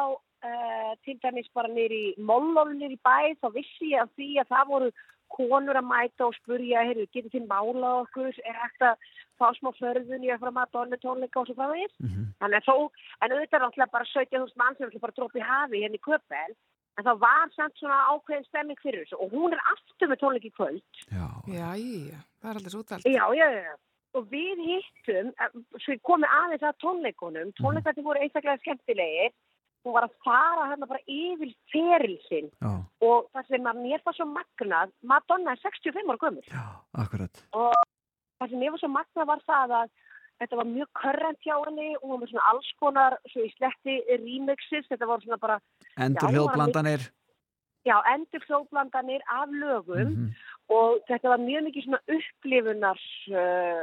uh, 0.46 0.94
til 1.04 1.18
dæmis 1.22 1.48
bara 1.54 1.68
niður 1.68 1.94
í 1.94 2.14
Mollóf 2.18 2.72
niður 2.74 2.96
í 2.96 3.00
bæ, 3.06 3.18
þá 3.40 3.48
vissi 3.54 3.92
ég 3.94 4.02
af 4.02 4.10
því 4.18 4.30
að 4.42 4.50
það 4.50 4.72
voru 4.72 4.90
konur 5.32 5.78
að 5.78 5.88
mæta 5.88 6.26
og 6.26 6.36
spurja, 6.38 6.84
heyrðu, 6.86 7.06
getur 7.12 7.32
þið 7.34 7.48
mála 7.50 7.92
okkur, 8.02 8.30
er 8.44 8.60
hægt 8.62 8.86
að 8.86 9.08
fá 9.40 9.48
smá 9.58 9.72
förðun 9.76 10.24
í 10.24 10.30
að 10.32 10.40
fara 10.44 10.54
Madonna 10.56 10.98
tónleika 11.02 11.42
og 11.42 11.48
svo 11.48 11.56
frá 11.58 11.72
því. 11.72 11.86
Þannig 12.40 12.58
að 12.60 12.68
þó, 12.68 12.76
en 13.20 13.32
auðvitað 13.34 13.58
er 13.58 13.64
náttúrulega 13.66 13.94
bara 13.96 14.10
17.000 14.12 14.62
mann 14.62 14.76
sem 14.76 14.88
er 14.88 15.04
bara 15.04 15.16
dróp 15.16 15.36
í 15.36 15.44
hafi 15.44 15.82
hérna 15.82 16.00
í 16.00 16.04
Köpel, 16.06 16.56
en 16.96 17.04
það 17.04 17.18
var 17.24 17.50
samt 17.54 17.80
svona 17.80 17.98
ákveðin 18.12 18.46
stemming 18.48 18.80
fyrir 18.80 19.04
þessu 19.04 19.18
og 19.20 19.34
hún 19.34 19.56
er 19.56 19.64
aftur 19.72 20.08
með 20.10 20.22
tónleik 20.22 20.46
í 20.48 20.54
kvöld. 20.56 21.02
Já, 21.10 21.26
já, 21.50 21.68
það 22.40 22.50
er 22.50 22.60
alltaf 22.60 22.72
svo 22.72 22.84
útalt. 22.84 23.10
Já, 23.10 23.24
já, 23.36 23.48
já. 23.52 23.74
Og 24.16 24.30
við 24.32 24.62
hittum, 24.64 25.32
eh, 25.36 25.50
svo 25.82 25.92
ég 25.92 26.00
komi 26.08 26.24
aðeins 26.24 26.64
að 26.64 26.78
tónleikunum, 26.84 27.52
tónleikarnir 27.60 28.06
voru 28.06 28.22
einstaklega 28.24 28.62
skemmtilegir, 28.62 29.34
hún 29.86 29.94
var 29.94 30.06
að 30.08 30.16
fara 30.26 30.64
hérna 30.72 30.88
bara 30.90 31.02
yfir 31.06 31.52
ferilsinn 31.72 32.48
Já, 32.58 32.72
og 33.06 33.28
það 33.32 33.52
sem 33.52 33.68
að 33.70 33.82
mér 33.84 34.02
var 34.06 34.16
svo 34.18 34.26
magnað, 34.32 34.94
Madonna 35.06 35.54
er 35.54 35.62
65 35.62 36.10
ára 36.10 36.22
gömur 36.24 36.50
akkurat. 37.04 37.44
og 37.54 37.74
það 38.40 38.50
sem 38.50 38.60
mér 38.64 38.74
var 38.74 38.82
svo 38.82 38.90
magnað 38.92 39.30
var 39.30 39.44
það 39.46 39.76
að 39.80 39.94
þetta 40.36 40.56
var 40.60 40.68
mjög 40.68 40.88
körrent 41.00 41.38
hjá 41.46 41.54
henni. 41.64 41.94
Og 41.96 42.10
hún 42.10 42.20
var 42.20 42.28
svona 42.28 42.48
alls 42.50 42.66
konar, 42.76 43.14
svo 43.32 43.44
í 43.46 43.52
sletti 43.54 43.94
remixes, 44.20 44.84
þetta 44.90 45.06
var 45.08 45.22
svona 45.24 45.38
bara 45.40 45.54
Endur 45.96 46.28
Já, 46.28 46.34
hljóðblandanir. 46.34 47.06
já, 47.88 47.96
endur 48.12 48.44
hljóðblandanir 48.44 49.22
af 49.32 49.48
lögum. 49.62 50.10
Og 50.68 50.98
þetta 51.08 51.32
var 51.32 51.40
mjög 51.40 51.64
mikið 51.70 51.86
svona 51.86 52.02
upplifunar 52.18 53.00
uh, 53.32 53.82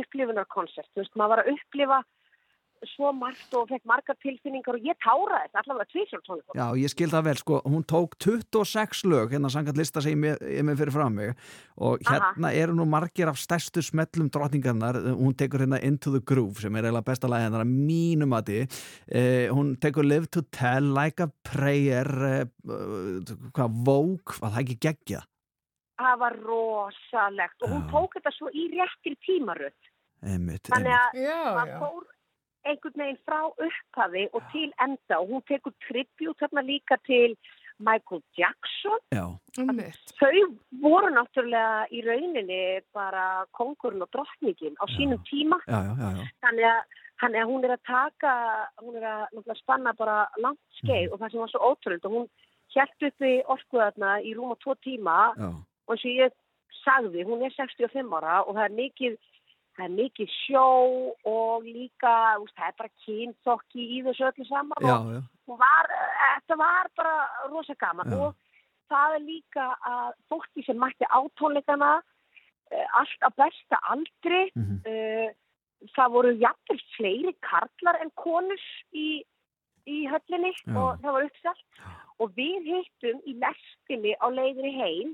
upplifunarkoncert, 0.00 0.88
þú 0.94 1.04
veist, 1.04 1.14
maður 1.14 1.34
var 1.36 1.42
að 1.44 1.50
upplifa 1.54 1.98
svo 2.94 3.12
margt 3.16 3.54
og 3.56 3.68
fekk 3.70 3.84
margar 3.88 4.16
tilfinningar 4.22 4.76
og 4.78 4.86
ég 4.86 4.98
táraði 5.02 5.48
þetta 5.48 5.62
allavega 5.62 5.90
tvísjálf 5.92 6.24
tónleikum. 6.26 6.58
Já, 6.58 6.66
ég 6.82 6.92
skil 6.92 7.08
það 7.12 7.26
vel, 7.28 7.36
sko, 7.40 7.60
hún 7.66 7.84
tók 7.88 8.16
26 8.22 9.04
lög, 9.10 9.34
hérna 9.34 9.50
sangat 9.52 9.78
lista 9.80 10.02
sem 10.04 10.26
ég, 10.28 10.42
ég 10.58 10.66
með 10.66 10.82
fyrir 10.82 10.96
frá 10.96 11.06
mig 11.12 11.32
og 11.76 12.04
hérna 12.08 12.52
eru 12.56 12.76
nú 12.76 12.86
margir 12.88 13.30
af 13.30 13.40
stærstu 13.40 13.84
smellum 13.84 14.30
drotningarnar, 14.32 15.00
hún 15.18 15.36
tekur 15.38 15.64
hérna 15.64 15.80
Into 15.84 16.12
the 16.14 16.22
Groove 16.24 16.62
sem 16.64 16.76
er 16.76 16.88
eiginlega 16.88 17.08
besta 17.10 17.30
lagi 17.30 17.48
hennar 17.48 17.64
að 17.66 17.72
mínum 17.76 18.36
að 18.36 18.50
því, 18.50 18.60
eh, 19.08 19.46
hún 19.52 19.74
tekur 19.82 20.06
Live 20.06 20.30
to 20.34 20.44
Tell, 20.50 20.92
Like 20.96 21.24
a 21.24 21.30
Prayer 21.46 22.12
eh, 22.30 22.44
hvað, 23.56 23.80
Vogue, 23.86 24.38
var 24.40 24.54
það 24.56 24.62
ekki 24.64 24.78
geggja? 24.88 25.22
Það 25.96 26.16
var 26.20 26.34
rosalegt 26.44 27.62
og 27.64 27.70
hún 27.72 27.86
tók 27.88 28.18
þetta 28.18 28.32
svo 28.36 28.50
í 28.52 28.66
réttir 28.74 29.14
tímaröð. 29.24 29.76
Einmitt, 30.26 30.68
Þannig 30.72 30.92
að 30.96 31.18
Já, 31.22 31.40
maður 31.56 31.70
já. 31.70 31.78
fór 31.80 32.04
einhvern 32.70 33.02
veginn 33.02 33.22
frá 33.26 33.40
upphafi 33.50 34.26
og 34.32 34.42
til 34.52 34.72
enda 34.84 35.20
og 35.20 35.30
hún 35.30 35.46
tekur 35.50 35.74
tribut 35.86 36.42
þarna 36.42 36.66
líka 36.66 36.98
til 37.06 37.36
Michael 37.78 38.22
Jackson. 38.38 39.00
Já. 39.12 39.26
Þau 40.20 40.30
voru 40.80 41.10
náttúrulega 41.12 41.84
í 41.92 42.00
rauninni 42.06 42.60
bara 42.96 43.44
kongurinn 43.56 44.04
og 44.04 44.12
drottningin 44.14 44.78
á 44.80 44.84
sínum 44.96 45.20
tíma. 45.28 45.60
Já, 45.68 45.80
já, 45.84 45.92
já, 46.00 46.08
já. 46.16 46.24
Þannig 46.46 46.68
að, 46.70 46.96
þannig 47.20 47.42
að 47.42 47.52
hún 47.52 47.68
er 47.68 47.76
að 47.76 47.84
taka, 47.90 48.34
hún 48.82 48.98
er 49.00 49.06
að 49.12 49.60
spanna 49.60 49.92
bara 49.98 50.18
langt 50.40 50.80
skeið 50.80 51.12
og 51.12 51.20
það 51.20 51.30
sem 51.32 51.44
var 51.44 51.52
svo 51.52 51.70
ótrúld 51.72 52.08
og 52.08 52.16
hún 52.16 52.28
hjælt 52.74 53.08
uppi 53.08 53.32
orkuðarna 53.52 54.18
í 54.24 54.34
rúma 54.36 54.56
tvo 54.62 54.76
tíma 54.84 55.16
Já. 55.36 55.48
og 55.52 55.94
eins 55.94 56.04
og 56.04 56.20
ég 56.24 56.36
sagði, 56.82 57.24
hún 57.26 57.44
er 57.44 57.54
65 57.54 58.12
ára 58.18 58.42
og 58.44 58.56
það 58.56 58.64
er 58.64 58.76
mikið, 58.80 59.16
það 59.76 59.84
er 59.86 59.94
mikið 60.00 60.30
sjó 60.32 60.64
og 61.28 61.64
líka, 61.68 62.12
úst, 62.42 62.54
það 62.56 62.68
er 62.72 62.76
bara 62.80 62.92
kynþokki 63.04 63.86
í 63.96 64.02
þessu 64.06 64.26
öllu 64.30 64.46
saman 64.48 64.82
Já, 64.88 64.96
og 64.96 65.12
já. 65.14 65.22
hún 65.46 65.58
var, 65.60 65.90
þetta 66.40 66.56
var 66.62 66.90
bara 66.96 67.14
rosa 67.52 67.74
gaman 67.80 68.10
Já. 68.12 68.18
og 68.18 68.34
það 68.90 69.16
er 69.18 69.24
líka 69.26 69.66
að 69.90 70.12
fólki 70.30 70.64
sem 70.66 70.78
mætti 70.78 71.08
átónleikana 71.10 71.94
allt 72.98 73.20
á 73.22 73.30
besta 73.38 73.78
aldri 73.92 74.50
Mhm. 74.56 74.80
uh, 74.86 75.28
það 75.94 76.12
voru 76.14 76.30
jafnvel 76.40 76.80
fleiri 76.96 77.32
karlar 77.44 77.98
en 78.00 78.10
konur 78.16 78.62
í, 78.96 79.22
í 79.86 79.96
höllinni 80.10 80.50
og 80.74 80.96
það 81.02 81.12
var 81.12 81.26
uppselt 81.28 81.82
og 82.18 82.32
við 82.34 82.64
hittum 82.72 83.20
í 83.28 83.34
lestinni 83.38 84.14
á 84.18 84.26
leiðinni 84.32 84.72
heim 84.80 85.10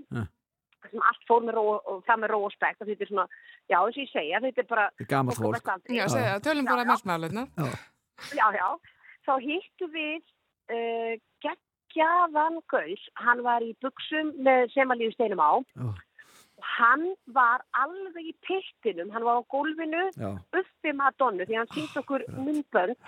sem 0.91 1.03
allt 1.09 1.27
fór 1.29 1.43
með 1.47 1.59
ró, 1.59 1.65
og 1.79 2.05
fram 2.07 2.23
með 2.25 2.35
ró 2.35 2.39
og 2.49 2.55
spekt 2.55 2.83
og 2.83 2.91
þetta 2.91 3.07
er 3.07 3.11
svona, 3.11 3.27
já 3.71 3.79
eins 3.79 3.97
og 3.97 4.03
ég 4.03 4.13
segja 4.13 4.43
þetta 4.45 4.63
er 4.65 4.71
bara 4.71 4.87
gamalt 5.09 5.41
fólk. 5.41 5.73
Já, 5.89 6.07
segja, 6.13 6.39
tölum 6.45 6.71
bara 6.71 6.87
mestmálirna. 6.89 7.47
Já. 7.57 7.73
já, 8.39 8.47
já, 8.59 8.69
þá 9.27 9.35
hittum 9.47 9.93
við 9.97 10.23
uh, 10.77 11.13
geggjaðan 11.45 12.63
gaus, 12.73 13.05
hann 13.25 13.45
var 13.47 13.67
í 13.67 13.75
buksum 13.85 14.33
með 14.47 14.73
sem 14.75 14.95
að 14.95 15.05
lífi 15.05 15.19
steinum 15.19 15.43
á. 15.43 15.53
Já. 15.77 15.93
og 16.63 16.69
hann 16.79 17.09
var 17.35 17.63
alveg 17.75 18.29
í 18.31 18.35
pittinum, 18.47 19.11
hann 19.11 19.25
var 19.27 19.41
á 19.43 19.51
gólfinu 19.51 20.03
uppi 20.55 20.93
Madonnu 20.95 21.47
því 21.49 21.57
hann 21.59 21.71
sýnt 21.75 21.97
okkur 21.99 22.23
myndbönd. 22.39 22.99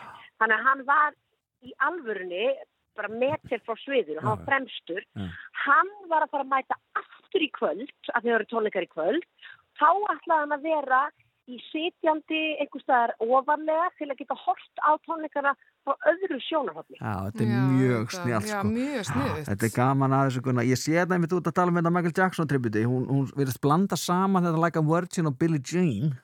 Þannig 0.43 0.57
að 0.57 0.65
hann 0.67 0.87
var 0.89 1.15
í 1.63 1.71
alvörunni 1.87 2.49
bara 2.95 3.11
metir 3.11 3.63
frá 3.67 3.75
sviðinu, 3.83 4.21
hann 4.23 4.37
var 4.37 4.45
fremstur. 4.49 5.07
Hann 5.65 5.93
var 6.11 6.27
að 6.27 6.35
fara 6.35 6.45
að 6.45 6.53
mæta 6.53 6.77
aftur 7.35 7.45
í 7.45 7.51
kvöld, 7.59 7.93
af 8.15 8.23
því 8.23 8.31
það 8.31 8.39
eru 8.39 8.49
tónleikar 8.51 8.87
í 8.87 8.91
kvöld 8.95 9.25
þá 9.75 9.91
ætlaði 10.15 10.41
hann 10.41 10.55
að 10.55 10.67
vera 10.69 11.05
í 11.45 11.59
sitjandi 11.69 12.43
einhver 12.63 12.81
staðar 12.81 13.13
ofarlega 13.21 13.89
til 13.99 14.07
að 14.09 14.21
geta 14.23 14.37
hort 14.39 14.81
á 14.81 14.91
tónleikana 15.05 15.53
frá 15.85 16.07
öðru 16.09 16.39
sjónarhóttni. 16.47 16.97
Já, 16.97 17.15
þetta 17.27 17.45
er 17.45 17.67
mjög 17.75 18.15
snjált 18.15 18.49
já, 18.49 18.55
sko. 18.55 18.71
mjög 18.71 19.09
sniðugt. 19.11 19.49
Þetta 19.51 19.67
er 19.67 19.75
gaman 19.75 20.15
að 20.17 20.29
þessu 20.29 20.45
Gunnar. 20.47 20.69
Ég 20.71 20.81
sé 20.81 20.95
þetta 20.97 21.19
einmitt 21.19 21.37
út 21.37 21.51
að 21.51 21.57
tala 21.59 21.75
um 21.75 21.81
þetta 21.81 21.93
Michael 21.93 22.17
Jackson 22.17 22.49
tributi. 22.49 22.87
Hún, 22.89 23.05
hún 23.11 23.27
virðist 23.37 23.61
blanda 23.61 23.99
saman 24.01 24.49
þetta 24.49 24.63
Like 24.63 24.81
a 24.81 24.87
Virgin 24.89 25.29
og 25.29 25.37
Billie 25.43 25.61
Jean. 25.61 26.15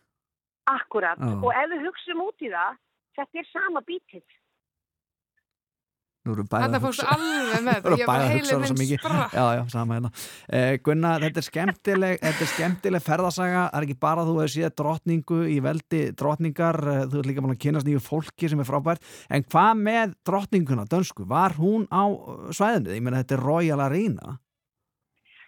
Akkurat. 0.73 1.20
Já. 1.20 1.37
Og 1.37 1.53
ef 1.53 1.69
við 1.74 1.85
hugsaum 1.91 2.24
út 2.24 2.47
í 2.47 2.55
það, 2.55 2.81
þetta 3.20 3.43
er 3.43 3.51
sama 3.51 3.85
bítið. 3.85 4.24
Nú 6.31 6.36
erum 6.36 6.47
við 6.47 6.52
bæði 6.55 6.62
Þarna 6.65 6.78
að 6.78 6.85
fórstu 6.86 7.05
hugsa- 7.05 7.15
alveg 7.16 7.65
með 7.66 7.74
þetta. 7.74 7.82
Nú 7.82 7.90
erum 7.90 8.01
Ég 8.01 8.35
hugsa 8.39 8.57
rosa 8.61 8.74
minn 8.74 8.81
mikið. 8.85 9.01
sprakk. 9.02 9.32
Já, 9.35 9.47
já, 9.59 9.62
sama 9.74 9.94
hérna. 9.98 10.11
Eh, 10.61 10.77
Gunnar, 10.86 11.20
þetta 11.27 11.43
er 11.43 11.47
skemmtileg, 11.51 12.20
þetta 12.23 12.44
er 12.47 12.51
skemmtileg 12.55 13.02
ferðasaga. 13.11 13.62
Það 13.70 13.81
er 13.81 13.86
ekki 13.89 13.98
bara 14.07 14.20
að 14.23 14.28
þú 14.31 14.36
hefur 14.40 14.55
séð 14.55 14.74
drottningu 14.81 15.40
í 15.51 15.57
veldi 15.61 16.02
drottningar. 16.15 16.78
eh, 16.94 17.07
Þú 17.11 17.19
ert 17.19 17.27
líka 17.27 17.43
búin 17.43 17.57
að 17.57 17.62
kynast 17.66 17.86
nýju 17.90 18.01
fólki 18.07 18.48
sem 18.48 18.61
er 18.61 18.65
frábært. 18.70 19.02
En 19.28 19.43
hvað 19.43 19.73
með 19.82 20.15
drottninguna, 20.24 20.86
dönsku? 20.86 21.27
Var 21.27 21.51
hún 21.59 21.89
á 21.90 22.07
eh, 22.07 22.52
svæðinu? 22.55 22.94
Ég 22.94 23.02
meina, 23.02 23.23
þetta 23.24 23.35
er 23.36 23.43
Royal 23.44 23.81
Arena. 23.81 24.39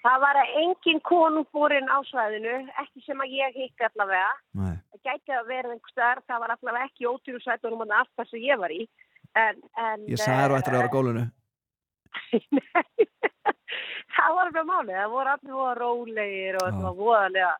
Það 0.02 0.18
var 0.18 0.34
að 0.34 0.48
engin 0.58 0.98
konungborinn 1.06 1.86
á 1.86 2.02
svæðinu, 2.10 2.54
ekki 2.82 3.04
sem 3.06 3.20
að 3.22 3.34
ég 3.38 3.54
hikk 3.54 3.84
allavega. 3.86 4.32
Nei. 4.58 4.72
Það 4.90 5.02
gæti 5.06 5.30
að 5.38 5.46
vera 5.46 5.70
einhver 5.70 5.92
staðar, 5.94 6.20
það 6.26 6.40
var 6.42 6.54
allavega 6.56 6.88
ekki 6.88 7.06
ótrúið 7.06 7.44
svæðunum 7.44 7.84
og 7.86 7.94
allt 8.00 8.10
það 8.18 8.30
sem 8.32 8.40
ég 8.42 8.58
var 8.58 8.74
í. 8.74 8.80
En, 9.38 9.60
en, 9.80 10.02
Ég 10.12 10.20
sagði 10.20 10.42
þér 10.42 10.52
og 10.52 10.58
ættir 10.60 10.74
að 10.74 10.78
vera 10.82 10.90
á 10.92 10.96
gólunu. 10.96 11.24
það 14.16 14.34
var 14.36 14.48
alveg 14.48 14.66
málið, 14.68 14.96
það 14.98 15.12
voru 15.14 15.32
allir 15.32 15.54
voða 15.56 15.74
rólegir 15.78 16.58
og 16.60 16.66
það 16.68 16.82
var 16.84 16.98
voðalega 17.00 17.52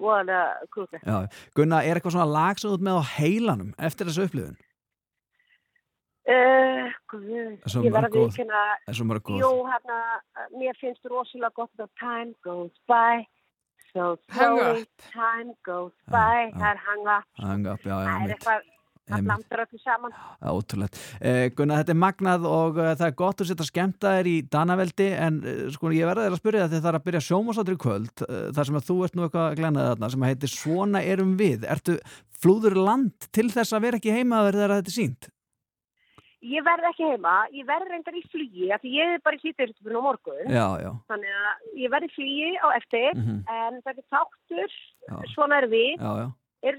voða 0.00 0.40
krúti. 0.72 1.00
Já, 1.04 1.18
Gunna, 1.56 1.82
er 1.84 2.00
eitthvað 2.00 2.16
svona 2.16 2.30
lag 2.32 2.60
sem 2.60 2.70
þú 2.70 2.78
ert 2.78 2.86
með 2.88 3.00
á 3.00 3.04
heilanum 3.18 3.72
eftir 3.90 4.08
þessu 4.08 4.26
upplifun? 4.30 4.56
Uh, 6.30 6.88
guð, 7.10 7.22
ég 7.26 7.92
mörg 7.92 8.06
að 8.06 8.16
góð. 9.26 9.40
jú, 9.40 9.50
hérna, 9.66 9.98
mér 10.54 10.76
finnst 10.78 11.08
rosalega 11.10 11.50
gott 11.56 11.82
að 11.82 11.88
time 11.98 12.34
goes 12.46 12.76
by, 12.88 13.24
so 13.90 14.12
slowly 14.30 14.84
time 15.10 15.56
goes 15.66 15.96
by, 16.12 16.52
það 16.54 16.68
er 16.70 16.82
hang 16.86 17.08
up, 17.08 17.26
Hang 17.40 17.66
up, 17.72 17.82
já, 17.82 17.96
já, 17.96 18.04
það 18.04 18.12
er 18.14 18.20
mitt. 18.28 18.36
eitthvað, 18.36 18.68
það 19.10 19.24
blandar 19.28 19.62
öllu 19.66 19.80
saman. 19.82 20.14
Ótrúlegt. 20.52 21.00
Eh, 21.20 21.50
Gunnar, 21.56 21.82
þetta 21.82 21.94
er 21.96 22.00
magnað 22.04 22.46
og 22.50 22.78
uh, 22.80 22.92
það 22.94 23.06
er 23.10 23.16
gott 23.20 23.40
að 23.44 23.50
setja 23.50 23.66
skemmta 23.68 24.14
þér 24.18 24.30
í 24.32 24.36
Danaveldi 24.54 25.08
en 25.16 25.40
uh, 25.44 25.64
sko 25.74 25.90
ég 25.96 26.06
verða 26.10 26.28
þér 26.28 26.36
að 26.38 26.42
spyrja 26.42 26.68
þetta 26.68 26.84
þar 26.88 27.00
að 27.00 27.06
byrja 27.10 27.24
sjómasáttur 27.28 27.76
í 27.76 27.82
kvöld 27.86 28.24
þar 28.56 28.70
sem 28.70 28.78
að 28.80 28.86
þú 28.90 28.96
ert 29.06 29.18
nú 29.18 29.26
eitthvað 29.26 29.48
að 29.50 29.58
glæna 29.60 29.88
þarna 29.90 30.10
sem 30.14 30.28
heitir 30.30 30.54
Svona 30.54 31.02
erum 31.02 31.36
við. 31.40 31.66
Ertu 31.70 31.98
flúður 32.40 32.78
land 32.80 33.28
til 33.34 33.50
þess 33.52 33.72
að 33.76 33.84
vera 33.86 34.00
ekki 34.00 34.14
heima 34.16 34.44
þegar 34.48 34.78
þetta 34.78 34.90
er 34.92 34.96
sínt? 34.96 35.28
Ég 36.40 36.64
verð 36.64 36.86
ekki 36.88 37.04
heima, 37.04 37.32
ég 37.52 37.66
verð 37.68 37.90
reyndar 37.92 38.14
í 38.16 38.22
flugi, 38.32 38.70
af 38.72 38.80
því 38.80 38.90
ég 38.96 39.10
er 39.12 39.20
bara 39.20 39.36
í 39.36 39.42
sýtturstupinu 39.42 40.00
á 40.00 40.06
morgun. 40.06 40.38
Já, 40.48 40.66
já. 40.80 40.88
Þannig 41.12 41.34
að 41.36 41.66
ég 41.82 41.90
verð 41.92 42.06
í 42.06 42.12
flugi 42.14 42.46
á 42.56 42.66
eftir, 42.78 43.10
Mhm. 43.20 43.34
en 43.44 43.76
þetta 43.84 44.00
er 44.00 44.08
þáttur, 44.14 44.72
Já. 45.04 45.16
svona 45.34 45.58
er 45.60 45.66
við, 45.68 46.00
Já, 46.00 46.12
já. 46.16 46.28
Er 46.66 46.76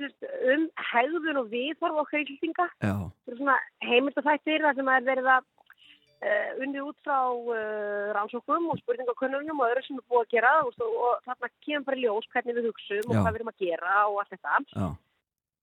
um 0.54 0.68
hegðun 0.92 1.42
og 1.42 1.50
viðhorf 1.52 2.04
okkar 2.04 2.24
íslendinga. 2.24 2.68
Er 2.86 3.66
heimildafættir 3.88 4.66
þar 4.66 4.78
sem 4.78 4.92
er 4.94 5.06
verið 5.08 5.30
að 5.36 5.46
uh, 6.22 6.50
unnið 6.64 6.90
út 6.90 6.98
frá 7.06 7.20
uh, 7.34 8.10
rannsóknum 8.18 8.70
og 8.74 8.82
spurningakunnunum 8.82 9.62
og 9.62 9.72
öðru 9.72 9.86
sem 9.86 10.02
er 10.02 10.08
búið 10.12 10.26
að 10.26 10.34
gera 10.36 10.56
og, 10.66 10.84
og 10.86 11.24
þarna 11.28 11.52
kemur 11.66 11.88
bara 11.90 12.00
í 12.00 12.04
ljós 12.06 12.30
hvernig 12.34 12.58
við 12.58 12.68
hugsum 12.70 13.08
og 13.08 13.16
hvað 13.18 13.32
við 13.32 13.40
erum 13.42 13.54
að 13.54 13.64
gera 13.66 13.96
og 14.08 14.20
allt 14.24 14.36
þetta. 14.36 14.60
Já. 14.76 14.90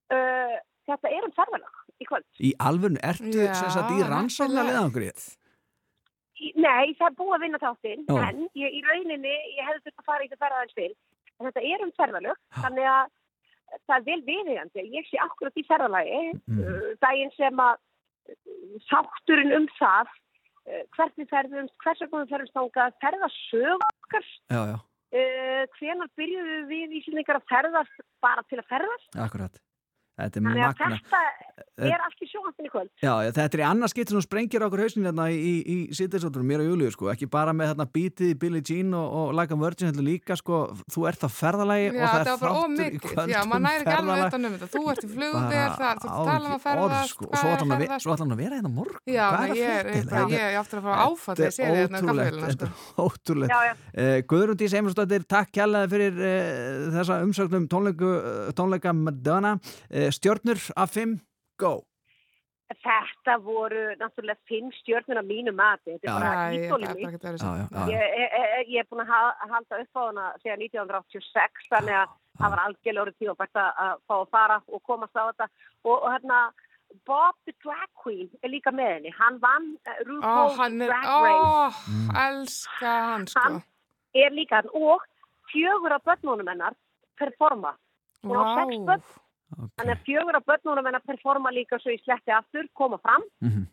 Uh, 0.09 0.57
þetta 0.89 1.13
er 1.13 1.27
um 1.27 1.37
ferðalag 1.37 1.83
í 1.99 2.09
kvöld. 2.09 2.31
Í 2.39 2.55
alvörnu, 2.71 3.03
ertu 3.05 3.35
Já, 3.35 3.53
sem 3.59 3.75
sagt 3.75 3.93
í 3.95 4.07
rannsóknar 4.07 4.71
leðangrið? 4.71 5.29
Nei, 6.55 6.95
það 6.95 7.09
er 7.09 7.15
búið 7.19 7.35
að 7.35 7.43
vinna 7.43 7.59
þáttinn, 7.59 8.05
en 8.15 8.45
ég, 8.55 8.75
í 8.79 8.81
rauninni, 8.87 9.33
ég 9.59 9.67
hefði 9.67 9.89
þurft 9.89 10.03
að 10.05 10.07
fara 10.07 10.23
í 10.23 10.29
þetta 10.29 10.45
ferðaðins 10.45 10.77
fyrr, 10.77 10.93
en 11.35 11.49
þetta 11.49 11.65
er 11.67 11.83
um 11.83 11.91
ferðalög, 11.97 12.43
þannig 12.61 12.87
að 12.93 13.09
það 13.89 13.97
er 13.99 14.07
vel 14.07 14.23
viðeigandi. 14.29 14.87
Ég 14.95 15.09
sé 15.09 15.21
akkurat 15.23 15.61
í 15.61 15.67
ferðalagi, 15.69 16.23
uh, 16.55 16.89
daginn 17.05 17.33
sem 17.37 17.63
að 17.65 17.77
uh, 17.77 18.81
þátturinn 18.91 19.55
um 19.59 19.69
það, 19.79 20.13
uh, 20.69 20.83
hvernig 20.97 21.31
ferðumst, 21.33 21.77
hvers 21.85 22.05
vegna 22.05 22.25
við 22.25 22.35
ferðumst 22.35 22.59
þangað, 22.59 22.99
ferðasög 23.05 23.87
okkar, 23.89 24.29
Já, 24.55 24.61
já, 24.73 24.77
uh, 25.21 25.65
hvenar 25.79 26.13
byrjuðum 26.21 26.69
við 26.73 26.99
íslendingar 27.01 27.41
að 27.41 27.49
ferðast 27.53 28.05
bara 28.25 28.45
til 28.49 28.61
að 28.63 28.71
ferðast, 28.75 29.11
akkurat. 29.29 29.63
Þetta 30.19 30.41
er 30.41 30.43
þannig 30.43 30.65
að 30.67 30.81
magna. 30.83 30.99
þetta 31.79 31.95
er 31.95 32.03
allt 32.03 32.19
í 32.19 32.27
sjónvampinu 32.27 32.67
í 32.67 32.71
kvöld. 32.73 32.89
Já, 32.99 33.13
já, 33.23 33.31
þetta 33.37 33.55
er 33.55 33.61
í 33.63 33.67
annars 33.69 33.93
skipt 33.95 34.11
sem 34.11 34.23
sprengir 34.25 34.65
okkur 34.67 34.81
hausin 34.83 35.05
hérna 35.07 35.25
í, 35.31 35.37
í, 35.39 35.53
í 35.63 35.77
sýttisótturum, 35.95 36.49
mér 36.51 36.61
og 36.65 36.69
Júliu, 36.73 36.91
sko, 36.91 37.07
ekki 37.13 37.29
bara 37.31 37.53
með 37.55 37.71
þarna 37.71 37.87
bítið 37.95 38.33
í 38.33 38.35
Billie 38.43 38.63
Jean 38.67 38.91
og, 38.99 39.07
og 39.21 39.31
Like 39.39 39.55
a 39.55 39.57
Virgin, 39.61 39.87
heldur 39.93 40.03
líka, 40.09 40.35
sko, 40.41 40.55
þú 40.91 41.01
ert 41.07 41.23
á 41.23 41.29
ferðalagi 41.31 41.87
Já, 41.87 41.91
og 41.93 41.95
það 42.03 42.03
þetta 42.19 42.19
er 42.19 42.35
þáttur 42.35 42.51
í 42.51 42.53
ómikið. 42.65 42.99
kvöld 43.07 43.31
Já, 43.31 43.39
maður 43.47 43.63
um 43.63 43.63
næri 43.69 43.79
ekki 43.87 43.95
alveg 44.01 44.19
utan 44.27 44.43
um 44.43 44.53
þetta. 44.57 44.69
Þú 44.75 44.83
ert 44.91 44.99
í 44.99 45.09
flugvél, 45.15 45.39
Bara 45.39 45.71
það, 45.79 45.95
þú 46.03 46.09
á 46.09 46.11
ert 46.11 46.19
að 46.19 46.27
tala 46.33 46.45
um 46.49 46.55
að 46.59 46.63
ferðast, 46.67 47.15
sko, 47.15 47.23
og 47.23 47.31
hvað 47.31 47.39
svo 47.39 47.47
er 47.47 47.55
ætlar 47.55 47.63
hann 47.63 47.71
að 47.71 47.79
ferðast? 47.79 48.03
svo 48.03 48.11
ætlar 48.11 48.27
hann 48.27 48.35
að 48.35 48.43
vera 48.43 48.55
hérna 48.59 48.75
morgun. 48.75 48.99
Já, 49.07 49.27
ég 49.55 49.71
er 49.79 49.87
ég 49.95 50.43
ég 50.43 50.59
átti 50.59 50.75
að 50.75 50.83
fara 50.83 51.07
þegar. 60.09 60.15
Uh, 60.15 60.17
stjörnur 60.19 60.65
af 60.77 60.91
5, 60.97 61.21
go! 61.59 61.75
Þetta 62.69 63.35
voru 63.41 63.83
náttúrulega 63.97 64.37
fimm 64.49 64.69
stjórnur 64.77 65.19
af 65.23 65.25
mínu 65.25 65.55
mati. 65.57 65.95
Þetta 65.97 66.09
er 66.09 66.21
bara 66.21 66.43
ídólið 66.53 66.91
já. 67.57 67.67
Ég, 67.89 68.03
ég, 68.21 68.35
ég, 68.37 68.73
ég 68.75 68.81
er 68.83 68.89
búin 68.91 69.01
að 69.07 69.09
ha- 69.09 69.37
halda 69.49 69.79
upp 69.81 69.97
á 69.97 70.03
hana 70.05 70.27
síðan 70.43 70.65
1986 70.67 71.69
þannig 71.73 71.97
að 71.97 72.11
það 72.39 72.53
var 72.53 72.63
algjörlega 72.67 73.05
orðið 73.07 73.17
tíma 73.23 73.35
bært 73.41 73.61
að 73.63 73.71
að 73.87 73.95
fá 74.05 74.15
að 74.19 74.29
fara 74.37 74.59
og 74.69 74.83
komast 74.85 75.17
á 75.17 75.23
þetta 75.31 75.47
og, 75.49 75.97
og 75.97 76.11
hérna 76.13 76.41
Bob 77.09 77.37
the 77.49 77.55
Drag 77.65 77.89
Queen 78.03 78.29
er 78.45 78.53
líka 78.53 78.71
með 78.73 78.93
henni. 78.99 79.15
Hann 79.17 79.41
vann 79.41 79.71
Ó, 79.89 79.97
RuPaul's 80.11 80.61
hann 80.61 80.81
er, 80.85 80.93
Drag 80.93 81.09
Race. 81.25 81.97
elska 82.27 82.93
hann, 83.09 83.27
sko. 83.33 83.41
Hann 83.41 83.63
er 84.13 84.31
líka 84.37 84.61
hann 84.61 84.69
og 84.77 85.09
fjögur 85.49 85.97
af 85.97 86.05
börnunum 86.05 86.49
hennar 86.53 86.77
performa. 87.17 87.73
Hún 88.25 88.37
á 88.37 88.45
sex 88.61 88.77
Vá. 88.85 89.01
Börn. 89.57 89.71
Þannig 89.81 89.95
að 89.97 90.05
fjögur 90.09 90.37
af 90.39 90.47
börnunum 90.51 90.87
hennar 90.91 91.05
performa 91.09 91.51
líka 91.55 91.79
svo 91.83 91.91
í 91.95 91.99
sletti 92.05 92.35
aftur, 92.35 92.69
koma 92.75 92.99
fram. 93.03 93.23
Mhm. 93.41 93.67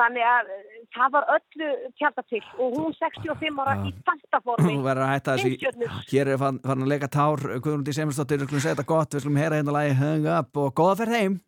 Þannig 0.00 0.24
að 0.24 0.48
eh, 0.50 0.78
það 0.96 1.10
var 1.12 1.24
öllu 1.36 1.66
tjálta 2.00 2.22
til 2.26 2.40
og 2.58 2.72
hún 2.78 2.94
65 2.96 3.58
ára 3.60 3.74
í 3.86 3.92
fantaformi. 4.06 4.72
Þú 4.72 4.82
verður 4.88 5.04
að 5.04 5.12
hætta 5.12 5.34
þessi, 5.36 5.50
Fimmstjörnur. 5.52 5.90
hér 6.10 6.26
er 6.32 6.38
fann, 6.40 6.58
að 6.64 6.88
leika 6.88 7.08
tár, 7.12 7.38
Guðrún 7.60 7.84
Dís 7.84 8.00
Eiminsdóttir, 8.00 8.40
við 8.40 8.48
skulum 8.48 8.64
segja 8.64 8.74
þetta 8.74 8.88
gott, 8.88 9.10
við 9.14 9.20
skulum 9.26 9.36
heyra 9.42 9.60
hérna 9.60 9.74
lagi 9.76 9.94
Hung 10.00 10.26
Up 10.26 10.56
og 10.56 10.72
góða 10.74 10.96
ferð 11.02 11.18
heim. 11.20 11.40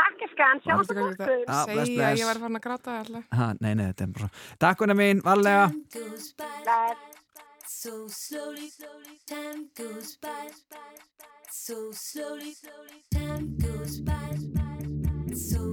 Takk 0.00 0.20
Þú 0.40 1.00
morgun. 1.00 1.16
þetta 1.16 1.36
Já, 1.44 1.64
bless, 1.66 1.86
segja 1.86 2.00
að 2.00 2.10
bless. 2.10 2.20
ég 2.20 2.26
var 2.30 2.40
farin 2.40 2.56
að 2.56 2.64
gráta 2.66 2.98
alltaf. 2.98 3.24
Ha, 3.36 3.46
nei, 3.60 3.74
nei, 3.74 3.86
þetta 3.92 4.02
er 4.02 4.12
bara 4.16 4.26
svo. 4.26 4.56
Takk 4.64 4.78
húnna 4.80 4.96
mín, 4.96 5.22
varlega. 5.22 5.64
So 7.70 8.08
So 11.52 11.90
slowly, 11.90 12.54
slowly 12.54 13.02
time 13.12 13.56
goes 13.58 14.00
by. 14.00 14.14
So 15.34 15.69